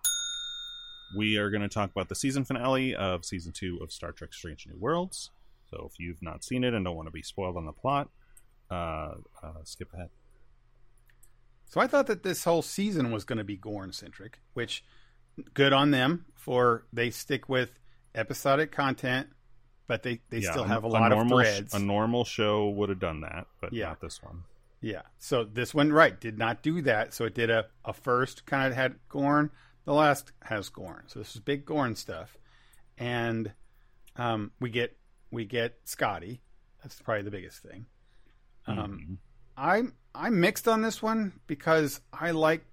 We 1.16 1.38
are 1.38 1.52
gonna 1.52 1.70
talk 1.70 1.92
about 1.92 2.10
the 2.10 2.16
season 2.16 2.44
finale 2.44 2.96
of 2.96 3.24
season 3.24 3.52
two 3.52 3.78
of 3.82 3.92
Star 3.92 4.12
Trek: 4.12 4.34
Strange 4.34 4.66
New 4.68 4.78
Worlds. 4.80 5.30
So 5.70 5.88
if 5.92 6.00
you've 6.00 6.22
not 6.22 6.44
seen 6.44 6.64
it 6.64 6.74
and 6.74 6.84
don't 6.84 6.96
want 6.96 7.08
to 7.08 7.12
be 7.12 7.22
spoiled 7.22 7.56
on 7.56 7.66
the 7.66 7.72
plot, 7.72 8.10
uh, 8.72 9.14
uh, 9.44 9.64
skip 9.64 9.94
ahead. 9.94 10.10
So 11.68 11.82
I 11.82 11.88
thought 11.88 12.08
that 12.08 12.24
this 12.24 12.44
whole 12.44 12.62
season 12.62 13.12
was 13.12 13.26
going 13.26 13.38
to 13.38 13.44
be 13.44 13.58
Gorn 13.58 13.92
centric, 13.92 14.40
which 14.54 14.84
good 15.54 15.74
on 15.74 15.92
them 15.92 16.26
for 16.36 16.86
they 16.94 17.10
stick 17.10 17.50
with 17.50 17.80
episodic 18.14 18.72
content, 18.72 19.28
but 19.88 20.04
they 20.04 20.22
they 20.30 20.42
still 20.42 20.64
have 20.64 20.84
a 20.84 20.88
lot 20.88 21.10
normal 21.10 21.40
of 21.40 21.46
threads. 21.46 21.74
a 21.74 21.80
normal 21.80 22.24
show 22.26 22.70
would 22.70 22.90
have 22.90 23.00
done 23.00 23.22
that, 23.22 23.48
but 23.62 23.74
Yeah. 23.74 23.88
not 23.90 24.02
this 24.02 24.22
one. 24.24 24.44
yeah. 24.82 25.04
So 25.20 25.44
this 25.44 25.74
one 25.74 25.92
right 25.94 26.20
did 26.20 26.38
not 26.38 26.62
do 26.62 26.82
that. 26.84 27.14
So 27.14 27.26
it 27.26 27.34
did 27.36 27.50
a 27.50 27.68
a 27.84 27.94
first 27.94 28.46
kind 28.46 28.68
of 28.68 28.74
had 28.76 28.96
Gorn, 29.10 29.52
the 29.86 29.94
last 29.94 30.32
has 30.44 30.70
Gorn. 30.70 31.04
So 31.08 31.20
this 31.20 31.36
is 31.36 31.42
big 31.42 31.66
Gorn 31.66 31.96
stuff, 31.96 32.38
and 32.98 33.54
um, 34.16 34.52
we 34.60 34.70
get 34.70 34.98
we 35.32 35.46
get 35.46 35.80
Scotty. 35.86 36.42
That's 36.82 37.02
probably 37.02 37.24
the 37.24 37.32
biggest 37.32 37.60
thing. 37.64 37.86
Um, 38.68 38.78
Mhm. 38.78 39.18
I'm 39.58 39.94
I'm 40.14 40.40
mixed 40.40 40.68
on 40.68 40.82
this 40.82 41.02
one 41.02 41.40
because 41.48 42.02
I 42.14 42.32
like 42.32 42.66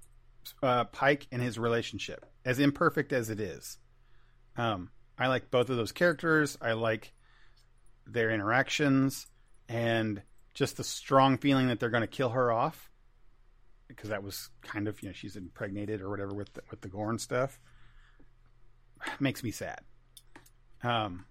uh, 0.62 0.84
Pike 0.84 1.26
and 1.32 1.40
his 1.42 1.58
relationship, 1.58 2.24
as 2.44 2.58
imperfect 2.58 3.12
as 3.12 3.30
it 3.30 3.38
is. 3.40 3.78
Um, 4.56 4.90
I 5.22 5.28
like 5.28 5.52
both 5.52 5.70
of 5.70 5.76
those 5.76 5.92
characters. 5.92 6.58
I 6.60 6.72
like 6.72 7.12
their 8.08 8.32
interactions 8.32 9.28
and 9.68 10.20
just 10.52 10.76
the 10.76 10.82
strong 10.82 11.38
feeling 11.38 11.68
that 11.68 11.78
they're 11.78 11.90
going 11.90 12.02
to 12.02 12.08
kill 12.08 12.30
her 12.30 12.50
off 12.50 12.90
because 13.86 14.10
that 14.10 14.24
was 14.24 14.50
kind 14.62 14.88
of 14.88 15.00
you 15.00 15.08
know 15.08 15.12
she's 15.12 15.36
impregnated 15.36 16.00
or 16.00 16.10
whatever 16.10 16.34
with 16.34 16.52
the, 16.54 16.62
with 16.70 16.80
the 16.80 16.88
Gorn 16.88 17.20
stuff. 17.20 17.60
Makes 19.20 19.44
me 19.44 19.52
sad. 19.52 19.82
Um, 20.82 21.26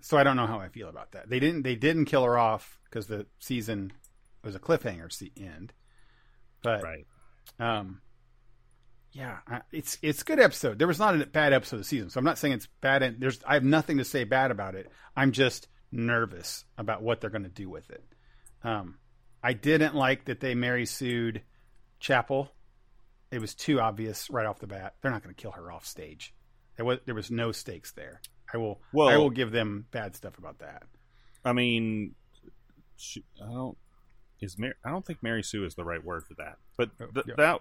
so 0.00 0.16
I 0.16 0.22
don't 0.22 0.36
know 0.36 0.46
how 0.46 0.60
I 0.60 0.68
feel 0.68 0.88
about 0.88 1.10
that. 1.12 1.28
They 1.28 1.40
didn't 1.40 1.62
they 1.62 1.74
didn't 1.74 2.04
kill 2.04 2.22
her 2.22 2.38
off 2.38 2.78
because 2.84 3.08
the 3.08 3.26
season 3.40 3.92
was 4.44 4.54
a 4.54 4.60
cliffhanger 4.60 5.10
end. 5.36 5.72
But 6.62 6.84
right. 6.84 7.06
um, 7.58 8.02
yeah, 9.12 9.38
it's 9.72 9.98
it's 10.02 10.22
a 10.22 10.24
good 10.24 10.40
episode. 10.40 10.78
There 10.78 10.88
was 10.88 10.98
not 10.98 11.20
a 11.20 11.26
bad 11.26 11.52
episode 11.52 11.76
of 11.76 11.80
the 11.82 11.88
season, 11.88 12.10
so 12.10 12.18
I'm 12.18 12.24
not 12.24 12.38
saying 12.38 12.54
it's 12.54 12.68
bad. 12.80 13.02
And 13.02 13.20
there's 13.20 13.40
I 13.46 13.54
have 13.54 13.64
nothing 13.64 13.98
to 13.98 14.04
say 14.04 14.24
bad 14.24 14.50
about 14.50 14.74
it. 14.74 14.90
I'm 15.16 15.32
just 15.32 15.68
nervous 15.90 16.64
about 16.78 17.02
what 17.02 17.20
they're 17.20 17.30
going 17.30 17.42
to 17.44 17.48
do 17.50 17.68
with 17.68 17.90
it. 17.90 18.04
Um, 18.64 18.96
I 19.42 19.52
didn't 19.52 19.94
like 19.94 20.24
that 20.26 20.40
they 20.40 20.54
Mary 20.54 20.86
sued 20.86 21.42
Chapel. 22.00 22.50
It 23.30 23.40
was 23.40 23.54
too 23.54 23.80
obvious 23.80 24.28
right 24.30 24.46
off 24.46 24.60
the 24.60 24.66
bat. 24.66 24.94
They're 25.02 25.10
not 25.10 25.22
going 25.22 25.34
to 25.34 25.40
kill 25.40 25.52
her 25.52 25.70
off 25.72 25.84
stage. 25.86 26.34
There 26.76 26.86
was 26.86 26.98
there 27.06 27.14
was 27.14 27.30
no 27.30 27.52
stakes 27.52 27.92
there. 27.92 28.20
I 28.52 28.56
will 28.58 28.80
Well- 28.92 29.08
I 29.08 29.16
will 29.16 29.30
give 29.30 29.50
them 29.52 29.86
bad 29.90 30.14
stuff 30.16 30.38
about 30.38 30.58
that. 30.60 30.84
I 31.44 31.52
mean, 31.52 32.14
she, 32.96 33.24
I 33.42 33.46
don't 33.46 33.76
is 34.40 34.58
Mary, 34.58 34.74
I 34.84 34.90
don't 34.90 35.04
think 35.06 35.22
Mary 35.22 35.42
Sue 35.42 35.64
is 35.64 35.74
the 35.74 35.84
right 35.84 36.02
word 36.04 36.24
for 36.26 36.34
that, 36.34 36.58
but 36.76 36.90
Oh, 37.00 37.06
yeah. 37.26 37.34
that 37.36 37.60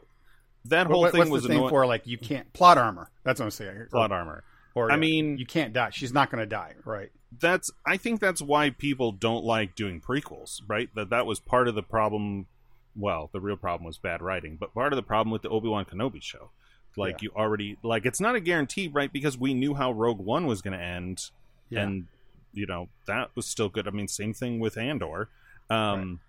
that 0.65 0.88
whole 0.88 1.01
what- 1.01 1.11
thing 1.11 1.29
was 1.29 1.43
the 1.43 1.49
thing 1.49 1.57
annoying. 1.57 1.69
for 1.69 1.85
like 1.85 2.05
you 2.07 2.17
can't 2.17 2.51
plot 2.53 2.77
armor. 2.77 3.09
That's 3.23 3.39
what 3.39 3.45
I'm 3.45 3.51
saying. 3.51 3.88
plot 3.89 4.11
armor. 4.11 4.43
Or 4.73 4.89
I 4.89 4.93
yeah, 4.95 4.99
mean- 4.99 5.38
you 5.38 5.45
can't 5.45 5.73
die. 5.73 5.89
She's 5.91 6.13
not 6.13 6.29
going 6.31 6.39
to 6.41 6.45
die, 6.45 6.75
right? 6.85 7.11
that's 7.39 7.71
I 7.85 7.95
think 7.95 8.19
that's 8.19 8.41
why 8.41 8.71
people 8.71 9.13
don't 9.13 9.45
like 9.45 9.73
doing 9.75 10.01
prequels, 10.01 10.61
right? 10.67 10.89
That 10.95 11.09
that 11.11 11.25
was 11.25 11.39
part 11.39 11.67
of 11.69 11.75
the 11.75 11.83
problem. 11.83 12.47
Well, 12.95 13.29
the 13.31 13.39
real 13.39 13.55
problem 13.55 13.85
was 13.85 13.97
bad 13.97 14.21
writing, 14.21 14.57
but 14.59 14.73
part 14.73 14.91
of 14.91 14.97
the 14.97 15.03
problem 15.03 15.31
with 15.31 15.41
the 15.41 15.47
Obi 15.49 15.69
Wan 15.69 15.85
Kenobi 15.85 16.21
show, 16.21 16.51
like 16.97 17.21
Yeah. 17.21 17.27
you 17.27 17.31
already 17.38 17.77
like 17.83 18.05
it's 18.05 18.19
not 18.19 18.35
a 18.35 18.41
guarantee, 18.41 18.89
right? 18.89 19.11
Because 19.11 19.38
we 19.38 19.53
knew 19.53 19.73
how 19.75 19.93
Rogue 19.93 20.19
One 20.19 20.45
was 20.45 20.61
going 20.61 20.77
to 20.77 20.83
end, 20.83 21.29
Yeah. 21.69 21.83
and 21.83 22.07
you 22.53 22.65
know 22.65 22.89
that 23.07 23.31
was 23.33 23.45
still 23.45 23.69
good. 23.69 23.88
I 23.88 23.91
mean, 23.91 24.09
same 24.09 24.33
thing 24.33 24.59
with 24.59 24.77
Andor, 24.77 25.29
um, 25.69 26.19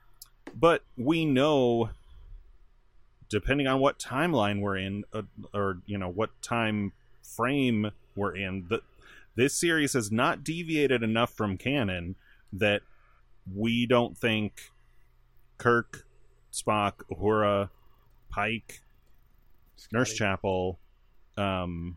but 0.54 0.82
we 0.96 1.24
know. 1.24 1.90
Depending 3.32 3.66
on 3.66 3.80
what 3.80 3.98
timeline 3.98 4.60
we're 4.60 4.76
in, 4.76 5.04
uh, 5.12 5.22
or 5.54 5.78
you 5.86 5.96
know 5.96 6.08
what 6.08 6.30
time 6.42 6.92
frame 7.22 7.90
we're 8.14 8.36
in, 8.36 8.66
that 8.68 8.82
this 9.36 9.58
series 9.58 9.94
has 9.94 10.12
not 10.12 10.44
deviated 10.44 11.02
enough 11.02 11.32
from 11.32 11.56
canon 11.56 12.14
that 12.52 12.82
we 13.50 13.86
don't 13.86 14.16
think 14.18 14.70
Kirk, 15.56 16.06
Spock, 16.52 17.04
Uhura, 17.10 17.70
Pike, 18.28 18.82
Nurse 19.90 20.12
Chapel, 20.12 20.78
um, 21.38 21.96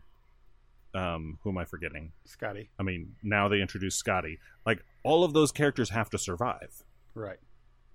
um, 0.94 1.38
who 1.42 1.50
am 1.50 1.58
I 1.58 1.66
forgetting? 1.66 2.12
Scotty. 2.24 2.70
I 2.78 2.82
mean, 2.82 3.14
now 3.22 3.48
they 3.48 3.60
introduce 3.60 3.94
Scotty. 3.94 4.38
Like 4.64 4.82
all 5.04 5.22
of 5.22 5.34
those 5.34 5.52
characters 5.52 5.90
have 5.90 6.08
to 6.10 6.18
survive. 6.18 6.82
Right. 7.14 7.38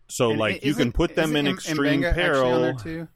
So, 0.07 0.31
And 0.31 0.39
like, 0.39 0.63
you 0.63 0.75
can 0.75 0.91
put 0.91 1.15
them 1.15 1.35
in 1.35 1.47
extreme 1.47 2.01
M'Benga 2.01 2.09
actually 2.09 2.51
on 2.51 2.77
peril. 2.77 3.07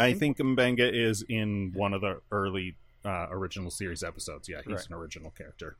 I 0.00 0.14
think 0.14 0.38
M'Benga 0.38 0.90
is 0.92 1.24
in 1.28 1.72
one 1.74 1.92
of 1.94 2.00
the 2.00 2.20
early 2.30 2.76
uh, 3.04 3.26
original 3.30 3.70
series 3.70 4.02
episodes. 4.02 4.48
Yeah, 4.48 4.58
he's 4.64 4.74
Right. 4.74 4.86
an 4.88 4.94
original 4.94 5.30
character. 5.30 5.76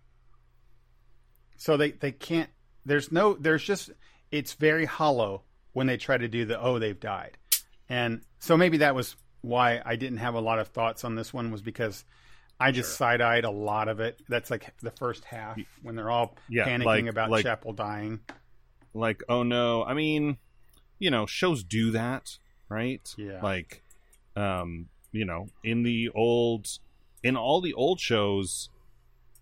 So 1.56 1.76
they 1.76 1.92
they 1.92 2.12
can't. 2.12 2.50
There's 2.84 3.10
no. 3.12 3.34
There's 3.34 3.62
just. 3.64 3.90
It's 4.30 4.52
very 4.54 4.84
hollow 4.84 5.42
when 5.72 5.86
they 5.86 5.96
try 5.96 6.16
to 6.18 6.28
do 6.28 6.44
the 6.44 6.60
oh 6.60 6.78
they've 6.78 6.98
died, 6.98 7.38
and 7.88 8.22
so 8.38 8.56
maybe 8.56 8.78
that 8.78 8.94
was 8.94 9.16
why 9.40 9.80
I 9.84 9.96
didn't 9.96 10.18
have 10.18 10.34
a 10.34 10.40
lot 10.40 10.58
of 10.58 10.68
thoughts 10.68 11.04
on 11.04 11.14
this 11.14 11.32
one 11.32 11.50
was 11.50 11.62
because 11.62 12.04
I 12.60 12.72
just 12.72 12.90
Sure. 12.90 12.96
side 12.96 13.20
eyed 13.20 13.44
a 13.44 13.50
lot 13.50 13.88
of 13.88 14.00
it. 14.00 14.20
That's 14.28 14.50
like 14.50 14.72
the 14.82 14.90
first 14.90 15.24
half 15.24 15.58
when 15.82 15.94
they're 15.96 16.10
all 16.10 16.36
Yeah, 16.48 16.66
panicking 16.68 16.84
like- 16.84 17.06
about 17.06 17.30
like- 17.30 17.44
Chapel 17.44 17.72
dying. 17.72 18.20
like 18.94 19.22
oh 19.28 19.42
no 19.42 19.84
i 19.84 19.92
mean 19.92 20.38
you 20.98 21.10
know 21.10 21.26
shows 21.26 21.62
do 21.62 21.90
that 21.92 22.38
right 22.70 23.14
Yeah. 23.18 23.38
like 23.42 23.84
um 24.38 24.86
you 25.12 25.24
know 25.24 25.48
in 25.64 25.82
the 25.82 26.08
old 26.14 26.68
in 27.22 27.36
all 27.36 27.60
the 27.60 27.74
old 27.74 27.98
shows 27.98 28.68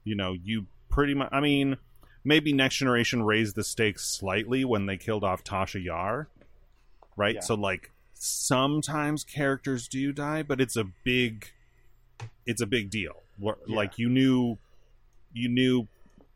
you 0.05 0.15
know 0.15 0.33
you 0.33 0.67
pretty 0.89 1.13
much 1.15 1.29
i 1.33 1.41
mean 1.41 1.77
maybe 2.25 2.53
Next 2.53 2.77
Generation 2.77 3.23
raised 3.23 3.55
the 3.55 3.63
stakes 3.63 4.05
slightly 4.05 4.65
when 4.65 4.87
they 4.87 4.97
killed 4.97 5.23
off 5.23 5.45
Tasha 5.45 5.81
Yar, 5.85 6.27
right? 7.17 7.37
Yeah. 7.37 7.41
So 7.41 7.55
like 7.55 7.93
sometimes 8.15 9.23
characters 9.23 9.87
do 9.87 10.11
die, 10.13 10.43
but 10.43 10.61
it's 10.61 10.75
a 10.75 10.83
big, 11.05 11.53
it's 12.45 12.61
a 12.61 12.67
big 12.67 12.91
deal. 12.91 13.23
Where- 13.39 13.59
Yeah. 13.69 13.77
Like 13.77 13.97
you 13.97 14.09
knew, 14.09 14.59
you 15.33 15.49
knew 15.49 15.87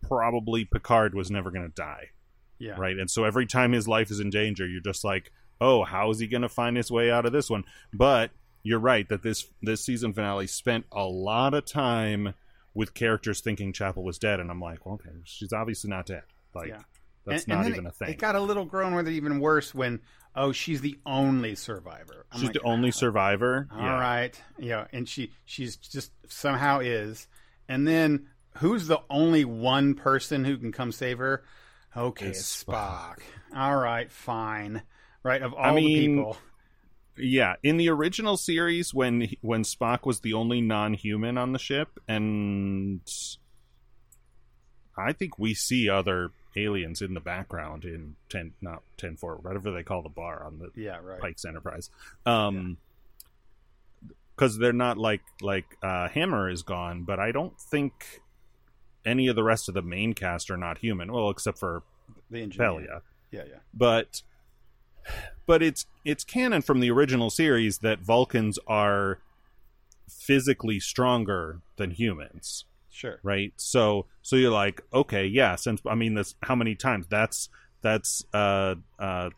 probably 0.00 0.64
Picard 0.64 1.12
was 1.12 1.28
never 1.28 1.50
going 1.50 1.66
to 1.68 1.74
die, 1.74 2.10
Yeah. 2.60 2.76
right? 2.78 2.96
And 2.96 3.10
so 3.10 3.24
every 3.24 3.46
time 3.46 3.72
his 3.72 3.88
life 3.88 4.12
is 4.12 4.20
in 4.20 4.30
danger, 4.30 4.68
you're 4.68 4.80
just 4.80 5.02
like, 5.02 5.32
oh, 5.60 5.82
how 5.82 6.10
is 6.10 6.20
he 6.20 6.28
going 6.28 6.42
to 6.42 6.48
find 6.48 6.76
his 6.76 6.88
way 6.92 7.10
out 7.10 7.26
of 7.26 7.32
this 7.32 7.50
one? 7.50 7.64
But 7.92 8.30
you're 8.62 8.78
right 8.80 9.08
that 9.08 9.22
this 9.22 9.46
this 9.62 9.84
season 9.84 10.12
finale 10.12 10.46
spent 10.46 10.84
a 10.92 11.04
lot 11.04 11.54
of 11.54 11.64
time 11.64 12.34
with 12.74 12.94
characters 12.94 13.40
thinking 13.40 13.72
Chapel 13.72 14.04
was 14.04 14.18
dead, 14.18 14.38
and 14.40 14.50
I'm 14.50 14.60
like, 14.60 14.86
well, 14.86 14.94
okay, 14.96 15.10
she's 15.24 15.52
obviously 15.52 15.90
not 15.90 16.06
dead. 16.06 16.22
Like 16.54 16.68
Yeah. 16.68 16.82
that's 17.26 17.44
And- 17.44 17.52
and 17.52 17.58
not 17.58 17.62
then 17.64 17.72
even 17.72 17.86
it, 17.86 17.88
a 17.88 17.92
thing. 17.92 18.08
It 18.10 18.18
got 18.18 18.36
a 18.36 18.40
little 18.40 18.64
grown 18.64 18.94
with 18.94 19.08
it 19.08 19.12
even 19.12 19.40
worse 19.40 19.74
when 19.74 20.00
oh 20.36 20.52
she's 20.52 20.80
the 20.80 20.98
only 21.04 21.54
survivor. 21.56 22.26
I'm 22.30 22.38
she's 22.40 22.48
like, 22.48 22.54
the 22.54 22.62
only 22.62 22.90
ah, 22.90 22.92
survivor. 22.92 23.68
All 23.72 23.80
yeah. 23.80 24.00
right, 24.00 24.42
yeah, 24.58 24.86
and 24.92 25.08
she 25.08 25.32
she's 25.44 25.76
just 25.76 26.12
somehow 26.28 26.78
is, 26.80 27.26
and 27.68 27.86
then 27.88 28.28
who's 28.58 28.86
the 28.86 29.00
only 29.10 29.44
one 29.44 29.94
person 29.94 30.44
who 30.44 30.56
can 30.58 30.70
come 30.72 30.92
save 30.92 31.18
her? 31.18 31.42
Okay, 31.96 32.26
It's 32.26 32.38
it's 32.38 32.64
Spock. 32.64 33.18
All 33.56 33.76
right, 33.76 34.10
fine. 34.12 34.82
Right 35.24 35.42
of 35.42 35.52
all 35.54 35.64
I 35.64 35.74
mean, 35.74 35.86
the 36.16 36.22
people, 36.22 36.36
Yeah, 37.22 37.56
in 37.62 37.76
the 37.76 37.88
original 37.88 38.36
series, 38.36 38.94
when 38.94 39.30
when 39.40 39.62
Spock 39.62 40.06
was 40.06 40.20
the 40.20 40.34
only 40.34 40.60
non-human 40.60 41.38
on 41.38 41.52
the 41.52 41.58
ship, 41.58 42.00
and 42.08 43.00
I 44.96 45.12
think 45.12 45.38
we 45.38 45.54
see 45.54 45.88
other 45.88 46.30
aliens 46.56 47.00
in 47.00 47.14
the 47.14 47.20
background 47.20 47.84
in 47.84 48.16
ten, 48.28 48.52
not 48.60 48.82
ten 48.96 49.16
four, 49.16 49.36
whatever 49.36 49.70
they 49.70 49.82
call 49.82 50.02
the 50.02 50.08
bar 50.08 50.44
on 50.44 50.58
the 50.58 50.70
yeah, 50.80 50.98
right. 51.02 51.20
Pike's 51.20 51.44
Enterprise, 51.44 51.90
um, 52.26 52.76
because 54.34 54.58
they're 54.58 54.72
not 54.72 54.98
like 54.98 55.22
like 55.40 55.66
uh, 55.82 56.08
Hemmer 56.08 56.50
is 56.50 56.62
gone, 56.62 57.04
but 57.04 57.20
I 57.20 57.32
don't 57.32 57.58
think 57.60 58.20
any 59.04 59.28
of 59.28 59.36
the 59.36 59.42
rest 59.42 59.68
of 59.68 59.74
the 59.74 59.82
main 59.82 60.14
cast 60.14 60.50
are 60.50 60.56
not 60.56 60.78
human. 60.78 61.12
Well, 61.12 61.30
except 61.30 61.58
for 61.58 61.82
The 62.30 62.42
engineer. 62.42 62.68
Pelia 62.68 63.00
Yeah, 63.30 63.44
yeah, 63.48 63.58
but 63.72 64.22
but 65.46 65.62
it's 65.62 65.86
it's 66.04 66.24
canon 66.24 66.62
from 66.62 66.80
the 66.80 66.90
original 66.90 67.30
series 67.30 67.78
that 67.78 68.00
Vulcans 68.00 68.58
are 68.66 69.18
physically 70.08 70.80
stronger 70.80 71.60
than 71.76 71.90
humans, 71.90 72.64
sure. 72.90 73.20
right? 73.22 73.52
So 73.56 74.06
so 74.22 74.36
you're 74.36 74.50
like, 74.50 74.82
okay, 74.92 75.26
yeah, 75.26 75.56
since 75.56 75.80
I 75.86 75.94
mean 75.94 76.14
this 76.14 76.34
how 76.42 76.54
many 76.54 76.74
times? 76.74 77.06
That's 77.08 77.48
that's 77.82 78.24
uh 78.32 78.76
uh, 78.98 79.30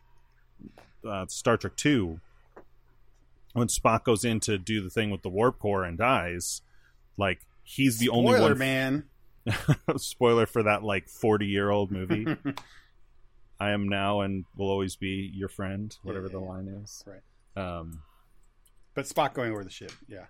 uh 1.07 1.25
Star 1.27 1.57
Trek 1.57 1.75
2 1.77 2.19
when 3.53 3.67
Spock 3.67 4.03
goes 4.03 4.25
in 4.25 4.39
to 4.41 4.57
do 4.57 4.81
the 4.81 4.89
thing 4.89 5.09
with 5.09 5.21
the 5.21 5.29
warp 5.29 5.59
core 5.59 5.83
and 5.83 5.97
dies, 5.97 6.61
like 7.17 7.45
he's 7.63 7.99
the 7.99 8.09
only 8.09 8.33
Spoiler, 8.33 8.49
one 8.49 8.57
man. 8.57 9.03
spoiler 9.97 10.45
for 10.45 10.63
that 10.63 10.83
like 10.83 11.09
40 11.09 11.45
year 11.45 11.69
old 11.69 11.91
movie 11.91 12.25
i 13.67 13.71
am 13.71 13.87
now 13.87 14.21
and 14.21 14.45
will 14.57 14.69
always 14.69 14.95
be 14.95 15.31
your 15.33 15.49
friend 15.49 15.95
whatever 16.03 16.27
Yeah, 16.27 16.33
the 16.37 16.41
yeah, 16.41 16.49
line 16.53 16.67
is. 16.83 17.03
Right. 17.05 17.23
um 17.79 18.01
But 18.95 19.05
Spock 19.05 19.33
going 19.33 19.51
over 19.51 19.63
the 19.63 19.69
ship. 19.79 19.91
Yeah, 20.07 20.25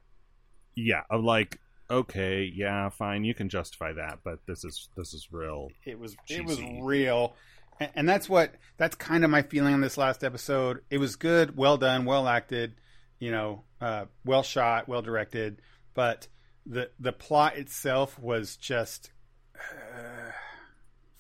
yeah 0.75 1.01
i'm 1.11 1.23
like 1.25 1.59
okay 1.89 2.49
yeah 2.55 2.89
fine 2.89 3.23
you 3.23 3.33
can 3.33 3.49
justify 3.49 3.91
that 3.93 4.19
but 4.23 4.39
this 4.47 4.63
is 4.63 4.89
this 4.97 5.13
is 5.13 5.27
real 5.31 5.67
it 5.85 5.99
was 5.99 6.15
it 6.29 6.45
was 6.45 6.59
real. 6.81 7.35
And, 7.79 7.91
and 7.95 8.09
that's 8.09 8.27
what 8.29 8.55
that's 8.77 8.95
kind 8.95 9.23
of 9.23 9.29
my 9.29 9.41
feeling 9.41 9.73
on 9.73 9.81
this 9.81 9.97
last 9.97 10.23
episode. 10.23 10.81
It 10.89 10.99
was 10.99 11.15
good 11.15 11.57
well 11.57 11.77
done 11.77 12.05
well 12.05 12.27
acted 12.27 12.75
you 13.19 13.31
know 13.31 13.63
uh, 13.81 14.05
well 14.25 14.43
shot 14.43 14.87
well 14.87 15.01
directed 15.01 15.61
but 15.93 16.27
the 16.65 16.89
the 16.99 17.11
plot 17.11 17.57
itself 17.57 18.17
was 18.19 18.55
just 18.57 19.11
uh, 19.59 20.31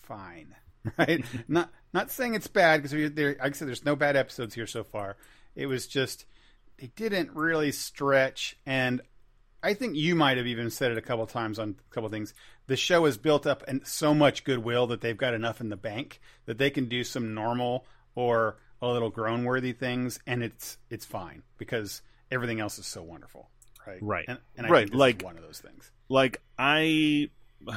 fine 0.01 0.55
right? 0.97 1.23
Not 1.47 1.69
not 1.93 2.11
saying 2.11 2.33
it's 2.33 2.47
bad 2.47 2.81
because 2.81 3.13
there 3.13 3.29
like 3.29 3.41
i 3.41 3.51
said 3.51 3.67
there's 3.67 3.85
no 3.85 3.95
bad 3.95 4.15
episodes 4.15 4.55
here 4.55 4.67
so 4.67 4.83
far 4.83 5.15
it 5.55 5.67
was 5.67 5.87
just 5.87 6.25
they 6.79 6.87
didn't 6.95 7.31
really 7.31 7.71
stretch 7.71 8.55
and 8.65 9.01
I 9.65 9.73
think 9.75 9.95
you 9.95 10.13
might 10.13 10.35
have 10.35 10.45
even 10.47 10.69
said 10.69 10.91
it 10.91 10.97
a 10.97 11.01
couple 11.01 11.25
times 11.25 11.57
on 11.57 11.77
a 11.89 11.93
couple 11.93 12.09
things. 12.09 12.33
The 12.67 12.75
show 12.75 13.05
has 13.05 13.17
built 13.17 13.47
up 13.47 13.63
and 13.65 13.87
so 13.87 14.13
much 14.13 14.43
goodwill 14.43 14.87
that 14.87 14.99
they've 14.99 15.15
got 15.15 15.33
enough 15.33 15.61
in 15.61 15.69
the 15.69 15.77
bank 15.77 16.19
that 16.47 16.57
they 16.57 16.69
can 16.69 16.89
do 16.89 17.05
some 17.05 17.33
normal 17.33 17.85
or 18.13 18.57
a 18.81 18.87
little 18.89 19.09
groan 19.09 19.45
worthy 19.45 19.71
things, 19.71 20.19
and 20.27 20.43
it's 20.43 20.77
it's 20.89 21.05
fine 21.05 21.43
because 21.57 22.01
everything 22.29 22.59
else 22.59 22.77
is 22.77 22.85
so 22.85 23.01
wonderful, 23.03 23.49
right? 23.87 23.99
Right. 24.01 24.25
and, 24.27 24.37
and 24.57 24.67
I 24.67 24.69
Right, 24.69 24.79
think 24.81 24.91
this 24.91 24.99
like- 24.99 25.21
is 25.21 25.25
one 25.27 25.37
of 25.37 25.43
those 25.43 25.59
things. 25.59 25.89
like 26.09 26.41
i 26.59 27.29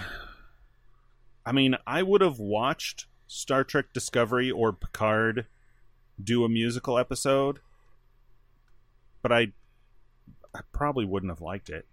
i 1.47 1.53
mean 1.53 1.77
i 1.87 2.03
would 2.03 2.21
have 2.21 2.39
watched 2.41 3.07
star 3.27 3.65
trek 3.65 3.87
discovery 3.93 4.51
or 4.51 4.73
picard 4.73 5.47
do 6.23 6.45
a 6.45 6.49
musical 6.49 6.99
episode 6.99 7.59
but 9.23 9.33
i 9.33 9.49
i 10.55 10.61
probably 10.73 11.05
wouldn't 11.05 11.31
have 11.31 11.41
liked 11.41 11.69
it 11.69 11.87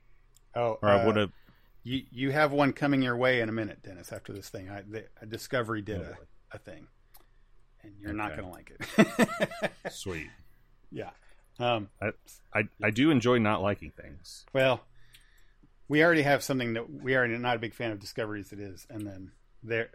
Oh, 0.55 0.77
or 0.81 0.89
i 0.89 1.01
uh, 1.01 1.05
would 1.05 1.15
have 1.15 1.31
You 1.84 2.03
you 2.11 2.31
have 2.31 2.51
one 2.51 2.73
coming 2.73 3.01
your 3.01 3.18
way 3.18 3.41
in 3.41 3.49
a 3.49 3.51
minute, 3.51 3.81
Dennis. 3.84 4.14
After 4.14 4.31
this 4.31 4.47
thing, 4.49 4.69
I, 4.69 4.84
the, 4.88 5.05
Discovery 5.27 5.81
did 5.81 5.99
Oh, 6.01 6.15
a, 6.51 6.55
a 6.55 6.60
thing, 6.60 6.88
and 7.81 7.91
you're 7.99 8.14
not 8.14 8.38
going 8.38 8.47
to 8.47 8.53
like 8.53 8.72
it. 8.72 9.72
sweet 9.91 10.30
yeah. 10.91 11.10
Um, 11.60 11.89
I, 12.53 12.68
I 12.81 12.89
do 12.91 13.10
enjoy 13.10 13.39
not 13.39 13.61
liking 13.61 13.91
things. 13.91 14.45
Well, 14.53 14.81
we 15.88 16.03
already 16.03 16.22
have 16.22 16.43
something 16.43 16.73
that 16.73 16.89
we 16.89 17.15
are 17.15 17.27
not 17.27 17.55
a 17.55 17.60
big 17.60 17.73
fan 17.73 17.91
of 17.91 17.99
Discovery 17.99 18.39
as 18.39 18.53
it 18.53 18.60
is, 18.60 18.88
and 18.89 19.05
then 19.05 19.31
there. 19.64 19.89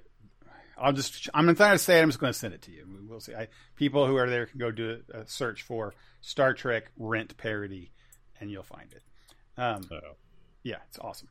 I'll 0.81 0.93
just. 0.93 1.29
I'm 1.35 1.47
not 1.47 1.57
going 1.57 1.73
to 1.73 1.79
say 1.79 1.99
it. 1.99 2.03
I'm 2.03 2.09
just 2.09 2.19
going 2.21 2.33
to 2.33 2.39
send 2.39 2.55
it 2.55 2.63
to 2.63 2.71
you. 2.73 2.87
We'll 3.09 3.21
see. 3.21 3.35
I, 3.35 3.49
people 3.77 4.07
who 4.07 4.17
are 4.17 4.29
there 4.29 4.47
can 4.47 4.59
go 4.59 4.71
do 4.71 5.01
a, 5.13 5.21
a 5.21 5.27
search 5.27 5.63
for 5.63 5.95
Star 6.21 6.55
Trek 6.55 6.91
rent 6.99 7.37
parody, 7.37 7.91
and 8.41 8.51
you'll 8.51 8.63
find 8.63 8.93
it. 8.93 9.03
Um, 9.61 9.83
So 9.85 10.01
yeah, 10.63 10.77
it's 10.89 10.99
awesome. 10.99 11.29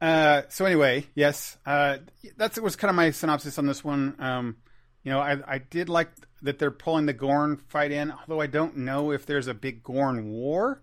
Uh, 0.00 0.42
so 0.48 0.64
anyway, 0.64 1.06
yes, 1.14 1.56
uh, 1.64 1.98
that's 2.36 2.58
was 2.60 2.76
kind 2.76 2.90
of 2.90 2.96
my 2.96 3.10
synopsis 3.10 3.58
on 3.58 3.66
this 3.66 3.82
one. 3.84 4.16
Um, 4.18 4.56
you 5.02 5.12
know, 5.12 5.20
I, 5.20 5.36
I 5.46 5.58
did 5.58 5.88
like 5.88 6.10
that 6.42 6.58
they're 6.58 6.70
pulling 6.70 7.06
the 7.06 7.12
Gorn 7.12 7.56
fight 7.68 7.92
in, 7.92 8.10
although 8.10 8.40
I 8.40 8.46
don't 8.46 8.78
know 8.78 9.12
if 9.12 9.24
there's 9.26 9.46
a 9.46 9.54
big 9.54 9.82
Gorn 9.82 10.28
war 10.30 10.82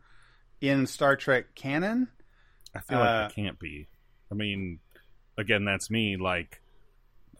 in 0.59 0.87
Star 0.87 1.15
Trek 1.15 1.53
canon. 1.55 2.07
I 2.73 2.79
feel 2.79 2.99
Uh, 2.99 3.21
like 3.23 3.31
it 3.31 3.35
can't 3.35 3.59
be. 3.59 3.87
I 4.31 4.35
mean, 4.35 4.79
again, 5.37 5.65
that's 5.65 5.89
me. 5.89 6.17
Like, 6.17 6.61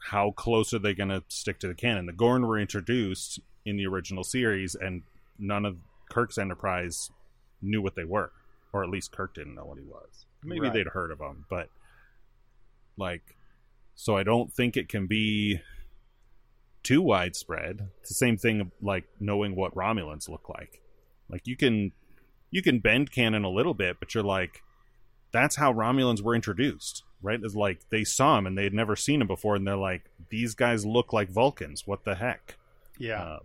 how 0.09 0.31
close 0.31 0.73
are 0.73 0.79
they 0.79 0.93
going 0.93 1.09
to 1.09 1.23
stick 1.27 1.59
to 1.59 1.67
the 1.67 1.75
canon? 1.75 2.05
The 2.05 2.13
Gorn 2.13 2.45
were 2.45 2.59
introduced 2.59 3.39
in 3.65 3.77
the 3.77 3.85
original 3.85 4.23
series, 4.23 4.75
and 4.75 5.03
none 5.37 5.65
of 5.65 5.77
Kirk's 6.09 6.37
Enterprise 6.37 7.09
knew 7.61 7.81
what 7.81 7.95
they 7.95 8.03
were, 8.03 8.31
or 8.73 8.83
at 8.83 8.89
least 8.89 9.11
Kirk 9.11 9.33
didn't 9.35 9.55
know 9.55 9.65
what 9.65 9.77
he 9.77 9.83
was. 9.85 10.25
Maybe 10.43 10.61
Right. 10.61 10.73
they'd 10.73 10.87
heard 10.87 11.11
of 11.11 11.19
them, 11.19 11.45
but 11.49 11.69
like, 12.97 13.35
so 13.95 14.17
I 14.17 14.23
don't 14.23 14.51
think 14.51 14.75
it 14.75 14.89
can 14.89 15.05
be 15.07 15.59
too 16.83 17.01
widespread. 17.01 17.89
It's 17.99 18.09
the 18.09 18.15
same 18.15 18.37
thing 18.37 18.71
like 18.81 19.05
knowing 19.19 19.55
what 19.55 19.75
Romulans 19.75 20.27
look 20.27 20.49
like. 20.49 20.81
Like 21.29 21.45
you 21.47 21.55
can 21.55 21.91
you 22.49 22.61
can 22.61 22.79
bend 22.79 23.11
canon 23.11 23.43
a 23.43 23.49
little 23.49 23.73
bit, 23.75 23.97
but 23.99 24.13
you're 24.13 24.23
like, 24.23 24.61
that's 25.31 25.55
how 25.55 25.71
Romulans 25.71 26.21
were 26.21 26.35
introduced, 26.35 27.03
right? 27.21 27.39
It's 27.41 27.55
like 27.55 27.87
they 27.89 28.03
saw 28.03 28.37
him 28.37 28.47
and 28.47 28.57
they 28.57 28.63
had 28.63 28.73
never 28.73 28.95
seen 28.95 29.21
him 29.21 29.27
before, 29.27 29.55
and 29.55 29.65
they're 29.67 29.75
like, 29.75 30.03
these 30.29 30.55
guys 30.55 30.85
look 30.85 31.13
like 31.13 31.29
Vulcans. 31.29 31.85
What 31.87 32.03
the 32.03 32.15
heck? 32.15 32.55
Yeah. 32.97 33.35
Um, 33.35 33.39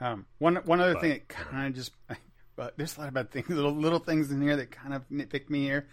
Um, 0.00 0.26
one 0.38 0.56
one 0.64 0.80
other 0.80 0.94
But- 0.94 1.00
thing 1.02 1.10
that 1.10 1.28
kind 1.28 1.68
of 1.68 1.74
just, 1.74 1.92
but 2.56 2.76
there's 2.76 2.96
a 2.96 3.00
lot 3.00 3.08
of 3.08 3.14
bad 3.14 3.30
things, 3.30 3.48
little 3.50 3.74
little 3.74 3.98
things 4.00 4.30
in 4.32 4.40
here 4.42 4.56
that 4.56 4.70
kind 4.70 4.94
of 4.94 5.08
nitpick 5.08 5.48
me 5.50 5.62
here. 5.64 5.86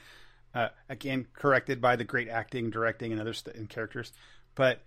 Uh, 0.53 0.69
again, 0.89 1.27
corrected 1.33 1.79
by 1.79 1.95
the 1.95 2.03
great 2.03 2.27
acting, 2.27 2.71
directing, 2.71 3.11
and 3.11 3.21
other 3.21 3.33
st- 3.33 3.55
and 3.55 3.69
characters. 3.69 4.11
But 4.55 4.81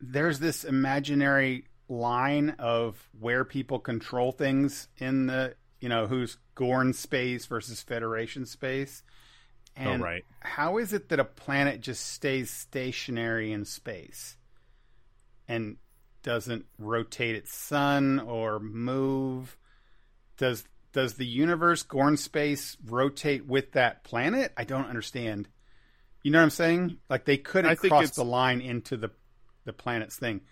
there's 0.00 0.38
this 0.38 0.64
imaginary 0.64 1.64
line 1.88 2.50
of 2.58 3.08
where 3.18 3.42
people 3.44 3.78
control 3.78 4.32
things 4.32 4.88
in 4.98 5.26
the, 5.28 5.54
you 5.80 5.88
know, 5.88 6.06
who's 6.08 6.36
Gorn 6.54 6.92
space 6.92 7.46
versus 7.46 7.80
Federation 7.80 8.44
space. 8.44 9.02
Oh, 9.76 9.80
and 9.82 10.02
oh, 10.02 10.04
right. 10.04 10.24
how 10.40 10.78
is 10.78 10.92
it 10.92 11.08
that 11.08 11.20
a 11.20 11.24
planet 11.24 11.80
just 11.80 12.06
stays 12.12 12.50
stationary 12.50 13.52
in 13.52 13.64
space 13.64 14.36
and 15.48 15.76
doesn't 16.22 16.66
rotate 16.78 17.34
its 17.34 17.56
sun 17.56 18.20
or 18.20 18.58
move? 18.58 19.56
Does 20.36 20.64
does 20.92 21.14
the 21.14 21.26
universe 21.26 21.82
Gorn 21.82 22.16
space 22.18 22.76
rotate 22.84 23.46
with 23.46 23.72
that 23.72 24.04
planet? 24.04 24.52
I 24.56 24.64
don't 24.64 24.86
understand. 24.86 25.48
You 26.22 26.30
know 26.30 26.38
what 26.38 26.44
I'm 26.44 26.50
saying? 26.50 26.98
Like 27.08 27.24
they 27.24 27.38
couldn't 27.38 27.76
cross 27.76 28.04
it's- 28.04 28.16
the 28.16 28.24
line 28.24 28.60
into 28.60 28.96
the 28.96 29.10
the 29.64 29.72
planet's 29.72 30.16
thing 30.16 30.42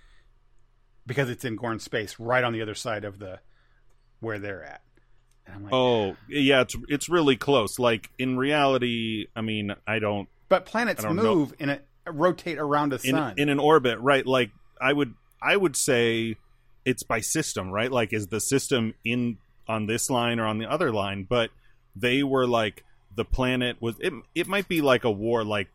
because 1.07 1.29
it's 1.29 1.45
in 1.45 1.57
Gorn 1.57 1.79
space, 1.81 2.19
right 2.19 2.45
on 2.45 2.53
the 2.53 2.63
other 2.63 2.75
side 2.75 3.05
of 3.05 3.19
the 3.19 3.41
where 4.21 4.39
they're 4.39 4.65
at. 4.65 4.83
And 5.51 5.57
I'm 5.57 5.65
like, 5.65 5.73
Oh, 5.73 6.17
yeah, 6.29 6.63
it's 6.63 6.77
it's 6.89 7.09
really 7.09 7.37
close. 7.37 7.79
Like 7.79 8.11
in 8.19 8.37
reality, 8.37 9.27
I 9.35 9.41
mean, 9.41 9.75
I 9.87 9.99
don't 9.99 10.29
but 10.49 10.67
planets 10.67 11.03
don't 11.03 11.17
know. 11.17 11.23
move 11.23 11.55
in 11.59 11.71
a 11.71 11.81
rotate 12.11 12.59
around 12.59 12.93
a 12.93 12.97
in 12.97 13.15
sun. 13.15 13.35
in 13.37 13.49
an 13.49 13.59
orbit, 13.59 13.99
right? 14.01 14.27
Like 14.27 14.51
I 14.81 14.93
would 14.93 15.15
I 15.43 15.57
would 15.57 15.77
say 15.77 16.37
it's 16.85 17.03
by 17.03 17.21
system, 17.21 17.71
right? 17.71 17.91
Like 17.91 18.13
is 18.13 18.29
the 18.29 18.41
system 18.41 18.95
in 19.05 19.39
on 19.69 19.87
this 19.87 20.11
line 20.11 20.41
or 20.41 20.47
on 20.47 20.59
the 20.59 20.67
other 20.71 20.93
line? 20.93 21.27
But 21.29 21.51
they 21.95 22.23
were 22.23 22.47
like 22.47 22.85
the 23.15 23.25
planet 23.25 23.77
was 23.81 23.97
it 24.01 24.13
it 24.35 24.47
might 24.49 24.69
be 24.69 24.81
like 24.81 25.05
a 25.05 25.11
war 25.11 25.45
like 25.45 25.69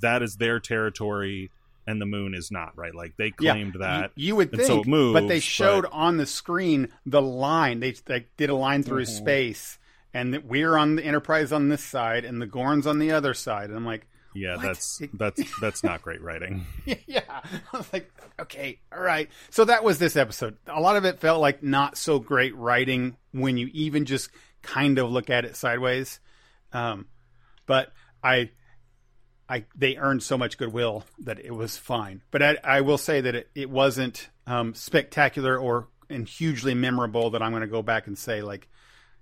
that 0.00 0.22
is 0.22 0.36
their 0.36 0.60
territory 0.60 1.50
and 1.86 2.00
the 2.00 2.06
moon 2.06 2.34
is 2.34 2.50
not, 2.50 2.76
right? 2.76 2.94
Like 2.94 3.16
they 3.16 3.32
Yeah, 3.40 3.52
claimed 3.52 3.74
that. 3.80 4.12
You, 4.14 4.28
you 4.28 4.36
would 4.36 4.50
think, 4.52 4.62
so 4.64 5.12
but 5.12 5.28
they 5.28 5.40
showed 5.40 5.82
but- 5.82 5.92
on 5.92 6.16
the 6.16 6.26
screen 6.26 6.88
the 7.06 7.22
line. 7.22 7.80
They, 7.80 7.92
they 7.92 8.26
did 8.36 8.50
a 8.50 8.54
line 8.54 8.82
through 8.82 9.04
Mhm. 9.04 9.16
space, 9.18 9.78
and 10.12 10.32
that 10.34 10.44
we're 10.44 10.76
on 10.76 10.96
the 10.96 11.04
Enterprise 11.04 11.52
on 11.52 11.68
this 11.68 11.82
side, 11.84 12.24
and 12.24 12.40
the 12.40 12.46
Gorn's 12.46 12.86
on 12.86 12.98
the 12.98 13.10
other 13.12 13.34
side. 13.34 13.68
And 13.68 13.76
I'm 13.76 13.84
like, 13.86 14.06
yeah, 14.34 14.56
What? 14.56 14.62
that's 14.62 15.00
that's 15.14 15.42
that's 15.60 15.84
not 15.84 16.02
great 16.02 16.20
writing. 16.22 16.66
yeah. 17.06 17.20
I 17.72 17.76
was 17.76 17.92
like, 17.92 18.10
okay, 18.40 18.80
all 18.92 19.00
right. 19.02 19.28
So 19.50 19.64
that 19.66 19.84
was 19.84 19.98
this 19.98 20.16
episode. 20.16 20.56
A 20.66 20.80
lot 20.80 20.96
of 20.96 21.04
it 21.04 21.20
felt 21.20 21.40
like 21.40 21.62
not 21.62 21.96
so 21.96 22.18
great 22.18 22.54
writing 22.56 23.16
when 23.32 23.56
you 23.56 23.68
even 23.72 24.04
just 24.06 24.30
kind 24.62 24.98
of 24.98 25.10
look 25.10 25.30
at 25.30 25.44
it 25.44 25.54
sideways. 25.56 26.18
Um, 26.72 27.06
but 27.66 27.92
I, 28.24 28.50
I 29.48 29.64
they 29.74 29.96
earned 29.96 30.22
so 30.22 30.38
much 30.38 30.56
goodwill 30.58 31.04
that 31.20 31.38
it 31.38 31.52
was 31.54 31.76
fine. 31.76 32.22
But 32.30 32.42
I, 32.42 32.56
I 32.64 32.80
will 32.80 32.98
say 32.98 33.20
that 33.20 33.34
it, 33.34 33.50
it 33.54 33.70
wasn't 33.70 34.28
um, 34.46 34.74
spectacular 34.74 35.58
or 35.58 35.88
and 36.10 36.28
hugely 36.28 36.74
memorable 36.74 37.30
that 37.30 37.42
I'm 37.42 37.50
going 37.52 37.60
to 37.62 37.66
go 37.66 37.82
back 37.82 38.06
and 38.06 38.16
say 38.18 38.42
like. 38.42 38.68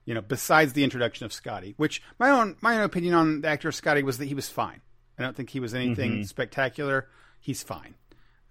You 0.05 0.15
know, 0.15 0.21
besides 0.21 0.73
the 0.73 0.83
introduction 0.83 1.27
of 1.27 1.33
Scotty, 1.33 1.75
which 1.77 2.03
my 2.19 2.31
own 2.31 2.57
my 2.61 2.75
own 2.77 2.83
opinion 2.83 3.15
on 3.15 3.41
the 3.43 3.47
actor 3.49 3.71
Scotty 3.71 4.03
was 4.03 4.19
that 4.19 4.25
he 4.27 4.35
was 4.35 4.49
fine. 4.49 4.81
I 5.17 5.23
don't 5.23 5.37
think 5.37 5.51
he 5.51 5.61
was 5.61 5.75
anything 5.75 6.23
Mhm. 6.23 6.27
spectacular. 6.27 7.09
He's 7.41 7.63
fine. 7.63 7.95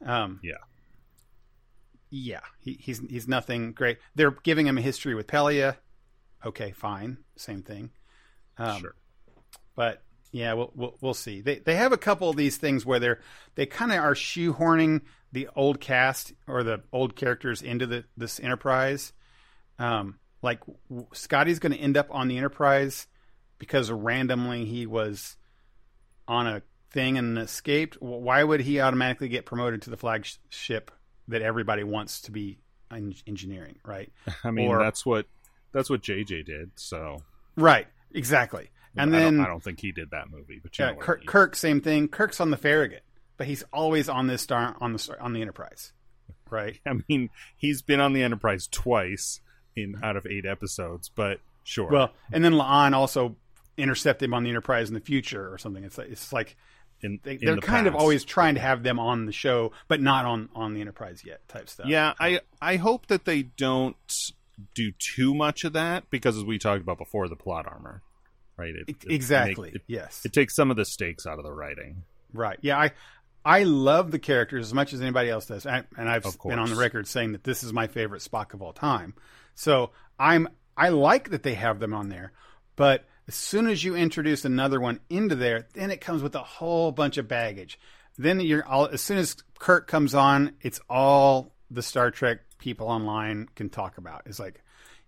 Um, 0.06 0.40
Yeah. 0.42 0.54
yeah, 2.10 2.40
he, 2.60 2.74
he's 2.80 3.00
he's 3.10 3.28
nothing 3.28 3.74
great. 3.74 3.98
They're 4.16 4.32
giving 4.32 4.66
him 4.68 4.78
a 4.78 4.82
history 4.82 5.14
with 5.14 5.28
Pelia. 5.28 5.76
Okay, 6.46 6.72
fine, 6.72 7.18
same 7.36 7.64
thing. 7.64 7.92
Um, 8.58 8.80
sure. 8.82 8.96
But 9.76 10.02
yeah, 10.32 10.54
we'll, 10.54 10.72
we'll 10.76 10.98
we'll 11.02 11.14
see. 11.14 11.42
They 11.42 11.60
they 11.60 11.76
have 11.76 11.92
a 11.92 11.98
couple 11.98 12.30
of 12.30 12.36
these 12.36 12.58
things 12.58 12.86
where 12.86 13.00
they're 13.00 13.20
they 13.56 13.66
kind 13.66 13.92
of 13.92 14.00
are 14.00 14.16
shoehorning 14.16 15.02
the 15.32 15.50
old 15.56 15.80
cast 15.80 16.34
or 16.48 16.64
the 16.64 16.82
old 16.92 17.16
characters 17.16 17.62
into 17.62 17.86
the 17.86 18.06
this 18.18 18.40
Enterprise. 18.40 19.14
Um, 19.80 20.20
like 20.42 20.60
Scotty's 21.14 21.60
going 21.60 21.74
to 21.74 21.78
end 21.78 21.98
up 21.98 22.08
on 22.12 22.28
the 22.28 22.38
Enterprise 22.38 23.08
because 23.60 23.92
randomly 23.92 24.66
he 24.66 24.86
was 24.86 25.38
on 26.28 26.48
a 26.48 26.62
thing 26.92 27.18
and 27.18 27.38
escaped. 27.38 27.98
Why 28.02 28.44
would 28.44 28.62
he 28.62 28.80
automatically 28.80 29.28
get 29.30 29.46
promoted 29.46 29.82
to 29.84 29.90
the 29.90 29.98
flagship 29.98 30.92
that 31.28 31.42
everybody 31.42 31.84
wants 31.84 32.22
to 32.22 32.32
be 32.32 32.60
en- 32.92 33.16
engineering? 33.28 33.80
Right. 33.86 34.12
I 34.44 34.52
mean, 34.52 34.70
or- 34.70 34.80
that's 34.80 35.06
what 35.06 35.26
that's 35.74 35.90
what 35.90 36.02
JJ 36.02 36.46
did. 36.46 36.72
So 36.76 37.22
Right. 37.56 37.88
Exactly. 38.14 38.70
And 38.96 39.16
I 39.16 39.20
then 39.20 39.38
don't, 39.38 39.46
I 39.46 39.48
don't 39.48 39.64
think 39.64 39.80
he 39.80 39.92
did 39.92 40.12
that 40.12 40.30
movie, 40.30 40.60
but 40.62 40.78
you 40.78 40.86
Yeah, 40.86 40.92
know 40.92 40.98
Kirk. 40.98 41.26
Kirk, 41.26 41.56
same 41.56 41.82
thing. 41.82 42.08
Kirk's 42.08 42.40
on 42.42 42.52
the 42.52 42.58
Farragut, 42.58 43.04
but 43.38 43.48
he's 43.48 43.64
always 43.72 44.10
on 44.10 44.28
this 44.28 44.42
star 44.42 44.76
on 44.82 44.94
the 44.94 45.00
star, 45.00 45.20
on 45.22 45.34
the 45.34 45.42
Enterprise, 45.42 45.94
right? 46.50 46.80
I 46.86 46.94
mean, 47.08 47.30
he's 47.58 47.82
been 47.82 48.00
on 48.00 48.14
the 48.14 48.24
Enterprise 48.24 48.68
twice 48.68 49.40
in 49.76 49.96
out 50.04 50.18
of 50.18 50.26
eight 50.26 50.46
episodes, 50.46 51.10
but 51.10 51.40
sure. 51.64 51.90
Well, 51.90 52.12
and 52.34 52.44
then 52.44 52.54
La'an 52.54 52.94
also 52.94 53.36
intercept 53.78 54.22
him 54.22 54.34
on 54.34 54.44
the 54.44 54.50
Enterprise 54.50 54.90
in 54.90 54.94
the 54.94 55.00
future 55.00 55.52
or 55.52 55.58
something. 55.58 55.84
It's 55.84 55.98
like, 55.98 56.10
it's 56.10 56.34
like 56.34 56.58
in, 57.02 57.20
they, 57.24 57.38
they're 57.38 57.56
the 57.56 57.62
kind 57.62 57.88
of 57.88 57.96
always 57.96 58.24
trying 58.24 58.56
to 58.56 58.62
have 58.62 58.84
them 58.84 59.00
on 59.00 59.26
the 59.26 59.32
show, 59.32 59.72
but 59.88 60.02
not 60.02 60.26
on 60.26 60.50
on 60.54 60.74
the 60.74 60.82
Enterprise 60.82 61.24
yet, 61.26 61.48
type 61.48 61.70
stuff. 61.70 61.88
Yeah, 61.88 62.14
I 62.20 62.42
I 62.62 62.76
hope 62.76 63.08
that 63.08 63.26
they 63.26 63.44
don't 63.44 63.96
do 64.76 64.92
too 65.00 65.34
much 65.34 65.64
of 65.64 65.74
that 65.74 66.10
because, 66.12 66.38
as 66.38 66.44
we 66.44 66.60
talked 66.60 66.82
about 66.84 66.98
before, 66.98 67.28
the 67.28 67.36
plot 67.36 67.66
armor, 67.66 68.02
right? 68.62 68.76
It, 68.76 68.90
E- 68.90 68.96
it 69.08 69.12
exactly. 69.12 69.72
make- 69.74 69.82
yes. 69.88 70.22
it 70.26 70.34
takes 70.34 70.56
some 70.56 70.72
of 70.72 70.78
the 70.78 70.86
stakes 70.86 71.26
out 71.26 71.38
of 71.40 71.44
the 71.44 71.52
writing. 71.52 72.04
Right. 72.34 72.58
Yeah, 72.62 72.78
I 72.80 72.92
I 73.44 73.64
love 73.64 74.12
the 74.12 74.20
characters 74.20 74.68
as 74.68 74.74
much 74.74 74.94
as 74.94 75.02
anybody 75.02 75.30
else 75.30 75.48
does, 75.48 75.66
and, 75.66 75.86
and 75.98 76.08
I've 76.08 76.24
been 76.44 76.60
on 76.60 76.70
the 76.70 76.76
record 76.76 77.08
saying 77.08 77.32
that 77.32 77.44
this 77.44 77.64
is 77.64 77.74
my 77.74 77.88
favorite 77.88 78.22
Spock 78.22 78.54
of 78.54 78.62
all 78.62 78.74
time. 78.74 79.16
So 79.56 79.92
I'm 80.20 80.48
I 80.78 80.90
like 80.90 81.32
that 81.32 81.44
they 81.44 81.56
have 81.56 81.80
them 81.80 81.94
on 81.94 82.10
there, 82.10 82.32
but 82.76 83.06
as 83.28 83.36
soon 83.36 83.68
as 83.68 83.84
you 83.84 83.96
introduce 83.96 84.46
another 84.46 84.80
one 84.80 85.00
into 85.10 85.36
there, 85.36 85.68
then 85.74 85.92
it 85.92 86.02
comes 86.02 86.22
with 86.22 86.36
a 86.36 86.44
whole 86.44 86.92
bunch 86.92 87.18
of 87.18 87.28
baggage. 87.28 87.80
Then 88.18 88.40
you're 88.40 88.66
all 88.66 88.86
as 88.86 89.02
soon 89.02 89.18
as 89.18 89.36
Kirk 89.60 89.88
comes 89.88 90.14
on, 90.14 90.54
it's 90.62 90.80
all 90.90 91.54
the 91.70 91.82
Star 91.82 92.12
Trek 92.12 92.40
people 92.60 92.88
online 92.88 93.50
can 93.56 93.70
talk 93.70 93.98
about. 93.98 94.24
It's 94.26 94.40
like 94.40 94.62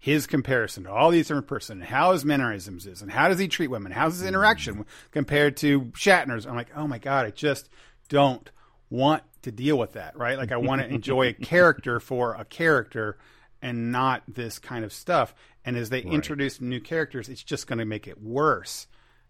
his 0.04 0.28
comparison 0.28 0.84
to 0.84 0.92
all 0.92 1.12
these 1.12 1.30
different 1.30 1.48
person, 1.48 1.80
and 1.80 1.90
how 1.90 2.12
his 2.12 2.26
mannerisms 2.26 2.86
is, 2.86 3.02
and 3.02 3.10
how 3.10 3.30
does 3.30 3.40
he 3.40 3.48
treat 3.48 3.70
women, 3.70 3.90
how's 3.94 4.18
his 4.20 4.28
interaction 4.28 4.76
mm. 4.76 4.86
compared 5.12 5.56
to 5.56 5.80
Shatner's. 5.94 6.46
I'm 6.46 6.58
like, 6.58 6.76
oh 6.76 6.88
my 6.88 6.98
god, 6.98 7.26
I 7.26 7.30
just 7.30 7.70
don't 8.10 8.52
want 8.90 9.24
to 9.44 9.52
deal 9.54 9.78
with 9.78 9.94
that, 9.94 10.18
right? 10.18 10.38
Like 10.38 10.52
I 10.52 10.58
want 10.58 10.82
to 10.82 10.90
enjoy 10.90 11.30
a 11.30 11.34
character 11.52 12.02
for 12.02 12.34
a 12.34 12.44
character 12.44 13.18
and 13.62 13.94
not 13.94 14.24
this 14.28 14.60
kind 14.60 14.84
of 14.84 14.92
stuff. 14.92 15.34
And 15.64 15.78
as 15.78 15.90
they 15.90 16.02
Right. 16.02 16.14
introduce 16.14 16.60
new 16.60 16.82
characters, 16.82 17.30
it's 17.30 17.42
just 17.42 17.66
going 17.66 17.80
to 17.80 17.86
make 17.86 18.06
it 18.06 18.22
worse. 18.22 18.88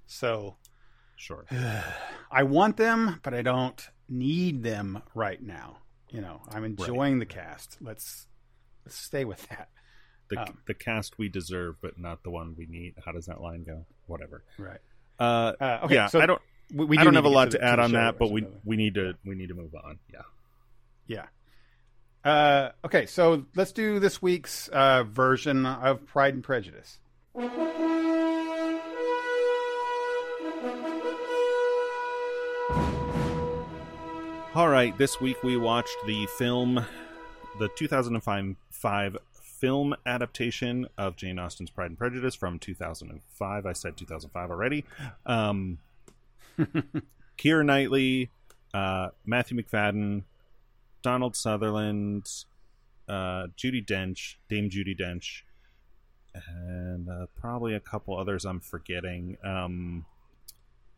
So 0.07 0.55
Sure. 1.17 1.45
I 2.31 2.41
want 2.41 2.77
them, 2.77 3.19
but 3.21 3.35
I 3.35 3.43
don't 3.43 3.79
need 4.09 4.63
them 4.63 5.03
right 5.13 5.39
now. 5.39 5.77
You 6.09 6.21
know, 6.21 6.41
I'm 6.49 6.63
enjoying 6.63 7.19
the 7.19 7.27
cast. 7.27 7.77
Let's 7.79 8.25
let's 8.83 8.97
stay 8.97 9.23
with 9.23 9.47
that. 9.49 9.69
The, 10.35 10.41
Um, 10.41 10.57
the 10.67 10.73
cast 10.73 11.17
we 11.17 11.29
deserve, 11.29 11.75
but 11.81 11.97
not 11.99 12.23
the 12.23 12.29
one 12.29 12.55
we 12.57 12.65
need. 12.65 12.95
How 13.05 13.11
does 13.11 13.25
that 13.27 13.41
line 13.41 13.63
go? 13.63 13.85
Whatever. 14.07 14.43
Right. 14.57 14.79
Uh, 15.19 15.53
Uh, 15.59 15.79
okay. 15.83 15.95
yeah, 15.95 16.07
so 16.07 16.19
I 16.21 16.25
don't. 16.25 16.41
we, 16.73 16.85
we 16.85 16.97
I 16.97 17.01
do 17.01 17.05
don't 17.05 17.15
have 17.15 17.25
a 17.25 17.29
lot 17.29 17.51
the- 17.51 17.59
to 17.59 17.63
add 17.63 17.77
the 17.79 17.83
on 17.83 17.91
that, 17.93 18.17
but 18.17 18.31
we 18.31 18.45
we 18.65 18.75
need 18.77 18.95
to 18.95 19.13
we 19.25 19.35
need 19.35 19.49
to 19.49 19.53
move 19.55 19.75
on. 19.75 19.99
Yeah. 20.11 20.21
Yeah. 21.07 21.25
Uh, 22.29 22.71
okay, 22.85 23.05
so 23.05 23.45
let's 23.55 23.73
do 23.73 23.99
this 23.99 24.21
week's 24.21 24.69
uh, 24.69 25.03
version 25.03 25.65
of 25.65 26.05
Pride 26.07 26.33
and 26.33 26.43
Prejudice. 26.43 26.99
All 34.55 34.69
right, 34.69 34.95
this 34.99 35.19
week 35.19 35.41
we 35.41 35.57
watched 35.57 35.97
the 36.05 36.27
film, 36.37 36.85
the 37.57 37.69
2005 37.75 39.17
film 39.63 39.95
adaptation 40.05 40.85
of 40.97 41.15
Jane 41.15 41.39
Austen's 41.39 41.69
Pride 41.69 41.85
and 41.91 41.97
Prejudice 41.97 42.35
from 42.35 42.59
2005. 42.59 43.65
I 43.65 43.71
said 43.71 43.95
2005 43.95 44.51
already. 44.51 44.83
Um, 45.25 45.77
Keira 47.37 47.65
Knightley, 47.65 48.29
uh, 48.73 49.11
Matthew 49.25 49.57
Macfadyen, 49.57 50.23
Donald 51.01 51.37
Sutherland, 51.37 52.29
uh, 53.07 53.47
Judi 53.57 53.85
Dench, 53.85 54.35
Dame 54.49 54.69
Judi 54.69 54.99
Dench, 54.99 55.43
and 56.35 57.07
uh, 57.07 57.27
probably 57.39 57.73
a 57.73 57.79
couple 57.79 58.19
others 58.19 58.43
I'm 58.43 58.59
forgetting. 58.59 59.37
Um, 59.45 60.05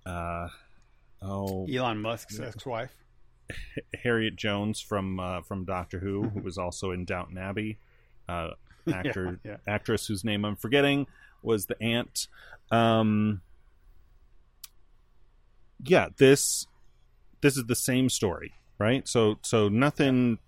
uh, 0.08 0.48
oh, 1.22 1.68
Elon 1.72 2.02
Musk's 2.02 2.40
ex-wife. 2.40 2.96
Harriet 4.04 4.36
Jones 4.36 4.82
from 4.82 5.20
uh, 5.20 5.44
from 5.44 5.66
Doctor 5.66 6.00
Who, 6.00 6.30
who 6.30 6.40
was 6.40 6.58
also 6.58 6.90
in 6.90 7.06
Downton 7.06 7.38
Abbey. 7.38 7.78
Uh, 8.28 8.50
actor, 8.94 9.40
Yeah, 9.44 9.58
actress 9.68 10.08
whose 10.08 10.24
name 10.24 10.46
I'm 10.46 10.56
forgetting 10.56 11.08
was 11.42 11.66
the 11.66 11.82
aunt. 11.82 12.28
Um, 12.72 13.42
yeah, 15.84 16.10
this 16.18 16.68
this 17.42 17.58
is 17.58 17.66
the 17.66 17.76
same 17.76 18.10
story, 18.10 18.54
right? 18.80 19.08
So 19.08 19.38
so 19.42 19.70
nothing 19.70 20.40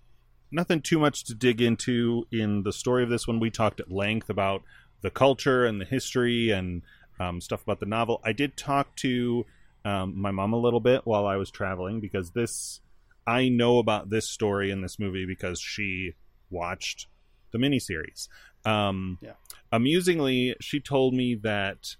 nothing 0.50 0.80
too 0.80 0.98
much 0.98 1.24
to 1.24 1.34
dig 1.34 1.60
into 1.60 2.26
in 2.32 2.62
the 2.62 2.72
story 2.72 3.02
of 3.02 3.10
this 3.10 3.26
one. 3.26 3.40
We 3.40 3.50
talked 3.50 3.80
at 3.80 3.90
length 3.90 4.30
about 4.30 4.62
the 5.02 5.10
culture 5.10 5.64
and 5.64 5.80
the 5.80 5.84
history 5.84 6.50
and 6.50 6.82
um, 7.20 7.40
stuff 7.40 7.62
about 7.62 7.80
the 7.80 7.86
novel. 7.86 8.20
I 8.24 8.32
did 8.32 8.56
talk 8.56 8.96
to 8.96 9.46
um, 9.84 10.20
my 10.20 10.30
mom 10.30 10.52
a 10.52 10.58
little 10.58 10.80
bit 10.80 11.02
while 11.04 11.26
I 11.26 11.36
was 11.36 11.50
traveling 11.50 12.00
because 12.00 12.30
this 12.30 12.80
I 13.26 13.48
know 13.48 13.78
about 13.78 14.10
this 14.10 14.28
story 14.28 14.70
in 14.70 14.80
this 14.80 14.98
movie 14.98 15.26
because 15.26 15.60
she 15.60 16.14
watched 16.50 17.06
the 17.52 17.58
miniseries. 17.58 18.28
Um, 18.64 19.18
Yeah. 19.20 19.32
Amusingly, 19.72 20.56
she 20.60 20.80
told 20.80 21.14
me 21.14 21.34
that 21.36 21.96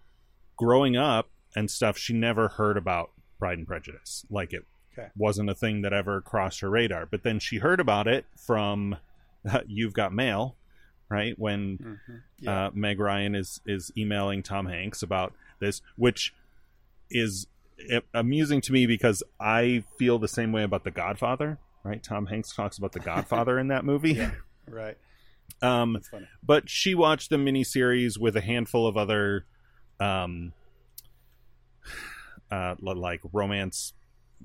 growing 0.56 0.96
up 0.96 1.28
and 1.54 1.70
stuff, 1.70 1.96
she 1.98 2.12
never 2.14 2.48
heard 2.48 2.76
about 2.76 3.10
Pride 3.38 3.58
and 3.58 3.66
Prejudice. 3.66 4.24
Like 4.30 4.52
it, 4.52 4.64
Okay. 4.96 5.08
wasn't 5.16 5.48
a 5.48 5.54
thing 5.54 5.82
that 5.82 5.92
ever 5.92 6.20
crossed 6.20 6.58
her 6.60 6.68
radar. 6.70 7.06
But 7.06 7.22
then 7.22 7.38
she 7.38 7.58
heard 7.58 7.78
about 7.78 8.08
it 8.08 8.24
from 8.36 8.96
You've 9.66 9.92
Got 9.92 10.12
Mail, 10.12 10.56
right? 11.08 11.38
When 11.38 11.76
hmm 12.06 12.16
Yeah. 12.40 12.66
uh, 12.66 12.70
Meg 12.74 12.98
Ryan 12.98 13.34
is 13.36 13.60
is 13.64 13.92
emailing 13.96 14.42
Tom 14.42 14.66
Hanks 14.66 15.02
about 15.02 15.34
this, 15.60 15.82
which 15.96 16.34
is 17.10 17.46
amusing 18.12 18.60
to 18.62 18.72
me 18.72 18.86
because 18.86 19.22
I 19.38 19.84
feel 19.98 20.18
the 20.18 20.26
same 20.26 20.50
way 20.52 20.64
about 20.64 20.82
The 20.84 20.90
Godfather. 20.90 21.58
Right? 21.84 22.02
Tom 22.02 22.26
Hanks 22.26 22.52
talks 22.54 22.76
about 22.76 22.90
The 22.92 22.98
Godfather 23.00 23.58
in 23.58 23.68
that 23.68 23.84
movie. 23.84 24.12
Yeah. 24.18 24.32
right. 24.68 24.98
Um, 25.60 26.00
but 26.42 26.68
she 26.68 26.94
watched 26.94 27.30
the 27.30 27.36
miniseries 27.36 28.18
with 28.18 28.36
a 28.36 28.40
handful 28.40 28.86
of 28.86 28.96
other, 28.96 29.46
um, 29.98 30.52
uh, 32.50 32.74
like 32.80 33.20
romance 33.32 33.92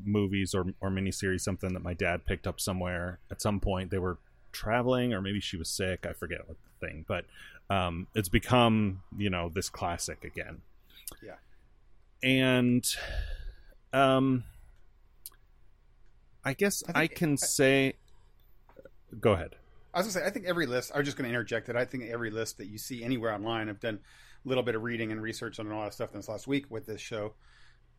movies 0.03 0.55
or 0.55 0.65
or 0.81 0.89
miniseries. 0.89 1.41
Something 1.41 1.73
that 1.73 1.83
my 1.83 1.93
dad 1.93 2.25
picked 2.25 2.47
up 2.47 2.59
somewhere 2.59 3.19
at 3.31 3.41
some 3.41 3.59
point. 3.59 3.91
They 3.91 3.99
were 3.99 4.17
traveling, 4.51 5.13
or 5.13 5.21
maybe 5.21 5.39
she 5.39 5.57
was 5.57 5.69
sick. 5.69 6.05
I 6.07 6.13
forget 6.13 6.47
what 6.47 6.57
the 6.63 6.87
thing, 6.87 7.05
but 7.07 7.25
um, 7.69 8.07
it's 8.15 8.29
become 8.29 9.01
you 9.17 9.29
know 9.29 9.49
this 9.53 9.69
classic 9.69 10.23
again. 10.23 10.61
Yeah. 11.21 11.35
and 12.23 12.85
um, 13.91 14.43
I 16.43 16.53
guess 16.53 16.83
I 16.93 17.01
I, 17.01 17.07
can 17.07 17.37
say. 17.37 17.93
Go 19.19 19.33
ahead. 19.33 19.55
I 19.93 19.99
was 19.99 20.07
gonna 20.07 20.23
say, 20.23 20.27
I 20.27 20.31
think 20.31 20.45
every 20.45 20.65
list. 20.65 20.91
I 20.93 20.97
was 20.97 21.05
just 21.05 21.17
going 21.17 21.25
to 21.25 21.29
interject 21.29 21.67
that 21.67 21.77
I 21.77 21.85
think 21.85 22.05
every 22.05 22.31
list 22.31 22.57
that 22.57 22.67
you 22.67 22.77
see 22.77 23.03
anywhere 23.03 23.31
online, 23.33 23.69
I've 23.69 23.79
done 23.79 23.99
a 24.45 24.47
little 24.47 24.63
bit 24.63 24.75
of 24.75 24.81
reading 24.83 25.11
and 25.11 25.21
research 25.21 25.59
on 25.59 25.67
a 25.67 25.77
lot 25.77 25.87
of 25.87 25.93
stuff 25.93 26.11
this 26.11 26.27
last 26.27 26.47
week 26.47 26.65
with 26.69 26.85
this 26.85 26.99
show, 27.01 27.33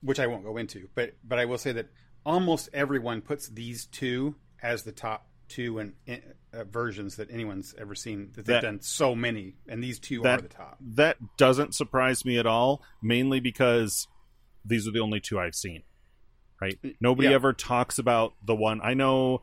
which 0.01 0.19
I 0.19 0.27
won't 0.27 0.45
go 0.45 0.57
into. 0.57 0.89
But 0.95 1.15
but 1.23 1.39
I 1.39 1.45
will 1.45 1.59
say 1.59 1.73
that 1.73 1.89
almost 2.27 2.69
everyone 2.73 3.21
puts 3.21 3.49
these 3.49 3.87
two 3.87 4.35
as 4.63 4.83
the 4.83 4.93
top 4.93 5.29
two 5.47 5.79
and 5.79 5.93
uh, 6.53 6.65
versions 6.65 7.17
that 7.17 7.31
anyone's 7.31 7.75
ever 7.79 7.95
seen. 7.95 8.31
That 8.35 8.47
they've 8.47 8.55
That- 8.57 8.63
done 8.63 8.81
so 8.81 9.15
many, 9.15 9.57
and 9.69 9.83
these 9.85 9.99
two 10.01 10.23
that- 10.23 10.39
are 10.39 10.43
the 10.43 10.49
top. 10.49 10.79
that 10.81 11.19
doesn't 11.37 11.75
surprise 11.75 12.25
me 12.25 12.39
at 12.39 12.47
all 12.47 12.83
mainly 13.03 13.39
because 13.41 14.09
these 14.65 14.89
are 14.89 14.91
the 14.91 15.01
only 15.01 15.21
two 15.21 15.39
i've 15.39 15.55
seen 15.55 15.83
right 16.59 16.79
nobody 16.99 17.29
Yeah. 17.29 17.35
ever 17.35 17.53
talks 17.53 17.99
about 17.99 18.33
the 18.43 18.55
one 18.55 18.81
i 18.83 18.95
know 18.95 19.43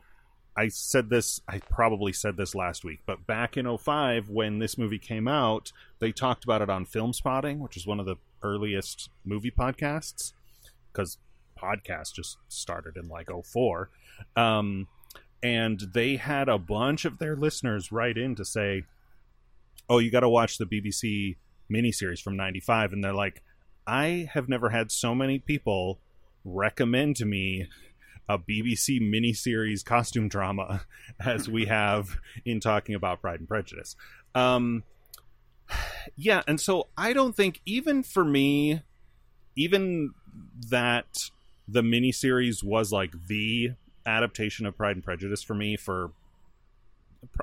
i 0.56 0.68
said 0.68 1.10
this 1.10 1.40
i 1.48 1.58
probably 1.58 2.12
said 2.12 2.36
this 2.36 2.54
last 2.54 2.84
week 2.84 3.00
but 3.06 3.26
back 3.26 3.56
in 3.56 3.78
05 3.78 4.28
when 4.28 4.58
this 4.58 4.76
movie 4.76 4.98
came 4.98 5.28
out 5.28 5.72
they 5.98 6.12
talked 6.12 6.44
about 6.44 6.62
it 6.62 6.70
on 6.70 6.86
Filmspotting 6.86 7.58
which 7.58 7.76
is 7.76 7.86
one 7.86 8.00
of 8.00 8.06
the 8.06 8.16
earliest 8.42 9.08
movie 9.24 9.50
podcasts 9.50 10.32
because 10.92 11.18
podcast 11.60 12.14
just 12.14 12.38
started 12.48 12.96
in 12.96 13.08
like 13.08 13.28
04 13.44 13.90
um, 14.36 14.88
and 15.42 15.80
they 15.92 16.16
had 16.16 16.48
a 16.48 16.58
bunch 16.58 17.04
of 17.04 17.18
their 17.18 17.36
listeners 17.36 17.92
write 17.92 18.18
in 18.18 18.34
to 18.34 18.44
say 18.44 18.84
oh, 19.88 19.98
you 19.98 20.10
got 20.10 20.20
to 20.20 20.28
watch 20.28 20.58
the 20.58 20.66
BBC 20.66 21.36
miniseries 21.70 22.20
from 22.20 22.36
95. 22.36 22.92
And 22.92 23.04
they're 23.04 23.12
like, 23.12 23.42
I 23.86 24.28
have 24.32 24.48
never 24.48 24.70
had 24.70 24.90
so 24.90 25.14
many 25.14 25.38
people 25.38 25.98
recommend 26.44 27.16
to 27.16 27.24
me 27.24 27.68
a 28.28 28.38
BBC 28.38 29.00
miniseries 29.00 29.84
costume 29.84 30.28
drama 30.28 30.82
as 31.20 31.48
we 31.48 31.66
have 31.66 32.18
in 32.44 32.60
talking 32.60 32.94
about 32.94 33.20
Pride 33.20 33.40
and 33.40 33.48
Prejudice. 33.48 33.96
Um, 34.34 34.84
yeah, 36.16 36.42
and 36.46 36.60
so 36.60 36.88
I 36.96 37.12
don't 37.12 37.34
think, 37.34 37.60
even 37.66 38.02
for 38.02 38.24
me, 38.24 38.82
even 39.56 40.12
that 40.68 41.30
the 41.68 41.82
miniseries 41.82 42.62
was 42.62 42.92
like 42.92 43.26
the 43.26 43.72
adaptation 44.04 44.66
of 44.66 44.76
Pride 44.76 44.96
and 44.96 45.04
Prejudice 45.04 45.42
for 45.42 45.54
me 45.54 45.76
for 45.76 46.10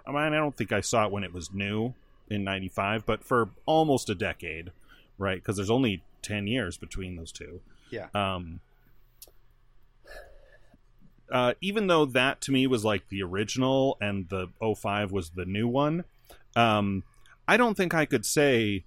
I 0.06 0.11
mean, 0.11 0.18
I 0.34 0.38
don't 0.38 0.57
think 0.57 0.73
I 0.73 0.81
saw 0.81 1.06
it 1.06 1.11
when 1.11 1.23
it 1.23 1.31
was 1.34 1.53
new 1.53 1.93
in 2.30 2.43
95 2.43 3.06
but 3.06 3.23
for 3.23 3.49
almost 3.65 4.10
a 4.10 4.14
decade 4.15 4.72
right 5.18 5.38
because 5.38 5.56
there's 5.56 5.69
only 5.69 6.03
10 6.22 6.47
years 6.47 6.77
between 6.77 7.15
those 7.15 7.31
two 7.31 7.61
Yeah. 7.89 8.07
um 8.14 8.60
uh, 11.31 11.53
even 11.61 11.88
though 11.88 12.06
that 12.06 12.41
to 12.41 12.51
me 12.51 12.65
was 12.68 12.84
like 12.85 13.07
the 13.10 13.22
original 13.23 13.97
and 14.01 14.27
the 14.30 14.47
05 14.76 15.11
was 15.11 15.30
the 15.31 15.45
new 15.45 15.68
one 15.68 16.03
um 16.56 17.03
i 17.47 17.56
don't 17.57 17.76
think 17.76 17.93
i 17.93 18.06
could 18.06 18.26
say 18.26 18.84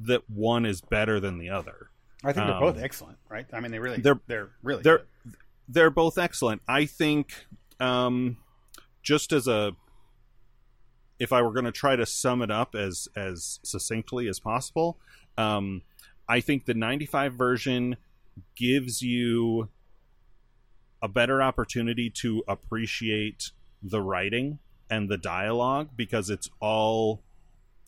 that 0.00 0.28
one 0.28 0.64
is 0.66 0.80
better 0.80 1.20
than 1.20 1.38
the 1.38 1.50
other 1.50 1.88
I 2.24 2.32
think 2.32 2.46
they're 2.46 2.54
Um, 2.54 2.60
both 2.62 2.78
excellent, 2.78 3.18
right? 3.28 3.46
I 3.52 3.58
mean, 3.58 3.72
they 3.72 3.80
really 3.80 4.00
they're- 4.00 4.20
they're 4.28 4.50
really 4.62 4.82
they're 4.84 4.98
good. 5.24 5.34
they're 5.68 5.90
both 5.90 6.18
excellent. 6.18 6.62
I 6.68 6.86
think 6.86 7.46
um, 7.80 8.36
just 9.02 9.32
as 9.32 9.48
a 9.48 9.74
if 11.18 11.32
I 11.32 11.42
were 11.42 11.50
going 11.52 11.64
to 11.64 11.72
try 11.72 11.96
to 11.96 12.06
sum 12.06 12.42
it 12.42 12.50
up 12.50 12.76
as 12.76 13.08
as 13.16 13.58
succinctly 13.64 14.28
as 14.28 14.38
possible, 14.38 14.98
um, 15.36 15.82
I 16.28 16.40
think 16.40 16.64
the 16.66 16.74
95 16.74 17.34
version 17.34 17.96
gives 18.56 19.02
you 19.02 19.68
a 21.02 21.08
better 21.08 21.42
opportunity 21.42 22.08
to 22.08 22.42
appreciate 22.46 23.50
the 23.82 24.00
writing 24.00 24.58
and 24.88 25.08
the 25.08 25.18
dialogue 25.18 25.88
because 25.96 26.30
it's 26.30 26.48
all 26.60 27.20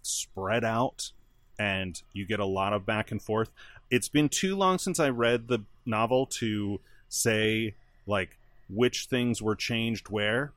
spread 0.02 0.64
out 0.64 1.12
and 1.58 2.02
you 2.12 2.26
get 2.26 2.40
a 2.40 2.44
lot 2.44 2.72
of 2.72 2.84
back 2.84 3.10
and 3.12 3.22
forth. 3.22 3.50
It's 3.90 4.08
been 4.08 4.28
too 4.28 4.56
long 4.56 4.78
since 4.78 4.98
I 4.98 5.08
read 5.10 5.46
the 5.48 5.60
novel 5.86 6.26
to 6.26 6.80
say 7.08 7.74
like 8.06 8.36
which 8.68 9.06
things 9.06 9.40
were 9.40 9.54
changed 9.54 10.08
where. 10.08 10.52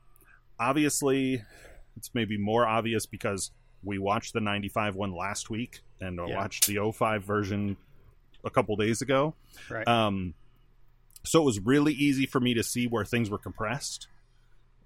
Obviously, 0.58 1.42
it's 1.96 2.10
maybe 2.14 2.36
more 2.36 2.66
obvious 2.66 3.06
because 3.06 3.52
we 3.84 3.98
watched 3.98 4.32
the 4.32 4.40
95 4.40 4.96
one 4.96 5.14
last 5.14 5.50
week 5.50 5.80
and 6.00 6.16
Yeah. 6.16 6.34
watched 6.36 6.66
the 6.66 6.78
05 6.78 7.22
version 7.22 7.76
a 8.44 8.50
couple 8.50 8.74
days 8.76 9.00
ago. 9.02 9.34
right. 9.70 9.86
Um, 9.86 10.34
so 11.28 11.40
it 11.40 11.44
was 11.44 11.60
really 11.60 11.92
easy 11.92 12.26
for 12.26 12.40
me 12.40 12.54
to 12.54 12.62
see 12.62 12.86
where 12.86 13.04
things 13.04 13.28
were 13.30 13.38
compressed, 13.38 14.08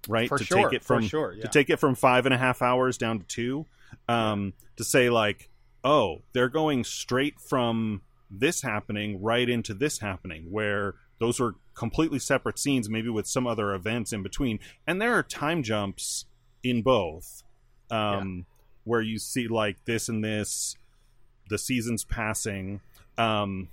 right? 0.07 0.27
for 0.27 0.37
to 0.37 0.43
sure, 0.43 0.57
take 0.57 0.73
it 0.73 0.83
from 0.83 1.07
sure. 1.07 1.33
Yeah. 1.33 1.43
to 1.43 1.47
take 1.47 1.69
it 1.69 1.77
from 1.77 1.95
five 1.95 2.25
and 2.25 2.33
a 2.33 2.37
half 2.37 2.61
hours 2.61 2.97
down 2.97 3.19
to 3.19 3.25
two, 3.25 3.65
um, 4.09 4.53
to 4.75 4.83
say 4.83 5.09
like, 5.09 5.49
oh, 5.83 6.21
they're 6.33 6.49
going 6.49 6.83
straight 6.83 7.39
from 7.39 8.01
this 8.29 8.61
happening 8.61 9.21
right 9.21 9.47
into 9.49 9.73
this 9.73 9.99
happening, 9.99 10.47
where 10.49 10.95
those 11.19 11.39
were 11.39 11.55
completely 11.75 12.19
separate 12.19 12.59
scenes, 12.59 12.89
maybe 12.89 13.09
with 13.09 13.27
some 13.27 13.47
other 13.47 13.73
events 13.73 14.11
in 14.11 14.21
between, 14.21 14.59
and 14.85 15.01
there 15.01 15.13
are 15.13 15.23
time 15.23 15.63
jumps 15.63 16.25
in 16.63 16.81
both, 16.81 17.43
um, 17.89 18.45
where 18.83 19.01
you 19.01 19.17
see 19.19 19.47
like 19.47 19.85
this 19.85 20.09
and 20.09 20.23
this, 20.23 20.75
the 21.49 21.57
seasons 21.57 22.03
passing. 22.03 22.81
Um, 23.17 23.69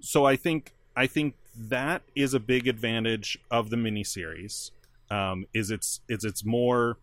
so 0.00 0.24
I 0.24 0.36
think 0.36 0.72
I 0.98 1.06
think 1.06 1.36
that 1.56 2.02
is 2.16 2.34
a 2.34 2.40
big 2.40 2.66
advantage 2.66 3.38
of 3.52 3.70
the 3.70 3.76
miniseries. 3.76 4.72
Um, 5.12 5.46
is 5.54 5.70
it's 5.70 6.00
is 6.08 6.24
it's 6.24 6.44
more 6.44 6.98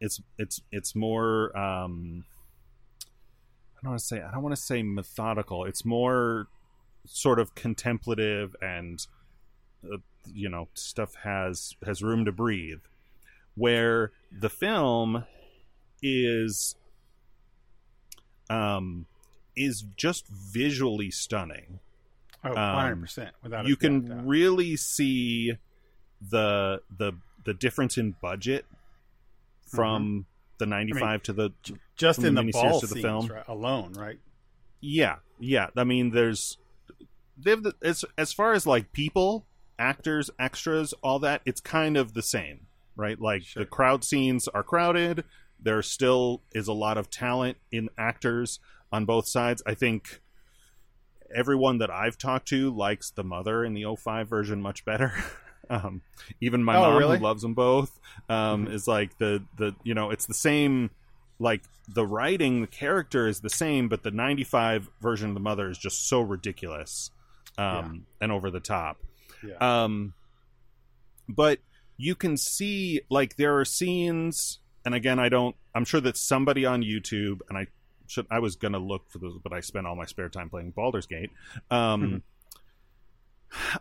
it's 0.00 0.20
it's 0.38 0.60
it's 0.70 0.94
more 0.94 1.46
um, 1.58 2.24
I 3.76 3.80
don't 3.82 3.90
want 3.90 3.98
to 3.98 4.06
say 4.06 4.22
I 4.22 4.30
don't 4.30 4.42
want 4.42 4.54
to 4.54 4.62
say 4.62 4.84
methodical. 4.84 5.64
It's 5.64 5.84
more 5.84 6.46
sort 7.06 7.40
of 7.40 7.56
contemplative 7.56 8.54
and 8.62 9.04
uh, 9.92 9.96
you 10.32 10.48
know 10.48 10.68
stuff 10.74 11.16
has 11.24 11.74
has 11.84 12.04
room 12.04 12.24
to 12.24 12.30
breathe. 12.30 12.82
Where 13.56 14.12
the 14.30 14.48
film 14.48 15.24
is 16.02 16.76
um 18.48 19.06
is 19.56 19.82
just 19.96 20.28
visually 20.28 21.10
stunning 21.10 21.80
oh, 22.46 22.60
um, 22.60 23.02
100% 23.02 23.30
without 23.42 23.66
a 23.66 23.68
you 23.68 23.76
can 23.76 24.26
really 24.26 24.76
see 24.76 25.52
the 26.30 26.80
the 26.96 27.12
the 27.44 27.54
difference 27.54 27.96
in 27.98 28.14
budget 28.20 28.64
from 29.66 30.26
the 30.58 30.66
95 30.66 31.22
to 31.24 31.32
the 31.32 31.50
just 31.96 32.20
in 32.20 32.34
the 32.34 32.42
the 32.42 32.52
ball 32.52 32.80
to 32.80 32.86
the 32.86 33.00
film. 33.02 33.26
right, 33.26 33.44
alone, 33.48 33.92
right? 33.92 34.18
yeah 34.80 35.16
yeah 35.38 35.68
i 35.76 35.84
mean 35.84 36.10
there's 36.10 36.58
they 37.38 37.50
have 37.50 37.62
the, 37.62 37.74
as 37.82 38.04
as 38.16 38.32
far 38.32 38.52
as 38.52 38.66
like 38.66 38.92
people 38.92 39.46
actors 39.78 40.30
extras 40.38 40.94
all 41.02 41.18
that 41.18 41.42
it's 41.44 41.60
kind 41.60 41.96
of 41.96 42.14
the 42.14 42.22
same 42.22 42.66
right 42.94 43.20
like 43.20 43.42
Sure. 43.42 43.62
the 43.62 43.68
crowd 43.68 44.04
scenes 44.04 44.48
are 44.48 44.62
crowded 44.62 45.24
there 45.60 45.82
still 45.82 46.42
is 46.54 46.68
a 46.68 46.72
lot 46.72 46.96
of 46.98 47.10
talent 47.10 47.58
in 47.70 47.88
actors 47.98 48.58
on 48.92 49.04
both 49.04 49.28
sides 49.28 49.62
i 49.66 49.74
think 49.74 50.20
everyone 51.36 51.78
that 51.78 51.90
i've 51.90 52.16
talked 52.18 52.48
to 52.48 52.70
likes 52.74 53.10
the 53.10 53.22
mother 53.22 53.64
in 53.64 53.74
the 53.74 53.84
05 53.96 54.28
version 54.28 54.60
much 54.62 54.84
better 54.84 55.12
um, 55.70 56.00
even 56.40 56.64
my 56.64 56.76
Oh, 56.76 56.80
mom 56.80 56.96
really? 56.98 57.18
who 57.18 57.22
loves 57.24 57.42
them 57.42 57.54
both 57.54 57.98
um, 58.28 58.66
Mhm. 58.66 58.72
is 58.72 58.88
like 58.88 59.18
the 59.18 59.42
the 59.56 59.74
you 59.84 59.94
know 59.94 60.10
it's 60.10 60.26
the 60.26 60.34
same 60.34 60.90
like 61.38 61.62
the 61.88 62.06
writing 62.06 62.62
the 62.62 62.66
character 62.66 63.28
is 63.28 63.40
the 63.40 63.50
same 63.50 63.88
but 63.88 64.02
the 64.02 64.10
95 64.10 64.88
version 65.00 65.28
of 65.28 65.34
the 65.34 65.40
mother 65.40 65.68
is 65.68 65.76
just 65.78 66.08
so 66.08 66.20
ridiculous 66.20 67.10
um, 67.58 68.06
and 68.20 68.30
over 68.32 68.50
the 68.50 68.60
top. 68.60 68.98
Yeah. 69.46 69.56
Um, 69.84 70.12
but 71.28 71.58
you 71.96 72.14
can 72.14 72.36
see 72.36 73.00
like 73.10 73.36
there 73.36 73.58
are 73.58 73.64
scenes, 73.64 74.58
and 74.84 74.94
again, 74.94 75.18
I 75.18 75.28
don't. 75.28 75.56
I'm 75.74 75.84
sure 75.84 76.00
that 76.02 76.16
somebody 76.16 76.64
on 76.66 76.82
YouTube, 76.82 77.40
and 77.48 77.56
I 77.56 77.66
should. 78.08 78.26
I 78.30 78.38
was 78.38 78.56
gonna 78.56 78.78
look 78.78 79.10
for 79.10 79.18
those, 79.18 79.38
but 79.42 79.52
I 79.52 79.60
spent 79.60 79.86
all 79.86 79.96
my 79.96 80.06
spare 80.06 80.28
time 80.28 80.50
playing 80.50 80.72
Baldur's 80.72 81.06
Gate. 81.06 81.30
Um, 81.70 82.02
Mhm. 82.02 82.22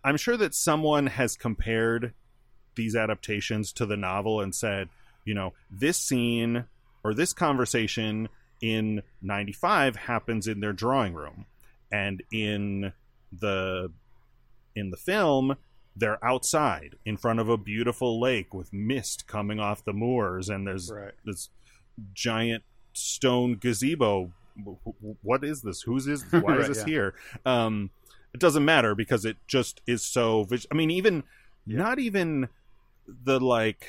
I'm 0.04 0.18
sure 0.18 0.38
that 0.38 0.54
someone 0.54 1.08
has 1.08 1.36
compared 1.36 2.14
these 2.76 2.96
adaptations 2.96 3.72
to 3.74 3.86
the 3.86 3.98
novel 3.98 4.42
and 4.42 4.54
said, 4.54 4.90
you 5.24 5.34
know, 5.34 5.54
this 5.72 5.98
scene 5.98 6.66
or 7.04 7.14
this 7.14 7.34
conversation 7.34 8.30
in 8.62 9.02
95 9.22 9.96
happens 9.96 10.48
in 10.48 10.60
their 10.60 10.74
drawing 10.74 11.14
room 11.14 11.46
and 11.92 12.24
in 12.32 12.94
the 13.32 13.92
in 14.76 14.92
the 14.92 14.98
film 14.98 15.56
they're 15.96 16.24
outside 16.24 16.96
in 17.06 17.16
front 17.16 17.40
of 17.40 17.48
a 17.48 17.58
beautiful 17.58 18.20
lake 18.20 18.54
with 18.54 18.72
mist 18.74 19.28
coming 19.28 19.60
off 19.60 19.86
the 19.86 19.94
moors 19.94 20.50
and 20.50 20.66
there's 20.68 20.92
right. 20.92 21.14
this 21.26 21.50
giant 22.14 22.64
stone 22.98 23.56
gazebo 23.56 24.32
what 25.22 25.44
is 25.44 25.62
this 25.62 25.82
whose 25.82 26.08
is 26.08 26.24
why 26.32 26.58
is 26.58 26.68
this 26.68 26.78
yeah. 26.80 26.86
here 26.86 27.16
um 27.46 27.90
it 28.34 28.40
doesn't 28.40 28.66
matter 28.66 28.96
because 28.96 29.26
it 29.26 29.38
just 29.48 29.82
is 29.86 30.02
so 30.02 30.44
vis- 30.44 30.68
i 30.72 30.76
mean 30.76 30.92
even 30.92 31.24
Yeah. 31.66 31.78
not 31.80 32.00
even 32.00 32.48
the 33.08 33.40
like 33.40 33.86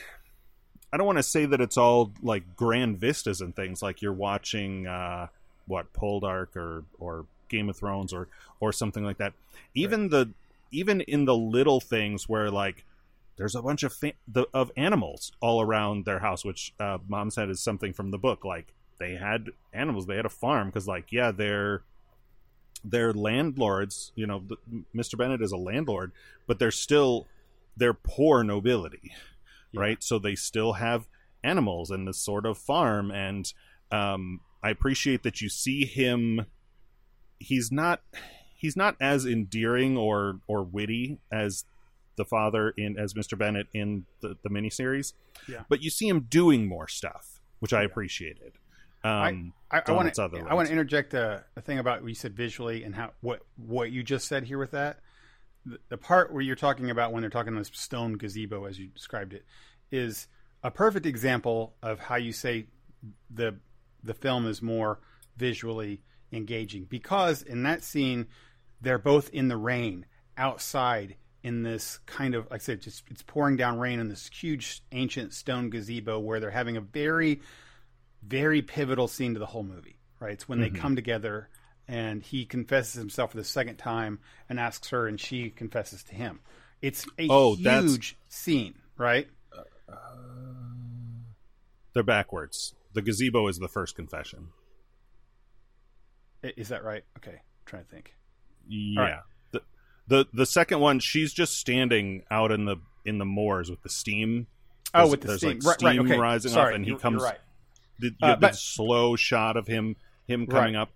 i 0.93 0.97
don't 0.97 1.07
want 1.07 1.19
to 1.19 1.23
say 1.23 1.47
that 1.47 1.61
it's 1.61 1.77
all 1.77 2.12
like 2.23 2.57
grand 2.57 2.99
vistas 2.99 3.41
and 3.41 3.55
things 3.55 3.81
like 3.83 4.03
you're 4.03 4.12
watching 4.12 4.87
uh 4.87 5.28
what 5.66 5.93
poldark 5.93 6.57
or 6.57 6.85
or 6.99 7.27
game 7.49 7.69
of 7.69 7.77
thrones 7.77 8.12
or 8.12 8.28
or 8.61 8.73
something 8.73 9.05
like 9.05 9.19
that 9.19 9.33
even 9.74 10.09
the 10.09 10.31
even 10.73 11.01
in 11.03 11.24
the 11.27 11.35
little 11.37 11.81
things 11.81 12.28
where 12.28 12.51
like 12.51 12.85
there's 13.37 13.55
a 13.55 13.62
bunch 13.62 13.83
of 13.83 13.93
fa- 13.93 14.12
the, 14.27 14.47
of 14.55 14.73
animals 14.77 15.31
all 15.41 15.61
around 15.61 16.05
their 16.05 16.19
house 16.19 16.45
which 16.45 16.73
uh, 16.81 16.99
mom 17.07 17.31
said 17.31 17.49
is 17.51 17.61
something 17.61 17.93
from 17.93 18.11
the 18.11 18.19
book 18.19 18.45
like 18.45 18.73
they 18.98 19.14
had 19.16 19.48
animals 19.73 20.06
they 20.06 20.16
had 20.16 20.27
a 20.27 20.31
farm 20.31 20.68
because 20.68 20.86
like 20.89 21.10
yeah 21.12 21.31
they're 21.31 21.82
they're 22.85 23.12
landlords 23.12 24.12
you 24.14 24.27
know 24.27 24.43
the, 24.47 24.56
mr 24.94 25.16
bennett 25.18 25.43
is 25.43 25.52
a 25.52 25.56
landlord 25.56 26.12
but 26.47 26.59
they're 26.59 26.70
still 26.70 27.27
they're 27.77 27.94
poor 27.94 28.43
nobility 28.44 29.12
Yeah. 29.73 29.81
right 29.81 30.02
so 30.02 30.18
they 30.18 30.35
still 30.35 30.74
have 30.74 31.09
animals 31.43 31.90
and 31.90 32.06
this 32.06 32.18
sort 32.18 32.47
of 32.47 32.56
farm 32.59 33.10
and 33.10 33.52
um 33.90 34.40
i 34.62 34.70
appreciate 34.70 35.23
that 35.24 35.40
you 35.40 35.48
see 35.48 35.85
him 35.85 36.47
he's 37.39 37.70
not 37.73 38.02
he's 38.56 38.77
not 38.77 38.97
as 39.01 39.24
endearing 39.27 39.97
or 39.97 40.40
or 40.47 40.62
witty 40.62 41.18
as 41.31 41.64
the 42.16 42.24
father 42.24 42.70
in 42.78 42.98
as 42.98 43.12
Mr. 43.12 43.36
Bennett 43.36 43.66
in 43.74 44.06
the, 44.23 44.39
the 44.43 44.48
miniseries. 44.48 45.12
Yeah. 45.47 45.64
But 45.68 45.82
you 45.82 45.90
see 45.90 46.09
him 46.09 46.20
doing 46.31 46.66
more 46.66 46.89
stuff, 46.89 47.40
which 47.59 47.74
I 47.74 47.81
Yeah. 47.81 47.89
appreciated. 47.89 48.52
Um 49.05 49.52
I, 49.70 49.78
I 49.78 49.81
Donald 49.81 50.05
want 50.05 50.14
to. 50.14 50.47
I 50.48 50.55
want 50.55 50.68
to 50.68 50.73
interject 50.73 51.14
a, 51.14 51.44
a 51.56 51.60
thing 51.60 51.78
about 51.78 52.02
what 52.02 52.09
you 52.09 52.14
said 52.14 52.35
visually 52.35 52.85
and 52.85 52.94
how 52.94 53.12
what 53.20 53.40
what 53.56 53.90
you 53.90 54.02
just 54.02 54.28
said 54.28 54.44
here 54.44 54.59
with 54.59 54.73
that. 54.73 55.01
The, 55.64 55.78
the 55.89 55.97
part 55.97 56.32
where 56.32 56.43
you're 56.43 56.55
talking 56.55 56.90
about 56.90 57.12
when 57.12 57.23
they're 57.23 57.31
talking 57.31 57.55
this 57.56 57.70
stone 57.73 58.14
gazebo, 58.14 58.66
as 58.66 58.78
you 58.78 58.86
described 58.86 59.32
it, 59.32 59.44
is 59.90 60.28
a 60.62 60.70
perfect 60.70 61.06
example 61.06 61.74
of 61.82 61.98
how 61.98 62.16
you 62.16 62.32
say 62.32 62.66
the 63.31 63.56
the 64.02 64.14
film 64.14 64.47
is 64.47 64.62
more 64.62 65.01
visually 65.36 66.02
engaging 66.32 66.85
because 66.85 67.43
in 67.43 67.62
that 67.64 67.82
scene 67.82 68.27
they're 68.81 68.98
both 68.98 69.28
in 69.31 69.48
the 69.48 69.56
rain 69.56 70.06
outside 70.36 71.16
in 71.43 71.62
this 71.62 71.98
kind 72.06 72.35
of 72.35 72.44
like 72.51 72.60
I 72.60 72.64
said 72.64 72.81
just 72.81 73.05
it's 73.10 73.23
pouring 73.23 73.56
down 73.56 73.78
rain 73.78 74.01
in 74.01 74.09
this 74.09 74.28
huge 74.28 74.82
ancient 74.93 75.35
stone 75.35 75.70
gazebo 75.70 76.18
where 76.18 76.40
they're 76.40 76.51
having 76.51 76.77
a 76.77 76.81
very 76.81 77.40
very 78.27 78.62
pivotal 78.62 79.09
scene 79.09 79.35
to 79.35 79.39
the 79.39 79.47
whole 79.47 79.62
movie 79.62 79.98
right 80.20 80.32
it's 80.32 80.48
when 80.48 80.59
Mhm. 80.59 80.62
they 80.73 80.78
come 80.78 80.97
together 80.97 81.48
and 81.89 82.23
he 82.23 82.44
confesses 82.44 82.94
himself 82.94 83.31
for 83.31 83.36
the 83.36 83.44
second 83.44 83.77
time 83.77 84.19
and 84.48 84.59
asks 84.59 84.89
her 84.89 85.07
and 85.07 85.20
she 85.20 85.51
confesses 85.51 86.03
to 86.05 86.15
him 86.15 86.40
it's 86.82 87.07
a 87.19 87.28
Oh, 87.31 87.55
huge 87.55 87.65
that's- 87.65 88.15
scene 88.28 88.74
right 88.97 89.28
they're 91.93 92.03
backwards. 92.03 92.74
The 92.93 93.01
gazebo 93.01 93.47
is 93.48 93.57
the 93.59 93.69
first 93.69 93.94
confession. 93.97 94.48
Is 96.43 96.69
that 96.69 96.85
right 96.85 97.05
okay 97.19 97.40
trying 97.65 97.85
to 97.85 97.90
think 97.90 98.15
Yeah. 98.69 99.01
right. 99.01 99.20
The, 99.53 99.62
the 100.07 100.27
the 100.32 100.47
second 100.47 100.81
one, 100.81 101.01
she's 101.01 101.32
just 101.32 101.59
standing 101.59 102.24
out 102.31 102.53
in 102.53 102.65
the 102.66 102.77
in 103.05 103.19
the 103.19 103.24
moors 103.24 103.70
with 103.70 103.82
the 103.82 103.89
steam. 103.89 104.47
oh 104.94 104.98
There's- 104.98 105.11
with 105.11 105.20
the 105.23 105.39
steam 105.39 105.59
like, 105.61 105.81
right, 105.82 105.82
right 105.82 105.98
okay 106.01 106.19
rising 106.19 106.53
Sorry, 106.53 106.73
up, 106.74 106.77
and 106.77 106.85
he 106.85 106.94
comes. 106.97 107.23
right 107.23 107.39
The, 107.98 108.14
Uh, 108.23 108.27
have 108.28 108.40
the 108.40 108.47
but- 108.48 108.56
slow 108.56 109.16
shot 109.16 109.56
of 109.56 109.66
him 109.66 109.97
him 110.27 110.47
coming 110.47 110.74
Right. 110.74 110.81
up. 110.82 110.90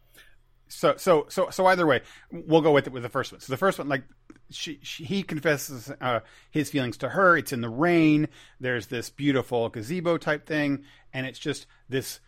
So 0.69 0.97
so 0.97 1.27
so 1.29 1.51
so 1.51 1.67
either 1.67 1.87
way, 1.87 2.03
we'll 2.31 2.61
go 2.61 2.73
with 2.73 2.87
it 2.87 2.93
with 2.93 3.03
the 3.03 3.09
first 3.09 3.33
one. 3.33 3.41
So 3.41 3.53
the 3.53 3.57
first 3.57 3.79
one, 3.79 3.89
like 3.89 4.05
she, 4.51 4.79
she 4.83 5.05
he 5.05 5.23
confesses 5.23 5.91
uh, 6.01 6.21
his 6.51 6.71
feelings 6.71 6.97
to 6.99 7.09
her. 7.11 7.37
It's 7.37 7.53
in 7.53 7.61
the 7.61 7.69
rain. 7.69 8.29
There's 8.61 8.87
this 8.89 9.11
beautiful 9.11 9.69
gazebo 9.69 10.17
type 10.19 10.47
thing, 10.47 10.85
and 11.13 11.27
it's 11.27 11.39
just 11.39 11.67
this 11.89 12.21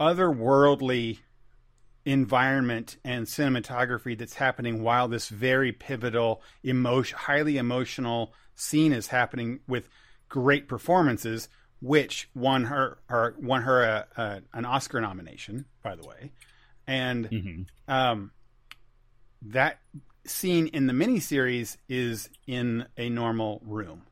otherworldly 0.00 1.18
environment 2.04 2.98
and 3.04 3.26
cinematography 3.26 4.16
that's 4.18 4.34
happening 4.34 4.82
while 4.82 5.08
this 5.08 5.28
very 5.28 5.72
pivotal, 5.72 6.42
emotion, 6.62 7.16
highly 7.18 7.56
emotional 7.56 8.34
scene 8.54 8.92
is 8.92 9.08
happening 9.08 9.60
with 9.66 9.88
great 10.28 10.68
performances, 10.68 11.48
which 11.84 12.28
won 12.34 12.64
her, 12.64 12.98
her 13.08 13.34
won 13.40 13.62
her 13.62 13.82
a, 13.82 14.06
a, 14.16 14.42
an 14.54 14.64
Oscar 14.64 15.00
nomination, 15.00 15.66
by 15.82 15.94
the 15.94 16.02
way, 16.06 16.32
and 16.86 17.26
hmm 17.26 17.62
um, 17.92 18.30
that 19.42 19.78
scene 20.26 20.68
in 20.68 20.86
the 20.86 20.94
miniseries 20.94 21.76
is 21.88 22.30
in 22.46 22.86
a 22.96 23.10
normal 23.10 23.60
room, 23.66 24.02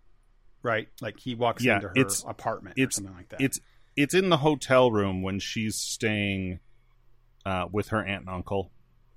right? 0.62 0.88
Like 1.00 1.18
he 1.18 1.34
walks 1.34 1.64
Yeah, 1.64 1.76
into 1.76 1.88
her 1.88 1.94
it's- 1.96 2.22
apartment 2.28 2.76
it's- 2.78 2.98
or 2.98 3.00
something 3.00 3.16
like 3.16 3.28
that. 3.30 3.40
It's 3.40 3.58
it's 3.96 4.14
in 4.14 4.28
the 4.30 4.36
hotel 4.38 4.90
room 4.90 5.22
when 5.22 5.38
she's 5.38 5.76
staying 5.76 6.60
uh, 7.44 7.66
with 7.72 7.88
her 7.88 8.02
aunt 8.04 8.20
and 8.26 8.28
uncle. 8.30 8.70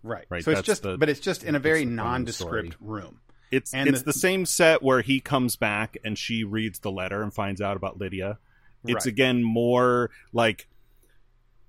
right. 0.03 0.25
right, 0.29 0.43
So 0.43 0.51
it's 0.51 0.61
just, 0.63 0.83
the- 0.83 0.97
but 0.97 1.07
it's 1.09 1.19
just 1.21 1.43
in 1.43 1.55
a 1.55 1.59
very 1.59 1.85
that's 1.85 1.95
the 1.95 2.01
point 2.03 2.19
of 2.21 2.25
the 2.25 2.33
story. 2.33 2.51
nondescript 2.63 2.81
room. 2.85 3.19
It's 3.51 3.73
And 3.73 3.87
it's 3.87 3.99
the- 3.99 4.05
the, 4.07 4.13
same 4.13 4.45
set 4.45 4.81
where 4.83 5.01
he 5.01 5.19
comes 5.21 5.55
back 5.57 5.97
and 6.03 6.17
she 6.17 6.43
reads 6.43 6.79
the 6.79 6.91
letter 6.91 7.21
and 7.21 7.33
finds 7.33 7.61
out 7.61 7.77
about 7.77 7.99
Lydia. 7.99 8.37
It's 8.87 9.05
Right. 9.05 9.11
again 9.13 9.43
more 9.43 10.11
like 10.33 10.67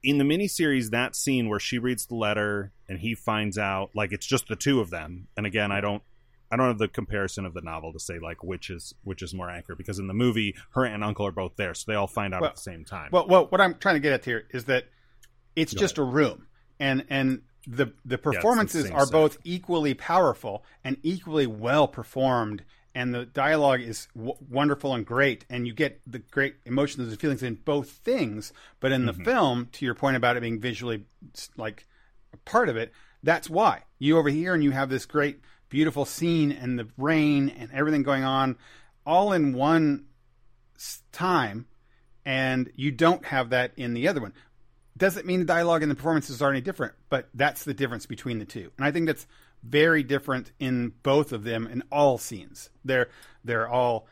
in 0.02 0.18
the 0.18 0.24
miniseries 0.24 0.90
that 0.90 1.16
scene 1.16 1.48
where 1.48 1.58
she 1.58 1.78
reads 1.78 2.06
the 2.06 2.14
letter 2.14 2.72
and 2.88 2.98
he 3.00 3.14
finds 3.14 3.58
out 3.58 3.90
like 3.94 4.12
it's 4.12 4.26
just 4.26 4.48
the 4.48 4.56
two 4.56 4.80
of 4.80 4.90
them. 4.90 5.26
And 5.36 5.46
again, 5.46 5.72
I 5.72 5.80
don't 5.80 6.02
I 6.50 6.56
don't 6.56 6.68
have 6.68 6.78
the 6.78 6.86
comparison 6.88 7.44
of 7.44 7.54
the 7.54 7.60
novel 7.62 7.92
to 7.92 7.98
say 7.98 8.18
like 8.20 8.44
which 8.44 8.70
is 8.70 8.94
which 9.02 9.20
is 9.22 9.34
more 9.34 9.50
accurate 9.50 9.78
because 9.78 9.98
in 9.98 10.06
the 10.06 10.14
movie 10.14 10.54
her 10.72 10.84
aunt 10.84 10.94
and 10.94 11.04
uncle 11.04 11.26
are 11.26 11.32
both 11.32 11.56
there, 11.56 11.74
so 11.74 11.90
they 11.90 11.96
all 11.96 12.06
find 12.06 12.32
out 12.34 12.42
Well- 12.42 12.50
at 12.50 12.56
the 12.56 12.62
same 12.62 12.84
time. 12.84 13.08
Well, 13.12 13.26
well, 13.26 13.46
what 13.46 13.60
I'm 13.60 13.74
trying 13.78 13.96
to 13.96 14.00
get 14.00 14.12
at 14.12 14.24
here 14.24 14.46
is 14.50 14.66
that 14.66 14.84
it's 15.56 15.74
Go 15.74 15.80
just 15.80 15.98
a 15.98 16.04
room, 16.04 16.46
and 16.78 17.04
and 17.08 17.42
the 17.66 17.86
the 17.86 17.92
the 18.04 18.18
performances 18.18 18.84
same 18.84 18.94
are 18.94 19.06
set. 19.06 19.12
both 19.12 19.38
equally 19.42 19.94
powerful 19.94 20.64
and 20.84 20.98
equally 21.02 21.48
well 21.48 21.88
performed, 21.88 22.62
and 22.96 23.14
the 23.14 23.26
dialogue 23.26 23.82
is 23.82 24.08
w- 24.16 24.34
wonderful 24.48 24.94
and 24.94 25.04
great, 25.04 25.44
and 25.50 25.66
you 25.66 25.74
get 25.74 26.00
the 26.06 26.18
great 26.18 26.56
emotions 26.64 27.08
and 27.08 27.20
feelings 27.20 27.42
in 27.42 27.56
both 27.56 27.90
things. 27.90 28.54
But 28.80 28.90
in 28.90 29.04
the 29.04 29.12
Mhm. 29.12 29.24
film, 29.24 29.68
to 29.72 29.84
your 29.84 29.94
point 29.94 30.16
about 30.16 30.38
it 30.38 30.40
being 30.40 30.58
visually 30.58 31.04
like 31.58 31.86
a 32.32 32.38
part 32.38 32.70
of 32.70 32.76
it, 32.76 32.92
that's 33.22 33.50
why 33.50 33.82
you 33.98 34.16
over 34.16 34.30
here 34.30 34.54
and 34.54 34.64
you 34.64 34.70
have 34.70 34.88
this 34.88 35.04
great, 35.04 35.40
beautiful 35.68 36.06
scene 36.06 36.50
and 36.50 36.78
the 36.78 36.88
rain 36.96 37.50
and 37.50 37.70
everything 37.70 38.02
going 38.02 38.24
on, 38.24 38.56
all 39.04 39.30
in 39.34 39.52
one 39.52 40.06
time 41.12 41.66
and 42.24 42.70
you 42.76 42.90
don't 42.90 43.26
have 43.26 43.50
that 43.50 43.72
in 43.76 43.92
the 43.94 44.08
other 44.08 44.20
one. 44.22 44.32
Doesn't 44.96 45.26
mean 45.26 45.40
the 45.40 45.46
dialogue 45.46 45.82
and 45.82 45.90
the 45.90 45.94
performances 45.94 46.40
are 46.40 46.50
any 46.50 46.62
different, 46.62 46.94
but 47.10 47.28
that's 47.34 47.64
the 47.64 47.74
difference 47.74 48.06
between 48.06 48.38
the 48.38 48.46
two. 48.46 48.72
And 48.78 48.86
I 48.86 48.90
think 48.90 49.06
that's 49.06 49.26
very 49.62 50.02
different 50.02 50.52
in 50.58 50.92
both 51.02 51.32
of 51.32 51.44
them 51.44 51.66
in 51.66 51.82
all 51.90 52.18
scenes. 52.18 52.70
They're 52.84 53.08
they're 53.44 53.68
all 53.68 54.06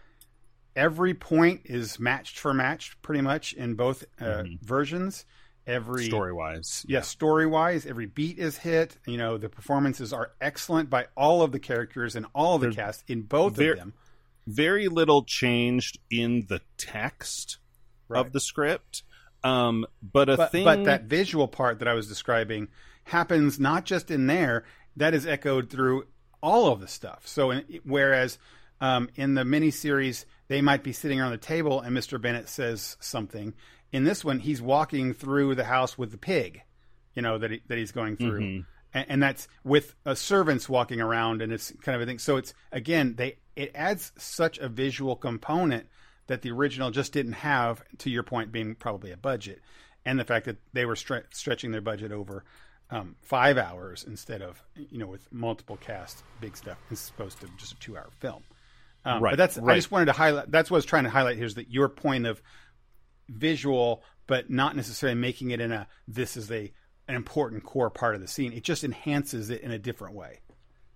every 0.77 1.15
point 1.15 1.63
is 1.65 1.99
matched 2.01 2.39
for 2.39 2.53
matched 2.53 3.01
pretty 3.03 3.21
much 3.21 3.53
in 3.53 3.75
both 3.75 4.05
uh, 4.21 4.25
Mhm. 4.25 4.61
versions. 4.63 5.25
Every 5.67 6.05
Story 6.07 6.33
wise. 6.33 6.85
yes, 6.87 7.09
story 7.09 7.47
wise, 7.47 7.87
every 7.87 8.05
beat 8.05 8.39
is 8.39 8.59
hit. 8.59 8.99
You 9.07 9.17
know, 9.17 9.39
the 9.39 9.49
performances 9.49 10.13
are 10.13 10.33
excellent 10.39 10.91
by 10.91 11.07
all 11.17 11.41
of 11.41 11.53
the 11.53 11.59
characters 11.59 12.17
and 12.17 12.27
all 12.35 12.59
the 12.59 12.71
cast 12.71 13.03
in 13.09 13.23
both 13.23 13.57
ver- 13.57 13.73
of 13.73 13.79
them. 13.79 13.95
Very 14.47 14.89
little 14.89 15.23
changed 15.25 15.99
in 16.11 16.45
the 16.49 16.61
text 16.77 17.57
Right. 18.09 18.21
of 18.21 18.33
the 18.33 18.41
script. 18.41 19.05
Um, 19.43 19.87
but 20.03 20.29
a 20.29 20.37
but, 20.37 20.53
thing 20.53 20.65
but 20.65 20.85
that 20.85 21.05
visual 21.05 21.49
part 21.49 21.79
that 21.79 21.89
I 21.89 21.95
was 21.95 22.09
describing 22.09 22.69
happens 23.05 23.59
not 23.59 23.87
just 23.87 24.11
in 24.11 24.27
there, 24.27 24.65
that 24.97 25.15
is 25.15 25.27
echoed 25.27 25.71
through 25.71 26.07
all 26.43 26.71
of 26.73 26.81
the 26.81 26.89
stuff. 26.89 27.27
So 27.27 27.51
in, 27.51 27.81
whereas 27.85 28.39
um, 28.81 29.09
in 29.15 29.35
the 29.35 29.43
miniseries 29.45 30.25
they 30.49 30.61
might 30.61 30.83
be 30.83 30.93
sitting 30.93 31.21
around 31.21 31.31
the 31.33 31.39
table 31.39 31.81
and 31.81 31.97
Mr. 31.97 32.21
Bennett 32.21 32.49
says 32.49 32.97
something. 33.01 33.55
In 33.93 34.05
this 34.05 34.25
one, 34.25 34.41
he's 34.41 34.61
walking 34.61 35.15
through 35.15 35.55
the 35.55 35.65
house 35.65 35.97
with 35.97 36.11
the 36.11 36.19
pig, 36.19 36.63
you 37.15 37.23
know 37.23 37.39
that 37.39 37.51
he, 37.51 37.63
that 37.69 37.79
he's 37.79 37.93
going 37.93 38.17
through, 38.17 38.41
Mm-hmm. 38.41 38.61
and, 38.93 39.07
and 39.09 39.23
that's 39.23 39.47
with 39.63 39.95
uh, 40.05 40.15
servants 40.15 40.69
walking 40.69 41.01
around, 41.01 41.43
and 41.43 41.53
it's 41.53 41.73
kind 41.83 41.95
of 41.97 42.03
a 42.03 42.07
thing. 42.07 42.19
So 42.19 42.37
it's 42.37 42.53
again 42.73 43.15
they 43.17 43.37
it 43.55 43.71
adds 43.75 44.11
such 44.19 44.59
a 44.59 44.69
visual 44.69 45.15
component 45.15 45.87
that 46.27 46.43
the 46.43 46.51
original 46.51 46.91
just 46.91 47.13
didn't 47.13 47.35
have. 47.35 47.83
To 47.99 48.11
your 48.11 48.25
point, 48.25 48.51
being 48.51 48.75
probably 48.75 49.13
a 49.13 49.17
budget, 49.17 49.61
and 50.05 50.19
the 50.19 50.25
fact 50.25 50.47
that 50.47 50.57
they 50.73 50.85
were 50.85 50.97
stre- 50.97 51.33
stretching 51.33 51.71
their 51.71 51.81
budget 51.81 52.11
over 52.11 52.45
um, 52.95 53.17
five 53.23 53.59
hours 53.59 54.05
instead 54.07 54.41
of 54.41 54.63
you 54.77 54.99
know 54.99 55.09
with 55.09 55.31
multiple 55.33 55.77
cast, 55.77 56.23
big 56.41 56.57
stuff. 56.57 56.79
It's 56.91 57.01
supposed 57.01 57.41
to 57.41 57.49
just 57.57 57.73
a 57.73 57.77
two 57.77 57.97
hour 57.97 58.09
film. 58.21 58.45
Um, 59.05 59.23
Right, 59.23 59.33
But 59.33 59.37
that's 59.37 59.59
I 59.59 59.75
just 59.75 59.91
wanted 59.91 60.07
to 60.07 60.13
highlight. 60.13 60.51
That's 60.51 60.71
what 60.71 60.77
I 60.77 60.79
was 60.79 60.85
trying 60.85 61.05
to 61.05 61.11
highlight 61.11 61.37
here 61.37 61.45
is 61.45 61.57
that 61.57 61.71
your 61.71 61.89
point 61.89 62.25
of 62.27 62.41
visual, 63.29 64.03
but 64.27 64.49
not 64.49 64.77
necessarily 64.77 65.19
making 65.19 65.51
it 65.51 65.61
in 65.61 65.73
a 65.73 65.89
this 66.07 66.37
is 66.37 66.51
a 66.51 66.73
an 67.09 67.17
important 67.17 67.65
core 67.65 67.91
part 67.91 68.15
of 68.15 68.21
the 68.21 68.29
scene. 68.29 68.53
It 68.53 68.63
just 68.63 68.85
enhances 68.85 69.51
it 69.51 69.61
in 69.61 69.73
a 69.73 69.79
different 69.79 70.15
way. 70.15 70.41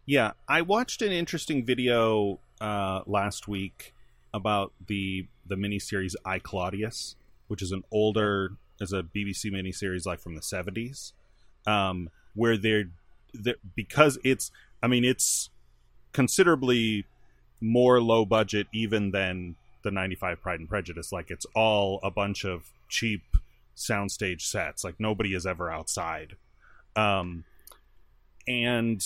Yeah, 0.06 0.32
I 0.48 0.62
watched 0.62 1.02
an 1.02 1.12
interesting 1.12 1.66
video 1.66 2.38
uh, 2.60 3.00
last 3.06 3.48
week 3.48 3.92
about 4.32 4.72
the 4.86 5.26
the 5.44 5.56
miniseries 5.56 6.14
I 6.24 6.38
Claudius, 6.38 7.16
which 7.48 7.60
is 7.60 7.72
an 7.72 7.82
older 7.90 8.52
is 8.80 8.92
a 8.92 9.02
BBC 9.02 9.46
miniseries 9.46 10.06
like 10.06 10.20
from 10.20 10.36
the 10.36 10.42
seventies, 10.42 11.12
um, 11.68 12.10
where 12.34 12.56
they're, 12.56 12.88
they're 13.34 13.56
because 13.76 14.18
it's 14.24 14.50
I 14.82 14.86
mean 14.86 15.04
it's 15.04 15.50
considerably 16.12 17.04
more 17.60 18.00
low 18.00 18.24
budget 18.24 18.66
even 18.72 19.10
than 19.10 19.56
the 19.82 19.90
95 19.90 20.40
Pride 20.40 20.60
and 20.60 20.68
Prejudice. 20.68 21.12
Like 21.12 21.30
it's 21.30 21.46
all 21.54 22.00
a 22.02 22.10
bunch 22.10 22.44
of 22.44 22.70
cheap 22.88 23.22
soundstage 23.76 24.42
sets. 24.42 24.82
Like 24.82 24.98
nobody 24.98 25.34
is 25.34 25.46
ever 25.46 25.70
outside. 25.70 26.36
Um, 26.96 27.44
and 28.46 29.02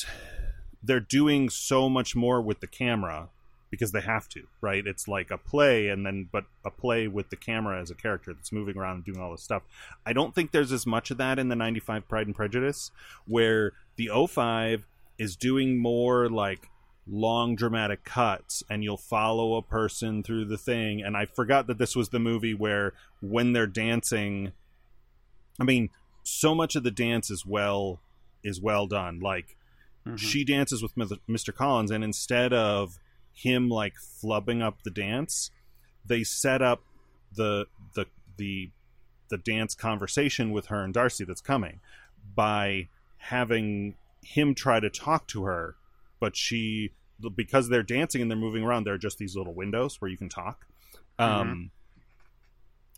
they're 0.83 1.01
doing 1.01 1.51
so 1.51 1.89
much 1.89 2.15
more 2.15 2.41
with 2.41 2.61
the 2.61 2.67
camera 2.67 3.29
because 3.73 3.91
they 3.93 4.03
have 4.03 4.29
to, 4.29 4.43
right? 4.61 4.87
It's 4.87 5.09
like 5.09 5.31
a 5.31 5.39
play 5.39 5.89
and 5.89 6.05
then 6.05 6.29
but 6.31 6.45
a 6.63 6.71
play 6.71 7.09
with 7.09 7.31
the 7.31 7.37
camera 7.37 7.81
as 7.81 7.91
a 7.91 7.95
character 7.95 8.35
that's 8.35 8.53
moving 8.53 8.77
around 8.77 8.97
and 8.97 9.05
doing 9.07 9.19
all 9.19 9.31
this 9.33 9.43
stuff. 9.43 9.63
I 10.05 10.13
don't 10.13 10.35
think 10.35 10.53
there's 10.53 10.73
as 10.73 10.87
much 10.87 11.11
of 11.11 11.17
that 11.17 11.39
in 11.39 11.49
the 11.49 11.57
95 11.57 12.07
Pride 12.07 12.27
and 12.27 12.37
Prejudice 12.37 12.91
where 13.27 13.73
the 13.97 14.11
05 14.29 14.87
is 15.19 15.37
doing 15.37 15.79
more 15.79 16.29
like 16.29 16.69
long 17.07 17.57
dramatic 17.57 18.05
cuts 18.05 18.63
and 18.69 18.85
you'll 18.85 18.99
follow 18.99 19.55
a 19.55 19.63
person 19.63 20.23
through 20.23 20.45
the 20.45 20.59
thing 20.59 21.03
and 21.03 21.17
I 21.17 21.25
forgot 21.25 21.67
that 21.67 21.79
this 21.79 21.97
was 21.97 22.11
the 22.11 22.19
movie 22.21 22.55
where 22.55 22.93
when 23.23 23.55
they're 23.55 23.67
dancing 23.67 24.53
I 25.59 25.65
mean 25.65 25.89
so 26.23 26.55
much 26.55 26.77
of 26.77 26.83
the 26.83 26.91
dance 26.91 27.31
is 27.31 27.47
well 27.47 28.01
is 28.45 28.61
well 28.61 28.87
done 28.87 29.19
like 29.19 29.57
Mm-hmm. 30.07 30.17
she 30.17 30.45
dances 30.45 30.83
with 30.83 30.97
Mr. 30.97 31.55
Collins, 31.55 31.93
and 31.93 32.03
instead 32.03 32.53
of 32.53 32.99
him 33.33 33.69
like 33.69 33.95
flubbing 33.95 34.63
up 34.63 34.83
the 34.83 34.91
dance, 34.91 35.51
they 36.05 36.25
set 36.25 36.63
up 36.63 36.83
the 37.35 37.67
the 37.95 38.07
the 38.37 38.71
the 39.29 39.39
dance 39.39 39.75
conversation 39.75 40.51
with 40.51 40.67
her 40.67 40.83
and 40.83 40.93
Darcy 40.93 41.25
that's 41.25 41.41
coming 41.41 41.81
by 42.35 42.89
having 43.17 43.95
him 44.23 44.55
try 44.55 44.81
to 44.81 44.91
talk 44.91 45.27
to 45.29 45.45
her, 45.45 45.77
but 46.21 46.37
she 46.37 46.93
because 47.35 47.69
they're 47.69 47.83
dancing 47.83 48.21
and 48.21 48.31
they're 48.31 48.39
moving 48.39 48.65
around, 48.65 48.85
there 48.85 48.95
are 48.95 48.99
just 48.99 49.19
these 49.19 49.37
little 49.37 49.55
windows 49.55 50.01
where 50.01 50.11
you 50.11 50.17
can 50.17 50.29
talk. 50.29 50.67
Um, 51.19 51.71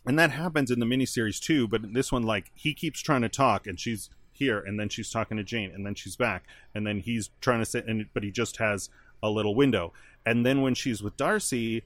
and 0.05 0.17
that 0.19 0.31
happens 0.31 0.71
in 0.71 0.79
the 0.79 0.85
miniseries 0.85 1.39
too, 1.39 1.67
but 1.67 1.83
in 1.83 1.93
this 1.93 2.11
one, 2.11 2.23
like 2.23 2.51
he 2.55 2.73
keeps 2.73 3.01
trying 3.01 3.21
to 3.21 3.29
talk, 3.29 3.67
and 3.67 3.79
she's 3.79 4.09
here, 4.31 4.59
and 4.59 4.79
then 4.79 4.89
she's 4.89 5.09
talking 5.09 5.37
to 5.37 5.43
Jane, 5.43 5.71
and 5.73 5.85
then 5.85 5.95
she's 5.95 6.15
back, 6.15 6.43
and 6.73 6.85
then 6.85 6.99
he's 6.99 7.29
trying 7.41 7.59
to 7.59 7.65
sit, 7.65 7.87
and 7.87 8.07
but 8.13 8.23
he 8.23 8.31
just 8.31 8.57
has 8.57 8.89
a 9.23 9.29
little 9.29 9.55
window, 9.55 9.93
and 10.25 10.45
then 10.45 10.61
when 10.61 10.73
she's 10.75 11.01
with 11.03 11.15
Darcy, 11.17 11.83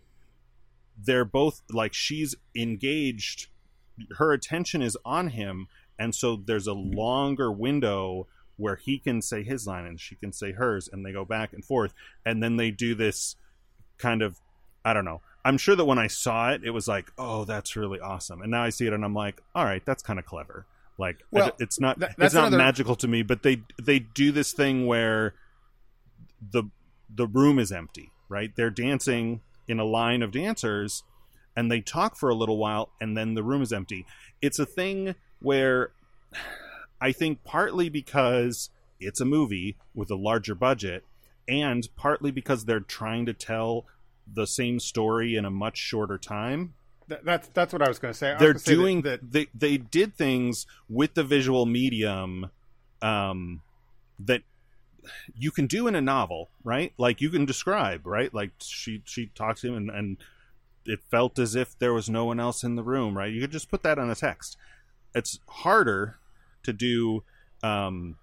they're 1.01 1.25
both 1.25 1.61
like 1.71 1.93
she's 1.93 2.35
engaged, 2.55 3.47
her 4.17 4.31
attention 4.33 4.81
is 4.81 4.97
on 5.05 5.29
him, 5.29 5.67
and 5.97 6.13
so 6.15 6.35
there's 6.35 6.67
a 6.67 6.73
longer 6.73 7.51
window 7.51 8.27
where 8.57 8.75
he 8.75 8.97
can 8.99 9.21
say 9.21 9.41
his 9.43 9.65
line 9.65 9.85
and 9.85 9.99
she 9.99 10.15
can 10.15 10.33
say 10.33 10.51
hers, 10.51 10.89
and 10.91 11.05
they 11.05 11.11
go 11.11 11.23
back 11.25 11.53
and 11.53 11.63
forth, 11.63 11.93
and 12.25 12.43
then 12.43 12.57
they 12.57 12.71
do 12.71 12.93
this 12.95 13.35
kind 13.97 14.21
of, 14.21 14.39
I 14.83 14.93
don't 14.93 15.05
know. 15.05 15.21
I'm 15.45 15.57
sure 15.57 15.75
that 15.77 15.85
when 15.85 15.97
I 15.97 16.07
saw 16.07 16.51
it, 16.51 16.61
it 16.65 16.71
was 16.71 16.85
like, 16.87 17.11
oh, 17.17 17.45
that's 17.45 17.75
really 17.77 17.99
awesome, 18.01 18.41
and 18.41 18.51
now 18.51 18.63
I 18.63 18.69
see 18.69 18.85
it, 18.87 18.93
and 18.93 19.05
I'm 19.05 19.13
like, 19.13 19.41
all 19.55 19.63
right, 19.63 19.83
that's 19.85 20.03
kind 20.03 20.19
of 20.19 20.25
clever. 20.25 20.65
Like, 20.97 21.23
Well, 21.31 21.51
it's 21.59 21.79
not 21.79 21.99
that- 21.99 22.15
it's 22.17 22.33
not 22.33 22.47
another- 22.47 22.57
magical 22.57 22.97
to 22.97 23.07
me, 23.07 23.21
but 23.23 23.41
they 23.43 23.61
they 23.81 23.99
do 23.99 24.33
this 24.33 24.51
thing 24.51 24.85
where 24.85 25.33
the 26.51 26.63
the 27.13 27.25
room 27.25 27.57
is 27.57 27.71
empty, 27.71 28.11
right? 28.29 28.55
They're 28.55 28.69
dancing 28.69 29.41
in 29.67 29.79
a 29.79 29.85
line 29.85 30.21
of 30.21 30.31
dancers, 30.31 31.03
and 31.55 31.71
they 31.71 31.81
talk 31.81 32.15
for 32.15 32.29
a 32.29 32.35
little 32.35 32.57
while, 32.57 32.89
and 33.01 33.17
then 33.17 33.33
the 33.33 33.43
room 33.43 33.61
is 33.61 33.73
empty. 33.73 34.05
It's 34.41 34.59
a 34.59 34.65
thing 34.65 35.15
where 35.41 35.91
I 37.01 37.11
think 37.11 37.43
partly 37.43 37.89
because 37.89 38.69
it's 38.99 39.19
a 39.21 39.25
movie 39.25 39.77
with 39.93 40.09
a 40.11 40.15
larger 40.15 40.55
budget, 40.55 41.03
and 41.47 41.87
partly 41.95 42.31
because 42.31 42.65
they're 42.65 42.79
trying 42.79 43.25
to 43.25 43.33
tell 43.33 43.85
the 44.31 44.45
same 44.45 44.79
story 44.79 45.35
in 45.35 45.43
a 45.45 45.49
much 45.49 45.77
shorter 45.77 46.17
time 46.17 46.73
That, 47.07 47.25
that's 47.25 47.47
that's 47.49 47.73
what 47.73 47.81
I 47.81 47.87
was 47.87 47.97
going 47.97 48.13
to 48.13 48.17
say. 48.17 48.33
I 48.33 48.37
they're 48.37 48.53
say 48.57 48.71
that- 48.71 48.75
doing 48.75 49.01
that. 49.01 49.31
they 49.31 49.47
they 49.55 49.77
did 49.77 50.15
things 50.15 50.67
with 50.87 51.15
the 51.15 51.23
visual 51.23 51.65
medium 51.65 52.51
um 53.01 53.61
that 54.19 54.41
you 55.35 55.51
can 55.51 55.67
do 55.67 55.87
in 55.87 55.95
a 55.95 56.01
novel 56.01 56.49
right? 56.63 56.93
Like 56.97 57.21
you 57.21 57.29
can 57.29 57.45
describe 57.45 58.05
right? 58.05 58.33
Like 58.33 58.51
she 58.59 59.01
she 59.05 59.27
talks 59.27 59.61
to 59.61 59.67
him 59.67 59.75
and, 59.75 59.89
and 59.89 60.17
it 60.85 61.01
felt 61.11 61.37
as 61.37 61.55
if 61.55 61.77
there 61.77 61.93
was 61.93 62.09
no 62.09 62.25
one 62.25 62.39
else 62.39 62.63
in 62.63 62.75
the 62.75 62.83
room 62.83 63.17
right? 63.17 63.31
You 63.31 63.41
could 63.41 63.51
just 63.51 63.69
put 63.69 63.83
that 63.83 63.99
on 63.99 64.09
a 64.09 64.15
text. 64.15 64.57
It's 65.13 65.39
harder 65.47 66.17
to 66.63 66.73
do 66.73 67.23
um 67.63 68.17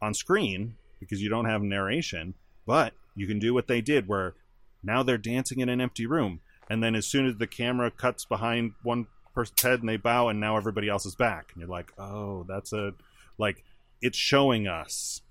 on 0.00 0.14
screen 0.14 0.76
because 1.00 1.20
you 1.20 1.28
don't 1.28 1.44
have 1.46 1.62
narration 1.62 2.34
but 2.66 2.92
you 3.14 3.26
can 3.26 3.38
do 3.38 3.52
what 3.52 3.66
they 3.66 3.80
did 3.80 4.08
where 4.08 4.34
now 4.82 5.02
they're 5.02 5.18
dancing 5.18 5.60
in 5.60 5.68
an 5.68 5.80
empty 5.80 6.06
room. 6.06 6.40
And 6.70 6.82
then 6.82 6.94
as 6.94 7.06
soon 7.06 7.26
as 7.26 7.36
the 7.36 7.46
camera 7.46 7.90
cuts 7.90 8.24
behind 8.24 8.74
one 8.82 9.06
person's 9.34 9.62
head 9.62 9.80
and 9.80 9.88
they 9.88 9.96
bow 9.96 10.28
and 10.28 10.38
now 10.38 10.56
everybody 10.56 10.88
else 10.88 11.06
is 11.06 11.14
back. 11.14 11.50
And 11.52 11.60
you're 11.60 11.68
like 11.68 11.92
oh 11.98 12.44
that's 12.48 12.72
a 12.72 12.92
like 13.38 13.64
it's 14.00 14.18
showing 14.18 14.66
us 14.66 15.22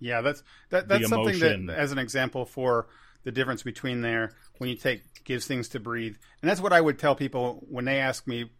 Yeah, 0.00 0.22
that's 0.22 0.42
that, 0.70 0.88
that's 0.88 1.08
something 1.08 1.38
that, 1.38 1.74
as 1.74 1.92
an 1.92 1.98
example 1.98 2.44
for 2.44 2.88
the 3.22 3.30
difference 3.30 3.62
between 3.62 4.00
there 4.00 4.32
when 4.58 4.70
you 4.70 4.76
take 4.76 5.24
gives 5.24 5.46
things 5.46 5.68
to 5.70 5.80
breathe, 5.80 6.16
and 6.42 6.50
that's 6.50 6.60
what 6.60 6.72
I 6.72 6.80
would 6.80 6.98
tell 6.98 7.14
people 7.14 7.64
when 7.68 7.84
they 7.84 7.98
ask 7.98 8.26
me 8.26 8.50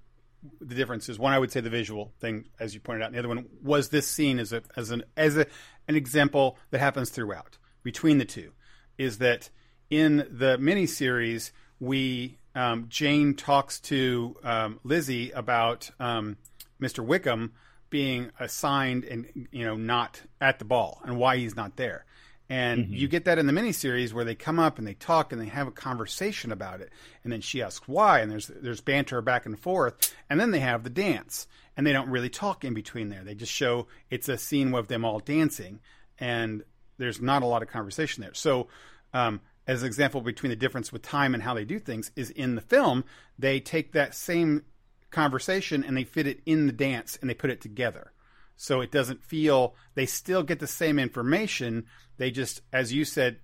the 0.61 0.75
difference 0.75 1.09
is 1.09 1.19
one 1.19 1.33
I 1.33 1.39
would 1.39 1.51
say 1.51 1.61
the 1.61 1.71
visual 1.71 2.13
thing, 2.21 2.47
as 2.59 2.75
you 2.75 2.81
pointed 2.81 3.03
out, 3.03 3.07
and 3.07 3.15
the 3.15 3.19
other 3.19 3.29
one 3.29 3.47
was 3.63 3.89
this 3.89 4.07
scene 4.07 4.39
as 4.39 4.53
a 4.53 4.63
as 4.77 4.91
an 4.91 5.03
as 5.17 5.37
a, 5.37 5.47
an 5.89 5.97
example 5.97 6.59
that 6.71 6.79
happens 6.79 7.11
throughout 7.11 7.59
between 7.83 8.19
the 8.19 8.25
two, 8.25 8.53
is 8.99 9.19
that 9.19 9.51
in 9.89 10.19
the 10.19 10.57
miniseries 10.59 11.53
we 11.79 12.39
um, 12.55 12.87
Jane 12.89 13.35
talks 13.35 13.81
to 13.81 14.37
um, 14.43 14.81
Lizzie 14.85 15.31
about 15.31 15.91
um, 16.01 16.37
Mr. 16.81 17.05
Wickham 17.05 17.53
being 17.91 18.31
assigned 18.39 19.05
and 19.05 19.49
you 19.51 19.65
know 19.65 19.77
not 19.77 20.23
at 20.41 20.59
the 20.59 20.65
ball 20.65 21.01
and 21.05 21.19
why 21.19 21.37
he's 21.37 21.57
not 21.57 21.77
there. 21.77 22.05
And 22.51 22.89
you 22.89 23.07
get 23.07 23.27
that 23.27 23.39
in 23.39 23.47
the 23.47 23.53
miniseries 23.53 24.13
where 24.13 24.25
they 24.25 24.35
come 24.35 24.59
up 24.59 24.79
and 24.79 24.87
they 24.87 24.95
talk 24.95 25.33
and 25.33 25.41
they 25.41 25.47
have 25.47 25.69
a 25.69 25.73
conversation 25.73 26.51
about 26.51 26.81
it, 26.81 26.91
and 27.23 27.33
then 27.33 27.41
she 27.41 27.63
asks 27.63 27.87
why, 27.87 28.19
and 28.19 28.31
there's 28.31 28.49
there's 28.49 28.81
banter 28.81 29.23
back 29.23 29.47
and 29.47 29.57
forth, 29.57 30.13
and 30.29 30.41
then 30.41 30.51
they 30.51 30.59
have 30.59 30.83
the 30.83 30.91
dance, 30.91 31.47
and 31.77 31.87
they 31.87 31.93
don't 31.93 32.11
really 32.11 32.29
talk 32.29 32.65
in 32.65 32.75
between 32.75 33.09
there. 33.09 33.23
They 33.23 33.37
just 33.37 33.53
show 33.53 33.87
it's 34.11 34.29
a 34.29 34.37
scene 34.37 34.75
of 34.75 34.89
them 34.89 35.05
all 35.05 35.21
dancing, 35.21 35.79
and 36.19 36.65
there's 36.99 37.21
not 37.21 37.43
a 37.43 37.47
lot 37.47 37.63
of 37.63 37.69
conversation 37.69 38.21
there. 38.21 38.35
So, 38.35 38.67
um, 39.15 39.41
as 39.69 39.83
an 39.83 39.87
example 39.87 40.21
between 40.21 40.51
the 40.51 40.57
difference 40.57 40.93
with 40.93 41.03
time 41.03 41.35
and 41.35 41.43
how 41.45 41.55
they 41.55 41.65
do 41.65 41.79
things 41.79 42.11
is 42.17 42.31
in 42.31 42.57
the 42.57 42.61
film, 42.61 43.05
they 43.39 43.61
take 43.61 43.93
that 43.93 44.13
same 44.13 44.65
conversation 45.11 45.85
and 45.85 45.97
they 45.97 46.05
fit 46.05 46.27
it 46.27 46.41
in 46.47 46.67
the 46.67 46.73
dance 46.73 47.19
and 47.21 47.29
they 47.29 47.35
put 47.35 47.51
it 47.51 47.61
together. 47.61 48.13
So 48.57 48.81
it 48.81 48.91
doesn't 48.91 49.25
feel 49.25 49.75
they 49.95 50.07
still 50.07 50.43
get 50.43 50.59
the 50.59 50.67
same 50.67 50.99
information. 50.99 51.87
They 52.19 52.31
just, 52.31 52.61
as 52.73 52.93
you 52.93 53.05
said, 53.05 53.39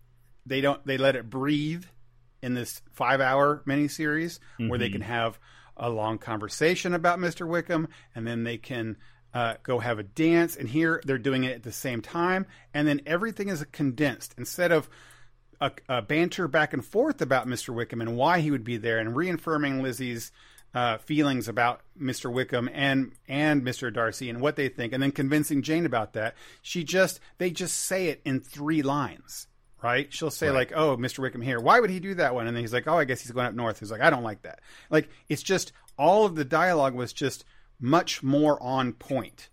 they 0.44 0.60
don't 0.60 0.84
they 0.86 0.98
let 0.98 1.16
it 1.16 1.30
breathe 1.30 1.84
in 2.42 2.54
this 2.54 2.82
five 2.92 3.20
hour 3.20 3.62
miniseries 3.66 4.38
where 4.58 4.78
they 4.78 4.90
can 4.90 5.00
have 5.00 5.38
a 5.76 5.90
long 5.90 6.18
conversation 6.18 6.94
about 6.94 7.18
Mr. 7.18 7.46
Wickham 7.46 7.88
and 8.14 8.26
then 8.26 8.44
they 8.44 8.56
can 8.58 8.96
uh, 9.34 9.54
go 9.62 9.78
have 9.78 9.98
a 9.98 10.02
dance. 10.02 10.56
And 10.56 10.68
here 10.68 11.02
they're 11.04 11.18
doing 11.18 11.44
it 11.44 11.54
at 11.54 11.62
the 11.62 11.72
same 11.72 12.00
time. 12.00 12.46
And 12.72 12.86
then 12.86 13.02
everything 13.06 13.48
is 13.48 13.64
condensed. 13.72 14.34
Instead 14.38 14.72
of 14.72 14.88
a, 15.60 15.72
a 15.88 16.02
banter 16.02 16.48
back 16.48 16.72
and 16.72 16.84
forth 16.84 17.20
about 17.20 17.46
Mr. 17.46 17.74
Wickham 17.74 18.00
and 18.00 18.16
why 18.16 18.40
he 18.40 18.50
would 18.50 18.64
be 18.64 18.76
there 18.76 18.98
and 18.98 19.16
reaffirming 19.16 19.82
Lizzie's 19.82 20.32
uh, 20.74 20.98
feelings 20.98 21.48
about 21.48 21.80
Mr. 21.98 22.30
Wickham 22.32 22.68
and 22.72 23.12
and 23.28 23.62
Mr. 23.62 23.92
Darcy 23.92 24.28
and 24.28 24.40
what 24.40 24.56
they 24.56 24.68
think, 24.68 24.92
and 24.92 25.02
then 25.02 25.12
convincing 25.12 25.62
Jane 25.62 25.86
about 25.86 26.12
that. 26.12 26.34
She 26.62 26.84
just 26.84 27.20
they 27.38 27.50
just 27.50 27.76
say 27.78 28.08
it 28.08 28.20
in 28.24 28.40
three 28.40 28.82
lines, 28.82 29.46
right? 29.82 30.12
She'll 30.12 30.30
say 30.30 30.48
Right. 30.48 30.54
like, 30.54 30.72
"Oh, 30.74 30.96
Mr. 30.96 31.20
Wickham 31.20 31.40
here. 31.40 31.58
Why 31.60 31.80
would 31.80 31.90
he 31.90 32.00
do 32.00 32.14
that 32.16 32.34
one?" 32.34 32.46
And 32.46 32.54
then 32.56 32.62
he's 32.62 32.72
like, 32.74 32.86
"Oh, 32.86 32.98
I 32.98 33.04
guess 33.04 33.22
he's 33.22 33.30
going 33.32 33.46
up 33.46 33.54
north." 33.54 33.80
He's 33.80 33.90
like, 33.90 34.02
"I 34.02 34.10
don't 34.10 34.22
like 34.22 34.42
that." 34.42 34.60
Like 34.90 35.08
it's 35.28 35.42
just 35.42 35.72
all 35.98 36.26
of 36.26 36.34
the 36.34 36.44
dialogue 36.44 36.94
was 36.94 37.12
just 37.14 37.44
much 37.80 38.22
more 38.22 38.62
on 38.62 38.92
point. 38.92 39.48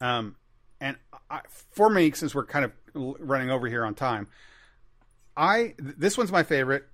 Um, 0.00 0.34
and 0.80 0.96
I, 1.30 1.40
for 1.72 1.88
me, 1.90 2.10
since 2.12 2.34
we're 2.34 2.46
kind 2.46 2.64
of 2.64 2.72
running 2.94 3.50
over 3.50 3.68
here 3.68 3.84
on 3.84 3.94
time, 3.94 4.26
I 5.36 5.74
th- 5.78 5.96
this 5.96 6.18
one's 6.18 6.32
my 6.32 6.42
favorite. 6.42 6.84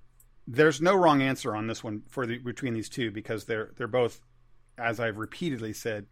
There's 0.47 0.81
no 0.81 0.95
wrong 0.95 1.21
answer 1.21 1.55
on 1.55 1.67
this 1.67 1.83
one 1.83 2.03
for 2.07 2.25
the 2.25 2.37
between 2.37 2.73
these 2.73 2.89
two 2.89 3.11
because 3.11 3.45
they're 3.45 3.71
they're 3.77 3.87
both, 3.87 4.21
as 4.77 4.99
I've 4.99 5.17
repeatedly 5.17 5.73
said, 5.73 6.05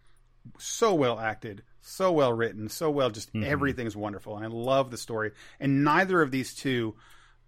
so 0.57 0.93
well 0.93 1.19
acted, 1.19 1.63
so 1.81 2.11
well 2.11 2.33
written, 2.33 2.69
so 2.69 2.89
well 2.89 3.09
just 3.09 3.29
everything's 3.35 3.95
wonderful, 3.95 4.35
and 4.35 4.45
I 4.45 4.49
love 4.49 4.91
the 4.91 4.97
story. 4.97 5.31
And 5.59 5.83
neither 5.83 6.21
of 6.21 6.31
these 6.31 6.53
two 6.53 6.95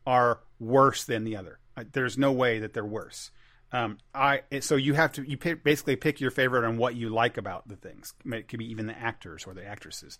are 0.05 0.39
worse 0.59 1.03
than 1.03 1.23
the 1.23 1.37
other. 1.37 1.59
Uh, 1.75 1.85
There's 1.91 2.17
no 2.17 2.31
way 2.31 2.59
that 2.59 2.73
they're 2.73 2.85
worse. 2.85 3.31
Um, 3.71 3.97
I 4.13 4.43
so 4.61 4.75
you 4.75 4.93
have 4.93 5.13
to 5.13 5.29
you 5.29 5.37
pick, 5.37 5.63
basically 5.63 5.95
pick 5.95 6.21
your 6.21 6.31
favorite 6.31 6.65
on 6.65 6.77
what 6.77 6.95
you 6.95 7.09
like 7.09 7.37
about 7.37 7.67
the 7.67 7.75
things. 7.75 8.13
It 8.25 8.47
could 8.47 8.59
be 8.59 8.71
even 8.71 8.87
the 8.87 8.97
actors 8.97 9.45
or 9.45 9.53
the 9.53 9.65
actresses. 9.65 10.19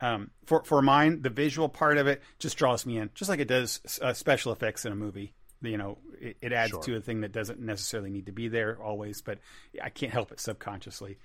Um, 0.00 0.30
for 0.46 0.64
for 0.64 0.82
mine, 0.82 1.22
the 1.22 1.30
visual 1.30 1.68
part 1.68 1.98
of 1.98 2.06
it 2.06 2.22
just 2.38 2.56
draws 2.56 2.84
me 2.84 2.98
in, 2.98 3.10
just 3.14 3.28
like 3.28 3.40
it 3.40 3.48
does 3.48 3.80
uh, 4.02 4.12
special 4.12 4.52
effects 4.52 4.84
in 4.84 4.92
a 4.92 4.96
movie. 4.96 5.34
You 5.62 5.76
know, 5.76 5.98
it, 6.20 6.36
it 6.40 6.52
adds 6.52 6.70
Sure. 6.70 6.82
to 6.82 6.96
a 6.96 7.00
thing 7.00 7.20
that 7.20 7.32
doesn't 7.32 7.60
necessarily 7.60 8.10
need 8.10 8.26
to 8.26 8.32
be 8.32 8.48
there 8.48 8.78
always, 8.82 9.20
but 9.20 9.38
I 9.82 9.90
can't 9.90 10.12
help 10.12 10.32
it 10.32 10.40
subconsciously. 10.40 11.18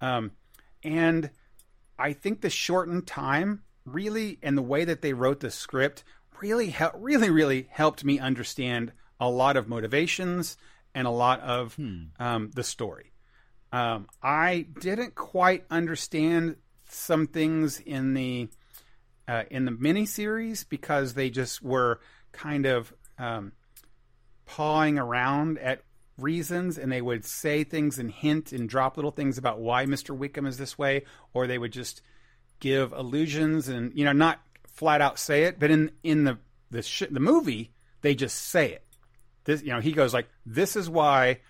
Um, 0.00 0.32
and 0.82 1.30
I 1.98 2.12
think 2.12 2.40
the 2.40 2.50
shortened 2.50 3.06
time 3.06 3.62
really, 3.84 4.38
and 4.42 4.58
the 4.58 4.62
way 4.62 4.84
that 4.84 5.02
they 5.02 5.12
wrote 5.12 5.40
the 5.40 5.50
script 5.50 6.04
really, 6.40 6.70
hel- 6.70 6.92
really, 6.96 7.30
really 7.30 7.68
helped 7.70 8.04
me 8.04 8.18
understand 8.18 8.92
a 9.20 9.30
lot 9.30 9.56
of 9.56 9.68
motivations 9.68 10.56
and 10.94 11.06
a 11.06 11.10
lot 11.10 11.40
of 11.40 11.78
um, 12.18 12.50
the 12.54 12.62
story. 12.64 13.12
Um, 13.72 14.06
I 14.22 14.66
didn't 14.80 15.14
quite 15.14 15.64
understand 15.70 16.56
some 16.88 17.26
things 17.26 17.80
in 17.80 18.14
the 18.14 18.48
uh, 19.28 19.42
in 19.50 19.64
the 19.64 19.72
miniseries 19.72 20.64
because 20.68 21.14
they 21.14 21.30
just 21.30 21.60
were 21.62 22.00
kind 22.32 22.64
of 22.64 22.92
um, 23.18 23.52
pawing 24.46 24.98
around 24.98 25.58
at 25.58 25.82
reasons 26.18 26.78
and 26.78 26.90
they 26.90 27.02
would 27.02 27.24
say 27.24 27.64
things 27.64 27.98
and 27.98 28.10
hint 28.10 28.52
and 28.52 28.68
drop 28.68 28.96
little 28.96 29.10
things 29.10 29.36
about 29.38 29.60
why 29.60 29.84
Mr. 29.84 30.16
Wickham 30.16 30.46
is 30.46 30.56
this 30.56 30.78
way, 30.78 31.04
or 31.34 31.46
they 31.46 31.58
would 31.58 31.72
just 31.72 32.02
give 32.58 32.92
allusions 32.92 33.68
and 33.68 33.92
you 33.94 34.04
know 34.04 34.12
not 34.12 34.40
flat 34.66 35.00
out 35.00 35.18
say 35.18 35.44
it, 35.44 35.58
but 35.58 35.70
in 35.70 35.90
in 36.02 36.24
the 36.24 36.38
the 36.70 36.82
sh- 36.82 37.04
the 37.10 37.20
movie 37.20 37.72
they 38.00 38.14
just 38.14 38.36
say 38.36 38.72
it. 38.72 38.84
This 39.44 39.62
you 39.62 39.70
know 39.72 39.80
he 39.80 39.92
goes 39.92 40.14
like 40.14 40.28
this 40.44 40.76
is 40.76 40.88
why 40.88 41.40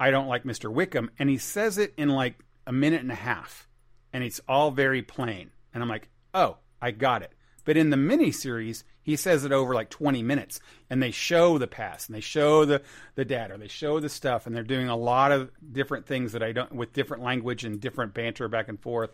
I 0.00 0.10
don't 0.10 0.28
like 0.28 0.44
Mr. 0.44 0.72
Wickham, 0.72 1.10
and 1.18 1.28
he 1.28 1.38
says 1.38 1.78
it 1.78 1.94
in 1.96 2.08
like 2.08 2.38
a 2.66 2.72
minute 2.72 3.02
and 3.02 3.12
a 3.12 3.16
half, 3.16 3.68
and 4.12 4.24
it's 4.24 4.40
all 4.48 4.70
very 4.70 5.02
plain, 5.02 5.50
and 5.72 5.82
I'm 5.82 5.88
like 5.88 6.08
oh 6.32 6.56
I 6.80 6.90
got 6.90 7.22
it. 7.22 7.32
But 7.64 7.76
in 7.76 7.90
the 7.90 7.96
mini 7.96 8.30
series, 8.30 8.84
he 9.02 9.16
says 9.16 9.44
it 9.44 9.52
over 9.52 9.74
like 9.74 9.90
20 9.90 10.22
minutes, 10.22 10.60
and 10.90 11.02
they 11.02 11.10
show 11.10 11.58
the 11.58 11.66
past, 11.66 12.08
and 12.08 12.16
they 12.16 12.20
show 12.20 12.64
the 12.64 12.82
the 13.14 13.24
data, 13.24 13.56
they 13.58 13.68
show 13.68 14.00
the 14.00 14.08
stuff, 14.08 14.46
and 14.46 14.54
they're 14.54 14.62
doing 14.62 14.88
a 14.88 14.96
lot 14.96 15.32
of 15.32 15.50
different 15.72 16.06
things 16.06 16.32
that 16.32 16.42
I 16.42 16.52
don't 16.52 16.74
with 16.74 16.92
different 16.92 17.22
language 17.22 17.64
and 17.64 17.80
different 17.80 18.14
banter 18.14 18.48
back 18.48 18.68
and 18.68 18.80
forth. 18.80 19.10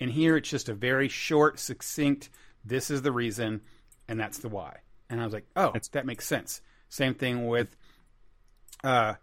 And 0.00 0.10
here 0.10 0.36
it's 0.36 0.48
just 0.48 0.68
a 0.68 0.74
very 0.74 1.08
short, 1.08 1.58
succinct. 1.58 2.30
This 2.64 2.90
is 2.90 3.02
the 3.02 3.12
reason, 3.12 3.62
and 4.08 4.18
that's 4.18 4.38
the 4.38 4.48
why. 4.48 4.78
And 5.10 5.20
I 5.20 5.24
was 5.24 5.32
like, 5.32 5.46
oh, 5.56 5.72
that 5.92 6.06
makes 6.06 6.26
sense. 6.26 6.60
Same 6.88 7.14
thing 7.14 7.48
with 7.48 7.76
uh, 8.84 9.14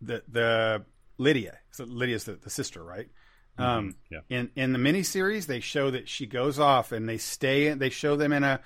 the 0.00 0.22
the 0.28 0.84
Lydia. 1.18 1.58
So 1.70 1.84
Lydia's 1.84 2.24
the, 2.24 2.34
the 2.34 2.50
sister, 2.50 2.82
right? 2.82 3.08
Um, 3.56 3.94
yeah. 4.10 4.20
In 4.28 4.50
in 4.56 4.72
the 4.72 4.78
miniseries, 4.78 5.46
they 5.46 5.60
show 5.60 5.90
that 5.90 6.08
she 6.08 6.26
goes 6.26 6.58
off 6.58 6.92
and 6.92 7.08
they 7.08 7.18
stay. 7.18 7.72
They 7.74 7.90
show 7.90 8.16
them 8.16 8.32
in 8.32 8.42
a 8.42 8.60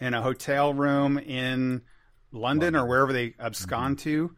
in 0.00 0.14
a 0.14 0.22
hotel 0.22 0.74
room 0.74 1.18
in 1.18 1.82
London 2.32 2.76
or 2.76 2.86
wherever 2.86 3.12
they 3.12 3.34
abscond 3.38 3.98
to. 4.00 4.34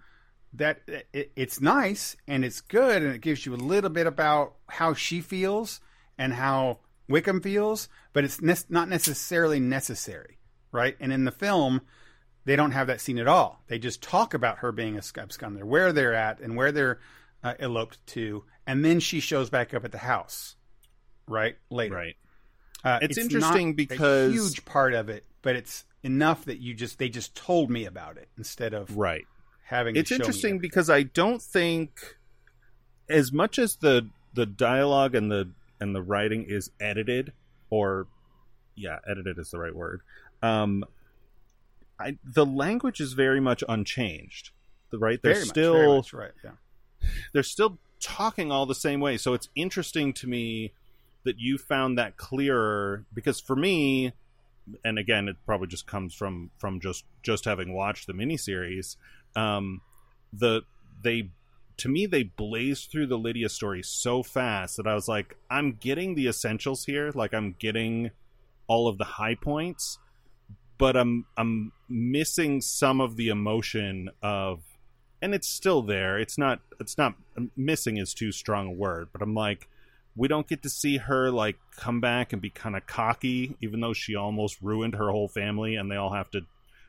That 0.53 0.83
it, 1.13 1.33
it's 1.37 1.61
nice 1.61 2.17
and 2.27 2.45
it's 2.45 2.61
good 2.61 3.03
and 3.03 3.15
it 3.15 3.21
gives 3.21 3.45
you 3.45 3.55
a 3.55 3.57
little 3.57 3.91
bit 3.91 4.07
about 4.07 4.55
how 4.69 4.95
she 4.95 5.21
feels 5.21 5.81
and 6.17 6.33
how 6.33 6.81
Wickham 7.09 7.41
feels, 7.41 7.89
but 8.13 8.25
it's 8.25 8.41
ne- 8.41 8.55
not 8.69 8.89
necessarily 8.89 9.61
necessary, 9.61 10.39
right? 10.73 10.97
And 10.99 11.13
in 11.13 11.25
the 11.25 11.31
film, 11.31 11.83
they 12.45 12.57
don't 12.57 12.73
have 12.73 12.87
that 12.87 13.01
scene 13.01 13.19
at 13.19 13.29
all. 13.29 13.63
They 13.69 13.79
just 13.79 14.03
talk 14.03 14.35
about 14.35 14.59
her 14.59 14.73
being 14.73 14.97
a 14.97 15.03
sc- 15.03 15.19
absconder, 15.19 15.65
where 15.65 15.93
they're 15.93 16.15
at, 16.15 16.41
and 16.41 16.57
where 16.57 16.73
they're 16.73 17.01
uh, 17.45 17.55
eloped 17.59 18.05
to, 18.09 18.45
and 18.67 18.85
then 18.85 19.01
she 19.01 19.21
shows 19.21 19.51
back 19.51 19.75
up 19.75 19.85
at 19.85 19.93
the 19.93 19.99
house, 19.99 20.57
right 21.29 21.57
later. 21.71 21.95
Right. 21.95 22.17
Uh, 22.85 22.99
It's 23.03 23.17
not 23.17 23.25
interesting 23.25 23.75
because 23.75 24.33
a 24.33 24.37
huge 24.37 24.65
part 24.65 24.95
of 24.95 25.09
it, 25.09 25.25
but 25.43 25.57
it's 25.57 25.85
enough 26.03 26.45
that 26.45 26.59
you 26.61 26.73
just 26.75 26.99
they 26.99 27.09
just 27.09 27.35
told 27.35 27.71
me 27.71 27.85
about 27.85 28.17
it 28.17 28.29
instead 28.39 28.73
of 28.75 28.97
Right. 28.97 29.27
having. 29.65 29.95
to 29.95 30.01
It's 30.01 30.13
interesting 30.13 30.59
because 30.59 30.89
I 30.89 31.03
don't 31.03 31.43
think 31.43 32.17
as 33.09 33.33
much 33.33 33.59
as 33.59 33.77
the 33.77 34.09
the 34.35 34.47
dialogue 34.47 35.15
and 35.15 35.31
the 35.31 35.51
and 35.81 35.95
the 35.95 36.03
writing 36.03 36.45
is 36.45 36.71
edited 36.81 37.33
or 37.71 38.07
yeah, 38.77 38.99
edited 39.09 39.39
is 39.39 39.51
the 39.51 39.59
right 39.59 39.75
word. 39.75 40.03
Um 40.43 40.85
I 41.99 42.19
the 42.25 42.47
language 42.47 43.01
is 43.01 43.15
very 43.15 43.41
much 43.41 43.65
unchanged. 43.69 44.51
The 44.91 44.99
right 44.99 45.21
they're 45.23 45.35
much, 45.41 45.49
still 45.49 45.97
much 45.97 46.13
right. 46.13 46.33
Yeah. 46.45 46.51
they're 47.33 47.43
still 47.43 47.79
talking 48.01 48.51
all 48.53 48.67
the 48.67 48.75
same 48.75 49.01
way. 49.01 49.17
So 49.17 49.35
it's 49.35 49.49
interesting 49.55 50.13
to 50.15 50.27
me 50.27 50.73
that 51.25 51.39
you 51.39 51.59
found 51.59 51.99
that 51.99 52.17
clearer 52.17 53.05
because 53.13 53.41
for 53.41 53.57
me, 53.57 54.13
and 54.85 54.99
again, 54.99 55.29
it 55.29 55.37
probably 55.45 55.69
just 55.69 55.87
comes 55.87 56.15
from 56.15 56.51
from 56.59 56.81
just 56.81 57.05
just 57.23 57.45
having 57.45 57.73
watched 57.73 58.07
the 58.07 58.13
miniseries. 58.13 58.97
Um, 59.35 59.81
the 60.33 60.63
they 61.03 61.31
to 61.79 61.89
me 61.89 62.07
they 62.07 62.23
blazed 62.23 62.91
through 62.91 63.07
the 63.07 63.19
Lydia 63.19 63.49
story 63.49 63.83
so 63.83 64.23
fast 64.23 64.77
that 64.77 64.87
I 64.87 64.95
was 64.95 65.09
like, 65.09 65.37
I'm 65.51 65.73
getting 65.73 66.15
the 66.15 66.29
essentials 66.29 66.85
here. 66.85 67.13
Like 67.15 67.35
I'm 67.35 67.55
getting 67.59 68.11
all 68.67 68.89
of 68.89 68.99
the 68.99 69.05
high 69.05 69.35
points, 69.35 69.99
but 70.79 70.97
I'm 70.97 71.27
I'm 71.37 71.73
missing 71.89 72.61
some 72.61 73.01
of 73.01 73.17
the 73.17 73.29
emotion 73.29 74.11
of 74.23 74.63
and 75.23 75.35
it's 75.35 75.49
still 75.49 75.83
there. 75.83 76.19
It's 76.19 76.39
not. 76.39 76.61
It's 76.81 76.97
not. 76.99 77.15
Uh, 77.37 77.43
missing 77.57 77.97
is 77.97 78.15
too 78.15 78.33
strong 78.33 78.67
a 78.69 78.73
word, 78.73 79.09
but 79.13 79.23
I'm 79.23 79.35
like, 79.35 79.69
we 80.15 80.29
don't 80.29 80.49
get 80.49 80.63
to 80.63 80.69
see 80.71 80.97
her 80.99 81.31
like 81.31 81.57
come 81.77 82.01
back 82.01 82.33
and 82.33 82.41
be 82.43 82.51
kind 82.51 82.77
of 82.77 82.87
cocky, 82.87 83.57
even 83.61 83.81
though 83.81 83.93
she 83.93 84.15
almost 84.15 84.61
ruined 84.63 84.95
her 84.95 85.11
whole 85.11 85.29
family, 85.29 85.77
and 85.77 85.91
they 85.91 85.97
all 85.97 86.13
have 86.15 86.31
to 86.31 86.43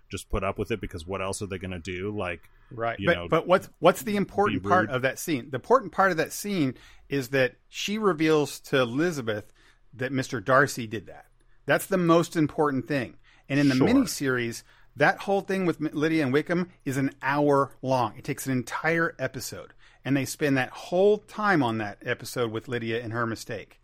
just 0.09 0.29
put 0.29 0.43
up 0.43 0.57
with 0.57 0.71
it 0.71 0.79
because 0.79 1.05
what 1.05 1.21
else 1.21 1.41
are 1.41 1.47
they 1.47 1.57
going 1.57 1.71
to 1.71 1.79
do? 1.79 2.09
Like, 2.17 2.41
Right. 2.71 2.99
you 2.99 3.07
But 3.07 3.13
know, 3.15 3.27
but 3.29 3.47
what's 3.47 3.69
what's 3.79 4.01
the 4.03 4.15
important 4.17 4.63
part 4.63 4.89
of 4.89 5.01
that 5.03 5.19
scene? 5.19 5.49
The 5.49 5.55
important 5.57 5.91
part 5.93 6.11
of 6.11 6.17
that 6.17 6.33
scene 6.33 6.75
is 7.09 7.29
that 7.29 7.55
she 7.69 7.97
reveals 7.97 8.59
to 8.61 8.79
Elizabeth 8.79 9.53
that 9.93 10.11
Mr. 10.11 10.43
Darcy 10.43 10.85
did 10.85 11.07
that. 11.07 11.25
That's 11.65 11.85
the 11.85 11.97
most 11.97 12.35
important 12.35 12.87
thing. 12.87 13.15
And 13.49 13.59
in 13.59 13.69
the 13.69 13.75
Sure. 13.75 13.87
miniseries, 13.87 14.63
that 14.97 15.19
whole 15.19 15.41
thing 15.41 15.65
with 15.65 15.79
Lydia 15.79 16.23
and 16.23 16.33
Wickham 16.33 16.69
is 16.85 16.97
an 16.97 17.11
hour 17.21 17.71
long. 17.81 18.17
It 18.17 18.23
takes 18.23 18.45
an 18.45 18.51
entire 18.51 19.15
episode. 19.19 19.73
And 20.03 20.15
they 20.15 20.25
spend 20.25 20.57
that 20.57 20.69
whole 20.69 21.17
time 21.17 21.61
on 21.61 21.79
that 21.79 21.99
episode 22.05 22.51
with 22.51 22.67
Lydia 22.67 23.03
and 23.03 23.13
her 23.13 23.25
mistake. 23.25 23.81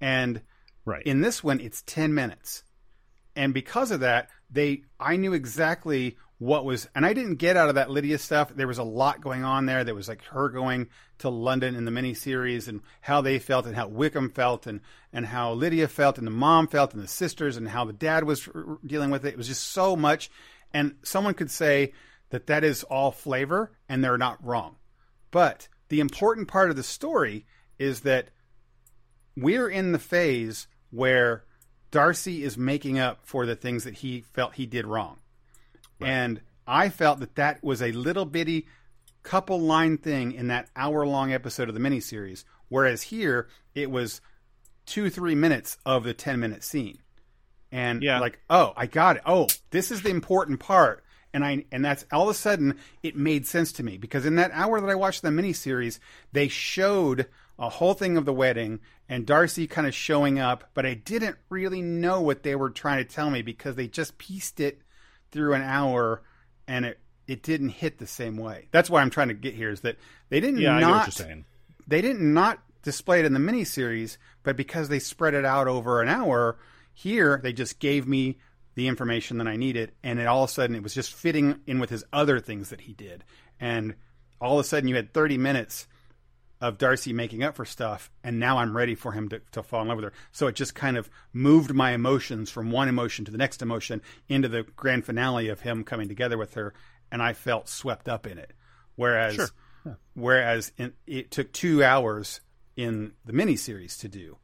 And 0.00 0.42
right? 0.84 1.02
in 1.04 1.20
this 1.20 1.44
one, 1.44 1.60
it's 1.60 1.82
10 1.82 2.12
minutes. 2.12 2.64
And 3.36 3.54
because 3.54 3.90
of 3.90 4.00
that, 4.00 4.28
they 4.50 4.82
I 4.98 5.16
knew 5.16 5.32
exactly 5.32 6.16
what 6.40 6.64
was 6.64 6.88
and 6.94 7.04
I 7.04 7.12
didn't 7.12 7.34
get 7.34 7.58
out 7.58 7.68
of 7.68 7.74
that 7.74 7.90
Lydia 7.90 8.16
stuff. 8.16 8.50
There 8.56 8.66
was 8.66 8.78
a 8.78 8.82
lot 8.82 9.20
going 9.20 9.44
on 9.44 9.66
there. 9.66 9.84
There 9.84 9.94
was 9.94 10.08
like 10.08 10.24
her 10.24 10.48
going 10.48 10.88
to 11.18 11.28
London 11.28 11.76
in 11.76 11.84
the 11.84 11.90
miniseries 11.90 12.66
and 12.66 12.80
how 13.02 13.20
they 13.20 13.38
felt 13.38 13.66
and 13.66 13.76
how 13.76 13.88
Wickham 13.88 14.30
felt 14.30 14.66
and 14.66 14.80
and 15.12 15.26
how 15.26 15.52
Lydia 15.52 15.86
felt 15.86 16.16
and 16.16 16.26
the 16.26 16.30
mom 16.30 16.66
felt 16.66 16.94
and 16.94 17.02
the 17.02 17.08
sisters 17.08 17.58
and 17.58 17.68
how 17.68 17.84
the 17.84 17.92
dad 17.92 18.24
was 18.24 18.48
dealing 18.86 19.10
with 19.10 19.26
it. 19.26 19.34
It 19.34 19.36
was 19.36 19.48
just 19.48 19.68
so 19.68 19.94
much 19.94 20.30
and 20.72 20.94
someone 21.02 21.34
could 21.34 21.50
say 21.50 21.92
that 22.30 22.46
that 22.46 22.64
is 22.64 22.84
all 22.84 23.12
flavor 23.12 23.72
and 23.86 24.02
they're 24.02 24.16
not 24.16 24.42
wrong. 24.42 24.76
But 25.30 25.68
the 25.90 26.00
important 26.00 26.48
part 26.48 26.70
of 26.70 26.76
the 26.76 26.82
story 26.82 27.44
is 27.78 28.00
that 28.00 28.30
we're 29.36 29.68
in 29.68 29.92
the 29.92 29.98
phase 29.98 30.68
where 30.90 31.44
Darcy 31.90 32.44
is 32.44 32.56
making 32.56 32.98
up 32.98 33.18
for 33.24 33.44
the 33.44 33.56
things 33.56 33.84
that 33.84 33.96
he 33.96 34.22
felt 34.22 34.54
he 34.54 34.64
did 34.64 34.86
wrong. 34.86 35.19
And 36.00 36.40
I 36.66 36.88
felt 36.88 37.20
that 37.20 37.34
that 37.36 37.62
was 37.62 37.82
a 37.82 37.92
little 37.92 38.24
bitty 38.24 38.66
couple 39.22 39.60
line 39.60 39.98
thing 39.98 40.32
in 40.32 40.46
that 40.48 40.68
hour 40.76 41.06
long 41.06 41.32
episode 41.32 41.68
of 41.68 41.74
the 41.74 41.80
miniseries. 41.80 42.44
Whereas 42.68 43.02
here, 43.02 43.48
it 43.74 43.90
was 43.90 44.20
two, 44.86 45.10
three 45.10 45.34
minutes 45.34 45.76
of 45.84 46.04
the 46.04 46.14
10 46.14 46.40
minute 46.40 46.64
scene. 46.64 46.98
And 47.72 48.02
Yeah. 48.02 48.18
like, 48.20 48.40
oh, 48.48 48.72
I 48.76 48.86
got 48.86 49.16
it. 49.16 49.22
Oh, 49.26 49.46
this 49.70 49.90
is 49.90 50.02
the 50.02 50.10
important 50.10 50.60
part. 50.60 51.04
And 51.32 51.44
I 51.44 51.64
and 51.70 51.84
that's 51.84 52.04
all 52.10 52.24
of 52.28 52.34
a 52.34 52.38
sudden 52.38 52.76
it 53.04 53.14
made 53.16 53.46
sense 53.46 53.70
to 53.72 53.84
me 53.84 53.98
because 53.98 54.26
in 54.26 54.34
that 54.34 54.50
hour 54.52 54.80
that 54.80 54.90
I 54.90 54.96
watched 54.96 55.22
the 55.22 55.28
miniseries, 55.28 56.00
they 56.32 56.48
showed 56.48 57.26
a 57.56 57.68
whole 57.68 57.94
thing 57.94 58.16
of 58.16 58.24
the 58.24 58.32
wedding 58.32 58.80
and 59.08 59.26
Darcy 59.26 59.66
kind 59.68 59.86
of 59.86 59.94
showing 59.94 60.38
up, 60.40 60.70
but 60.74 60.86
I 60.86 60.94
didn't 60.94 61.36
really 61.48 61.82
know 61.82 62.20
what 62.20 62.42
they 62.42 62.56
were 62.56 62.70
trying 62.70 62.98
to 62.98 63.04
tell 63.12 63.30
me 63.30 63.42
because 63.42 63.76
they 63.76 63.86
just 63.86 64.18
pieced 64.18 64.58
it 64.58 64.82
through 65.32 65.54
an 65.54 65.62
hour 65.62 66.22
and 66.66 66.84
it 66.84 66.98
it 67.26 67.42
didn't 67.44 67.68
hit 67.68 67.98
the 67.98 68.06
same 68.06 68.36
way. 68.36 68.66
That's 68.72 68.90
why 68.90 69.02
I'm 69.02 69.10
trying 69.10 69.28
to 69.28 69.34
get 69.34 69.54
here 69.54 69.70
is 69.70 69.82
that 69.82 69.96
they 70.30 70.40
didn't 70.40 70.60
Yeah, 70.60 70.80
not 70.80 71.06
they 71.86 72.00
didn't 72.00 72.32
not 72.32 72.60
display 72.82 73.20
it 73.20 73.26
in 73.26 73.32
the 73.34 73.38
miniseries, 73.38 74.16
but 74.42 74.56
because 74.56 74.88
they 74.88 74.98
spread 74.98 75.34
it 75.34 75.44
out 75.44 75.68
over 75.68 76.02
an 76.02 76.08
hour, 76.08 76.58
here 76.92 77.40
they 77.42 77.52
just 77.52 77.78
gave 77.78 78.06
me 78.06 78.38
the 78.74 78.88
information 78.88 79.38
that 79.38 79.46
I 79.46 79.56
needed, 79.56 79.92
and 80.02 80.18
it 80.18 80.26
all 80.26 80.44
of 80.44 80.50
a 80.50 80.52
sudden 80.52 80.76
it 80.76 80.82
was 80.82 80.94
just 80.94 81.12
fitting 81.12 81.60
in 81.66 81.78
with 81.78 81.90
his 81.90 82.04
other 82.12 82.40
things 82.40 82.70
that 82.70 82.82
he 82.82 82.94
did, 82.94 83.24
and 83.58 83.94
all 84.40 84.58
of 84.58 84.64
a 84.64 84.68
sudden 84.68 84.88
you 84.88 84.96
had 84.96 85.12
30 85.12 85.38
minutes 85.38 85.86
of 86.60 86.76
Darcy 86.78 87.12
making 87.12 87.42
up 87.42 87.56
for 87.56 87.64
stuff, 87.64 88.10
and 88.22 88.38
now 88.38 88.58
I'm 88.58 88.76
ready 88.76 88.94
for 88.94 89.12
him 89.12 89.28
to, 89.30 89.40
to 89.52 89.62
fall 89.62 89.82
in 89.82 89.88
love 89.88 89.96
with 89.96 90.04
her. 90.04 90.12
So 90.32 90.46
it 90.46 90.54
just 90.54 90.74
kind 90.74 90.96
of 90.96 91.08
moved 91.32 91.72
my 91.72 91.92
emotions 91.92 92.50
from 92.50 92.70
one 92.70 92.88
emotion 92.88 93.24
to 93.24 93.30
the 93.30 93.38
next 93.38 93.62
emotion 93.62 94.02
into 94.28 94.48
the 94.48 94.64
grand 94.76 95.04
finale 95.06 95.48
of 95.48 95.60
him 95.60 95.84
coming 95.84 96.08
together 96.08 96.36
with 96.36 96.54
her, 96.54 96.74
and 97.10 97.22
I 97.22 97.32
felt 97.32 97.68
swept 97.68 98.08
up 98.08 98.26
in 98.26 98.38
it. 98.38 98.52
Whereas, 98.96 99.34
Sure. 99.34 99.98
whereas 100.14 100.72
in, 100.76 100.92
it 101.06 101.30
took 101.30 101.50
two 101.52 101.82
hours 101.82 102.40
in 102.76 103.12
the 103.24 103.32
miniseries 103.32 103.98
to 104.00 104.08
do. 104.08 104.36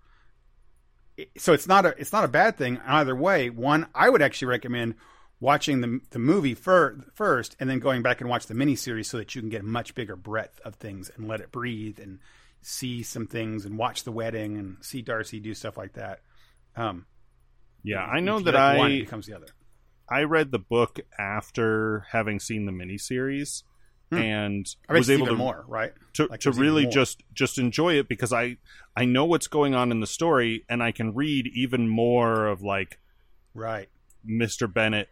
So 1.38 1.52
it's 1.52 1.66
not 1.66 1.86
a 1.86 1.94
it's 1.98 2.12
not 2.12 2.24
a 2.24 2.28
bad 2.28 2.56
thing 2.58 2.78
either 2.86 3.16
way. 3.16 3.48
One, 3.50 3.86
I 3.94 4.10
would 4.10 4.20
actually 4.20 4.48
recommend 4.48 4.94
watching 5.40 5.80
the 5.82 6.00
the 6.10 6.18
movie 6.18 6.54
fir- 6.54 6.98
first 7.14 7.56
and 7.60 7.68
then 7.68 7.78
going 7.78 8.02
back 8.02 8.20
and 8.20 8.30
watch 8.30 8.46
the 8.46 8.54
miniseries 8.54 9.06
so 9.06 9.18
that 9.18 9.34
you 9.34 9.40
can 9.42 9.50
get 9.50 9.60
a 9.60 9.64
much 9.64 9.94
bigger 9.94 10.16
breadth 10.16 10.60
of 10.64 10.76
things 10.76 11.10
and 11.16 11.28
let 11.28 11.40
it 11.40 11.52
breathe 11.52 11.98
and 12.00 12.18
see 12.62 13.02
some 13.02 13.26
things 13.26 13.64
and 13.64 13.76
watch 13.78 14.04
the 14.04 14.12
wedding 14.12 14.56
and 14.56 14.76
see 14.80 15.02
Darcy 15.02 15.38
do 15.38 15.54
stuff 15.54 15.76
like 15.76 15.92
that. 15.92 16.20
Um, 16.74 17.06
Yeah, 17.84 18.02
I 18.04 18.20
know 18.20 18.40
that 18.40 18.56
I 18.56 18.76
one, 18.78 18.90
becomes 18.98 19.26
the 19.26 19.36
other. 19.36 19.46
I 20.08 20.22
read 20.22 20.50
the 20.52 20.58
book 20.58 21.00
after 21.18 22.06
having 22.10 22.40
seen 22.40 22.64
the 22.66 22.72
miniseries, 22.72 23.62
Hmm. 24.10 24.18
and 24.18 24.76
I 24.88 24.92
was 24.94 25.10
able 25.10 25.26
to 25.26 25.34
more, 25.34 25.64
right? 25.66 25.92
to, 26.14 26.26
like 26.26 26.40
to 26.40 26.52
really 26.52 26.86
just 26.86 27.22
just 27.34 27.58
enjoy 27.58 27.98
it 27.98 28.08
because 28.08 28.32
I 28.32 28.56
I 28.96 29.04
know 29.04 29.24
what's 29.24 29.48
going 29.48 29.74
on 29.74 29.90
in 29.90 29.98
the 30.00 30.06
story, 30.06 30.64
and 30.68 30.80
I 30.82 30.92
can 30.92 31.12
read 31.14 31.48
even 31.54 31.88
more 31.88 32.46
of 32.46 32.62
like 32.62 32.98
Right. 33.52 33.88
Mr. 34.26 34.72
Bennet 34.72 35.08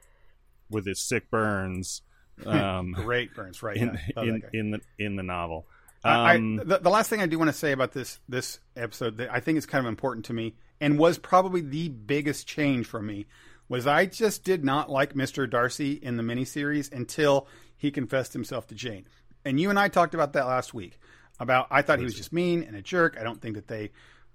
with 0.71 0.87
his 0.87 1.01
sick 1.01 1.31
burns 1.31 2.03
um, 2.47 2.93
Great 2.93 3.35
burns, 3.35 3.63
right? 3.63 3.77
in 3.77 3.99
yeah. 4.17 4.23
In, 4.23 4.43
in 4.53 4.71
the 4.73 4.81
in 4.99 5.17
the 5.17 5.23
novel. 5.23 5.67
Um, 6.03 6.61
I, 6.61 6.65
the, 6.65 6.79
the 6.79 6.91
last 6.91 7.09
thing 7.09 7.23
I 7.23 7.27
do 7.27 7.39
want 7.39 7.49
to 7.49 7.57
say 7.57 7.73
about 7.73 7.93
this 7.93 8.21
this 8.29 8.61
episode 8.77 9.17
that 9.19 9.33
I 9.33 9.41
think 9.41 9.59
is 9.59 9.67
kind 9.67 9.85
of 9.87 9.89
important 9.89 10.27
to 10.27 10.33
me 10.33 10.55
and 10.81 10.99
was 10.99 11.19
probably 11.19 11.61
the 11.61 11.89
biggest 11.89 12.47
change 12.47 12.87
for 12.87 13.01
me 13.01 13.27
was 13.69 13.87
I 13.87 14.07
just 14.07 14.45
did 14.45 14.65
not 14.65 14.91
like 14.91 15.15
Mr. 15.15 15.49
Darcy 15.49 15.93
in 15.93 16.17
the 16.17 16.23
miniseries 16.23 16.93
until 16.93 17.47
he 17.77 17.91
confessed 17.91 18.35
himself 18.35 18.67
to 18.67 18.75
Jane. 18.75 19.07
And 19.45 19.59
you 19.59 19.71
and 19.71 19.79
I 19.79 19.89
talked 19.89 20.15
about 20.15 20.35
that 20.35 20.47
last 20.47 20.75
week. 20.75 20.99
About 21.41 21.69
I 21.71 21.83
thought 21.83 21.99
he 21.99 22.05
was 22.05 22.15
just 22.15 22.33
mean 22.33 22.63
and 22.63 22.77
a 22.77 22.83
jerk. 22.83 23.17
I 23.19 23.25
don't 23.25 23.41
think 23.41 23.55
that 23.57 23.67
they 23.67 23.91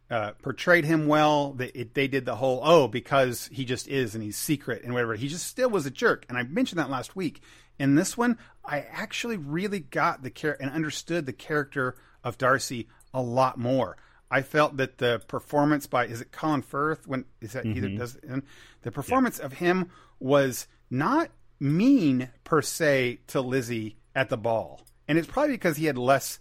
uh, 0.09 0.31
portrayed 0.41 0.85
him 0.85 1.07
well. 1.07 1.53
They 1.53 1.67
it, 1.67 1.93
they 1.93 2.07
did 2.07 2.25
the 2.25 2.35
whole 2.35 2.61
oh 2.63 2.87
because 2.87 3.49
he 3.51 3.65
just 3.65 3.87
is 3.87 4.15
and 4.15 4.23
he's 4.23 4.37
secret 4.37 4.83
and 4.83 4.93
whatever. 4.93 5.15
He 5.15 5.27
just 5.27 5.47
still 5.47 5.69
was 5.69 5.85
a 5.85 5.91
jerk. 5.91 6.25
And 6.29 6.37
I 6.37 6.43
mentioned 6.43 6.79
that 6.79 6.89
last 6.89 7.15
week. 7.15 7.41
In 7.77 7.95
this 7.95 8.17
one, 8.17 8.37
I 8.65 8.85
actually 8.91 9.37
really 9.37 9.79
got 9.79 10.21
the 10.21 10.29
care 10.29 10.61
and 10.61 10.69
understood 10.69 11.25
the 11.25 11.33
character 11.33 11.95
of 12.23 12.37
Darcy 12.37 12.89
a 13.13 13.21
lot 13.21 13.57
more. 13.57 13.97
I 14.31 14.41
felt 14.41 14.77
that 14.77 14.97
the 14.97 15.21
performance 15.27 15.87
by 15.87 16.05
is 16.05 16.21
it 16.21 16.31
Colin 16.31 16.61
Firth 16.61 17.07
when 17.07 17.25
is 17.41 17.53
that 17.53 17.65
either 17.65 17.89
does 17.89 18.15
and 18.27 18.43
the 18.83 18.91
performance 18.91 19.39
of 19.39 19.53
him 19.53 19.89
was 20.19 20.67
not 20.89 21.31
mean 21.59 22.29
per 22.43 22.61
se 22.61 23.19
to 23.27 23.41
Lizzie 23.41 23.97
at 24.13 24.29
the 24.29 24.37
ball, 24.37 24.81
and 25.07 25.17
it's 25.17 25.27
probably 25.27 25.53
because 25.53 25.77
he 25.77 25.85
had 25.85 25.97
less 25.97 26.39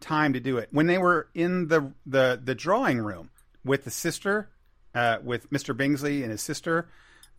time 0.00 0.32
to 0.32 0.40
do 0.40 0.58
it. 0.58 0.68
When 0.70 0.86
they 0.86 0.98
were 0.98 1.28
in 1.34 1.68
the 1.68 1.92
the 2.06 2.40
the 2.42 2.54
drawing 2.54 2.98
room 2.98 3.30
with 3.64 3.84
the 3.84 3.90
sister, 3.90 4.50
uh, 4.94 5.18
with 5.22 5.50
Mr. 5.50 5.76
Bingsley 5.76 6.22
and 6.22 6.30
his 6.30 6.42
sister, 6.42 6.88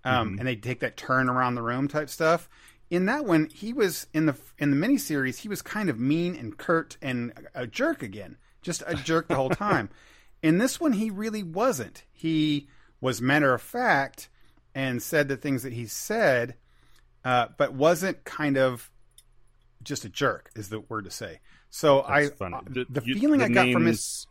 um, 0.03 0.38
and 0.40 0.48
they 0.48 0.56
take 0.56 0.80
that 0.80 0.98
turn 0.98 1.30
around 1.30 1.56
the 1.56 1.61
room 1.61 1.88
type 1.88 2.10
stuff. 2.10 2.49
In 2.90 3.06
that 3.06 3.26
one, 3.26 3.49
he 3.53 3.73
was 3.73 4.07
in 4.14 4.26
the 4.26 4.36
in 4.57 4.72
the 4.72 4.88
miniseries. 4.88 5.38
He 5.38 5.49
was 5.49 5.61
kind 5.61 5.90
of 5.90 5.99
mean 5.99 6.36
and 6.36 6.57
curt 6.57 6.98
and 7.02 7.34
a 7.53 7.68
jerk 7.68 8.02
again, 8.02 8.38
just 8.61 8.84
a 8.88 8.95
jerk 8.95 9.27
the 9.27 9.36
whole 9.36 9.49
time. 9.49 9.90
In 10.41 10.57
this 10.57 10.80
one, 10.80 10.94
he 10.94 11.10
really 11.10 11.44
wasn't. 11.44 12.06
He 12.14 12.69
was 13.02 13.22
matter 13.22 13.53
of 13.53 13.61
fact 13.61 14.30
and 14.73 15.03
said 15.03 15.27
the 15.27 15.36
things 15.36 15.64
that 15.64 15.73
he 15.73 15.86
said, 15.86 16.56
uh, 17.26 17.48
but 17.57 17.73
wasn't 17.73 18.23
kind 18.23 18.57
of 18.57 18.90
just 19.84 20.06
a 20.06 20.10
jerk. 20.10 20.49
Is 20.56 20.69
the 20.69 20.80
word 20.80 21.03
to 21.03 21.11
say. 21.11 21.40
So 21.70 22.02
I 22.02 22.28
funny. 22.30 22.56
uh, 22.56 22.62
the, 22.90 23.02
you- 23.06 23.16
feeling 23.20 23.40
the 23.40 23.46
I 23.46 23.50
got 23.50 23.72
from 23.72 23.86
his 23.86 24.26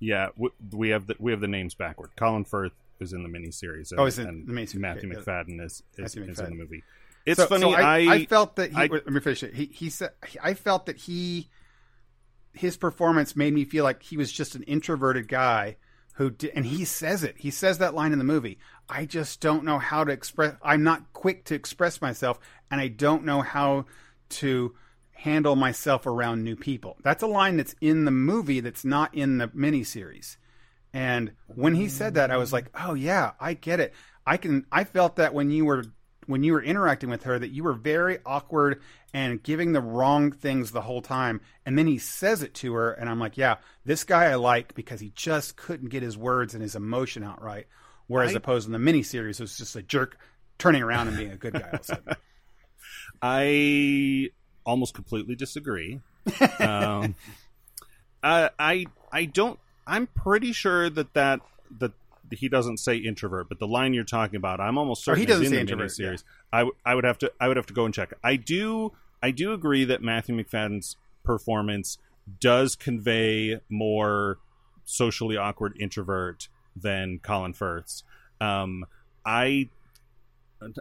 yeah, 0.00 0.26
w- 0.36 0.52
we 0.72 0.90
have 0.90 1.06
the 1.06 1.14
we 1.18 1.30
have 1.32 1.40
the 1.40 1.48
names 1.48 1.74
backward. 1.74 2.10
Colin 2.16 2.44
Firth 2.44 2.72
is 3.00 3.12
in 3.12 3.22
the 3.22 3.28
miniseries. 3.28 3.92
Oh, 3.96 4.04
he's 4.04 4.18
in 4.18 4.26
and 4.28 4.46
the 4.46 4.52
miniseries. 4.52 4.74
Matthew 4.76 5.12
Macfadyen 5.12 5.64
is 5.64 5.82
is, 5.96 6.16
Matthew 6.16 6.24
is 6.24 6.38
in 6.40 6.44
the 6.50 6.54
movie. 6.56 6.82
It's 7.24 7.38
So- 7.40 7.46
funny. 7.46 7.62
so 7.62 7.70
I, 7.72 8.00
I, 8.00 8.12
I 8.14 8.24
felt 8.26 8.56
that 8.56 8.70
he. 8.72 8.76
I- 8.76 8.86
let 8.86 9.06
me 9.06 9.20
finish 9.20 9.42
it. 9.42 9.54
He, 9.54 9.66
he 9.66 9.90
said 9.90 10.10
I 10.42 10.54
felt 10.54 10.86
that 10.86 10.96
he, 10.96 11.48
his 12.52 12.76
performance 12.76 13.34
made 13.36 13.54
me 13.54 13.64
feel 13.64 13.84
like 13.84 14.02
he 14.02 14.16
was 14.16 14.30
just 14.32 14.54
an 14.54 14.62
introverted 14.64 15.28
guy 15.28 15.76
who 16.16 16.30
did, 16.30 16.50
and 16.54 16.66
he 16.66 16.84
says 16.84 17.24
it. 17.24 17.36
He 17.38 17.50
says 17.50 17.78
that 17.78 17.94
line 17.94 18.12
in 18.12 18.18
the 18.18 18.24
movie. 18.24 18.58
I 18.88 19.06
just 19.06 19.40
don't 19.40 19.64
know 19.64 19.78
how 19.78 20.04
to 20.04 20.12
express. 20.12 20.56
I'm 20.62 20.82
not 20.82 21.12
quick 21.14 21.44
to 21.46 21.54
express 21.54 22.02
myself, 22.02 22.38
and 22.70 22.80
I 22.80 22.88
don't 22.88 23.24
know 23.24 23.40
how 23.40 23.86
to 24.30 24.74
handle 25.22 25.54
myself 25.54 26.04
around 26.04 26.42
new 26.42 26.56
people. 26.56 26.96
That's 27.04 27.22
a 27.22 27.28
line 27.28 27.56
that's 27.56 27.76
in 27.80 28.04
the 28.04 28.10
movie 28.10 28.58
that's 28.60 28.84
not 28.84 29.14
in 29.14 29.38
the 29.38 29.48
miniseries. 29.48 30.36
And 30.92 31.32
when 31.46 31.74
he 31.74 31.88
said 31.88 32.14
that, 32.14 32.30
I 32.30 32.36
was 32.36 32.52
like, 32.52 32.66
"Oh 32.74 32.94
yeah, 32.94 33.32
I 33.40 33.54
get 33.54 33.80
it. 33.80 33.94
I 34.26 34.36
can." 34.36 34.66
I 34.70 34.84
felt 34.84 35.16
that 35.16 35.32
when 35.32 35.50
you 35.50 35.64
were 35.64 35.84
when 36.26 36.42
you 36.42 36.52
were 36.52 36.62
interacting 36.62 37.08
with 37.08 37.22
her, 37.22 37.38
that 37.38 37.50
you 37.50 37.64
were 37.64 37.72
very 37.72 38.18
awkward 38.26 38.80
and 39.14 39.42
giving 39.42 39.72
the 39.72 39.80
wrong 39.80 40.32
things 40.32 40.70
the 40.70 40.80
whole 40.82 41.02
time. 41.02 41.40
And 41.64 41.78
then 41.78 41.86
he 41.86 41.98
says 41.98 42.42
it 42.42 42.54
to 42.54 42.74
her, 42.74 42.92
and 42.92 43.08
I'm 43.08 43.18
like, 43.20 43.36
"Yeah, 43.38 43.56
this 43.84 44.04
guy 44.04 44.24
I 44.24 44.34
like 44.34 44.74
because 44.74 45.00
he 45.00 45.12
just 45.14 45.56
couldn't 45.56 45.88
get 45.88 46.02
his 46.02 46.18
words 46.18 46.52
and 46.54 46.62
his 46.62 46.74
emotion 46.74 47.22
out 47.22 47.42
right." 47.42 47.66
Whereas 48.06 48.32
I- 48.32 48.36
opposed 48.38 48.66
in 48.66 48.72
the 48.72 48.78
miniseries, 48.78 49.38
it 49.38 49.40
was 49.40 49.56
just 49.56 49.76
a 49.76 49.82
jerk 49.82 50.18
turning 50.58 50.82
around 50.82 51.08
and 51.08 51.16
being 51.16 51.30
a 51.30 51.36
good 51.36 51.54
guy. 51.54 51.60
All 51.60 51.74
of 51.74 51.80
a 51.80 51.84
sudden. 51.84 52.16
I 53.22 54.30
almost 54.64 54.94
completely 54.94 55.34
disagree. 55.34 56.00
um, 56.60 57.14
I, 58.22 58.50
I 58.58 58.86
I 59.10 59.24
don't. 59.24 59.58
I'm 59.86 60.06
pretty 60.06 60.52
sure 60.52 60.88
that 60.90 61.14
that 61.14 61.40
that 61.78 61.92
he 62.30 62.48
doesn't 62.48 62.78
say 62.78 62.96
introvert, 62.96 63.48
but 63.48 63.58
the 63.58 63.66
line 63.66 63.92
you're 63.94 64.04
talking 64.04 64.36
about, 64.36 64.60
I'm 64.60 64.78
almost 64.78 65.06
Oh, 65.08 65.14
he 65.14 65.22
certain 65.22 65.26
doesn't 65.26 65.44
in 65.46 65.50
say 65.50 65.56
the 65.56 65.60
introvert, 65.60 65.90
miniseries. 65.90 66.24
I 66.52 66.58
w- 66.60 66.76
I 66.84 66.94
would 66.94 67.04
have 67.04 67.18
to 67.18 67.32
I 67.40 67.48
would 67.48 67.56
have 67.56 67.66
to 67.66 67.74
go 67.74 67.84
and 67.84 67.92
check. 67.92 68.12
I 68.22 68.36
do 68.36 68.92
I 69.22 69.30
do 69.30 69.52
agree 69.52 69.84
that 69.84 70.02
Matthew 70.02 70.34
Macfadyen's 70.34 70.96
performance 71.24 71.98
does 72.40 72.76
convey 72.76 73.60
more 73.68 74.38
socially 74.84 75.36
awkward 75.36 75.76
introvert 75.78 76.48
than 76.74 77.18
Colin 77.18 77.52
Firth's. 77.52 78.04
Um, 78.40 78.86
I 79.24 79.68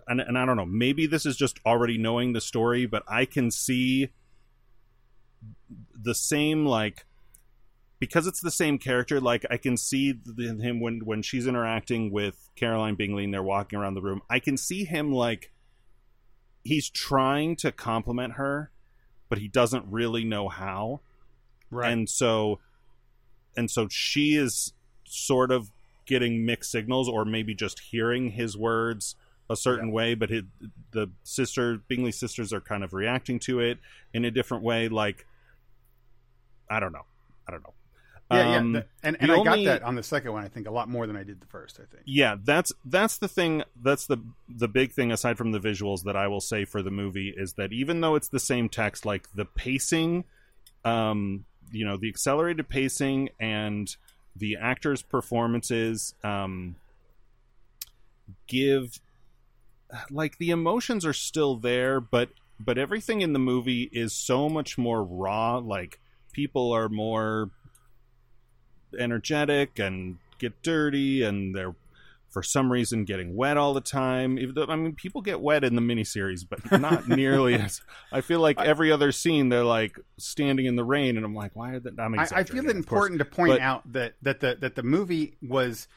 and, 0.08 0.22
and 0.22 0.38
I 0.38 0.46
don't 0.46 0.58
know, 0.58 0.66
maybe 0.66 1.08
this 1.08 1.26
is 1.26 1.36
just 1.36 1.60
already 1.66 1.98
knowing 1.98 2.34
the 2.34 2.42
story, 2.42 2.86
but 2.86 3.04
I 3.08 3.26
can 3.26 3.52
see 3.52 4.10
the 5.94 6.16
same 6.16 6.66
like 6.66 7.06
because 8.00 8.26
it's 8.26 8.42
the 8.42 8.52
same 8.52 8.78
character. 8.78 9.20
Like 9.20 9.46
I 9.50 9.58
can 9.58 9.78
see 9.78 10.12
the, 10.12 10.56
him 10.60 10.80
when 10.80 11.06
when 11.06 11.22
she's 11.22 11.48
interacting 11.48 12.12
with 12.12 12.50
Caroline 12.56 12.96
Bingley 12.96 13.24
and 13.26 13.34
they're 13.34 13.44
walking 13.44 13.80
around 13.80 13.94
the 13.94 14.02
room. 14.02 14.22
I 14.30 14.40
can 14.40 14.58
see 14.58 14.84
him 14.86 15.12
like 15.12 15.52
he's 16.64 16.90
trying 16.90 17.56
to 17.58 17.72
compliment 17.72 18.34
her, 18.34 18.72
but 19.30 19.38
he 19.38 19.48
doesn't 19.48 19.86
really 19.90 20.24
know 20.24 20.50
how 20.50 21.02
right. 21.70 21.92
and 21.92 22.10
so 22.10 22.60
and 23.56 23.70
so 23.70 23.88
she 23.90 24.36
is 24.36 24.74
sort 25.06 25.52
of 25.52 25.72
getting 26.06 26.46
mixed 26.46 26.72
signals, 26.72 27.08
or 27.08 27.24
maybe 27.24 27.54
just 27.54 27.80
hearing 27.80 28.32
his 28.32 28.58
words 28.58 29.16
a 29.52 29.56
certain 29.56 29.88
Yeah. 29.90 29.94
way, 29.94 30.16
but 30.16 30.30
his, 30.30 30.44
the 30.92 31.10
sister 31.24 31.78
Bingley 31.88 32.12
sisters 32.12 32.54
are 32.54 32.62
kind 32.62 32.84
of 32.84 32.94
reacting 32.94 33.40
to 33.42 33.60
it 33.60 33.78
in 34.14 34.26
a 34.26 34.32
different 34.32 34.64
way. 34.64 34.88
Like, 34.90 35.26
I 36.70 36.80
don't 36.80 36.92
know, 36.94 37.06
I 37.48 37.52
don't 37.52 37.64
know. 37.64 37.74
Yeah, 38.32 38.58
Um, 38.58 38.74
yeah. 38.76 38.80
the- 38.80 38.88
and 39.04 39.18
and 39.20 39.30
I 39.32 39.36
only- 39.36 39.66
got 39.66 39.80
that 39.80 39.84
on 39.84 39.96
the 39.96 40.04
second 40.04 40.32
one. 40.32 40.46
I 40.46 40.48
think 40.48 40.66
a 40.66 40.72
lot 40.72 40.88
more 40.88 41.06
than 41.06 41.18
I 41.18 41.24
did 41.24 41.42
the 41.42 41.48
first. 41.48 41.82
I 41.82 41.84
think. 41.84 42.04
yeah 42.06 42.38
that's 42.42 42.72
that's 42.86 43.18
the 43.18 43.28
thing 43.28 43.64
that's 43.84 44.08
the 44.08 44.18
the 44.48 44.70
big 44.70 44.94
thing 44.94 45.12
aside 45.12 45.38
from 45.38 45.52
the 45.52 45.60
visuals 45.60 46.04
that 46.06 46.16
i 46.16 46.28
will 46.30 46.40
say 46.40 46.64
for 46.64 46.82
the 46.82 46.92
movie 46.92 47.34
is 47.36 47.54
that 47.54 47.74
even 47.74 48.00
though 48.00 48.16
it's 48.16 48.30
the 48.30 48.40
same 48.40 48.70
text 48.70 49.06
like 49.06 49.28
the 49.36 49.44
pacing 49.44 50.24
um 50.86 51.44
you 51.74 51.84
know 51.86 51.98
the 51.98 52.08
accelerated 52.08 52.70
pacing 52.70 53.30
and 53.40 53.98
the 54.38 54.56
actors 54.56 55.02
performances 55.02 56.16
um 56.24 56.76
give 58.48 59.00
like 60.10 60.38
the 60.38 60.50
emotions 60.50 61.06
are 61.06 61.14
still 61.14 61.56
there 61.56 62.00
but 62.00 62.30
but 62.60 62.78
everything 62.78 63.22
in 63.22 63.34
the 63.34 63.40
movie 63.40 63.90
is 63.92 64.14
so 64.14 64.48
much 64.48 64.78
more 64.78 65.04
raw 65.04 65.58
like 65.58 66.00
people 66.32 66.72
are 66.72 66.90
more 66.90 67.50
energetic 68.98 69.80
and 69.80 70.18
get 70.40 70.62
dirty 70.62 71.24
and 71.24 71.56
they're 71.56 71.76
for 72.30 72.42
some 72.42 72.72
reason 72.72 73.04
getting 73.04 73.36
wet 73.36 73.58
all 73.58 73.74
the 73.74 73.82
time. 73.82 74.40
I 74.70 74.76
mean 74.78 74.96
people 74.96 75.22
get 75.22 75.42
wet 75.42 75.66
in 75.66 75.76
the 75.76 75.82
miniseries, 75.82 76.46
but 76.50 76.80
not 76.80 77.08
nearly 77.08 77.56
as 77.56 77.82
I 78.12 78.22
feel 78.22 78.40
like 78.40 78.60
every 78.60 78.92
other 78.92 79.12
scene 79.12 79.50
they're 79.50 79.66
like 79.66 80.00
standing 80.18 80.66
in 80.66 80.78
the 80.78 80.84
rain 80.84 81.18
and 81.18 81.26
I'm 81.26 81.36
like, 81.36 81.52
why 81.56 81.74
are 81.74 81.80
they 81.80 81.90
I'm 82.02 82.18
I, 82.18 82.28
I 82.34 82.44
feel 82.46 82.70
it 82.70 82.78
of 82.78 82.88
course. 82.88 83.10
important 83.10 83.20
to 83.20 83.26
point 83.26 83.54
but- 83.54 83.60
out 83.62 83.92
that 83.92 84.14
that 84.22 84.40
the 84.40 84.58
that 84.62 84.76
the 84.76 84.84
movie 84.84 85.36
was 85.42 85.88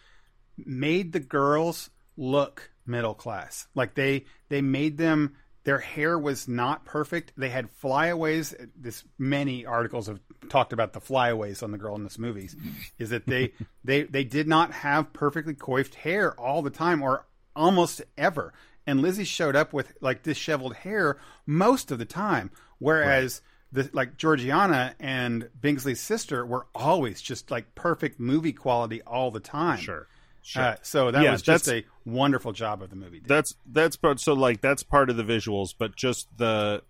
made 0.59 1.13
the 1.13 1.21
girls 1.21 1.91
look 2.17 2.71
middle 2.87 3.15
class. 3.15 3.67
Like 3.75 3.95
they 3.95 4.25
they 4.49 4.63
made 4.63 4.99
them 4.99 5.37
their 5.65 5.79
hair 5.79 6.19
was 6.19 6.47
not 6.47 6.85
perfect. 6.85 7.33
They 7.37 7.49
had 7.49 7.71
flyaways. 7.71 8.55
This 8.77 9.03
many 9.19 9.65
articles 9.65 10.07
have 10.09 10.21
talked 10.51 10.75
about 10.75 10.93
the 10.93 11.01
flyaways 11.01 11.63
on 11.63 11.73
the 11.73 11.79
girl 11.79 11.97
in 11.97 12.05
this 12.05 12.19
movies. 12.19 12.55
Is 12.99 13.11
that 13.11 13.27
they 13.27 13.53
they 13.85 14.03
they 14.03 14.25
did 14.25 14.47
not 14.47 14.73
have 14.73 15.13
perfectly 15.13 15.55
coiffed 15.55 15.95
hair 15.95 16.39
all 16.39 16.63
the 16.63 16.71
time 16.71 17.03
or 17.03 17.27
almost 17.57 18.03
ever. 18.19 18.53
And 18.87 19.01
Lizzie 19.01 19.25
showed 19.25 19.57
up 19.57 19.73
with 19.73 19.95
like 20.03 20.23
disheveled 20.23 20.75
hair 20.75 21.17
most 21.47 21.91
of 21.91 21.99
the 21.99 22.05
time, 22.05 22.51
whereas 22.79 23.41
the 23.73 23.89
like 23.95 24.19
Georgiana 24.19 24.95
and 25.01 25.49
Bingsley's 25.59 26.01
sister 26.01 26.45
were 26.45 26.67
always 26.75 27.23
just 27.23 27.51
like 27.51 27.75
perfect 27.75 28.21
movie 28.21 28.53
quality 28.53 29.01
all 29.03 29.31
the 29.31 29.41
time. 29.41 29.79
Sure. 29.79 30.07
Sure. 30.47 30.63
Uh, 30.63 30.77
so 30.83 31.11
that 31.11 31.23
Yeah, 31.23 31.33
was 31.33 31.41
just 31.43 31.67
a 31.69 31.85
wonderful 32.05 32.53
job 32.53 32.83
of 32.83 32.91
the 32.91 32.97
movie. 32.97 33.23
that's 33.27 33.57
that's 33.65 33.97
part 33.97 34.21
so 34.21 34.35
like 34.35 34.61
that's 34.61 34.83
part 34.83 35.09
of 35.09 35.17
the 35.17 35.25
visuals 35.25 35.75
but 35.79 35.97
just 35.97 36.29
the 36.37 36.83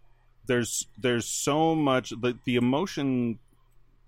there's 0.47 0.89
there's 0.99 1.25
so 1.25 1.75
much 1.77 2.11
the, 2.11 2.37
the 2.45 2.57
emotion 2.57 3.39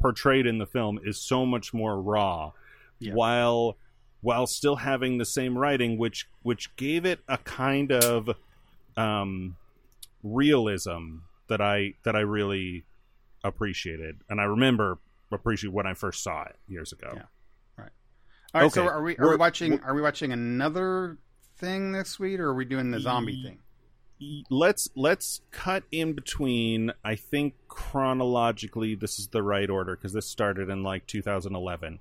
portrayed 0.00 0.46
in 0.46 0.58
the 0.58 0.66
film 0.66 0.98
is 1.04 1.16
so 1.20 1.46
much 1.46 1.72
more 1.72 1.98
raw 2.02 2.50
Yeah. 2.98 3.14
while 3.14 3.76
while 4.20 4.48
still 4.48 4.76
having 4.76 5.18
the 5.18 5.24
same 5.24 5.56
writing 5.56 5.96
which 5.96 6.26
which 6.42 6.74
gave 6.74 7.06
it 7.06 7.20
a 7.28 7.38
kind 7.38 7.92
of 7.92 8.30
um 8.96 9.56
realism 10.24 11.18
that 11.48 11.60
i 11.60 11.94
that 12.02 12.16
i 12.16 12.20
really 12.20 12.84
appreciated 13.44 14.16
and 14.28 14.40
i 14.40 14.44
remember 14.44 14.98
appreciate 15.30 15.72
when 15.72 15.86
i 15.86 15.94
first 15.94 16.22
saw 16.22 16.42
it 16.44 16.56
years 16.66 16.92
ago 16.92 17.12
Yeah. 17.14 17.22
All 18.56 18.62
right, 18.62 18.72
so 18.72 18.86
are 18.86 19.02
we 19.02 19.16
are 19.18 19.28
we 19.28 19.36
watching 19.36 19.80
are 19.80 19.94
we 19.94 20.00
watching 20.00 20.32
another 20.32 21.18
thing 21.58 21.92
this 21.92 22.18
week, 22.18 22.40
or 22.40 22.46
are 22.46 22.54
we 22.54 22.64
doing 22.64 22.90
the 22.90 23.00
zombie 23.00 23.42
thing? 23.42 23.58
let's 24.48 24.88
let's 24.96 25.42
cut 25.50 25.82
in 25.92 26.14
between 26.14 26.90
i 27.04 27.14
think 27.14 27.52
chronologically 27.68 28.94
this 28.94 29.18
is 29.18 29.28
the 29.28 29.42
right 29.42 29.68
order 29.68 29.94
because 29.94 30.14
this 30.14 30.26
started 30.26 30.70
in 30.70 30.82
like 30.82 31.06
2011 31.06 31.98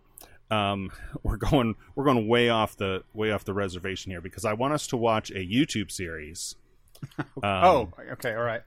um 0.49 0.91
we're 1.23 1.35
going 1.35 1.75
we're 1.93 2.05
going 2.05 2.25
way 2.25 2.47
off 2.47 2.77
the 2.77 3.03
way 3.13 3.31
off 3.31 3.43
the 3.43 3.53
reservation 3.53 4.13
here 4.13 4.21
because 4.21 4.45
i 4.45 4.53
want 4.53 4.73
us 4.73 4.87
to 4.87 4.95
watch 4.95 5.29
a 5.31 5.45
youtube 5.45 5.91
series 5.91 6.55
um, 7.19 7.25
oh, 7.43 7.89
okay, 8.13 8.33
all 8.33 8.43
right. 8.43 8.61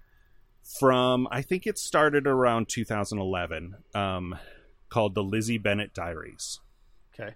from 0.79 1.27
i 1.31 1.41
think 1.41 1.67
it 1.67 1.79
started 1.79 2.27
around 2.27 2.69
2011 2.69 3.77
um 3.95 4.39
called 4.91 5.15
the 5.15 5.23
lizzie 5.23 5.57
bennet 5.57 5.95
diaries 5.95 6.61
Okay. 7.19 7.35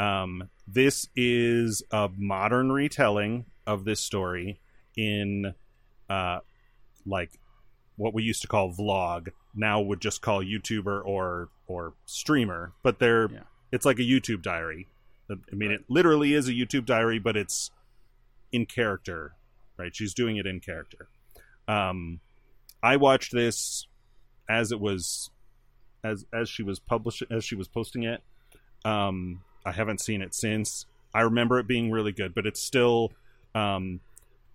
Um, 0.00 0.48
this 0.66 1.06
is 1.14 1.82
a 1.92 2.08
modern 2.16 2.72
retelling 2.72 3.44
of 3.66 3.84
this 3.84 4.00
story 4.00 4.58
in 4.96 5.54
uh, 6.08 6.40
like 7.06 7.30
what 7.96 8.14
we 8.14 8.22
used 8.22 8.42
to 8.42 8.48
call 8.48 8.72
vlog 8.72 9.28
now 9.54 9.80
would 9.80 10.00
just 10.00 10.22
call 10.22 10.42
youtuber 10.42 11.04
or 11.04 11.48
or 11.66 11.92
streamer 12.06 12.72
but 12.82 12.98
they're 12.98 13.30
Yeah. 13.30 13.40
it's 13.70 13.84
like 13.84 13.98
a 13.98 14.02
youtube 14.02 14.42
diary. 14.42 14.88
I 15.30 15.54
mean 15.54 15.70
it 15.70 15.84
literally 15.88 16.34
is 16.34 16.48
a 16.48 16.52
youtube 16.52 16.86
diary 16.86 17.18
but 17.20 17.36
it's 17.36 17.70
in 18.50 18.66
character 18.66 19.34
right? 19.76 19.94
She's 19.94 20.14
doing 20.14 20.36
it 20.36 20.46
in 20.46 20.60
character. 20.60 21.08
Um 21.68 22.20
i 22.82 22.96
watched 22.96 23.32
this 23.32 23.86
as 24.48 24.72
it 24.72 24.80
was 24.80 25.30
as 26.02 26.24
as 26.32 26.48
she 26.48 26.62
was 26.62 26.78
publishing 26.80 27.28
as 27.30 27.44
she 27.44 27.54
was 27.54 27.68
posting 27.68 28.02
it. 28.04 28.22
Um, 28.84 29.42
I 29.64 29.72
haven't 29.72 30.00
seen 30.00 30.22
it 30.22 30.34
since. 30.34 30.86
I 31.14 31.22
remember 31.22 31.58
it 31.58 31.66
being 31.66 31.90
really 31.90 32.12
good, 32.12 32.34
but 32.34 32.46
it's 32.46 32.62
still 32.62 33.12
um, 33.54 34.00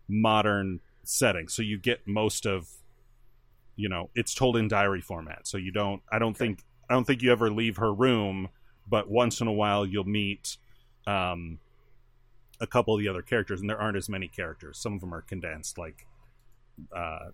modern 0.07 0.79
setting, 1.03 1.47
so 1.47 1.61
you 1.61 1.77
get 1.77 2.07
most 2.07 2.45
of, 2.45 2.67
you 3.75 3.89
know, 3.89 4.09
it's 4.15 4.33
told 4.33 4.57
in 4.57 4.67
diary 4.67 5.01
format. 5.01 5.47
So 5.47 5.57
you 5.57 5.71
don't. 5.71 6.01
I 6.11 6.19
don't 6.19 6.35
think. 6.35 6.63
I 6.89 6.93
don't 6.93 7.05
think 7.05 7.21
you 7.21 7.31
ever 7.31 7.49
leave 7.49 7.77
her 7.77 7.93
room, 7.93 8.49
but 8.87 9.09
once 9.09 9.41
in 9.41 9.47
a 9.47 9.53
while 9.53 9.85
you'll 9.85 10.03
meet 10.03 10.57
um, 11.07 11.59
a 12.59 12.67
couple 12.67 12.93
of 12.93 12.99
the 12.99 13.09
other 13.09 13.21
characters, 13.21 13.59
and 13.59 13.69
there 13.69 13.79
aren't 13.79 13.97
as 13.97 14.07
many 14.07 14.27
characters. 14.27 14.77
Some 14.77 14.93
of 14.93 15.01
them 15.01 15.13
are 15.13 15.21
condensed. 15.21 15.77
Like, 15.77 16.07
uh, 16.95 17.31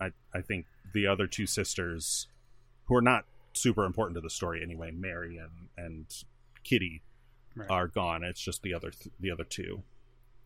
I 0.00 0.10
I 0.34 0.40
think 0.40 0.66
the 0.94 1.06
other 1.06 1.26
two 1.26 1.46
sisters, 1.46 2.28
who 2.86 2.96
are 2.96 3.02
not 3.02 3.24
super 3.52 3.84
important 3.84 4.14
to 4.16 4.20
the 4.20 4.30
story 4.30 4.62
anyway. 4.62 4.90
Mary 4.90 5.36
and 5.36 5.68
and 5.76 6.06
Kitty 6.68 7.02
Right. 7.56 7.70
are 7.70 7.88
gone. 7.88 8.22
It's 8.22 8.40
just 8.40 8.62
the 8.62 8.74
other 8.74 8.90
th- 8.90 9.12
the 9.18 9.30
other 9.32 9.42
two, 9.44 9.82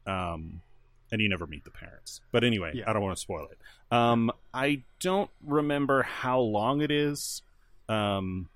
um, 0.06 0.62
and 1.10 1.20
you 1.20 1.28
never 1.28 1.46
meet 1.46 1.64
the 1.64 1.70
parents. 1.70 2.20
But 2.30 2.42
anyway, 2.44 2.72
Yeah. 2.74 2.88
I 2.88 2.92
don't 2.94 3.02
want 3.02 3.16
to 3.16 3.20
spoil 3.20 3.48
it. 3.50 3.58
Um, 3.94 4.30
I 4.54 4.84
don't 5.00 5.30
remember 5.44 6.02
how 6.02 6.40
long 6.40 6.80
it 6.80 6.90
is, 6.90 7.42
um, 7.88 8.48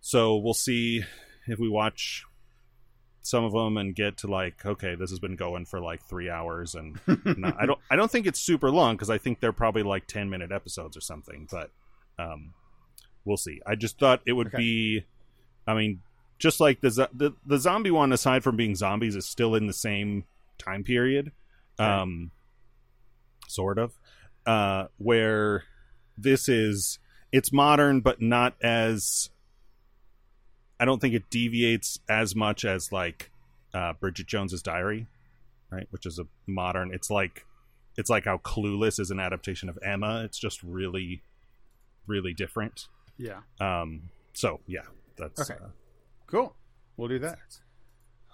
so 0.00 0.36
we'll 0.36 0.52
see 0.52 1.04
if 1.46 1.58
we 1.58 1.68
watch 1.68 2.24
some 3.22 3.44
of 3.44 3.52
them 3.52 3.78
and 3.78 3.94
get 3.94 4.18
to 4.18 4.26
like 4.26 4.66
okay 4.66 4.94
this 4.94 5.08
has 5.08 5.18
been 5.18 5.34
going 5.36 5.64
for 5.64 5.80
like 5.80 6.02
three 6.02 6.28
hours 6.28 6.74
and 6.74 7.00
no, 7.24 7.50
I 7.58 7.64
don't 7.64 7.78
I 7.90 7.96
don't 7.96 8.10
think 8.10 8.26
it's 8.26 8.38
super 8.40 8.70
long 8.70 8.96
because 8.96 9.08
I 9.08 9.16
think 9.16 9.40
they're 9.40 9.52
probably 9.52 9.82
like 9.82 10.06
ten 10.06 10.28
minute 10.28 10.52
episodes 10.52 10.94
or 10.96 11.00
something. 11.00 11.48
But 11.50 11.70
um, 12.18 12.52
we'll 13.24 13.38
see. 13.38 13.62
I 13.66 13.74
just 13.76 13.98
thought 13.98 14.20
it 14.26 14.34
would 14.34 14.48
Okay. 14.48 14.58
be. 14.58 15.04
I 15.66 15.72
mean, 15.72 16.02
just 16.38 16.60
like 16.60 16.80
the, 16.80 16.90
zo- 16.90 17.08
the 17.12 17.32
the 17.46 17.58
zombie 17.58 17.90
one, 17.90 18.12
aside 18.12 18.42
from 18.44 18.56
being 18.56 18.74
zombies, 18.74 19.16
is 19.16 19.26
still 19.26 19.54
in 19.54 19.66
the 19.66 19.72
same 19.72 20.24
time 20.58 20.84
period, 20.84 21.32
um, 21.78 22.30
sort 23.48 23.78
of, 23.78 23.92
uh, 24.46 24.86
where 24.98 25.64
this 26.16 26.48
is 26.48 26.98
it's 27.32 27.52
modern 27.52 28.00
but 28.00 28.20
not 28.20 28.54
as. 28.62 29.30
I 30.78 30.84
don't 30.84 31.00
think 31.00 31.14
it 31.14 31.30
deviates 31.30 32.00
as 32.08 32.34
much 32.34 32.64
as 32.64 32.90
like 32.90 33.30
uh, 33.72 33.92
Bridget 33.94 34.26
Jones's 34.26 34.60
Diary, 34.62 35.06
right? 35.70 35.86
Which 35.90 36.04
is 36.04 36.18
a 36.18 36.26
modern. 36.46 36.92
It's 36.92 37.10
like 37.10 37.46
it's 37.96 38.10
like 38.10 38.24
how 38.24 38.38
Clueless 38.38 38.98
is 38.98 39.10
an 39.10 39.20
adaptation 39.20 39.68
of 39.68 39.78
Emma. 39.82 40.22
It's 40.24 40.38
just 40.38 40.62
really, 40.62 41.22
really 42.06 42.34
different. 42.34 42.88
Yeah. 43.16 43.40
Um. 43.60 44.10
So 44.32 44.60
yeah, 44.66 44.82
that's 45.16 45.48
Okay. 45.48 45.60
Cool. 46.34 46.56
We'll 46.96 47.06
do 47.06 47.20
that. 47.20 47.38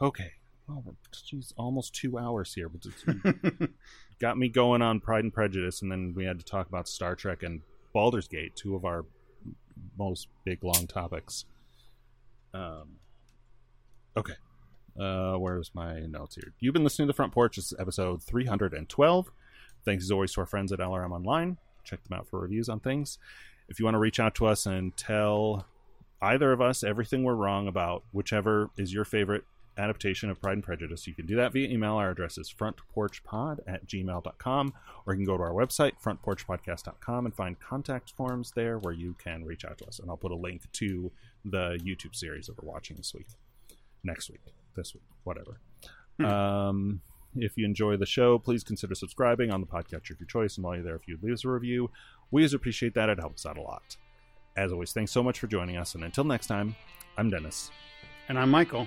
okay. 0.00 0.32
Well, 0.66 0.82
we're 0.86 0.94
geez, 1.12 1.52
almost 1.58 1.94
two 1.94 2.18
hours 2.18 2.54
here, 2.54 2.70
but 2.70 2.86
it's 2.86 3.68
got 4.20 4.38
me 4.38 4.48
going 4.48 4.80
on 4.80 5.00
Pride 5.00 5.24
and 5.24 5.34
Prejudice, 5.34 5.82
and 5.82 5.92
then 5.92 6.14
we 6.16 6.24
had 6.24 6.38
to 6.38 6.44
talk 6.44 6.66
about 6.66 6.88
Star 6.88 7.14
Trek 7.14 7.42
and 7.42 7.60
Baldur's 7.92 8.26
Gate, 8.26 8.56
two 8.56 8.74
of 8.74 8.86
our 8.86 9.04
most 9.98 10.28
big 10.44 10.64
long 10.64 10.86
topics. 10.86 11.44
Um. 12.54 12.96
Okay. 14.16 14.34
Uh, 14.98 15.34
where's 15.34 15.70
my 15.74 16.00
notes 16.00 16.36
here? 16.36 16.54
You've 16.58 16.72
been 16.72 16.84
listening 16.84 17.06
to 17.06 17.12
the 17.12 17.16
Front 17.16 17.32
Porch. 17.32 17.56
This 17.56 17.66
is 17.66 17.78
episode 17.78 18.22
312. 18.22 19.30
Thanks 19.84 20.04
as 20.04 20.10
always 20.10 20.32
to 20.32 20.40
our 20.40 20.46
friends 20.46 20.72
at 20.72 20.78
LRM 20.78 21.12
Online. 21.12 21.58
Check 21.84 22.02
them 22.04 22.18
out 22.18 22.28
for 22.28 22.40
reviews 22.40 22.70
on 22.70 22.80
things. 22.80 23.18
If 23.68 23.78
you 23.78 23.84
want 23.84 23.94
to 23.94 24.00
reach 24.00 24.18
out 24.18 24.34
to 24.36 24.46
us 24.46 24.64
and 24.64 24.96
tell 24.96 25.66
either 26.22 26.52
of 26.52 26.60
us 26.60 26.82
everything 26.82 27.24
we're 27.24 27.34
wrong 27.34 27.66
about, 27.66 28.04
whichever 28.12 28.70
is 28.76 28.92
your 28.92 29.04
favorite 29.04 29.44
adaptation 29.78 30.30
of 30.30 30.40
Pride 30.40 30.54
and 30.54 30.62
Prejudice, 30.62 31.06
you 31.06 31.14
can 31.14 31.26
do 31.26 31.36
that 31.36 31.52
via 31.52 31.68
email. 31.68 31.94
Our 31.94 32.10
address 32.10 32.38
is 32.38 32.52
frontporchpod 32.52 33.60
at 33.66 33.86
gmail.com, 33.86 34.74
or 35.06 35.14
you 35.14 35.18
can 35.18 35.26
go 35.26 35.36
to 35.36 35.42
our 35.42 35.52
website, 35.52 35.92
frontporchpodcast.com, 36.04 37.26
and 37.26 37.34
find 37.34 37.58
contact 37.60 38.12
forms 38.16 38.52
there 38.54 38.78
where 38.78 38.92
you 38.92 39.14
can 39.22 39.44
reach 39.44 39.64
out 39.64 39.78
to 39.78 39.86
us. 39.86 39.98
And 39.98 40.10
I'll 40.10 40.16
put 40.16 40.32
a 40.32 40.36
link 40.36 40.70
to 40.72 41.10
the 41.44 41.78
YouTube 41.82 42.14
series 42.14 42.46
that 42.46 42.62
we're 42.62 42.70
watching 42.70 42.96
this 42.96 43.14
week, 43.14 43.26
next 44.04 44.30
week, 44.30 44.42
this 44.76 44.94
week, 44.94 45.04
whatever. 45.24 45.60
Um, 46.24 47.00
if 47.36 47.56
you 47.56 47.64
enjoy 47.64 47.96
the 47.96 48.06
show, 48.06 48.38
please 48.38 48.64
consider 48.64 48.94
subscribing 48.94 49.50
on 49.50 49.60
the 49.60 49.66
podcast 49.66 50.10
of 50.10 50.20
your 50.20 50.26
choice. 50.26 50.56
And 50.56 50.64
while 50.64 50.74
you're 50.74 50.84
there, 50.84 50.96
if 50.96 51.08
you 51.08 51.18
leave 51.22 51.32
us 51.32 51.44
a 51.44 51.48
review, 51.48 51.90
we 52.30 52.42
always 52.42 52.54
appreciate 52.54 52.94
that. 52.94 53.08
It 53.08 53.18
helps 53.18 53.46
out 53.46 53.56
a 53.56 53.62
lot. 53.62 53.96
As 54.56 54.72
always, 54.72 54.92
thanks 54.92 55.12
so 55.12 55.22
much 55.22 55.38
for 55.38 55.46
joining 55.46 55.76
us. 55.76 55.94
And 55.94 56.04
until 56.04 56.24
next 56.24 56.46
time, 56.46 56.74
I'm 57.16 57.30
Dennis 57.30 57.70
And 58.28 58.38
I'm 58.38 58.50
Michael. 58.50 58.86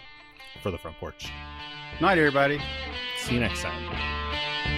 for 0.61 0.71
the 0.71 0.77
front 0.77 0.97
porch. 0.97 1.31
Night, 2.01 2.17
everybody. 2.17 2.59
See 3.17 3.33
you 3.35 3.39
next 3.39 3.61
time. 3.61 4.72